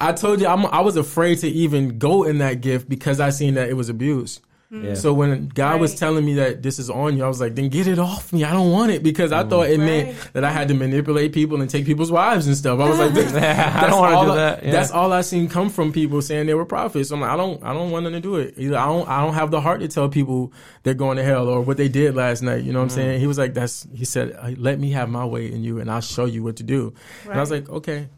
I 0.00 0.12
told 0.14 0.40
you 0.42 0.48
I'm, 0.48 0.66
I 0.66 0.80
was 0.80 0.96
afraid 0.96 1.38
to 1.38 1.48
even 1.48 1.98
go 1.98 2.24
in 2.24 2.38
that 2.38 2.60
gift 2.60 2.88
because 2.90 3.20
I 3.20 3.30
seen 3.30 3.54
that 3.54 3.68
it 3.70 3.74
was 3.74 3.88
abused. 3.88 4.42
Yeah. 4.84 4.94
So 4.94 5.12
when 5.12 5.48
God 5.48 5.80
was 5.80 5.94
telling 5.94 6.24
me 6.24 6.34
that 6.34 6.62
this 6.62 6.78
is 6.78 6.90
on 6.90 7.16
you, 7.16 7.24
I 7.24 7.28
was 7.28 7.40
like, 7.40 7.54
then 7.54 7.68
get 7.68 7.86
it 7.86 7.98
off 7.98 8.32
me. 8.32 8.44
I 8.44 8.52
don't 8.52 8.70
want 8.70 8.92
it 8.92 9.02
because 9.02 9.32
I 9.32 9.42
mm. 9.42 9.50
thought 9.50 9.68
it 9.68 9.78
meant 9.78 10.16
that 10.32 10.44
I 10.44 10.50
had 10.50 10.68
to 10.68 10.74
manipulate 10.74 11.32
people 11.32 11.60
and 11.60 11.70
take 11.70 11.86
people's 11.86 12.12
wives 12.12 12.46
and 12.46 12.56
stuff. 12.56 12.80
I 12.80 12.88
was 12.88 12.98
like, 12.98 13.12
that's 13.14 13.90
don't 13.90 14.00
wanna 14.00 14.16
all 14.16 14.24
do 14.26 14.32
I- 14.32 14.36
that, 14.36 14.64
yeah. 14.64 14.70
That's 14.72 14.90
all 14.90 15.12
I 15.12 15.20
seen 15.22 15.48
come 15.48 15.70
from 15.70 15.92
people 15.92 16.22
saying 16.22 16.46
they 16.46 16.54
were 16.54 16.64
prophets. 16.64 17.10
I'm 17.10 17.20
like, 17.20 17.30
I 17.30 17.36
don't, 17.36 17.62
I 17.62 17.72
don't 17.72 17.90
want 17.90 18.04
them 18.04 18.12
to 18.12 18.20
do 18.20 18.36
it. 18.36 18.54
Either 18.56 18.76
I 18.76 18.86
don't, 18.86 19.08
I 19.08 19.24
don't 19.24 19.34
have 19.34 19.50
the 19.50 19.60
heart 19.60 19.80
to 19.80 19.88
tell 19.88 20.08
people 20.08 20.52
they're 20.82 20.94
going 20.94 21.16
to 21.16 21.24
hell 21.24 21.48
or 21.48 21.60
what 21.60 21.76
they 21.76 21.88
did 21.88 22.14
last 22.14 22.42
night. 22.42 22.64
You 22.64 22.72
know 22.72 22.80
what 22.80 22.84
I'm 22.84 22.90
mm. 22.90 22.94
saying? 22.94 23.20
He 23.20 23.26
was 23.26 23.38
like, 23.38 23.54
that's. 23.54 23.86
He 23.94 24.04
said, 24.04 24.58
let 24.58 24.78
me 24.78 24.90
have 24.90 25.08
my 25.08 25.24
way 25.24 25.50
in 25.50 25.62
you, 25.62 25.80
and 25.80 25.90
I'll 25.90 26.00
show 26.00 26.24
you 26.24 26.42
what 26.42 26.56
to 26.56 26.62
do. 26.62 26.94
And 27.24 27.34
I 27.34 27.40
was 27.40 27.50
like, 27.50 27.68
okay. 27.68 28.08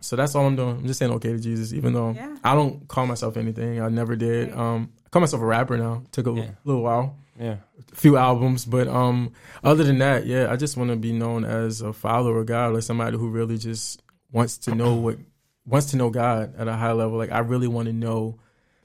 So 0.00 0.16
that's 0.16 0.34
all 0.34 0.46
I'm 0.46 0.56
doing. 0.56 0.76
I'm 0.78 0.86
just 0.86 0.98
saying 0.98 1.12
okay 1.12 1.32
to 1.32 1.38
Jesus, 1.38 1.72
even 1.72 1.92
though 1.92 2.10
Yeah. 2.12 2.36
I 2.44 2.54
don't 2.54 2.86
call 2.88 3.06
myself 3.06 3.36
anything. 3.36 3.80
I 3.80 3.88
never 3.88 4.14
did. 4.16 4.52
Um, 4.52 4.90
I 5.04 5.08
call 5.10 5.20
myself 5.20 5.42
a 5.42 5.46
rapper 5.46 5.76
now. 5.78 6.02
Took 6.12 6.26
a 6.26 6.32
Yeah. 6.32 6.50
little 6.64 6.82
while, 6.82 7.16
Yeah. 7.40 7.56
a 7.92 7.94
few 7.96 8.16
albums, 8.16 8.64
but 8.64 8.86
um, 8.88 9.32
other 9.64 9.82
than 9.84 9.98
that, 9.98 10.26
yeah, 10.26 10.50
I 10.50 10.56
just 10.56 10.76
want 10.76 10.90
to 10.90 10.96
be 10.96 11.12
known 11.12 11.44
as 11.44 11.80
a 11.80 11.92
follower 11.92 12.40
of 12.40 12.46
God, 12.46 12.74
like 12.74 12.82
somebody 12.82 13.16
who 13.16 13.28
really 13.28 13.56
just 13.58 14.02
wants 14.32 14.58
to 14.58 14.74
know 14.74 14.94
what 14.94 15.18
wants 15.66 15.90
to 15.90 15.96
know 15.96 16.10
God 16.10 16.54
at 16.56 16.68
a 16.68 16.74
high 16.74 16.92
level. 16.92 17.16
Like 17.18 17.32
I 17.32 17.38
really 17.40 17.66
want 17.68 17.86
to 17.86 17.92
know 17.92 18.36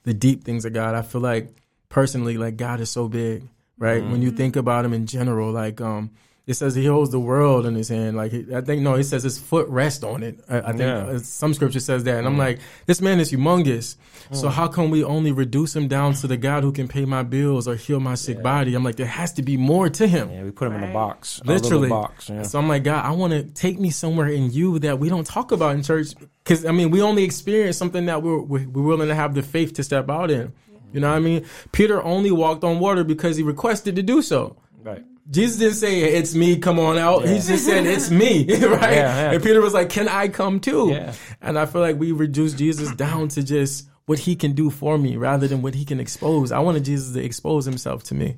the 0.04 0.14
deep 0.14 0.42
things 0.44 0.64
of 0.64 0.72
God. 0.72 0.94
I 0.94 1.02
feel 1.02 1.20
like 1.20 1.54
personally, 1.90 2.36
like 2.38 2.56
God 2.56 2.80
is 2.80 2.90
so 2.90 3.08
big, 3.08 3.44
right? 3.78 4.02
When 4.02 4.20
you 4.22 4.30
think 4.32 4.56
about 4.56 4.84
Him 4.84 4.92
in 4.94 5.06
general, 5.06 5.52
like 5.52 5.80
um. 5.80 6.10
It 6.44 6.54
says 6.54 6.74
he 6.74 6.86
holds 6.86 7.10
the 7.10 7.20
world 7.20 7.66
in 7.66 7.76
his 7.76 7.88
hand. 7.88 8.16
Like 8.16 8.32
I 8.52 8.60
think 8.62 8.82
no, 8.82 8.96
he 8.96 9.04
says 9.04 9.22
his 9.22 9.38
foot 9.38 9.68
rests 9.68 10.02
on 10.02 10.24
it. 10.24 10.40
I, 10.48 10.58
I 10.58 10.68
think 10.70 10.80
Yeah. 10.80 10.96
uh, 11.06 11.18
some 11.20 11.54
scripture 11.54 11.78
says 11.78 12.02
that, 12.02 12.18
and 12.18 12.26
I'm 12.26 12.36
like, 12.36 12.58
this 12.86 13.00
man 13.00 13.20
is 13.20 13.30
humongous. 13.30 13.94
So 14.32 14.48
how 14.48 14.66
come 14.66 14.90
we 14.90 15.04
only 15.04 15.30
reduce 15.30 15.76
him 15.76 15.86
down 15.86 16.14
to 16.14 16.26
the 16.26 16.36
God 16.36 16.64
who 16.64 16.72
can 16.72 16.88
pay 16.88 17.04
my 17.04 17.22
bills 17.22 17.68
or 17.68 17.76
heal 17.76 18.00
my 18.00 18.16
sick 18.16 18.42
body? 18.42 18.74
I'm 18.74 18.82
like, 18.82 18.96
there 18.96 19.06
has 19.06 19.32
to 19.34 19.42
be 19.42 19.56
more 19.56 19.88
to 19.90 20.06
him. 20.08 20.30
Yeah, 20.30 20.42
we 20.42 20.50
put 20.50 20.66
him 20.68 20.74
in 20.74 20.82
a 20.82 20.86
Right. 20.86 20.92
box. 20.94 21.40
a 21.44 21.46
Literally, 21.46 21.88
box. 21.88 22.28
Yeah. 22.28 22.42
so 22.42 22.58
I'm 22.58 22.66
like, 22.66 22.82
God, 22.82 23.04
I 23.04 23.12
want 23.12 23.32
to 23.34 23.44
take 23.44 23.78
me 23.78 23.90
somewhere 23.90 24.26
in 24.28 24.50
you 24.50 24.80
that 24.80 24.98
we 24.98 25.08
don't 25.08 25.26
talk 25.26 25.52
about 25.52 25.76
in 25.76 25.82
church. 25.84 26.08
Because 26.42 26.66
I 26.66 26.72
mean, 26.72 26.90
we 26.90 27.02
only 27.02 27.22
experience 27.22 27.76
something 27.76 28.06
that 28.06 28.22
we're 28.24 28.40
we're 28.40 28.66
we're 28.68 28.82
willing 28.82 29.08
to 29.08 29.14
have 29.14 29.34
the 29.34 29.42
faith 29.42 29.74
to 29.74 29.84
step 29.84 30.10
out 30.10 30.28
in. 30.32 30.52
You 30.92 30.98
know 31.00 31.08
what 31.10 31.16
I 31.16 31.20
mean? 31.20 31.44
Peter 31.70 32.02
only 32.02 32.32
walked 32.32 32.64
on 32.64 32.80
water 32.80 33.04
because 33.04 33.36
he 33.36 33.44
requested 33.44 33.94
to 33.96 34.02
do 34.02 34.22
so. 34.22 34.56
Right. 34.82 35.04
Jesus 35.32 35.58
didn't 35.58 35.74
say 35.76 36.00
it's 36.00 36.34
me, 36.34 36.58
come 36.58 36.78
on 36.78 36.98
out. 36.98 37.26
He 37.26 37.36
just 37.36 37.64
said 37.64 37.86
it's 37.86 38.10
me, 38.10 38.44
right? 38.50 38.60
Yeah, 38.60 38.78
yeah. 38.92 39.32
And 39.32 39.42
Peter 39.42 39.62
was 39.62 39.72
like, 39.72 39.88
"Can 39.88 40.06
I 40.06 40.28
come 40.28 40.60
too?" 40.60 40.90
Yeah. 40.90 41.14
And 41.40 41.58
I 41.58 41.64
feel 41.64 41.80
like 41.80 41.98
we 41.98 42.12
reduce 42.12 42.52
Jesus 42.52 42.94
down 42.94 43.28
to 43.28 43.42
just 43.42 43.88
what 44.04 44.18
he 44.18 44.36
can 44.36 44.52
do 44.52 44.68
for 44.68 44.98
me 44.98 45.16
rather 45.16 45.48
than 45.48 45.62
what 45.62 45.74
he 45.74 45.84
can 45.86 46.00
expose. 46.00 46.52
I 46.52 46.58
wanted 46.58 46.84
Jesus 46.84 47.14
to 47.14 47.24
expose 47.24 47.64
himself 47.64 48.02
to 48.04 48.14
me. 48.14 48.36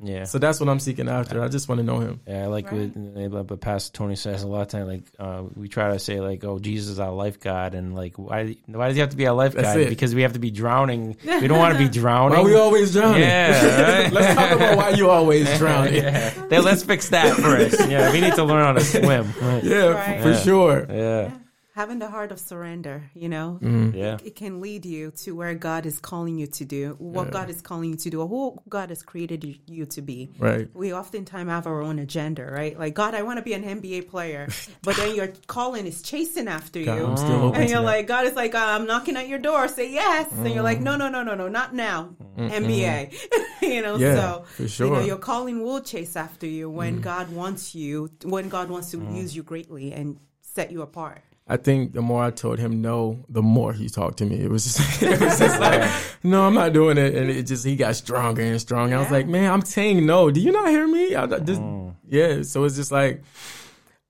Right. 0.00 0.08
Yeah. 0.10 0.24
So 0.24 0.38
that's 0.38 0.60
what 0.60 0.68
I'm 0.68 0.78
seeking 0.78 1.08
after. 1.08 1.42
I 1.42 1.48
just 1.48 1.68
want 1.68 1.80
to 1.80 1.82
know 1.84 1.98
Him. 1.98 2.20
Yeah, 2.26 2.44
I 2.44 2.46
like 2.46 2.70
Right. 2.70 2.90
what, 2.96 3.46
but 3.48 3.60
Pastor 3.60 3.92
Tony 3.92 4.14
says 4.16 4.42
a 4.44 4.46
lot 4.46 4.62
of 4.62 4.68
time. 4.68 4.86
Like 4.86 5.02
uh, 5.18 5.42
we 5.56 5.68
try 5.68 5.90
to 5.92 5.98
say, 5.98 6.20
like, 6.20 6.44
"Oh, 6.44 6.58
Jesus 6.60 6.88
is 6.90 7.00
our 7.00 7.30
God," 7.40 7.74
and 7.74 7.94
like, 7.96 8.16
why? 8.16 8.56
Why 8.66 8.86
does 8.86 8.94
he 8.96 9.00
have 9.00 9.10
to 9.10 9.16
be 9.16 9.26
our 9.26 9.34
life 9.34 9.54
That's 9.54 9.76
it. 9.76 9.88
Because 9.88 10.14
we 10.14 10.22
have 10.22 10.34
to 10.34 10.38
be 10.38 10.50
drowning. 10.50 11.16
We 11.24 11.46
don't 11.48 11.58
want 11.58 11.72
to 11.74 11.78
be 11.78 11.88
drowning. 11.88 12.38
Why 12.38 12.44
we 12.44 12.54
always 12.54 12.92
drowning? 12.92 13.22
Yeah, 13.22 14.02
right? 14.02 14.12
Let's 14.18 14.34
talk 14.34 14.50
about 14.52 14.76
why 14.76 14.90
you 14.90 15.10
always 15.10 15.46
drowning. 15.58 15.94
yeah. 15.94 16.30
Then 16.48 16.62
let's 16.64 16.82
fix 16.82 17.08
that 17.10 17.36
first. 17.36 17.88
Yeah, 17.88 18.12
we 18.12 18.20
need 18.20 18.34
to 18.34 18.44
learn 18.44 18.64
how 18.64 18.72
to 18.72 18.80
swim. 18.80 19.32
Yeah, 19.62 19.88
Right. 19.88 20.20
for 20.22 20.30
Yeah. 20.30 20.40
sure. 20.40 20.86
Yeah, 20.88 21.30
Having 21.78 22.00
the 22.00 22.10
heart 22.10 22.32
of 22.32 22.40
surrender, 22.40 23.08
you 23.14 23.28
know, 23.28 23.60
mm. 23.62 23.94
yeah, 23.94 24.16
it 24.24 24.34
can 24.34 24.60
lead 24.60 24.84
you 24.84 25.12
to 25.22 25.36
where 25.36 25.54
God 25.54 25.86
is 25.86 26.00
calling 26.00 26.36
you 26.36 26.48
to 26.48 26.64
do, 26.64 26.96
what 26.98 27.30
God 27.30 27.48
is 27.50 27.60
calling 27.62 27.90
you 27.90 27.96
to 28.04 28.10
do, 28.10 28.20
or 28.20 28.26
who 28.26 28.60
God 28.68 28.88
has 28.88 29.00
created 29.00 29.44
you- 29.44 29.54
you 29.68 29.86
to 29.86 30.02
be. 30.02 30.28
Right. 30.40 30.68
We 30.74 30.92
oftentimes 30.92 31.48
have 31.48 31.68
our 31.68 31.80
own 31.80 32.00
agenda, 32.00 32.44
right? 32.44 32.76
Like, 32.76 32.94
God, 32.94 33.14
I 33.14 33.22
want 33.22 33.36
to 33.38 33.44
be 33.44 33.52
an 33.52 33.62
NBA 33.62 34.00
player, 34.08 34.48
but 34.82 34.96
then 34.96 35.14
your 35.14 35.28
calling 35.46 35.86
is 35.86 36.02
chasing 36.02 36.48
after 36.48 36.82
God, 36.82 36.98
you. 36.98 37.06
I'm 37.06 37.16
still 37.16 37.42
open 37.44 37.60
And 37.60 37.70
you're 37.70 37.78
that. 37.78 37.86
like, 37.86 38.06
God 38.08 38.26
is 38.26 38.34
like, 38.34 38.56
uh, 38.56 38.58
I'm 38.58 38.84
knocking 38.84 39.16
at 39.16 39.28
your 39.28 39.38
door. 39.38 39.68
Say 39.68 39.92
yes. 39.92 40.32
And 40.32 40.52
you're 40.52 40.64
like, 40.64 40.80
mm. 40.80 40.88
no, 40.88 40.96
no, 40.96 41.08
no, 41.08 41.22
no, 41.22 41.36
no, 41.36 41.46
not 41.46 41.76
now. 41.76 42.16
NBA. 42.36 43.14
you 43.62 43.82
know, 43.82 43.94
Yeah, 43.94 44.16
so 44.16 44.44
for 44.56 44.62
you 44.62 44.68
sure. 44.68 44.90
know, 44.90 45.00
your 45.12 45.18
calling 45.18 45.62
will 45.62 45.80
chase 45.80 46.16
after 46.16 46.46
you 46.48 46.68
when 46.68 46.98
mm. 46.98 47.02
God 47.02 47.30
wants 47.30 47.76
you, 47.76 48.10
when 48.24 48.48
God 48.48 48.68
wants 48.68 48.90
to 48.90 48.98
use 48.98 49.36
you 49.36 49.44
greatly 49.44 49.92
and 49.92 50.18
set 50.42 50.72
you 50.72 50.82
apart. 50.82 51.22
I 51.50 51.56
think 51.56 51.94
the 51.94 52.02
more 52.02 52.22
I 52.22 52.30
told 52.30 52.58
him 52.58 52.82
no, 52.82 53.24
the 53.28 53.42
more 53.42 53.72
he 53.72 53.88
talked 53.88 54.18
to 54.18 54.26
me. 54.26 54.38
It 54.40 54.50
was 54.50 54.64
just, 54.64 55.02
it 55.02 55.18
was 55.18 55.38
just 55.38 55.58
like, 55.60 55.90
no, 56.22 56.46
I'm 56.46 56.54
not 56.54 56.74
doing 56.74 56.98
it. 56.98 57.14
And 57.14 57.30
it 57.30 57.44
just, 57.44 57.64
he 57.64 57.74
got 57.74 57.96
stronger 57.96 58.42
and 58.42 58.60
stronger. 58.60 58.96
I 58.96 59.00
was 59.00 59.10
like, 59.10 59.26
man, 59.26 59.50
I'm 59.50 59.62
saying 59.62 60.04
no. 60.04 60.30
Do 60.30 60.40
you 60.40 60.52
not 60.52 60.68
hear 60.68 60.86
me? 60.86 61.14
I, 61.14 61.26
just, 61.26 61.60
oh. 61.60 61.96
Yeah. 62.06 62.42
So 62.42 62.64
it's 62.64 62.76
just 62.76 62.92
like, 62.92 63.22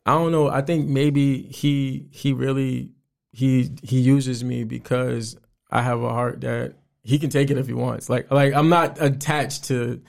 I 0.05 0.15
don't 0.15 0.33
know. 0.33 0.49
I 0.49 0.63
think 0.63 0.89
maybe 0.89 1.43
he, 1.43 2.09
he 2.11 2.33
really, 2.33 2.91
he, 3.31 3.71
he 3.85 4.01
uses 4.01 4.43
me 4.43 4.65
because 4.65 5.37
I 5.71 5.83
have 5.83 6.03
a 6.03 6.09
heart 6.09 6.41
that 6.41 6.75
he 7.05 7.21
can 7.21 7.31
take 7.31 7.51
it 7.51 7.59
if 7.59 7.69
he 7.69 7.73
wants. 7.73 8.11
Like, 8.11 8.31
like 8.33 8.53
I'm 8.53 8.69
not 8.69 9.01
attached 9.01 9.65
to, 9.65 10.03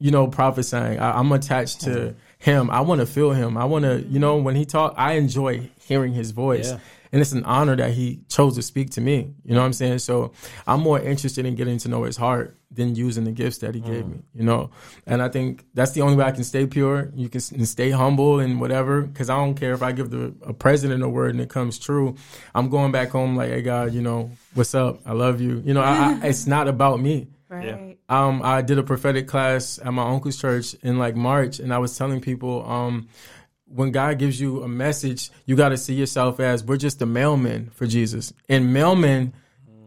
you 0.00 0.10
know, 0.10 0.26
prophesying. 0.26 0.98
I, 0.98 1.18
I'm 1.18 1.30
attached 1.30 1.82
to 1.82 2.16
him. 2.44 2.70
I 2.70 2.82
want 2.82 3.00
to 3.00 3.06
feel 3.06 3.32
him. 3.32 3.56
I 3.56 3.64
want 3.64 3.86
to, 3.86 4.02
you 4.02 4.18
know, 4.18 4.36
when 4.36 4.54
he 4.54 4.66
talk, 4.66 4.94
I 4.98 5.14
enjoy 5.14 5.70
hearing 5.80 6.12
his 6.12 6.30
voice. 6.30 6.72
Yeah. 6.72 6.78
And 7.10 7.22
it's 7.22 7.32
an 7.32 7.44
honor 7.44 7.74
that 7.76 7.92
he 7.92 8.20
chose 8.28 8.56
to 8.56 8.62
speak 8.62 8.90
to 8.90 9.00
me. 9.00 9.32
You 9.44 9.54
know 9.54 9.60
what 9.60 9.66
I'm 9.66 9.72
saying? 9.72 10.00
So 10.00 10.32
I'm 10.66 10.80
more 10.80 11.00
interested 11.00 11.46
in 11.46 11.54
getting 11.54 11.78
to 11.78 11.88
know 11.88 12.02
his 12.02 12.18
heart 12.18 12.54
than 12.70 12.96
using 12.96 13.24
the 13.24 13.30
gifts 13.30 13.58
that 13.58 13.74
he 13.74 13.80
gave 13.80 14.04
mm. 14.04 14.10
me, 14.10 14.18
you 14.34 14.42
know? 14.42 14.70
And 15.06 15.22
I 15.22 15.28
think 15.28 15.64
that's 15.72 15.92
the 15.92 16.02
only 16.02 16.16
way 16.16 16.24
I 16.24 16.32
can 16.32 16.44
stay 16.44 16.66
pure. 16.66 17.10
You 17.14 17.30
can 17.30 17.40
stay 17.40 17.90
humble 17.90 18.40
and 18.40 18.60
whatever. 18.60 19.08
Cause 19.14 19.30
I 19.30 19.36
don't 19.36 19.54
care 19.54 19.72
if 19.72 19.82
I 19.82 19.92
give 19.92 20.10
the 20.10 20.34
a 20.42 20.52
president 20.52 21.02
a 21.02 21.08
word 21.08 21.30
and 21.30 21.40
it 21.40 21.48
comes 21.48 21.78
true. 21.78 22.16
I'm 22.54 22.68
going 22.68 22.92
back 22.92 23.10
home 23.10 23.36
like, 23.36 23.50
hey, 23.50 23.62
God, 23.62 23.94
you 23.94 24.02
know, 24.02 24.30
what's 24.52 24.74
up? 24.74 25.00
I 25.06 25.12
love 25.12 25.40
you. 25.40 25.62
You 25.64 25.72
know, 25.72 25.82
I, 25.82 26.18
I, 26.20 26.20
it's 26.26 26.46
not 26.46 26.68
about 26.68 27.00
me 27.00 27.28
Right. 27.54 27.98
um, 28.08 28.42
I 28.42 28.62
did 28.62 28.78
a 28.78 28.82
prophetic 28.82 29.28
class 29.28 29.78
at 29.82 29.92
my 29.92 30.08
uncle's 30.08 30.36
church 30.36 30.74
in 30.82 30.98
like 30.98 31.16
March, 31.16 31.58
and 31.58 31.72
I 31.72 31.78
was 31.78 31.96
telling 31.96 32.20
people, 32.20 32.68
um, 32.68 33.08
when 33.66 33.90
God 33.90 34.18
gives 34.18 34.40
you 34.40 34.62
a 34.62 34.68
message, 34.68 35.30
you 35.46 35.56
got 35.56 35.70
to 35.70 35.76
see 35.76 35.94
yourself 35.94 36.38
as 36.40 36.62
we're 36.62 36.76
just 36.76 36.98
the 36.98 37.06
mailmen 37.06 37.72
for 37.72 37.86
Jesus. 37.86 38.32
And 38.48 38.74
mailmen, 38.74 39.32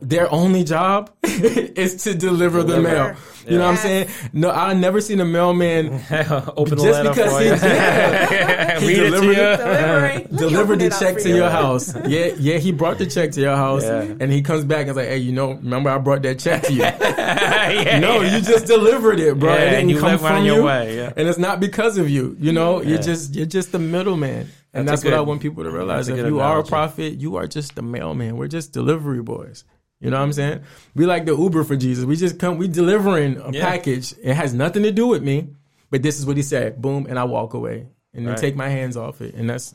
their 0.02 0.32
only 0.32 0.64
job 0.64 1.12
is 1.24 2.04
to 2.04 2.14
deliver, 2.14 2.64
the 2.64 2.80
mail. 2.82 3.16
You 3.48 3.58
know 3.58 3.64
what 3.66 3.72
I'm 3.72 3.78
saying? 3.78 4.10
No, 4.34 4.52
I 4.52 4.74
never 4.74 5.00
seen 5.00 5.20
a 5.22 5.26
mailman 5.26 5.88
Open 6.58 6.78
the 6.78 6.84
just 6.84 7.04
letter 7.04 7.10
because 7.10 7.40
he, 7.40 7.46
you. 7.46 7.52
yeah, 7.56 8.80
he 8.80 8.92
it 8.92 8.96
to 8.98 9.04
delivered 9.10 9.28
you. 9.28 9.36
Delivering. 9.36 10.14
Let 10.20 10.32
me 10.32 10.38
delivered 10.38 10.80
the 10.80 10.90
check 10.90 11.18
to 11.20 11.30
you. 11.30 11.36
your 11.38 11.50
house. 11.50 11.96
Yeah, 12.08 12.34
yeah, 12.38 12.58
he 12.58 12.72
brought 12.74 12.98
the 12.98 13.06
check 13.06 13.32
to 13.32 13.42
your 13.42 13.56
house, 13.56 13.84
Yeah. 13.84 14.02
and 14.20 14.32
he 14.32 14.42
comes 14.42 14.66
back 14.66 14.82
and 14.82 14.90
is 14.92 14.96
like, 14.98 15.08
"Hey, 15.08 15.18
you 15.20 15.32
know, 15.32 15.54
remember 15.54 15.90
I 15.90 15.98
brought 15.98 16.24
that 16.24 16.40
check 16.40 16.64
to 16.64 16.74
you." 16.74 16.82
yeah, 16.82 18.00
no, 18.02 18.22
yeah. 18.22 18.36
you 18.36 18.42
just 18.44 18.66
delivered 18.68 19.20
it, 19.20 19.40
bro. 19.40 19.54
Yeah, 19.54 19.62
it 19.62 19.66
didn't 19.66 19.80
and 19.82 19.92
you 19.92 20.00
come 20.00 20.20
from 20.20 20.46
your 20.46 20.58
you, 20.58 20.64
way, 20.64 20.98
yeah. 20.98 21.14
and 21.16 21.28
it's 21.28 21.38
not 21.40 21.60
because 21.62 21.98
of 21.98 22.10
you. 22.10 22.36
You 22.40 22.52
know, 22.52 22.82
Yeah. 22.82 22.90
you're 22.90 23.02
just 23.02 23.34
you're 23.36 23.46
just 23.46 23.72
the 23.72 23.80
middleman, 23.80 24.50
and 24.78 24.88
That's 24.88 25.02
that's, 25.02 25.12
what 25.12 25.14
I 25.14 25.22
want 25.22 25.42
people 25.42 25.64
to 25.64 25.72
realize. 25.72 26.08
If 26.10 26.16
good 26.16 26.28
you 26.28 26.40
are 26.40 26.60
a 26.60 26.64
prophet, 26.64 27.20
you 27.20 27.36
are 27.38 27.48
just 27.48 27.76
the 27.76 27.82
mailman. 27.82 28.38
We're 28.38 28.48
just 28.48 28.72
delivery 28.74 29.22
boys. 29.22 29.64
You 30.00 30.12
know 30.12 30.18
what 30.18 30.24
I'm 30.24 30.34
saying? 30.34 30.62
We 30.96 31.06
like 31.06 31.26
the 31.26 31.36
Uber 31.36 31.64
for 31.64 31.76
Jesus. 31.76 32.06
We 32.06 32.16
just 32.16 32.38
come, 32.38 32.58
we 32.58 32.68
delivering 32.68 33.38
a 33.42 33.52
Yeah. 33.52 33.66
package. 33.66 34.14
It 34.22 34.36
has 34.36 34.54
nothing 34.54 34.84
to 34.84 34.92
do 34.92 35.08
with 35.08 35.24
me, 35.24 35.50
but 35.90 36.04
this 36.04 36.20
is 36.20 36.26
what 36.26 36.38
he 36.38 36.44
said. 36.44 36.82
Boom, 36.82 37.08
and 37.10 37.18
I 37.18 37.24
walk 37.24 37.54
away, 37.56 37.88
and 38.14 38.26
then 38.26 38.34
Right. 38.34 38.38
take 38.38 38.56
my 38.56 38.70
hands 38.70 38.96
off 38.96 39.22
it, 39.22 39.34
and 39.36 39.50
that's 39.50 39.74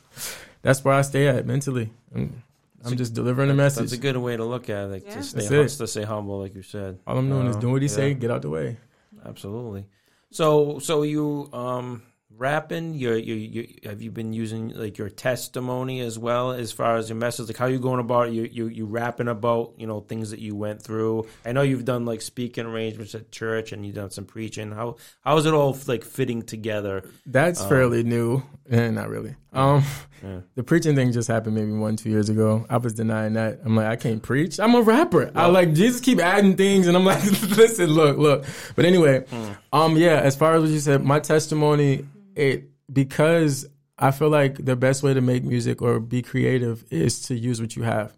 that's 0.63 0.85
where 0.85 0.95
I 0.95 1.03
stay 1.03 1.27
at 1.27 1.45
mentally. 1.45 1.91
I'm, 2.15 2.43
I'm 2.85 2.97
just 2.97 3.15
delivering 3.15 3.51
a 3.51 3.55
message. 3.55 3.81
That's 3.91 3.93
a 3.95 3.97
good 3.99 4.17
way 4.17 4.37
to 4.37 4.45
look 4.45 4.71
at 4.71 4.85
it. 4.87 4.91
Like, 4.93 5.05
Yeah. 5.07 5.15
to 5.15 5.23
stay, 5.25 5.39
That's 5.41 5.49
hum- 5.51 5.59
it. 5.67 5.69
to 5.71 5.87
stay 5.89 6.03
humble, 6.05 6.39
like 6.39 6.55
you 6.55 6.63
said. 6.63 6.99
All 7.07 7.19
I'm 7.19 7.29
doing 7.29 7.49
is 7.49 7.57
Uh, 7.57 7.61
doing 7.61 7.73
what 7.73 7.83
he 7.83 7.89
yeah. 7.89 7.95
say. 7.95 8.15
Get 8.15 8.31
out 8.31 8.43
the 8.43 8.51
way. 8.51 8.77
Absolutely. 9.27 9.87
So, 10.31 10.79
so 10.79 11.03
you 11.03 11.49
um 11.53 12.03
rapping? 12.43 12.95
You 12.95 13.15
you 13.15 13.35
you 13.35 13.75
have 13.85 14.03
you 14.03 14.11
been 14.11 14.33
using 14.33 14.71
like 14.71 14.99
your 14.99 15.09
testimony 15.09 16.01
as 16.01 16.19
well 16.19 16.51
as 16.51 16.73
far 16.73 16.97
as 16.97 17.09
your 17.09 17.17
message? 17.17 17.47
Like 17.47 17.57
how 17.57 17.67
you 17.67 17.79
going 17.79 18.01
about 18.01 18.33
you 18.33 18.43
you 18.43 18.67
you 18.67 18.85
rapping 18.85 19.29
about 19.29 19.75
you 19.79 19.87
know 19.87 20.01
things 20.01 20.31
that 20.31 20.41
you 20.41 20.55
went 20.57 20.83
through? 20.83 21.29
I 21.47 21.53
know 21.53 21.63
you've 21.63 21.85
done 21.85 22.05
like 22.05 22.21
speaking 22.21 22.67
arrangements 22.67 23.15
at 23.15 23.31
church 23.31 23.73
and 23.73 23.87
you've 23.87 23.95
done 23.95 24.11
some 24.11 24.25
preaching. 24.25 24.73
How 24.73 24.97
how 25.23 25.37
is 25.39 25.47
it 25.47 25.55
all 25.55 25.79
like 25.87 26.05
fitting 26.05 26.43
together? 26.43 27.09
That's 27.25 27.65
fairly 27.65 28.03
new. 28.03 28.43
Eh, 28.69 28.91
not 28.91 29.09
really. 29.09 29.37
Um, 29.53 29.83
Yeah. 30.25 30.43
the 30.55 30.63
preaching 30.63 30.95
thing 30.95 31.11
just 31.11 31.27
happened 31.27 31.57
maybe 31.57 31.73
one, 31.73 31.97
two 31.97 32.09
years 32.09 32.29
ago. 32.29 32.65
I 32.71 32.77
was 32.77 32.95
denying 32.95 33.33
that. 33.33 33.59
I'm 33.65 33.75
like, 33.75 33.87
I 33.87 33.97
can't 33.97 34.23
preach. 34.23 34.61
I'm 34.61 34.73
a 34.77 34.81
rapper. 34.81 35.33
I 35.35 35.47
like 35.47 35.73
Jesus 35.73 36.01
keep 36.01 36.21
adding 36.21 36.55
things, 36.57 36.87
and 36.87 36.97
I'm 36.97 37.05
like, 37.05 37.25
listen, 37.57 37.91
look, 37.91 38.19
look. 38.19 38.45
But 38.77 38.85
anyway, 38.85 39.25
um, 39.73 39.97
yeah. 39.97 40.21
As 40.21 40.37
far 40.37 40.55
as 40.55 40.61
what 40.63 40.71
you 40.71 40.79
said, 40.79 41.03
my 41.03 41.19
testimony, 41.19 42.07
it 42.37 42.71
because 42.93 43.69
I 43.99 44.13
feel 44.13 44.29
like 44.31 44.65
the 44.65 44.77
best 44.77 45.03
way 45.03 45.13
to 45.13 45.21
make 45.21 45.43
music 45.43 45.83
or 45.83 45.99
be 45.99 46.23
creative 46.23 46.85
is 46.93 47.23
to 47.23 47.35
use 47.35 47.61
what 47.61 47.75
you 47.75 47.83
have, 47.83 48.13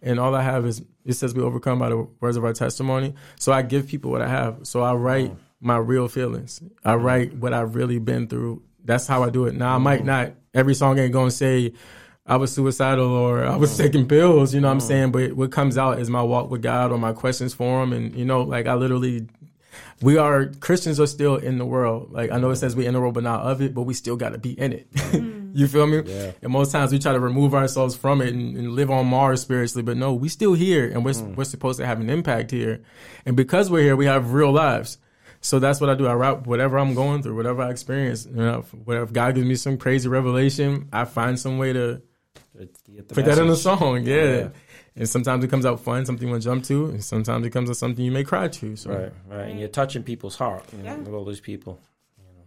and 0.00 0.18
all 0.18 0.34
I 0.34 0.40
have 0.40 0.64
is 0.64 0.82
it 1.04 1.12
says 1.12 1.34
we 1.34 1.42
overcome 1.42 1.78
by 1.78 1.90
the 1.90 2.08
words 2.20 2.38
of 2.38 2.44
our 2.46 2.54
testimony. 2.54 3.12
So 3.38 3.52
I 3.52 3.60
give 3.60 3.86
people 3.86 4.10
what 4.10 4.22
I 4.22 4.28
have. 4.28 4.60
So 4.66 4.80
I 4.80 4.94
write 4.94 5.32
my 5.60 5.76
real 5.76 6.08
feelings. 6.08 6.62
I 6.86 6.94
write 6.94 7.34
what 7.34 7.52
I've 7.52 7.74
really 7.74 7.98
been 7.98 8.28
through. 8.28 8.62
That's 8.84 9.06
how 9.06 9.22
I 9.22 9.30
do 9.30 9.46
it. 9.46 9.54
Now 9.54 9.74
I 9.74 9.78
might 9.78 10.04
not 10.04 10.32
every 10.54 10.74
song 10.74 10.98
ain't 10.98 11.12
gonna 11.12 11.30
say 11.30 11.72
I 12.26 12.36
was 12.36 12.52
suicidal 12.52 13.10
or 13.10 13.44
I 13.44 13.56
was 13.56 13.76
taking 13.76 14.06
pills, 14.06 14.54
you 14.54 14.60
know 14.60 14.68
what 14.68 14.74
I'm 14.74 14.80
saying? 14.80 15.12
But 15.12 15.32
what 15.32 15.50
comes 15.50 15.76
out 15.76 15.98
is 15.98 16.08
my 16.08 16.22
walk 16.22 16.50
with 16.50 16.62
God 16.62 16.92
or 16.92 16.98
my 16.98 17.12
questions 17.12 17.54
for 17.54 17.82
him 17.82 17.92
and 17.92 18.14
you 18.14 18.24
know, 18.24 18.42
like 18.42 18.66
I 18.66 18.74
literally 18.74 19.26
we 20.02 20.16
are 20.16 20.46
Christians 20.46 20.98
are 21.00 21.06
still 21.06 21.36
in 21.36 21.58
the 21.58 21.66
world. 21.66 22.12
Like 22.12 22.30
I 22.30 22.38
know 22.38 22.50
it 22.50 22.56
says 22.56 22.76
we 22.76 22.86
in 22.86 22.94
the 22.94 23.00
world 23.00 23.14
but 23.14 23.24
not 23.24 23.42
of 23.42 23.60
it, 23.60 23.74
but 23.74 23.82
we 23.82 23.94
still 23.94 24.16
gotta 24.16 24.38
be 24.38 24.52
in 24.58 24.72
it. 24.72 24.86
you 25.52 25.66
feel 25.66 25.86
me? 25.86 26.02
Yeah. 26.04 26.32
And 26.42 26.52
most 26.52 26.72
times 26.72 26.92
we 26.92 26.98
try 26.98 27.12
to 27.12 27.20
remove 27.20 27.54
ourselves 27.54 27.96
from 27.96 28.20
it 28.20 28.32
and, 28.32 28.56
and 28.56 28.72
live 28.72 28.90
on 28.90 29.06
Mars 29.06 29.40
spiritually, 29.40 29.82
but 29.82 29.96
no, 29.96 30.14
we 30.14 30.28
still 30.28 30.54
here 30.54 30.88
and 30.88 31.04
we're 31.04 31.20
we're 31.34 31.44
supposed 31.44 31.78
to 31.80 31.86
have 31.86 32.00
an 32.00 32.10
impact 32.10 32.50
here. 32.50 32.82
And 33.26 33.36
because 33.36 33.70
we're 33.70 33.82
here, 33.82 33.96
we 33.96 34.06
have 34.06 34.32
real 34.32 34.52
lives. 34.52 34.98
So 35.42 35.58
that's 35.58 35.80
what 35.80 35.88
I 35.90 35.94
do. 35.94 36.06
I 36.06 36.12
rap 36.12 36.46
whatever 36.46 36.78
I'm 36.78 36.94
going 36.94 37.22
through, 37.22 37.34
whatever 37.36 37.62
I 37.62 37.70
experience. 37.70 38.26
You 38.26 38.36
know, 38.36 38.60
whatever 38.84 39.04
if 39.04 39.12
God 39.12 39.34
gives 39.34 39.46
me 39.46 39.54
some 39.54 39.78
crazy 39.78 40.08
revelation, 40.08 40.88
I 40.92 41.04
find 41.06 41.38
some 41.38 41.58
way 41.58 41.72
to 41.72 42.02
to 42.58 42.68
get 42.92 43.08
the 43.08 43.14
put 43.14 43.24
that 43.24 43.38
in 43.38 43.48
a 43.48 43.56
song. 43.56 44.04
Yeah. 44.06 44.14
Yeah. 44.24 44.48
And 44.96 45.08
sometimes 45.08 45.42
it 45.44 45.48
comes 45.48 45.64
out 45.64 45.80
fun, 45.80 46.04
something 46.04 46.26
you 46.26 46.32
want 46.32 46.42
to 46.42 46.48
jump 46.48 46.64
to, 46.64 46.86
and 46.86 47.02
sometimes 47.02 47.46
it 47.46 47.50
comes 47.50 47.70
out 47.70 47.76
something 47.76 48.04
you 48.04 48.10
may 48.10 48.24
cry 48.24 48.48
to. 48.48 48.76
So 48.76 48.90
Right, 48.90 49.12
right, 49.28 49.48
and 49.50 49.58
you're 49.58 49.68
touching 49.68 50.02
people's 50.02 50.36
heart, 50.36 50.64
you 50.72 50.78
know, 50.78 50.84
Yeah. 50.84 50.96
with 50.96 51.14
all 51.14 51.24
those 51.24 51.40
people. 51.40 51.78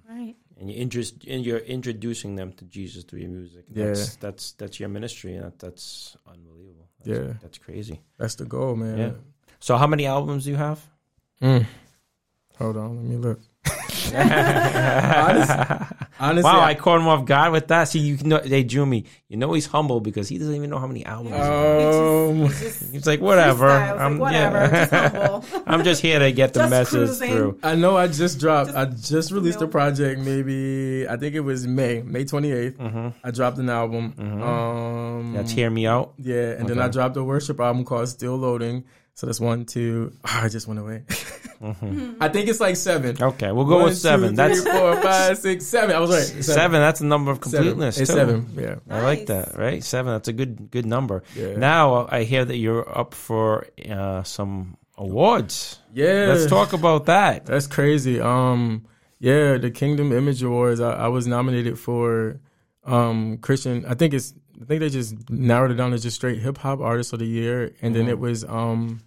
Right. 0.09 0.35
and 0.59 0.69
you 0.69 0.77
interest 0.79 1.23
and 1.27 1.43
you're 1.43 1.57
introducing 1.59 2.35
them 2.35 2.51
to 2.53 2.65
Jesus 2.65 3.03
through 3.05 3.21
your 3.21 3.29
music. 3.29 3.65
That's 3.69 4.17
that's 4.17 4.51
that's 4.53 4.79
your 4.79 4.89
ministry, 4.89 5.35
and 5.35 5.45
that, 5.45 5.57
that's 5.57 6.15
unbelievable. 6.27 6.89
That's, 7.03 7.09
Yeah. 7.19 7.33
that's 7.41 7.57
crazy. 7.57 8.01
that's 8.19 8.35
the 8.35 8.45
goal, 8.45 8.75
man. 8.75 8.97
Yeah. 8.97 9.11
So, 9.59 9.77
how 9.77 9.87
many 9.87 10.05
albums 10.05 10.43
do 10.43 10.51
you 10.51 10.57
have? 10.57 10.79
Mm. 11.41 11.65
Hold 12.60 12.78
on, 12.78 12.95
let 12.97 13.06
me 13.06 13.18
look. 13.18 13.39
honestly, 14.14 15.88
honestly, 16.20 16.43
wow, 16.43 16.60
I- 16.60 16.70
I 16.70 16.74
caught 16.76 16.99
him 16.99 17.08
off 17.08 17.26
guard 17.26 17.51
with 17.51 17.68
that. 17.70 17.86
See, 17.86 17.99
you 17.99 18.18
know, 18.24 18.39
they 18.39 18.64
drew 18.64 18.86
me. 18.86 19.06
You 19.30 19.38
know, 19.38 19.54
he's 19.54 19.66
humble 19.66 20.01
because 20.01 20.28
he 20.30 20.38
doesn't 20.38 20.54
even 20.54 20.70
know 20.70 20.78
how 20.78 20.88
many 20.88 21.06
albums. 21.06 21.34
um, 21.36 22.91
he's 22.91 23.08
like, 23.08 23.22
whatever. 23.22 23.70
I'm, 23.70 24.18
whatever. 24.20 24.58
yeah. 24.58 25.39
Just. 25.41 25.64
I'm 25.68 25.84
just 25.84 26.01
here 26.01 26.20
to 26.20 26.32
get 26.32 26.54
the 26.54 26.62
Just 26.62 26.70
message 26.70 27.08
cruising. 27.08 27.32
through. 27.32 27.60
I 27.64 27.76
know 27.76 27.97
I 27.97 28.08
just 28.08 28.39
dropped. 28.39 28.72
Just 28.74 28.78
I 28.78 28.86
just 28.86 29.32
released 29.32 29.62
a 29.62 29.68
project. 29.68 30.20
Maybe 30.20 31.08
I 31.08 31.18
think 31.18 31.34
it 31.36 31.39
was 31.41 31.66
May, 31.68 32.01
May 32.01 32.26
28th. 32.26 32.74
Mm-hmm. 32.78 33.08
I 33.24 33.32
dropped 33.32 33.58
an 33.58 33.70
album. 33.70 34.14
Um, 34.20 35.34
That's 35.34 35.51
hear 35.51 35.70
me 35.70 35.88
out. 35.88 36.14
Yeah, 36.18 36.51
and 36.51 36.68
then 36.70 36.80
I 36.80 36.88
dropped 36.89 37.18
a 37.18 37.24
worship 37.24 37.60
album 37.60 37.86
called 37.86 38.10
Still 38.10 38.36
Loading. 38.36 38.84
So 39.16 39.28
that's 39.28 39.39
one, 39.39 39.66
two. 39.66 40.12
ah, 40.26 40.43
I 40.45 40.49
just 40.49 40.68
went 40.68 40.80
away. 40.80 41.04
I 42.20 42.28
think 42.30 42.49
it's 42.49 42.59
like 42.59 42.76
seven. 42.76 43.16
Okay, 43.22 43.51
we'll 43.51 43.66
go 43.66 43.78
One, 43.78 43.86
with 43.86 43.97
seven. 43.97 44.32
two, 44.32 44.36
That's 44.36 44.61
three, 44.61 44.72
four, 44.72 45.01
five, 45.01 45.38
six, 45.38 45.66
seven. 45.66 45.95
I 45.95 45.99
was 45.99 46.11
right. 46.11 46.43
seven. 46.43 46.82
That's 46.82 46.99
a 47.01 47.05
number 47.05 47.32
of 47.32 47.43
Seven. 47.43 47.68
completeness. 47.70 47.99
It's 47.99 48.09
too. 48.09 48.16
seven. 48.18 48.49
Yeah. 48.57 48.76
I 48.89 49.01
like 49.01 49.28
that. 49.28 49.57
Right, 49.57 49.84
seven. 49.84 50.11
That's 50.14 50.28
a 50.28 50.34
good 50.34 50.70
good 50.72 50.86
number. 50.86 51.24
Yeah. 51.36 51.55
Now 51.55 52.07
I 52.11 52.24
hear 52.24 52.43
that 52.43 52.57
you're 52.57 52.86
up 52.97 53.14
for 53.14 53.66
uh, 53.89 54.24
some 54.24 54.76
awards. 54.97 55.80
Yeah. 55.93 56.26
Let's 56.34 56.47
talk 56.47 56.74
about 56.74 57.05
that. 57.05 57.45
That's 57.45 57.68
crazy. 57.68 58.20
Um, 58.20 58.86
yeah, 59.20 59.57
the 59.57 59.72
Kingdom 59.72 60.11
Image 60.11 60.43
Awards. 60.43 60.82
I, 60.82 60.91
I 60.93 61.07
was 61.07 61.28
nominated 61.28 61.80
for 61.80 62.39
um 62.84 63.38
Christian. 63.38 63.86
I 63.86 63.93
think 63.93 64.14
it's. 64.14 64.34
I 64.61 64.66
think 64.66 64.82
they 64.82 64.89
just 64.89 65.30
narrowed 65.30 65.72
it 65.72 65.76
down 65.76 65.91
to 65.91 65.97
just 65.97 66.16
straight 66.16 66.39
hip 66.39 66.57
hop 66.57 66.80
artist 66.80 67.11
of 67.14 67.20
the 67.20 67.26
year, 67.26 67.74
and 67.82 67.95
then 67.95 68.07
it 68.09 68.20
was 68.20 68.43
um. 68.43 68.99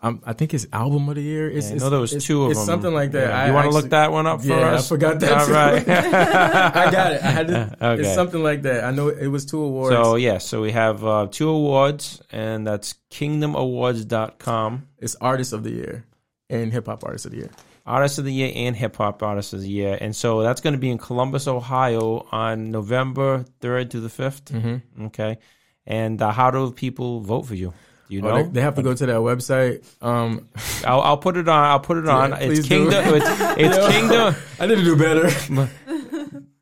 Um, 0.00 0.22
I 0.24 0.32
think 0.32 0.54
it's 0.54 0.64
album 0.72 1.08
of 1.08 1.16
the 1.16 1.22
year. 1.22 1.50
It's, 1.50 1.68
Yeah, 1.70 1.74
I 1.74 1.78
know 1.80 1.90
there 1.90 1.98
was 1.98 2.12
it's- 2.12 2.24
two 2.26 2.44
of 2.44 2.50
it's 2.52 2.60
them. 2.60 2.66
something 2.66 2.94
like 2.94 3.10
that. 3.12 3.28
Yeah. 3.30 3.46
You 3.48 3.52
want 3.52 3.66
to 3.68 3.74
look 3.76 3.90
that 3.90 4.12
one 4.12 4.28
up 4.28 4.42
for 4.42 4.46
Yeah, 4.46 4.58
I 4.70 4.74
us? 4.74 4.88
forgot 4.88 5.18
that 5.20 5.32
All 5.32 5.48
right. 5.48 5.82
I 5.88 6.90
got 6.92 7.12
it. 7.14 7.22
I 7.22 7.30
had 7.30 7.48
to, 7.48 7.76
Okay. 7.82 8.02
It's 8.02 8.14
something 8.14 8.40
like 8.40 8.62
that. 8.62 8.84
I 8.84 8.92
know 8.92 9.08
it 9.08 9.26
was 9.26 9.44
two 9.44 9.60
awards. 9.60 9.96
so 9.96 10.14
yeah, 10.14 10.38
so 10.38 10.62
we 10.62 10.70
have 10.70 11.04
uh, 11.04 11.26
two 11.28 11.48
awards, 11.48 12.22
and 12.30 12.64
that's 12.64 12.94
KingdomAwards.com. 13.10 14.86
it's 14.98 15.16
artist 15.20 15.52
of 15.52 15.64
the 15.64 15.70
year 15.70 16.04
and 16.50 16.72
hip 16.72 16.86
hop 16.86 17.04
artist 17.04 17.26
of 17.26 17.32
the 17.32 17.38
year. 17.38 17.50
Artist 17.86 18.18
of 18.18 18.26
the 18.26 18.32
Year 18.34 18.52
and 18.54 18.76
Hip 18.76 18.96
Hop 18.96 19.22
Artist 19.22 19.54
of 19.54 19.62
the 19.62 19.68
Year. 19.70 19.96
And 19.98 20.14
so 20.14 20.42
that's 20.42 20.60
going 20.60 20.74
to 20.74 20.78
be 20.78 20.90
in 20.90 20.98
Columbus, 20.98 21.48
Ohio 21.48 22.26
on 22.30 22.70
November 22.70 23.46
3rd 23.62 23.88
to 23.92 24.00
the 24.00 24.08
5th. 24.10 24.42
Mm-hmm. 24.52 25.06
Okay. 25.06 25.38
And 25.86 26.20
uh, 26.20 26.30
how 26.30 26.50
do 26.50 26.70
people 26.70 27.20
vote 27.20 27.46
for 27.46 27.54
you? 27.54 27.72
You 28.08 28.22
know? 28.22 28.30
Oh, 28.30 28.42
they, 28.44 28.48
they 28.50 28.60
have 28.62 28.74
to 28.76 28.82
go 28.82 28.94
to 28.94 29.06
that 29.06 29.16
website. 29.16 29.84
Um, 30.02 30.48
I'll, 30.84 31.00
I'll 31.02 31.16
put 31.18 31.36
it 31.36 31.48
on. 31.48 31.64
I'll 31.64 31.80
put 31.80 31.98
it 31.98 32.08
on. 32.08 32.32
please 32.32 32.60
it's 32.60 32.68
do. 32.68 32.90
Kingdom. 32.90 33.14
It's, 33.14 33.26
it's 33.58 33.76
Yo. 33.76 33.88
Kingdom. 33.90 34.34
I 34.60 34.66
need 34.66 34.74
to 34.76 34.84
do 34.84 34.96
better. 34.96 35.28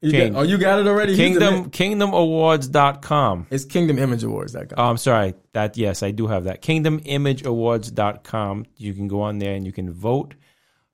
You 0.03 0.11
King. 0.12 0.32
got, 0.34 0.38
oh, 0.40 0.42
you 0.42 0.59
got 0.59 0.78
it 0.80 0.86
already. 0.86 1.16
Kingdom. 1.16 1.70
KingdomAwards.com. 1.70 3.47
It's 3.51 3.64
Kingdom 3.64 3.99
Image 3.99 4.22
Awards. 4.24 4.53
That 4.53 4.72
Oh, 4.76 4.84
I'm 4.84 4.99
sorry. 4.99 5.34
That 5.53 5.76
yes, 5.76 6.03
I 6.03 6.11
do 6.11 6.26
have 6.26 6.44
that. 6.44 6.61
Kingdom 6.62 7.01
Image 7.05 7.42
KingdomImageAwards.com. 7.42 8.66
You 8.76 8.94
can 8.94 9.09
go 9.09 9.22
on 9.22 9.38
there 9.38 9.55
and 9.55 9.64
you 9.66 9.72
can 9.72 9.90
vote 9.92 10.34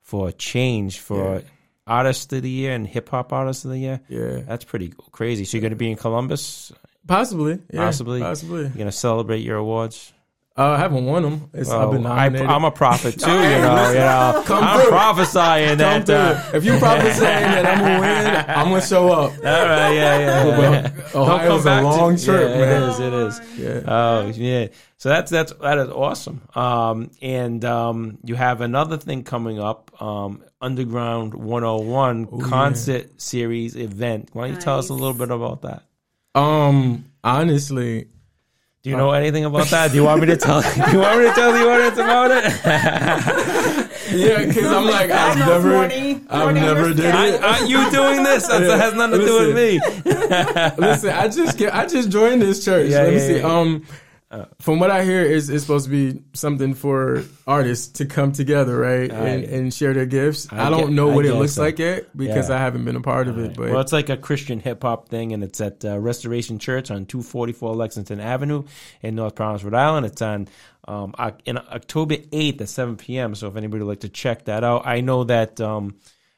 for 0.01 0.31
change 0.31 0.99
for 0.99 1.35
Yeah. 1.35 1.41
Artist 1.85 2.31
of 2.33 2.43
the 2.43 2.49
Year 2.49 2.73
and 2.73 2.87
Hip 2.87 3.09
Hop 3.09 3.33
Artist 3.33 3.65
of 3.65 3.71
the 3.71 3.77
Year. 3.77 3.99
yeah, 4.07 4.39
That's 4.47 4.63
pretty 4.63 4.93
crazy. 5.11 5.43
So 5.43 5.57
you're 5.57 5.61
going 5.61 5.71
to 5.71 5.75
be 5.77 5.91
in 5.91 5.97
Columbus. 5.97 6.71
possibly, 7.05 7.59
yeah, 7.73 7.81
Possibly. 7.85 8.21
possibly. 8.21 8.61
You're 8.61 8.69
going 8.69 8.85
to 8.85 8.91
celebrate 8.93 9.39
your 9.41 9.57
awards. 9.57 10.13
Uh, 10.55 10.69
I 10.69 10.77
haven't 10.77 11.05
won 11.05 11.23
them. 11.23 11.49
It's, 11.51 11.67
I've 11.71 11.89
been 11.89 12.03
Well, 12.03 12.11
I, 12.13 12.25
nominated. 12.27 12.47
I'm 12.47 12.63
a 12.63 12.69
prophet 12.69 13.19
too. 13.19 13.31
You 13.31 13.37
know. 13.37 13.89
You 13.89 13.95
know. 13.97 14.43
Come 14.45 14.63
I'm 14.63 14.79
through. 14.81 14.89
prophesying 14.91 15.69
Come 15.69 15.77
that. 15.79 16.09
Uh, 16.11 16.43
if 16.53 16.63
you 16.63 16.77
probably 16.77 17.11
saying 17.11 17.51
that 17.51 17.65
I'm 17.65 17.79
gonna 17.79 17.99
win, 17.99 18.45
I'm 18.57 18.69
gonna 18.69 18.81
show 18.81 19.07
up. 19.11 19.31
all 19.31 19.43
right. 19.43 19.93
Yeah. 19.93 20.19
Yeah. 20.19 20.45
yeah. 20.59 20.89
But 21.11 21.15
Ohio's 21.15 21.65
a 21.65 21.81
long 21.81 22.17
to, 22.17 22.23
trip, 22.23 22.49
yeah, 22.51 22.57
man. 22.59 22.83
It 22.83 22.89
is. 22.89 22.99
It 22.99 23.13
is. 23.13 23.41
Yeah. 23.57 23.81
Oh 23.87 24.27
yeah. 24.27 24.67
So 24.97 25.09
that's 25.09 25.31
that's 25.31 25.53
that 25.53 25.77
is 25.79 25.89
awesome. 25.89 26.41
Um, 26.53 27.09
and 27.19 27.65
um, 27.65 28.19
you 28.23 28.35
have 28.35 28.61
another 28.61 28.97
thing 28.97 29.23
coming 29.23 29.59
up, 29.59 29.91
um, 29.99 30.43
Underground 30.61 31.33
101 31.33 32.41
concert 32.41 33.19
series 33.19 33.75
event. 33.75 34.29
Why 34.33 34.45
don't 34.47 34.55
you 34.55 34.61
tell 34.61 34.77
us 34.77 34.89
a 34.89 34.93
little 34.93 35.13
bit 35.15 35.31
about 35.31 35.63
that? 35.63 35.81
Um, 36.35 37.05
honestly, 37.23 38.07
Do 38.83 38.89
you 38.89 38.97
know 38.97 39.11
anything 39.11 39.45
about 39.45 39.67
that? 39.67 39.91
Do 39.91 39.95
you 39.95 40.03
want 40.03 40.19
me 40.19 40.27
to 40.27 40.35
tell? 40.35 40.61
do 40.61 40.91
you 40.91 40.99
want 40.99 41.17
me 41.21 41.25
to 41.29 41.33
tell 41.33 41.53
the 41.53 41.71
audience 41.71 41.93
about 41.97 42.31
it? 42.31 42.43
yeah, 44.13 44.45
because 44.45 44.65
I'm 44.65 44.83
like 44.83 45.03
I've 45.03 45.35
Battles 45.37 45.47
never, 45.47 45.69
morning- 45.69 46.27
I've 46.29 46.53
never 46.53 46.89
or 46.89 46.93
did 46.93 47.05
I, 47.05 47.27
it. 47.27 47.41
aren't 47.41 47.69
you 47.69 47.89
doing 47.91 48.23
this? 48.23 48.45
That 48.47 48.61
Yeah. 48.61 48.75
has 48.75 48.93
nothing 48.93 49.21
to 49.21 49.25
do 49.25 49.47
with 49.47 49.55
me. 49.55 49.79
Listen, 50.85 51.11
I 51.11 51.29
just 51.29 51.61
I 51.61 51.85
just 51.85 52.09
joined 52.09 52.41
this 52.41 52.65
church. 52.65 52.89
Yeah, 52.89 53.03
Let 53.03 53.07
me 53.13 53.15
yeah, 53.19 53.25
see. 53.27 53.37
yeah. 53.37 53.43
Um, 53.57 53.85
From 54.59 54.79
what 54.79 54.89
I 54.91 55.03
hear, 55.03 55.21
is 55.21 55.49
it's 55.49 55.63
supposed 55.63 55.85
to 55.85 55.91
be 55.91 56.21
something 56.33 56.73
for 56.73 57.23
artists 57.45 57.87
to 57.99 58.05
come 58.05 58.31
together, 58.31 58.77
right, 58.77 59.11
and, 59.11 59.43
and 59.43 59.73
share 59.73 59.93
their 59.93 60.05
gifts. 60.05 60.47
I, 60.51 60.67
I 60.67 60.69
don't 60.69 60.79
get- 60.81 60.89
know 60.91 61.11
I 61.11 61.15
what 61.15 61.25
it 61.25 61.33
looks 61.35 61.53
so. 61.53 61.61
like 61.63 61.77
yet 61.79 62.15
because 62.17 62.49
Yeah. 62.49 62.55
I 62.55 62.59
haven't 62.59 62.85
been 62.85 62.95
a 62.95 63.01
part 63.01 63.27
of 63.27 63.37
it. 63.37 63.55
But 63.55 63.71
well, 63.71 63.79
it's 63.81 63.91
like 63.93 64.09
a 64.09 64.17
Christian 64.17 64.59
hip 64.59 64.81
hop 64.81 65.09
thing, 65.09 65.33
and 65.33 65.43
it's 65.43 65.61
at 65.61 65.85
uh, 65.85 65.99
Restoration 65.99 66.57
Church 66.59 66.89
on 66.91 67.05
244 67.05 67.75
Lexington 67.75 68.19
Avenue 68.19 68.63
in 69.01 69.15
North 69.15 69.35
Providence, 69.35 69.63
Rhode 69.63 69.75
Island. 69.79 70.05
It's 70.07 70.21
on 70.21 70.47
um, 70.87 71.13
in 71.45 71.57
October 71.57 72.15
8th 72.15 72.61
at 72.61 72.69
7 72.69 72.97
p.m. 72.97 73.35
So 73.35 73.47
if 73.47 73.55
anybody 73.55 73.83
would 73.83 73.89
like 73.89 73.99
to 74.01 74.09
check 74.09 74.45
that 74.45 74.63
out, 74.63 74.85
I 74.85 75.01
know 75.01 75.23
that 75.25 75.61
um, 75.61 75.95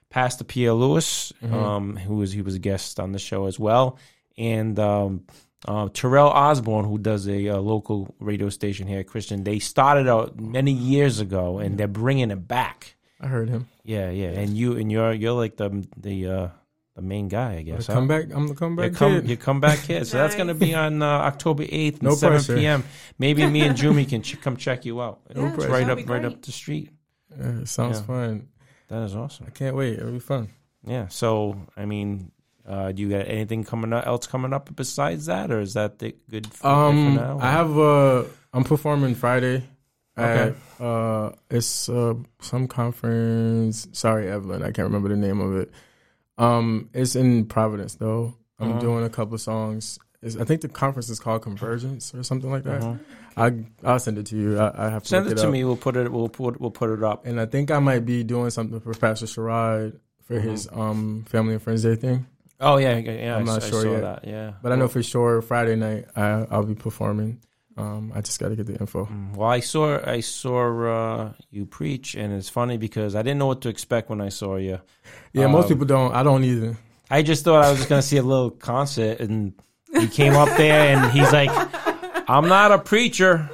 Pastor 0.09 0.43
Pierre 0.43 0.73
Lewis, 0.73 1.33
um, 1.43 1.95
who 1.97 2.15
was 2.15 2.31
he 2.31 2.41
was 2.41 2.55
a 2.55 2.59
guest 2.59 2.99
on 2.99 3.11
the 3.11 3.19
show 3.19 3.45
as 3.47 3.57
well, 3.59 3.97
and 4.37 4.77
um, 4.79 5.23
uh, 5.67 5.89
Terrell 5.93 6.29
Osborne, 6.29 6.85
who 6.85 6.97
does 6.97 7.27
a, 7.27 7.49
uh 7.49 7.57
local 7.57 8.13
radio 8.19 8.49
station 8.49 8.87
here, 8.87 9.03
Christian. 9.03 9.43
They 9.43 9.59
started 9.59 10.07
out 10.07 10.39
many 10.39 10.71
years 10.71 11.19
ago, 11.19 11.59
and 11.59 11.77
they're 11.77 11.87
bringing 11.87 12.31
it 12.31 12.47
back. 12.47 12.95
I 13.19 13.27
heard 13.27 13.49
him. 13.49 13.67
Yeah, 13.83 14.09
yeah, 14.11 14.29
and 14.29 14.55
you 14.57 14.77
and 14.77 14.91
you're 14.91 15.13
you're 15.13 15.33
like 15.33 15.57
the 15.57 15.85
the 15.97 16.27
uh, 16.27 16.47
the 16.95 17.01
main 17.01 17.27
guy, 17.27 17.55
I 17.57 17.61
guess. 17.63 17.87
huh? 17.87 17.93
Come 17.93 18.07
back. 18.07 18.25
I'm 18.33 18.47
the 18.47 18.53
You 18.53 18.59
comeback 18.59 18.93
come, 18.93 19.21
kid. 19.21 19.29
you 19.29 19.37
come 19.37 19.59
back 19.59 19.79
here. 19.79 20.05
So 20.05 20.17
that's 20.17 20.35
going 20.35 20.47
to 20.47 20.53
be 20.53 20.73
on 20.73 21.01
uh, 21.01 21.05
October 21.31 21.63
8th, 21.65 22.01
No 22.01 22.11
at 22.11 22.17
7 22.17 22.37
pressure. 22.37 22.55
p.m. 22.55 22.83
Maybe 23.19 23.45
me 23.47 23.61
and 23.61 23.75
Jumi 23.75 24.07
can 24.09 24.21
ch- 24.21 24.39
come 24.39 24.55
check 24.55 24.85
you 24.85 25.01
out. 25.01 25.19
Yeah, 25.35 25.47
it's 25.47 25.55
pressure. 25.55 25.71
right 25.71 25.89
up 25.89 26.07
right 26.09 26.23
up 26.23 26.41
the 26.41 26.51
street. 26.53 26.91
Yeah, 27.37 27.65
sounds 27.65 27.99
Yeah. 27.99 28.05
fun. 28.05 28.47
That 28.87 29.03
is 29.03 29.15
awesome. 29.15 29.45
I 29.47 29.49
can't 29.51 29.75
wait. 29.75 29.99
It'll 29.99 30.11
be 30.11 30.19
fun. 30.19 30.47
Yeah. 30.87 31.07
So, 31.09 31.57
I 31.75 31.83
mean, 31.85 32.31
uh, 32.67 32.91
do 32.91 33.01
you 33.01 33.09
got 33.09 33.27
anything 33.27 33.63
coming 33.63 33.93
up, 33.93 34.05
else 34.07 34.27
coming 34.27 34.53
up 34.53 34.75
besides 34.75 35.25
that, 35.27 35.51
or 35.51 35.59
is 35.61 35.73
that 35.73 35.99
the 35.99 36.15
good 36.29 36.47
for, 36.53 36.67
Um, 36.67 37.15
for 37.15 37.21
now? 37.21 37.39
I 37.41 37.51
have 37.51 37.77
uh, 37.77 38.23
I'm 38.53 38.63
performing 38.63 39.15
Friday. 39.15 39.63
Okay. 40.17 40.55
At, 40.79 40.83
uh, 40.85 41.31
it's 41.49 41.89
uh 41.89 42.13
some 42.39 42.67
conference. 42.67 43.87
Sorry, 43.91 44.29
Evelyn, 44.29 44.61
I 44.63 44.67
can't 44.71 44.85
remember 44.87 45.09
the 45.09 45.17
name 45.17 45.41
of 45.41 45.55
it. 45.57 45.71
Um, 46.37 46.89
it's 46.93 47.15
in 47.15 47.45
Providence 47.45 47.95
though. 47.95 48.33
I'm 48.59 48.71
Uh-huh. 48.71 48.79
doing 48.79 49.03
a 49.03 49.09
couple 49.09 49.37
songs. 49.37 49.99
It's, 50.21 50.37
I 50.37 50.43
think 50.45 50.61
the 50.61 50.69
conference 50.69 51.09
is 51.09 51.19
called 51.19 51.41
Convergence 51.43 52.15
or 52.15 52.23
something 52.23 52.49
like 52.49 52.63
that. 52.63 52.81
Uh-huh. 52.81 52.95
I 53.37 53.65
I'll 53.83 53.99
send 53.99 54.17
it 54.17 54.25
to 54.27 54.37
you. 54.37 54.57
I, 54.57 54.87
I 54.87 54.89
have 54.89 55.03
to 55.03 55.09
Send 55.09 55.27
it 55.27 55.33
it 55.33 55.37
to 55.41 55.47
up. 55.47 55.51
me. 55.51 55.63
We'll 55.65 55.75
put 55.75 55.97
it. 55.97 56.09
We'll 56.11 56.29
put. 56.29 56.59
We'll 56.61 56.71
put 56.71 56.89
it 56.89 57.03
up. 57.03 57.25
And 57.25 57.39
I 57.39 57.45
think 57.45 57.69
I 57.69 57.79
might 57.79 58.05
be 58.05 58.23
doing 58.23 58.49
something 58.49 58.79
for 58.79 58.93
Pastor 58.93 59.25
Sherrod 59.27 59.99
for 60.23 60.39
his 60.39 60.67
um 60.71 61.25
family 61.27 61.53
and 61.55 61.61
friends 61.61 61.83
day 61.83 61.95
thing. 61.95 62.25
Oh 62.59 62.77
yeah, 62.77 62.97
yeah. 62.97 63.35
I'm 63.35 63.43
I, 63.49 63.53
not 63.53 63.63
I 63.63 63.69
sure 63.69 63.81
saw 63.81 63.91
yet. 63.91 64.01
that. 64.01 64.27
Yeah. 64.27 64.53
But 64.61 64.71
I 64.71 64.75
know 64.75 64.87
for 64.87 65.03
sure 65.03 65.41
Friday 65.41 65.75
night 65.75 66.05
I 66.15 66.45
I'll 66.49 66.63
be 66.63 66.75
performing. 66.75 67.41
Um, 67.77 68.13
I 68.15 68.21
just 68.21 68.39
got 68.39 68.49
to 68.49 68.55
get 68.55 68.67
the 68.67 68.75
info. 68.79 69.05
Mm, 69.05 69.35
Well, 69.35 69.49
I 69.49 69.59
saw 69.59 69.99
I 70.05 70.21
saw 70.21 70.59
uh, 70.87 71.33
you 71.51 71.65
preach, 71.65 72.15
and 72.15 72.33
it's 72.33 72.47
funny 72.47 72.77
because 72.77 73.15
I 73.15 73.21
didn't 73.21 73.37
know 73.39 73.47
what 73.47 73.61
to 73.63 73.69
expect 73.69 74.09
when 74.09 74.21
I 74.21 74.29
saw 74.29 74.55
you. 74.55 74.79
Yeah, 75.33 75.47
most 75.47 75.63
Um, 75.65 75.69
people 75.71 75.85
don't. 75.85 76.13
I 76.15 76.23
don't 76.23 76.45
either. 76.45 76.77
I 77.11 77.21
just 77.21 77.43
thought 77.43 77.65
I 77.65 77.69
was 77.69 77.79
just 77.79 77.89
gonna 77.89 78.01
see 78.01 78.15
a 78.17 78.23
little 78.23 78.49
concert, 78.51 79.19
and 79.19 79.53
he 79.91 80.07
came 80.07 80.33
up 80.35 80.47
there, 80.57 80.95
and 80.95 81.11
he's 81.11 81.31
like, 81.33 81.51
"I'm 82.29 82.47
not 82.47 82.71
a 82.71 82.79
preacher," 82.79 83.49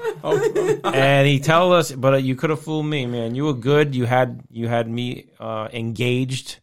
and 0.83 1.27
he 1.27 1.39
told 1.39 1.73
us, 1.73 1.91
but 1.91 2.21
you 2.23 2.35
could 2.35 2.49
have 2.51 2.61
fooled 2.61 2.85
me, 2.85 3.07
man. 3.07 3.33
You 3.35 3.45
were 3.45 3.53
good. 3.53 3.95
You 3.95 4.05
had 4.05 4.41
you 4.51 4.67
had 4.67 4.87
me 4.87 5.25
uh, 5.39 5.67
engaged. 5.73 6.59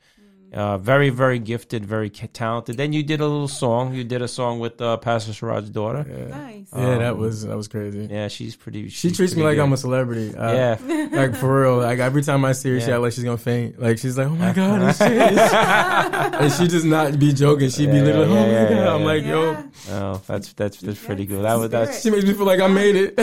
Uh, 0.53 0.79
very, 0.79 1.11
very 1.11 1.39
gifted, 1.39 1.85
very 1.85 2.09
talented. 2.11 2.77
Then 2.79 2.93
you 2.95 3.03
did 3.03 3.20
a 3.20 3.27
little 3.27 3.49
song. 3.49 3.95
You 3.95 4.03
did 4.03 4.23
a 4.23 4.29
song 4.29 4.61
with 4.61 4.81
uh, 4.81 4.97
Pastor 4.97 5.33
Sharaj's 5.33 5.69
daughter. 5.70 6.07
Yeah, 6.09 6.25
Nice. 6.37 6.66
yeah, 6.75 6.99
that 6.99 7.12
Um, 7.12 7.19
was 7.20 7.45
that 7.45 7.57
was 7.57 7.69
crazy. 7.69 8.09
Yeah, 8.11 8.29
she's 8.29 8.57
pretty. 8.57 8.89
She 8.89 9.11
treats 9.12 9.35
me 9.37 9.43
like 9.43 9.59
I'm 9.59 9.73
a 9.73 9.77
celebrity. 9.77 10.35
Uh, 10.35 10.53
yeah. 10.53 11.09
like 11.12 11.37
for 11.37 11.62
real. 11.62 11.77
Like 11.79 11.99
every 11.99 12.23
time 12.23 12.45
I 12.47 12.53
see 12.53 12.70
her, 12.70 12.81
she 12.81 12.91
act 12.91 13.03
like 13.03 13.12
she's 13.12 13.25
gonna 13.25 13.37
faint. 13.37 13.79
Like 13.81 13.99
she's 13.99 14.16
like, 14.16 14.27
"Oh 14.29 14.31
my 14.37 14.53
god," 14.53 14.81
and, 14.83 14.97
she, 14.97 15.05
and 15.05 16.53
she 16.53 16.66
just 16.69 16.87
not 16.87 17.19
be 17.19 17.33
joking. 17.33 17.69
She 17.70 17.87
be 17.87 17.99
Yeah, 17.99 18.03
literally, 18.05 18.33
yeah, 18.33 18.41
"Oh 18.41 18.45
my 18.47 18.53
yeah, 18.53 18.65
god." 18.65 18.77
yeah, 18.77 18.95
I'm 18.95 19.01
yeah. 19.01 19.07
like, 19.07 19.25
"Yo," 19.25 19.95
Oh, 20.16 20.23
that's 20.27 20.53
that's 20.55 20.81
that's 20.81 21.05
pretty 21.05 21.27
good. 21.27 21.45
That 21.45 21.59
was 21.59 21.70
that's 21.70 22.03
she 22.03 22.11
makes 22.11 22.25
me 22.25 22.33
feel 22.33 22.47
like 22.47 22.61
I 22.61 22.69
made 22.69 22.97
it. 22.97 23.15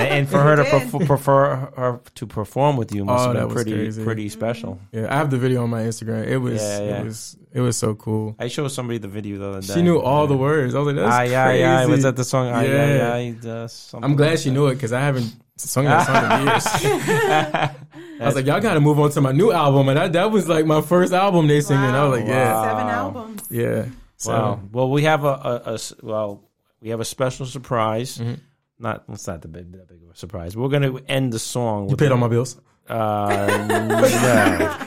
And 0.00 0.28
for 0.28 0.38
her 0.40 0.56
to 0.56 0.62
did. 0.62 0.72
perf- 0.72 1.06
prefer 1.06 1.54
her 1.76 2.00
to 2.16 2.26
perform 2.26 2.76
with 2.76 2.94
you 2.94 3.04
must 3.04 3.28
Oh, 3.28 3.32
have 3.32 3.48
been 3.48 3.54
pretty 3.54 3.72
crazy. 3.72 4.04
pretty 4.04 4.28
special. 4.28 4.78
yeah, 4.92 5.06
I 5.12 5.16
have 5.18 5.30
the 5.30 5.38
video 5.38 5.62
on 5.62 5.70
my 5.70 5.82
Instagram. 5.82 6.26
It 6.26 6.38
was, 6.38 6.60
Yeah, 6.62 6.80
yeah. 6.80 7.00
it 7.00 7.04
was, 7.04 7.36
it 7.52 7.60
was 7.60 7.76
so 7.76 7.94
cool. 7.94 8.36
I 8.38 8.48
showed 8.48 8.68
somebody 8.68 8.98
the 8.98 9.08
video 9.08 9.38
the 9.38 9.48
other 9.48 9.60
day. 9.60 9.74
She 9.74 9.82
knew 9.82 9.98
all 10.00 10.26
the 10.26 10.36
words. 10.36 10.74
I 10.74 10.78
was 10.78 10.86
like, 10.94 10.96
"That's 10.96 11.14
Aye, 11.14 11.34
aye, 11.34 11.46
crazy." 11.48 11.64
aye. 11.64 11.86
Was 11.86 12.02
that 12.04 12.16
the 12.16 12.24
song? 12.24 12.48
Aye, 12.48 12.66
Yeah. 12.66 13.12
aye, 13.12 13.34
aye. 13.44 13.48
uh, 13.48 13.68
I'm 14.02 14.16
glad 14.16 14.30
like 14.30 14.38
she 14.38 14.48
that. 14.50 14.54
knew 14.54 14.66
it 14.68 14.74
because 14.74 14.92
I 14.92 15.00
haven't 15.00 15.34
sung 15.56 15.84
that 15.84 16.06
song 16.06 16.40
in 16.40 16.46
years. 16.46 16.66
I 18.20 18.26
was 18.26 18.34
like, 18.34 18.46
y'all 18.46 18.60
got 18.60 18.74
to 18.74 18.80
move 18.80 18.98
on 19.00 19.10
to 19.12 19.20
my 19.20 19.32
new 19.32 19.50
album, 19.52 19.88
and 19.88 19.96
that 19.98 20.12
that 20.12 20.30
was 20.30 20.48
like 20.48 20.66
my 20.66 20.80
first 20.82 21.12
album 21.12 21.46
they 21.46 21.60
singing. 21.60 21.82
I 21.84 22.04
was 22.06 22.20
like, 22.20 22.28
yeah, 22.28 22.52
Wow. 22.52 22.64
Seven 22.64 22.86
albums. 22.88 23.42
yeah. 23.50 23.84
So, 24.16 24.32
Wow. 24.32 24.60
Well, 24.72 24.90
we 24.90 25.02
have 25.04 25.24
a, 25.24 25.28
a- 25.28 25.62
a 25.70 25.74
s- 25.74 25.94
well, 26.02 26.42
we 26.82 26.90
have 26.90 27.00
a 27.00 27.04
special 27.06 27.46
surprise. 27.46 28.18
Mhm. 28.18 28.38
Not 28.80 29.04
it's 29.12 29.26
not 29.28 29.42
the 29.42 29.48
big 29.48 29.70
that 29.72 29.86
big 29.88 30.02
of 30.02 30.10
a 30.10 30.16
surprise. 30.16 30.56
We're 30.56 30.68
gonna 30.68 30.96
end 31.06 31.32
the 31.32 31.38
song. 31.38 31.84
you 31.84 31.90
with 31.90 31.98
paid 32.00 32.06
the- 32.08 32.12
all 32.12 32.18
my 32.18 32.28
bills. 32.28 32.56
Uh, 32.88 33.66
no, 33.68 33.86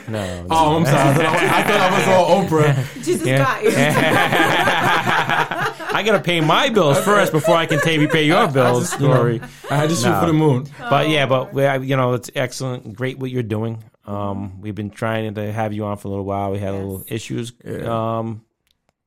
no. 0.08 0.46
Oh, 0.50 0.76
I'm 0.76 0.84
sorry. 0.84 0.98
I 0.98 1.14
thought 1.14 1.26
I, 1.26 1.60
I 1.60 1.62
thought 1.62 1.80
I 1.80 1.98
was 1.98 2.08
all 2.08 2.42
Oprah. 2.44 2.74
Jesus 3.04 3.26
Yeah. 3.26 3.44
Christ. 3.44 3.76
I 5.94 6.02
gotta 6.04 6.20
pay 6.20 6.40
my 6.40 6.68
bills 6.70 6.98
first 7.04 7.32
before 7.32 7.54
I 7.56 7.66
can 7.66 7.78
pay, 7.80 8.04
pay 8.06 8.24
your 8.26 8.48
bills. 8.48 8.90
just, 8.90 9.00
you 9.00 9.08
know, 9.08 9.14
Story. 9.14 9.40
I 9.70 9.76
had 9.76 9.88
to 9.90 9.94
shoot 9.96 10.08
No. 10.10 10.20
for 10.20 10.26
the 10.26 10.32
moon. 10.32 10.66
But 10.78 11.08
yeah, 11.08 11.26
but 11.26 11.52
we, 11.54 11.62
you 11.86 11.96
know, 11.96 12.14
it's 12.14 12.30
excellent, 12.34 12.94
great 12.94 13.18
what 13.18 13.30
you're 13.30 13.42
doing. 13.42 13.82
Um, 14.04 14.60
we've 14.60 14.74
been 14.74 14.90
trying 14.90 15.34
to 15.34 15.52
have 15.52 15.72
you 15.72 15.84
on 15.86 15.96
for 15.96 16.08
a 16.08 16.10
little 16.10 16.24
while. 16.26 16.50
We 16.52 16.58
had 16.58 16.74
a 16.74 16.78
Yes. 16.78 16.84
little 16.84 17.04
issues, 17.08 17.52
Yeah. 17.64 18.18
um, 18.18 18.42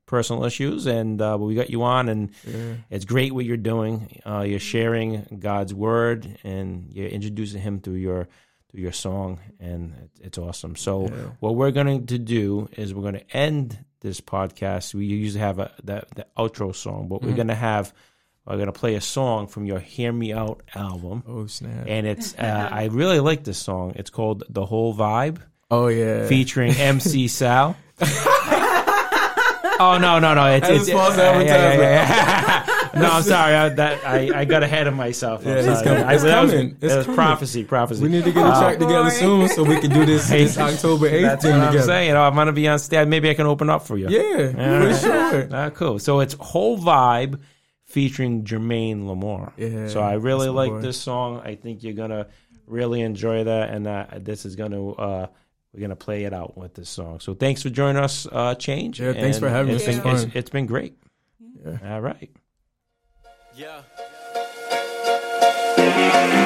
personal 0.08 0.44
issues, 0.46 0.88
and 0.88 1.22
uh, 1.22 1.38
but 1.38 1.46
we 1.46 1.54
got 1.54 1.70
you 1.70 1.84
on, 1.84 2.10
and 2.10 2.32
Yeah. 2.46 2.74
it's 2.90 3.06
great 3.06 3.32
what 3.34 3.46
you're 3.46 3.58
doing. 3.58 4.20
Uh, 4.26 4.42
you're 4.48 4.60
sharing 4.60 5.38
God's 5.40 5.74
word, 5.74 6.40
and 6.44 6.88
you're 6.92 7.08
introducing 7.08 7.62
Him 7.62 7.80
through 7.82 7.96
your 8.02 8.28
through 8.72 8.82
your 8.82 8.92
song, 8.92 9.40
and 9.60 9.94
it- 9.94 10.26
it's 10.28 10.38
awesome. 10.38 10.76
So 10.76 11.04
Yeah. 11.04 11.12
what 11.40 11.56
we're 11.56 11.72
going 11.72 12.06
to 12.08 12.18
do 12.18 12.68
is 12.76 12.94
we're 12.94 13.04
going 13.04 13.14
to 13.22 13.38
end 13.38 13.78
this 14.02 14.20
podcast. 14.20 14.94
We 14.94 15.06
usually 15.06 15.40
have 15.42 15.60
a 15.60 15.72
the, 15.84 16.04
the 16.16 16.26
outro 16.38 16.74
song, 16.76 17.08
but 17.08 17.22
we're 17.22 17.28
Mm-hmm. 17.30 17.36
going 17.38 17.48
to 17.50 17.56
have 17.56 17.94
we're 18.46 18.56
going 18.56 18.68
to 18.68 18.80
play 18.80 18.96
a 18.96 19.02
song 19.02 19.48
from 19.48 19.66
your 19.66 19.80
"Hear 19.80 20.14
Me 20.14 20.32
Out" 20.32 20.62
album 20.74 21.24
Oh 21.28 21.48
snap. 21.48 21.84
and 21.86 22.08
it's 22.08 22.34
uh, 22.36 22.70
I 22.82 22.86
really 22.86 23.20
like 23.20 23.44
this 23.44 23.58
song. 23.58 23.92
It's 23.98 24.10
called 24.10 24.44
"The 24.50 24.66
Whole 24.66 24.94
Vibe," 24.96 25.40
Oh 25.70 25.88
yeah. 25.88 26.28
featuring 26.28 26.72
MC 26.74 27.28
Sal. 27.28 27.76
oh 29.80 29.98
no 29.98 30.20
no 30.20 30.34
no! 30.34 30.46
It's, 30.56 30.68
As 30.68 30.82
it's 30.82 30.90
a 30.90 30.94
false 30.94 31.18
yeah, 31.18 31.40
yeah, 31.42 31.74
yeah, 31.74 31.80
yeah. 32.94 33.00
no, 33.02 33.10
I'm 33.12 33.24
sorry. 33.24 33.54
I, 33.56 33.70
that 33.70 34.06
I, 34.06 34.40
I 34.42 34.46
got 34.46 34.64
ahead 34.64 34.88
of 34.88 34.96
myself. 34.96 35.42
I'm 35.46 35.48
Yeah, 35.50 35.72
it's 35.74 35.82
coming. 35.82 36.04
I- 36.04 36.14
It's 36.14 36.24
that 36.24 36.42
was- 36.42 36.52
coming. 36.52 36.78
It's 36.82 36.94
it 36.94 36.98
was 37.08 37.16
prophecy. 37.16 37.64
Prophecy. 37.64 38.02
We 38.04 38.10
need 38.10 38.24
to 38.24 38.32
get 38.32 38.46
a 38.46 38.50
track 38.60 38.80
together 38.80 39.10
soon 39.10 39.48
so 39.50 39.64
we 39.64 39.80
can 39.80 39.92
do 39.92 40.06
this, 40.06 40.28
this 40.30 40.58
October 40.58 41.10
8th 41.10 41.22
That's 41.22 41.44
thing 41.44 41.52
what 41.54 41.62
I'm 41.62 41.72
together. 41.74 41.86
saying. 41.88 42.12
Oh, 42.12 42.22
I'm 42.24 42.36
gonna 42.36 42.52
be 42.54 42.68
on 42.68 42.80
stage. 42.80 43.08
Maybe 43.08 43.30
I 43.30 43.34
can 43.34 43.46
open 43.48 43.70
up 43.70 43.84
for 43.86 43.98
you. 43.98 44.10
Yeah, 44.10 44.52
for 44.52 44.88
right. 44.88 45.00
sure. 45.32 45.48
Ah, 45.52 45.70
cool. 45.72 46.00
So 46.00 46.20
it's 46.22 46.34
whole 46.40 46.78
vibe 46.78 47.40
featuring 47.86 48.44
Jermaine 48.44 49.08
Lamar. 49.08 49.54
Yeah, 49.58 49.88
So 49.88 50.02
I 50.02 50.14
really 50.14 50.50
like 50.50 50.82
this 50.82 51.00
song. 51.00 51.42
I 51.44 51.56
think 51.56 51.84
you're 51.84 51.94
gonna 51.94 52.28
really 52.66 53.02
enjoy 53.02 53.46
that, 53.46 53.70
and 53.70 53.88
uh, 53.88 54.06
this 54.18 54.46
is 54.46 54.56
gonna 54.56 54.90
uh, 54.92 55.28
we're 55.74 55.82
gonna 55.82 55.96
play 55.96 56.24
it 56.26 56.34
out 56.34 56.58
with 56.58 56.74
this 56.74 56.90
song. 56.90 57.20
So 57.20 57.34
thanks 57.34 57.62
for 57.64 57.70
joining 57.70 58.02
us, 58.04 58.28
uh, 58.32 58.56
Change. 58.56 59.00
Yeah, 59.00 59.14
thanks 59.14 59.38
And 59.38 59.46
for 59.46 59.50
having 59.50 59.76
it's 59.76 59.86
me. 59.88 60.00
Been, 60.00 60.08
It's 60.16 60.24
it's, 60.24 60.36
it's 60.36 60.50
been 60.50 60.66
great. 60.66 60.98
Yeah. 61.66 61.94
All 61.96 62.02
right. 62.02 62.30
Yeah. 63.56 63.82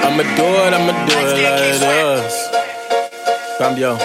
I'ma 0.04 0.24
do 0.36 0.44
it, 0.44 0.74
I'ma 0.74 1.06
do 1.06 1.14
it 1.18 1.44
like 1.44 1.80
this. 1.80 3.58
Cambio. 3.58 3.96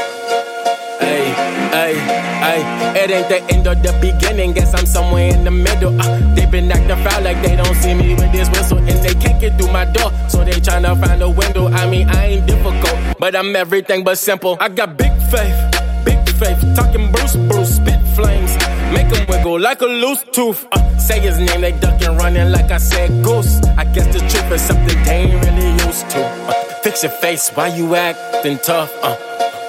Hey, 1.01 1.25
hey, 1.71 2.16
hey. 2.63 3.05
It 3.05 3.11
ain't 3.11 3.29
the 3.29 3.55
end 3.55 3.67
or 3.67 3.75
the 3.75 3.93
beginning. 4.01 4.53
Guess 4.53 4.75
I'm 4.75 4.87
somewhere 4.87 5.33
in 5.35 5.45
the 5.45 5.51
middle. 5.51 5.99
Uh, 6.01 6.35
they 6.35 6.47
been 6.47 6.71
acting 6.71 6.97
foul 7.05 7.23
like 7.23 7.43
they 7.43 7.57
don't 7.57 7.75
see 7.77 7.95
me 7.95 8.15
with 8.15 8.33
this 8.33 8.49
whistle. 8.51 8.79
And 8.79 8.99
they 9.05 9.15
can't 9.15 9.41
get 9.41 9.59
through 9.59 9.73
my 9.73 9.85
door. 9.85 10.11
So 10.29 10.45
they 10.45 10.53
tryna 10.53 10.99
find 11.01 11.23
a 11.23 11.31
window. 11.31 11.69
I 11.69 11.89
mean, 11.89 12.09
I 12.09 12.27
ain't 12.27 12.47
difficult. 12.47 12.97
But 13.19 13.37
I'm 13.37 13.55
everything 13.57 14.05
but 14.05 14.19
simple. 14.19 14.57
I 14.61 14.69
got 14.69 14.97
big 14.97 15.13
faith. 15.31 15.59
Big 16.05 16.23
faith, 16.39 16.61
talking 16.77 17.11
Bruce, 17.11 17.35
Bruce, 17.35 17.77
spit 17.77 18.01
flames. 18.15 18.55
Make 18.93 19.11
Make 19.11 19.21
'em 19.21 19.27
wiggle 19.27 19.59
like 19.59 19.81
a 19.81 19.87
loose 19.87 20.25
tooth. 20.31 20.65
Uh, 20.71 20.99
say 20.99 21.19
his 21.19 21.39
name, 21.39 21.63
they 21.63 21.73
ducking, 21.73 22.17
running 22.17 22.53
like 22.53 22.71
I 22.71 22.79
said 22.79 23.11
goose. 23.25 23.61
I 23.77 23.85
guess 23.85 24.07
the 24.13 24.21
truth 24.21 24.53
is 24.53 24.63
something 24.63 25.03
they 25.05 25.27
ain't 25.27 25.45
really 25.45 25.71
used 25.85 26.09
to. 26.11 26.25
Uh, 26.25 26.53
fix 26.85 27.03
your 27.03 27.13
face, 27.13 27.51
why 27.51 27.69
you 27.69 27.95
acting 27.97 28.59
tough? 28.59 28.93
Uh, 29.03 29.17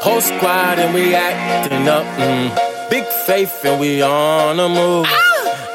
whole 0.01 0.21
squad 0.21 0.77
and 0.77 0.93
we 0.93 1.15
acting 1.15 1.87
up. 1.87 2.05
Mm. 2.17 2.66
Big 2.89 3.05
faith 3.25 3.65
and 3.65 3.79
we 3.79 4.01
on 4.01 4.57
the 4.57 4.69
move. 4.69 5.05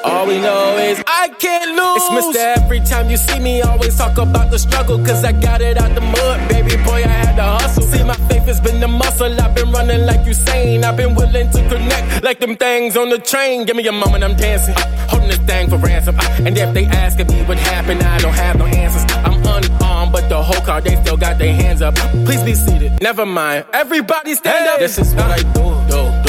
All 0.04 0.26
we 0.26 0.38
know 0.38 0.76
is 0.78 1.02
I 1.06 1.28
can't 1.28 1.70
lose. 1.76 2.02
It's 2.24 2.38
Mr. 2.38 2.56
Every 2.64 2.80
time 2.80 3.10
you 3.10 3.16
see 3.16 3.38
me, 3.38 3.62
always 3.62 3.96
talk 3.96 4.18
about 4.18 4.50
the 4.50 4.58
struggle. 4.58 4.98
Cause 4.98 5.22
I 5.22 5.32
got 5.32 5.60
it 5.60 5.76
out 5.76 5.94
the 5.94 6.00
mud, 6.00 6.48
baby 6.48 6.76
boy, 6.84 7.04
I 7.04 7.16
had 7.24 7.36
to 7.36 7.42
hustle. 7.42 7.84
See, 7.84 8.02
my 8.02 8.14
faith 8.28 8.44
has 8.44 8.60
been 8.60 8.80
the 8.80 8.88
muscle. 8.88 9.40
I've 9.40 9.54
been 9.54 9.70
running 9.70 10.06
like 10.06 10.26
you 10.26 10.32
Usain. 10.32 10.82
I've 10.82 10.96
been 10.96 11.14
willing 11.14 11.50
to 11.50 11.68
connect 11.68 12.24
like 12.24 12.40
them 12.40 12.56
things 12.56 12.96
on 12.96 13.10
the 13.10 13.18
train. 13.18 13.64
Give 13.64 13.76
me 13.76 13.86
a 13.86 13.92
moment, 13.92 14.24
I'm 14.24 14.34
dancing. 14.34 14.74
Uh, 14.74 15.08
holding 15.08 15.28
this 15.28 15.38
thing 15.38 15.68
for 15.68 15.76
ransom. 15.76 16.18
Uh, 16.18 16.46
and 16.46 16.56
if 16.56 16.72
they 16.74 16.86
asking 16.86 17.28
me 17.28 17.42
what 17.44 17.58
happened, 17.58 18.02
I 18.02 18.18
don't 18.18 18.34
have 18.34 18.56
no 18.56 18.66
answers. 18.66 19.04
I'm 19.24 19.34
unarmed, 19.44 20.12
but 20.12 20.28
the 20.28 20.42
whole 20.42 20.64
car, 20.64 20.80
they 20.80 20.96
still 21.02 21.16
got 21.16 21.38
their 21.38 21.54
hands 21.54 21.82
up. 21.82 21.94
Please 22.26 22.42
be 22.42 22.54
seated. 22.54 23.00
Never 23.02 23.26
mind. 23.26 23.66
Everybody 23.72 24.34
stand 24.34 24.66
up. 24.68 24.78
This 24.78 24.98
is 24.98 25.14
what 25.14 25.30
I 25.30 25.42
do, 25.52 25.64
do, 25.90 26.21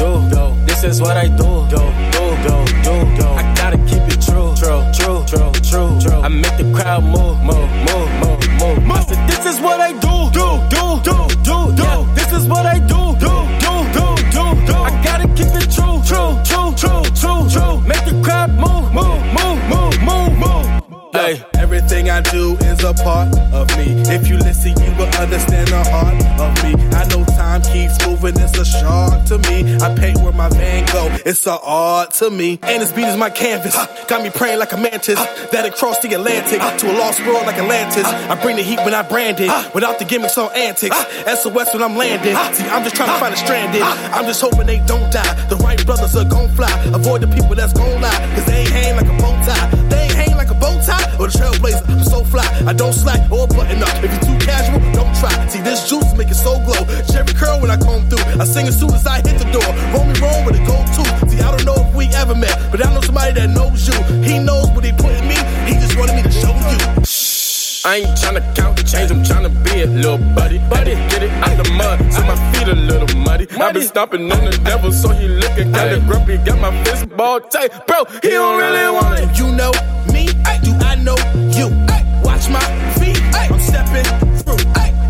do, 0.00 0.10
do. 0.32 0.44
This 0.66 0.82
is 0.84 1.00
what 1.00 1.16
I 1.16 1.28
do, 1.28 1.50
do, 1.72 1.82
do, 2.14 2.24
do, 2.44 2.54
do, 2.86 2.94
do. 3.18 3.26
I 3.40 3.44
gotta 3.54 3.78
keep 3.88 4.04
it 4.12 4.20
true, 4.26 4.54
true, 4.56 4.82
true, 4.96 5.20
true, 5.30 5.52
true, 5.68 5.90
true. 6.00 6.20
I 6.26 6.28
make 6.28 6.56
the 6.56 6.68
crowd 6.74 7.04
move, 7.04 7.38
move, 7.50 7.70
move, 7.88 8.10
move, 8.22 8.42
move. 8.60 8.80
move. 8.90 9.06
This 9.28 9.44
is 9.52 9.60
what 9.60 9.78
I 9.80 9.92
do, 10.06 10.14
do, 10.38 10.46
do, 10.74 10.84
do, 11.08 11.16
do, 11.48 11.58
do. 11.80 11.90
This 12.14 12.32
is 12.32 12.48
what 12.48 12.64
I 12.64 12.78
do, 12.78 12.99
Hey. 21.12 21.44
Everything 21.70 22.10
I 22.10 22.20
do 22.20 22.56
is 22.56 22.82
a 22.82 22.92
part 22.94 23.36
of 23.52 23.68
me. 23.78 23.94
If 24.10 24.26
you 24.26 24.36
listen, 24.38 24.72
you 24.82 24.90
will 24.98 25.12
understand 25.22 25.68
the 25.68 25.84
heart 25.86 26.18
of 26.40 26.50
me. 26.64 26.74
I 26.96 27.06
know 27.10 27.24
time 27.36 27.62
keeps 27.62 27.94
moving, 28.04 28.34
it's 28.40 28.58
a 28.58 28.64
shark 28.64 29.24
to 29.26 29.38
me. 29.38 29.76
I 29.78 29.94
paint 29.94 30.18
where 30.20 30.32
my 30.32 30.48
van 30.48 30.84
go, 30.92 31.06
it's 31.24 31.46
a 31.46 31.60
art 31.60 32.12
to 32.14 32.30
me. 32.30 32.58
And 32.62 32.82
this 32.82 32.90
beat 32.90 33.06
is 33.06 33.16
my 33.16 33.30
canvas, 33.30 33.76
got 34.08 34.22
me 34.22 34.30
praying 34.30 34.58
like 34.58 34.72
a 34.72 34.76
mantis. 34.76 35.20
That 35.52 35.64
it 35.64 35.76
crossed 35.76 36.02
the 36.02 36.12
Atlantic 36.14 36.58
to 36.58 36.90
a 36.90 36.94
lost 36.98 37.20
world 37.24 37.46
like 37.46 37.56
Atlantis. 37.56 38.04
I 38.04 38.34
bring 38.42 38.56
the 38.56 38.62
heat 38.62 38.78
when 38.78 38.94
I 38.94 39.02
brand 39.02 39.38
it, 39.38 39.50
without 39.72 40.00
the 40.00 40.04
gimmicks 40.04 40.36
or 40.38 40.52
antics. 40.56 40.96
SOS 41.26 41.72
when 41.72 41.82
I'm 41.84 41.96
landing. 41.96 42.34
See, 42.54 42.66
I'm 42.66 42.82
just 42.82 42.96
trying 42.96 43.10
to 43.14 43.18
find 43.20 43.32
a 43.32 43.36
stranded. 43.36 43.82
I'm 43.82 44.24
just 44.24 44.40
hoping 44.40 44.66
they 44.66 44.80
don't 44.86 45.12
die. 45.12 45.34
The 45.48 45.56
Wright 45.56 45.84
brothers 45.86 46.16
are 46.16 46.24
gon' 46.24 46.48
fly. 46.56 46.72
Avoid 46.92 47.20
the 47.20 47.28
people 47.28 47.54
that's 47.54 47.72
gon' 47.72 48.00
lie, 48.00 48.34
cause 48.34 48.46
they 48.46 48.62
ain't 48.62 48.70
hang 48.70 48.96
like 48.96 49.06
a 49.06 49.22
bow 49.22 49.38
tie. 49.46 49.79
Bow 50.60 50.76
tie 50.84 51.16
or 51.18 51.26
the 51.28 51.38
trailblazer. 51.38 51.88
I'm 51.88 52.04
so 52.04 52.24
fly, 52.24 52.46
I 52.66 52.72
don't 52.72 52.92
slack 52.92 53.30
or 53.32 53.46
button 53.48 53.82
up. 53.82 53.94
If 54.04 54.12
you're 54.12 54.26
too 54.28 54.38
casual, 54.44 54.80
don't 54.92 55.14
try. 55.18 55.32
See 55.48 55.60
this 55.60 55.88
juice 55.88 56.12
make 56.16 56.30
it 56.30 56.36
so 56.36 56.58
glow. 56.64 56.84
Jheri 57.10 57.34
curl 57.34 57.60
when 57.60 57.70
I 57.70 57.76
come 57.76 58.08
through. 58.08 58.24
I 58.40 58.44
sing 58.44 58.68
as 58.68 58.78
soon 58.78 58.92
as 58.92 59.06
I 59.06 59.16
hit 59.26 59.38
the 59.38 59.48
door. 59.50 59.70
Roll 59.92 60.06
me 60.06 60.14
wrong 60.20 60.44
with 60.44 60.60
a 60.60 60.64
gold 60.64 60.86
tooth. 60.94 61.30
See, 61.30 61.40
I 61.40 61.50
don't 61.50 61.64
know 61.64 61.78
if 61.88 61.94
we 61.94 62.06
ever 62.14 62.34
met, 62.34 62.56
but 62.70 62.84
I 62.84 62.92
know 62.92 63.00
somebody 63.00 63.32
that 63.40 63.48
knows 63.50 63.88
you. 63.88 63.96
He 64.22 64.38
knows 64.38 64.68
what 64.70 64.84
he 64.84 64.92
put 64.92 65.19
I 67.82 67.96
ain't 67.96 68.08
tryna 68.18 68.54
count 68.54 68.76
the 68.76 68.82
change, 68.82 69.10
I'm 69.10 69.22
tryna 69.22 69.48
be 69.64 69.70
it, 69.80 69.88
little 69.88 70.18
buddy. 70.34 70.58
Buddy, 70.68 70.92
get 71.08 71.22
it 71.22 71.30
out 71.30 71.64
the 71.64 71.70
mud, 71.72 72.12
so 72.12 72.20
my 72.26 72.36
feet 72.52 72.68
a 72.68 72.74
little 72.74 73.08
muddy. 73.20 73.46
i 73.58 73.72
been 73.72 73.82
stomping 73.82 74.30
on 74.30 74.44
the 74.44 74.58
devil, 74.64 74.92
so 74.92 75.08
he 75.08 75.28
looking 75.28 75.72
kinda 75.72 75.98
grumpy. 76.06 76.36
Got 76.38 76.60
my 76.60 76.84
fist 76.84 77.08
ball 77.16 77.40
tight, 77.40 77.86
bro, 77.86 78.04
he 78.22 78.30
don't 78.30 78.58
really 78.58 78.92
want 78.92 79.20
it. 79.20 79.38
You 79.38 79.48
know 79.56 79.72
me? 80.12 80.26
Do 80.60 80.72
I 80.84 80.96
know 80.96 81.16
you? 81.56 81.72
Watch 82.22 82.50
my 82.50 82.60
feet. 83.00 83.16
I'm 83.32 83.58
stepping 83.58 84.04
through. 84.44 84.60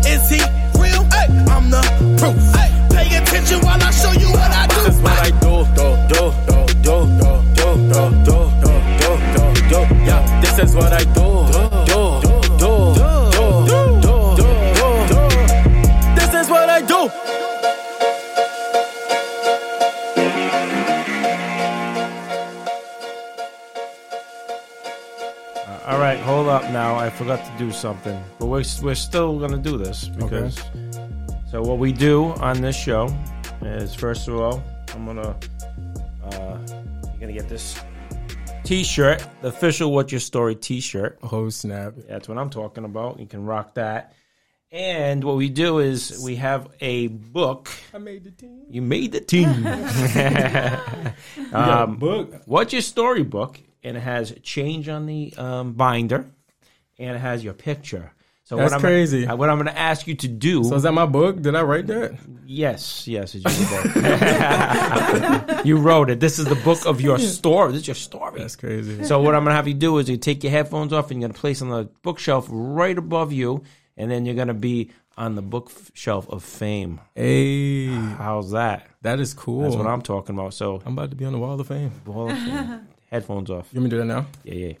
Is 0.07 0.29
he 0.31 0.39
real? 0.79 1.03
I'm 1.51 1.69
the 1.69 1.83
proof. 2.15 2.39
Pay 2.95 3.17
attention 3.17 3.59
while 3.67 3.83
I 3.83 3.91
show 3.91 4.13
you 4.13 4.31
what 4.31 4.51
I 4.51 4.67
do. 4.67 4.75
This 4.75 4.95
is 4.95 5.01
what 5.01 5.19
I 5.19 5.29
do, 5.43 5.67
do, 5.75 5.87
do, 6.07 6.31
do, 6.47 6.63
do, 6.79 6.95
do, 7.19 7.35
do, 7.51 7.69
do, 7.91 7.99
do, 8.23 8.37
do, 8.63 8.79
do, 9.01 9.11
do, 9.35 9.43
do. 9.67 9.79
Yeah, 10.07 10.39
this 10.39 10.69
is 10.69 10.75
what 10.75 10.93
I 10.93 11.03
do, 11.03 11.30
forgot 27.11 27.45
to 27.45 27.51
do 27.57 27.71
something, 27.71 28.21
but 28.39 28.47
we're 28.47 28.63
we're 28.81 28.95
still 28.95 29.39
gonna 29.39 29.57
do 29.57 29.77
this 29.77 30.07
because. 30.07 30.59
So 31.51 31.61
what 31.61 31.79
we 31.79 31.91
do 31.91 32.27
on 32.35 32.61
this 32.61 32.77
show 32.77 33.13
is 33.61 33.93
first 33.93 34.29
of 34.29 34.39
all, 34.39 34.63
I'm 34.93 35.05
gonna 35.05 35.37
uh, 36.23 36.57
you're 37.03 37.19
gonna 37.19 37.33
get 37.33 37.49
this 37.49 37.77
T-shirt, 38.63 39.27
the 39.41 39.49
official 39.49 39.91
"What's 39.91 40.13
Your 40.13 40.21
Story" 40.21 40.55
T-shirt. 40.55 41.19
Oh 41.29 41.49
snap! 41.49 41.95
That's 42.07 42.29
what 42.29 42.37
I'm 42.37 42.49
talking 42.49 42.85
about. 42.85 43.19
You 43.19 43.25
can 43.25 43.43
rock 43.43 43.73
that. 43.73 44.13
And 44.71 45.21
what 45.25 45.35
we 45.35 45.49
do 45.49 45.79
is 45.79 46.21
we 46.23 46.37
have 46.37 46.69
a 46.79 47.07
book. 47.07 47.69
I 47.93 47.97
made 47.97 48.23
the 48.23 48.31
team. 48.31 48.61
You 48.69 48.81
made 48.81 49.11
the 49.11 49.19
team. 49.19 49.67
um, 51.53 51.97
book. 51.97 52.43
What's 52.45 52.71
your 52.71 52.81
story 52.81 53.23
book? 53.23 53.59
And 53.83 53.97
it 53.97 54.01
has 54.01 54.33
change 54.41 54.87
on 54.87 55.05
the 55.05 55.33
um, 55.37 55.73
binder, 55.73 56.31
and 57.01 57.15
it 57.15 57.19
has 57.19 57.43
your 57.43 57.53
picture. 57.53 58.13
So 58.43 58.57
That's 58.57 58.71
what 58.71 58.75
I'm, 58.75 58.81
crazy. 58.81 59.25
What 59.25 59.49
I'm 59.49 59.57
going 59.57 59.73
to 59.73 59.77
ask 59.77 60.07
you 60.07 60.15
to 60.15 60.27
do? 60.27 60.63
So 60.65 60.75
is 60.75 60.83
that 60.83 60.91
my 60.91 61.05
book? 61.05 61.41
Did 61.41 61.55
I 61.55 61.61
write 61.61 61.87
that? 61.87 62.17
yes, 62.45 63.07
yes, 63.07 63.33
it's 63.33 63.45
your 63.45 63.83
book. 63.83 65.65
you 65.65 65.77
wrote 65.77 66.09
it. 66.09 66.19
This 66.19 66.37
is 66.37 66.45
the 66.45 66.55
book 66.55 66.85
of 66.85 66.99
your 66.99 67.17
story. 67.17 67.71
This 67.71 67.81
is 67.81 67.87
your 67.87 67.95
story. 67.95 68.41
That's 68.41 68.57
crazy. 68.57 69.05
So 69.05 69.21
what 69.21 69.35
I'm 69.35 69.43
gonna 69.45 69.55
have 69.55 69.69
you 69.69 69.73
do 69.73 69.99
is 69.99 70.09
you 70.09 70.17
take 70.17 70.43
your 70.43 70.51
headphones 70.51 70.91
off 70.91 71.11
and 71.11 71.21
you're 71.21 71.29
gonna 71.29 71.39
place 71.39 71.61
on 71.61 71.69
the 71.69 71.89
bookshelf 72.01 72.47
right 72.49 72.97
above 72.97 73.31
you, 73.31 73.63
and 73.95 74.11
then 74.11 74.25
you're 74.25 74.35
gonna 74.35 74.53
be 74.53 74.91
on 75.17 75.35
the 75.35 75.41
bookshelf 75.41 76.27
of 76.29 76.43
fame. 76.43 76.99
Hey, 77.15 77.85
How's 77.85 78.51
that? 78.51 78.87
that 79.03 79.21
is 79.21 79.33
cool. 79.33 79.61
That's 79.61 79.75
what 79.75 79.87
I'm 79.87 80.01
talking 80.01 80.35
about. 80.35 80.53
So 80.53 80.81
I'm 80.85 80.93
about 80.93 81.11
to 81.11 81.15
be 81.15 81.23
on 81.23 81.31
the 81.31 81.39
wall 81.39 81.59
of 81.59 81.67
fame. 81.67 81.91
Wall 82.05 82.29
of 82.29 82.37
Fame. 82.37 82.87
headphones 83.11 83.49
off. 83.49 83.69
You 83.71 83.79
want 83.79 83.85
me 83.85 83.89
to 83.91 83.95
do 83.95 83.99
that 83.99 84.13
now? 84.13 84.25
Yeah, 84.43 84.53
yeah. 84.53 84.73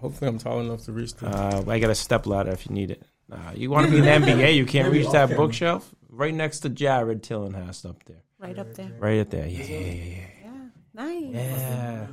Hopefully, 0.00 0.28
I'm 0.28 0.38
tall 0.38 0.60
enough 0.60 0.84
to 0.86 0.92
reach 0.92 1.14
the. 1.14 1.26
Uh, 1.28 1.62
I 1.68 1.78
got 1.78 1.90
a 1.90 1.94
step 1.94 2.26
ladder 2.26 2.50
if 2.52 2.66
you 2.66 2.74
need 2.74 2.90
it. 2.90 3.02
Uh, 3.30 3.36
you 3.54 3.70
want 3.70 3.86
to 3.86 3.92
be 3.92 3.98
in 3.98 4.04
the 4.04 4.10
NBA? 4.32 4.56
You 4.56 4.66
can't 4.66 4.90
reach 4.92 5.10
that 5.10 5.36
bookshelf 5.36 5.94
right 6.08 6.34
next 6.34 6.60
to 6.60 6.68
Jared 6.68 7.22
Tillinghast 7.22 7.84
up 7.86 8.02
there, 8.04 8.22
Right 8.38 8.58
up 8.58 8.74
there. 8.74 8.90
right 8.98 9.20
up 9.20 9.30
there. 9.30 9.46
Yeah, 9.46 9.62
yeah, 9.64 9.78
yeah, 9.78 9.92
yeah. 9.92 10.16
Yeah. 10.44 10.50
Nice. 10.94 11.34
Yeah, 11.34 12.06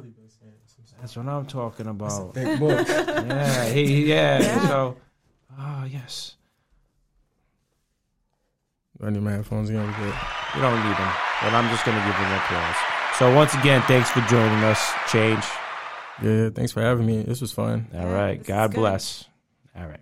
that's 0.99 1.15
what 1.15 1.27
I'm 1.27 1.45
talking 1.45 1.88
about. 1.88 2.34
Big 2.34 2.59
book. 2.59 2.88
Yeah, 3.27 3.65
he, 3.69 4.05
yeah. 4.09 4.68
So, 4.68 4.97
oh 5.59 5.85
yes, 5.89 6.35
I 9.01 9.09
need 9.09 9.22
my 9.22 9.31
headphones 9.31 9.69
again. 9.69 9.85
We're 9.85 9.97
good. 9.97 10.14
you 10.55 10.61
don't 10.61 10.76
need 10.88 10.97
them, 10.97 11.14
but 11.43 11.53
I'm 11.53 11.69
just 11.69 11.85
gonna 11.85 12.03
give 12.05 12.15
him 12.15 12.31
applause. 12.34 12.76
So 13.18 13.34
once 13.34 13.53
again, 13.55 13.81
thanks 13.84 14.09
for 14.11 14.22
joining 14.22 14.64
us. 14.64 14.91
Change. 15.11 15.43
Yeah, 16.22 16.49
thanks 16.49 16.72
for 16.72 16.81
having 16.81 17.06
me. 17.06 17.23
This 17.23 17.41
was 17.41 17.52
fun. 17.52 17.88
All 17.94 18.07
right. 18.07 18.44
God 18.44 18.73
bless. 18.73 19.26
All 19.76 19.85
right. 19.85 19.99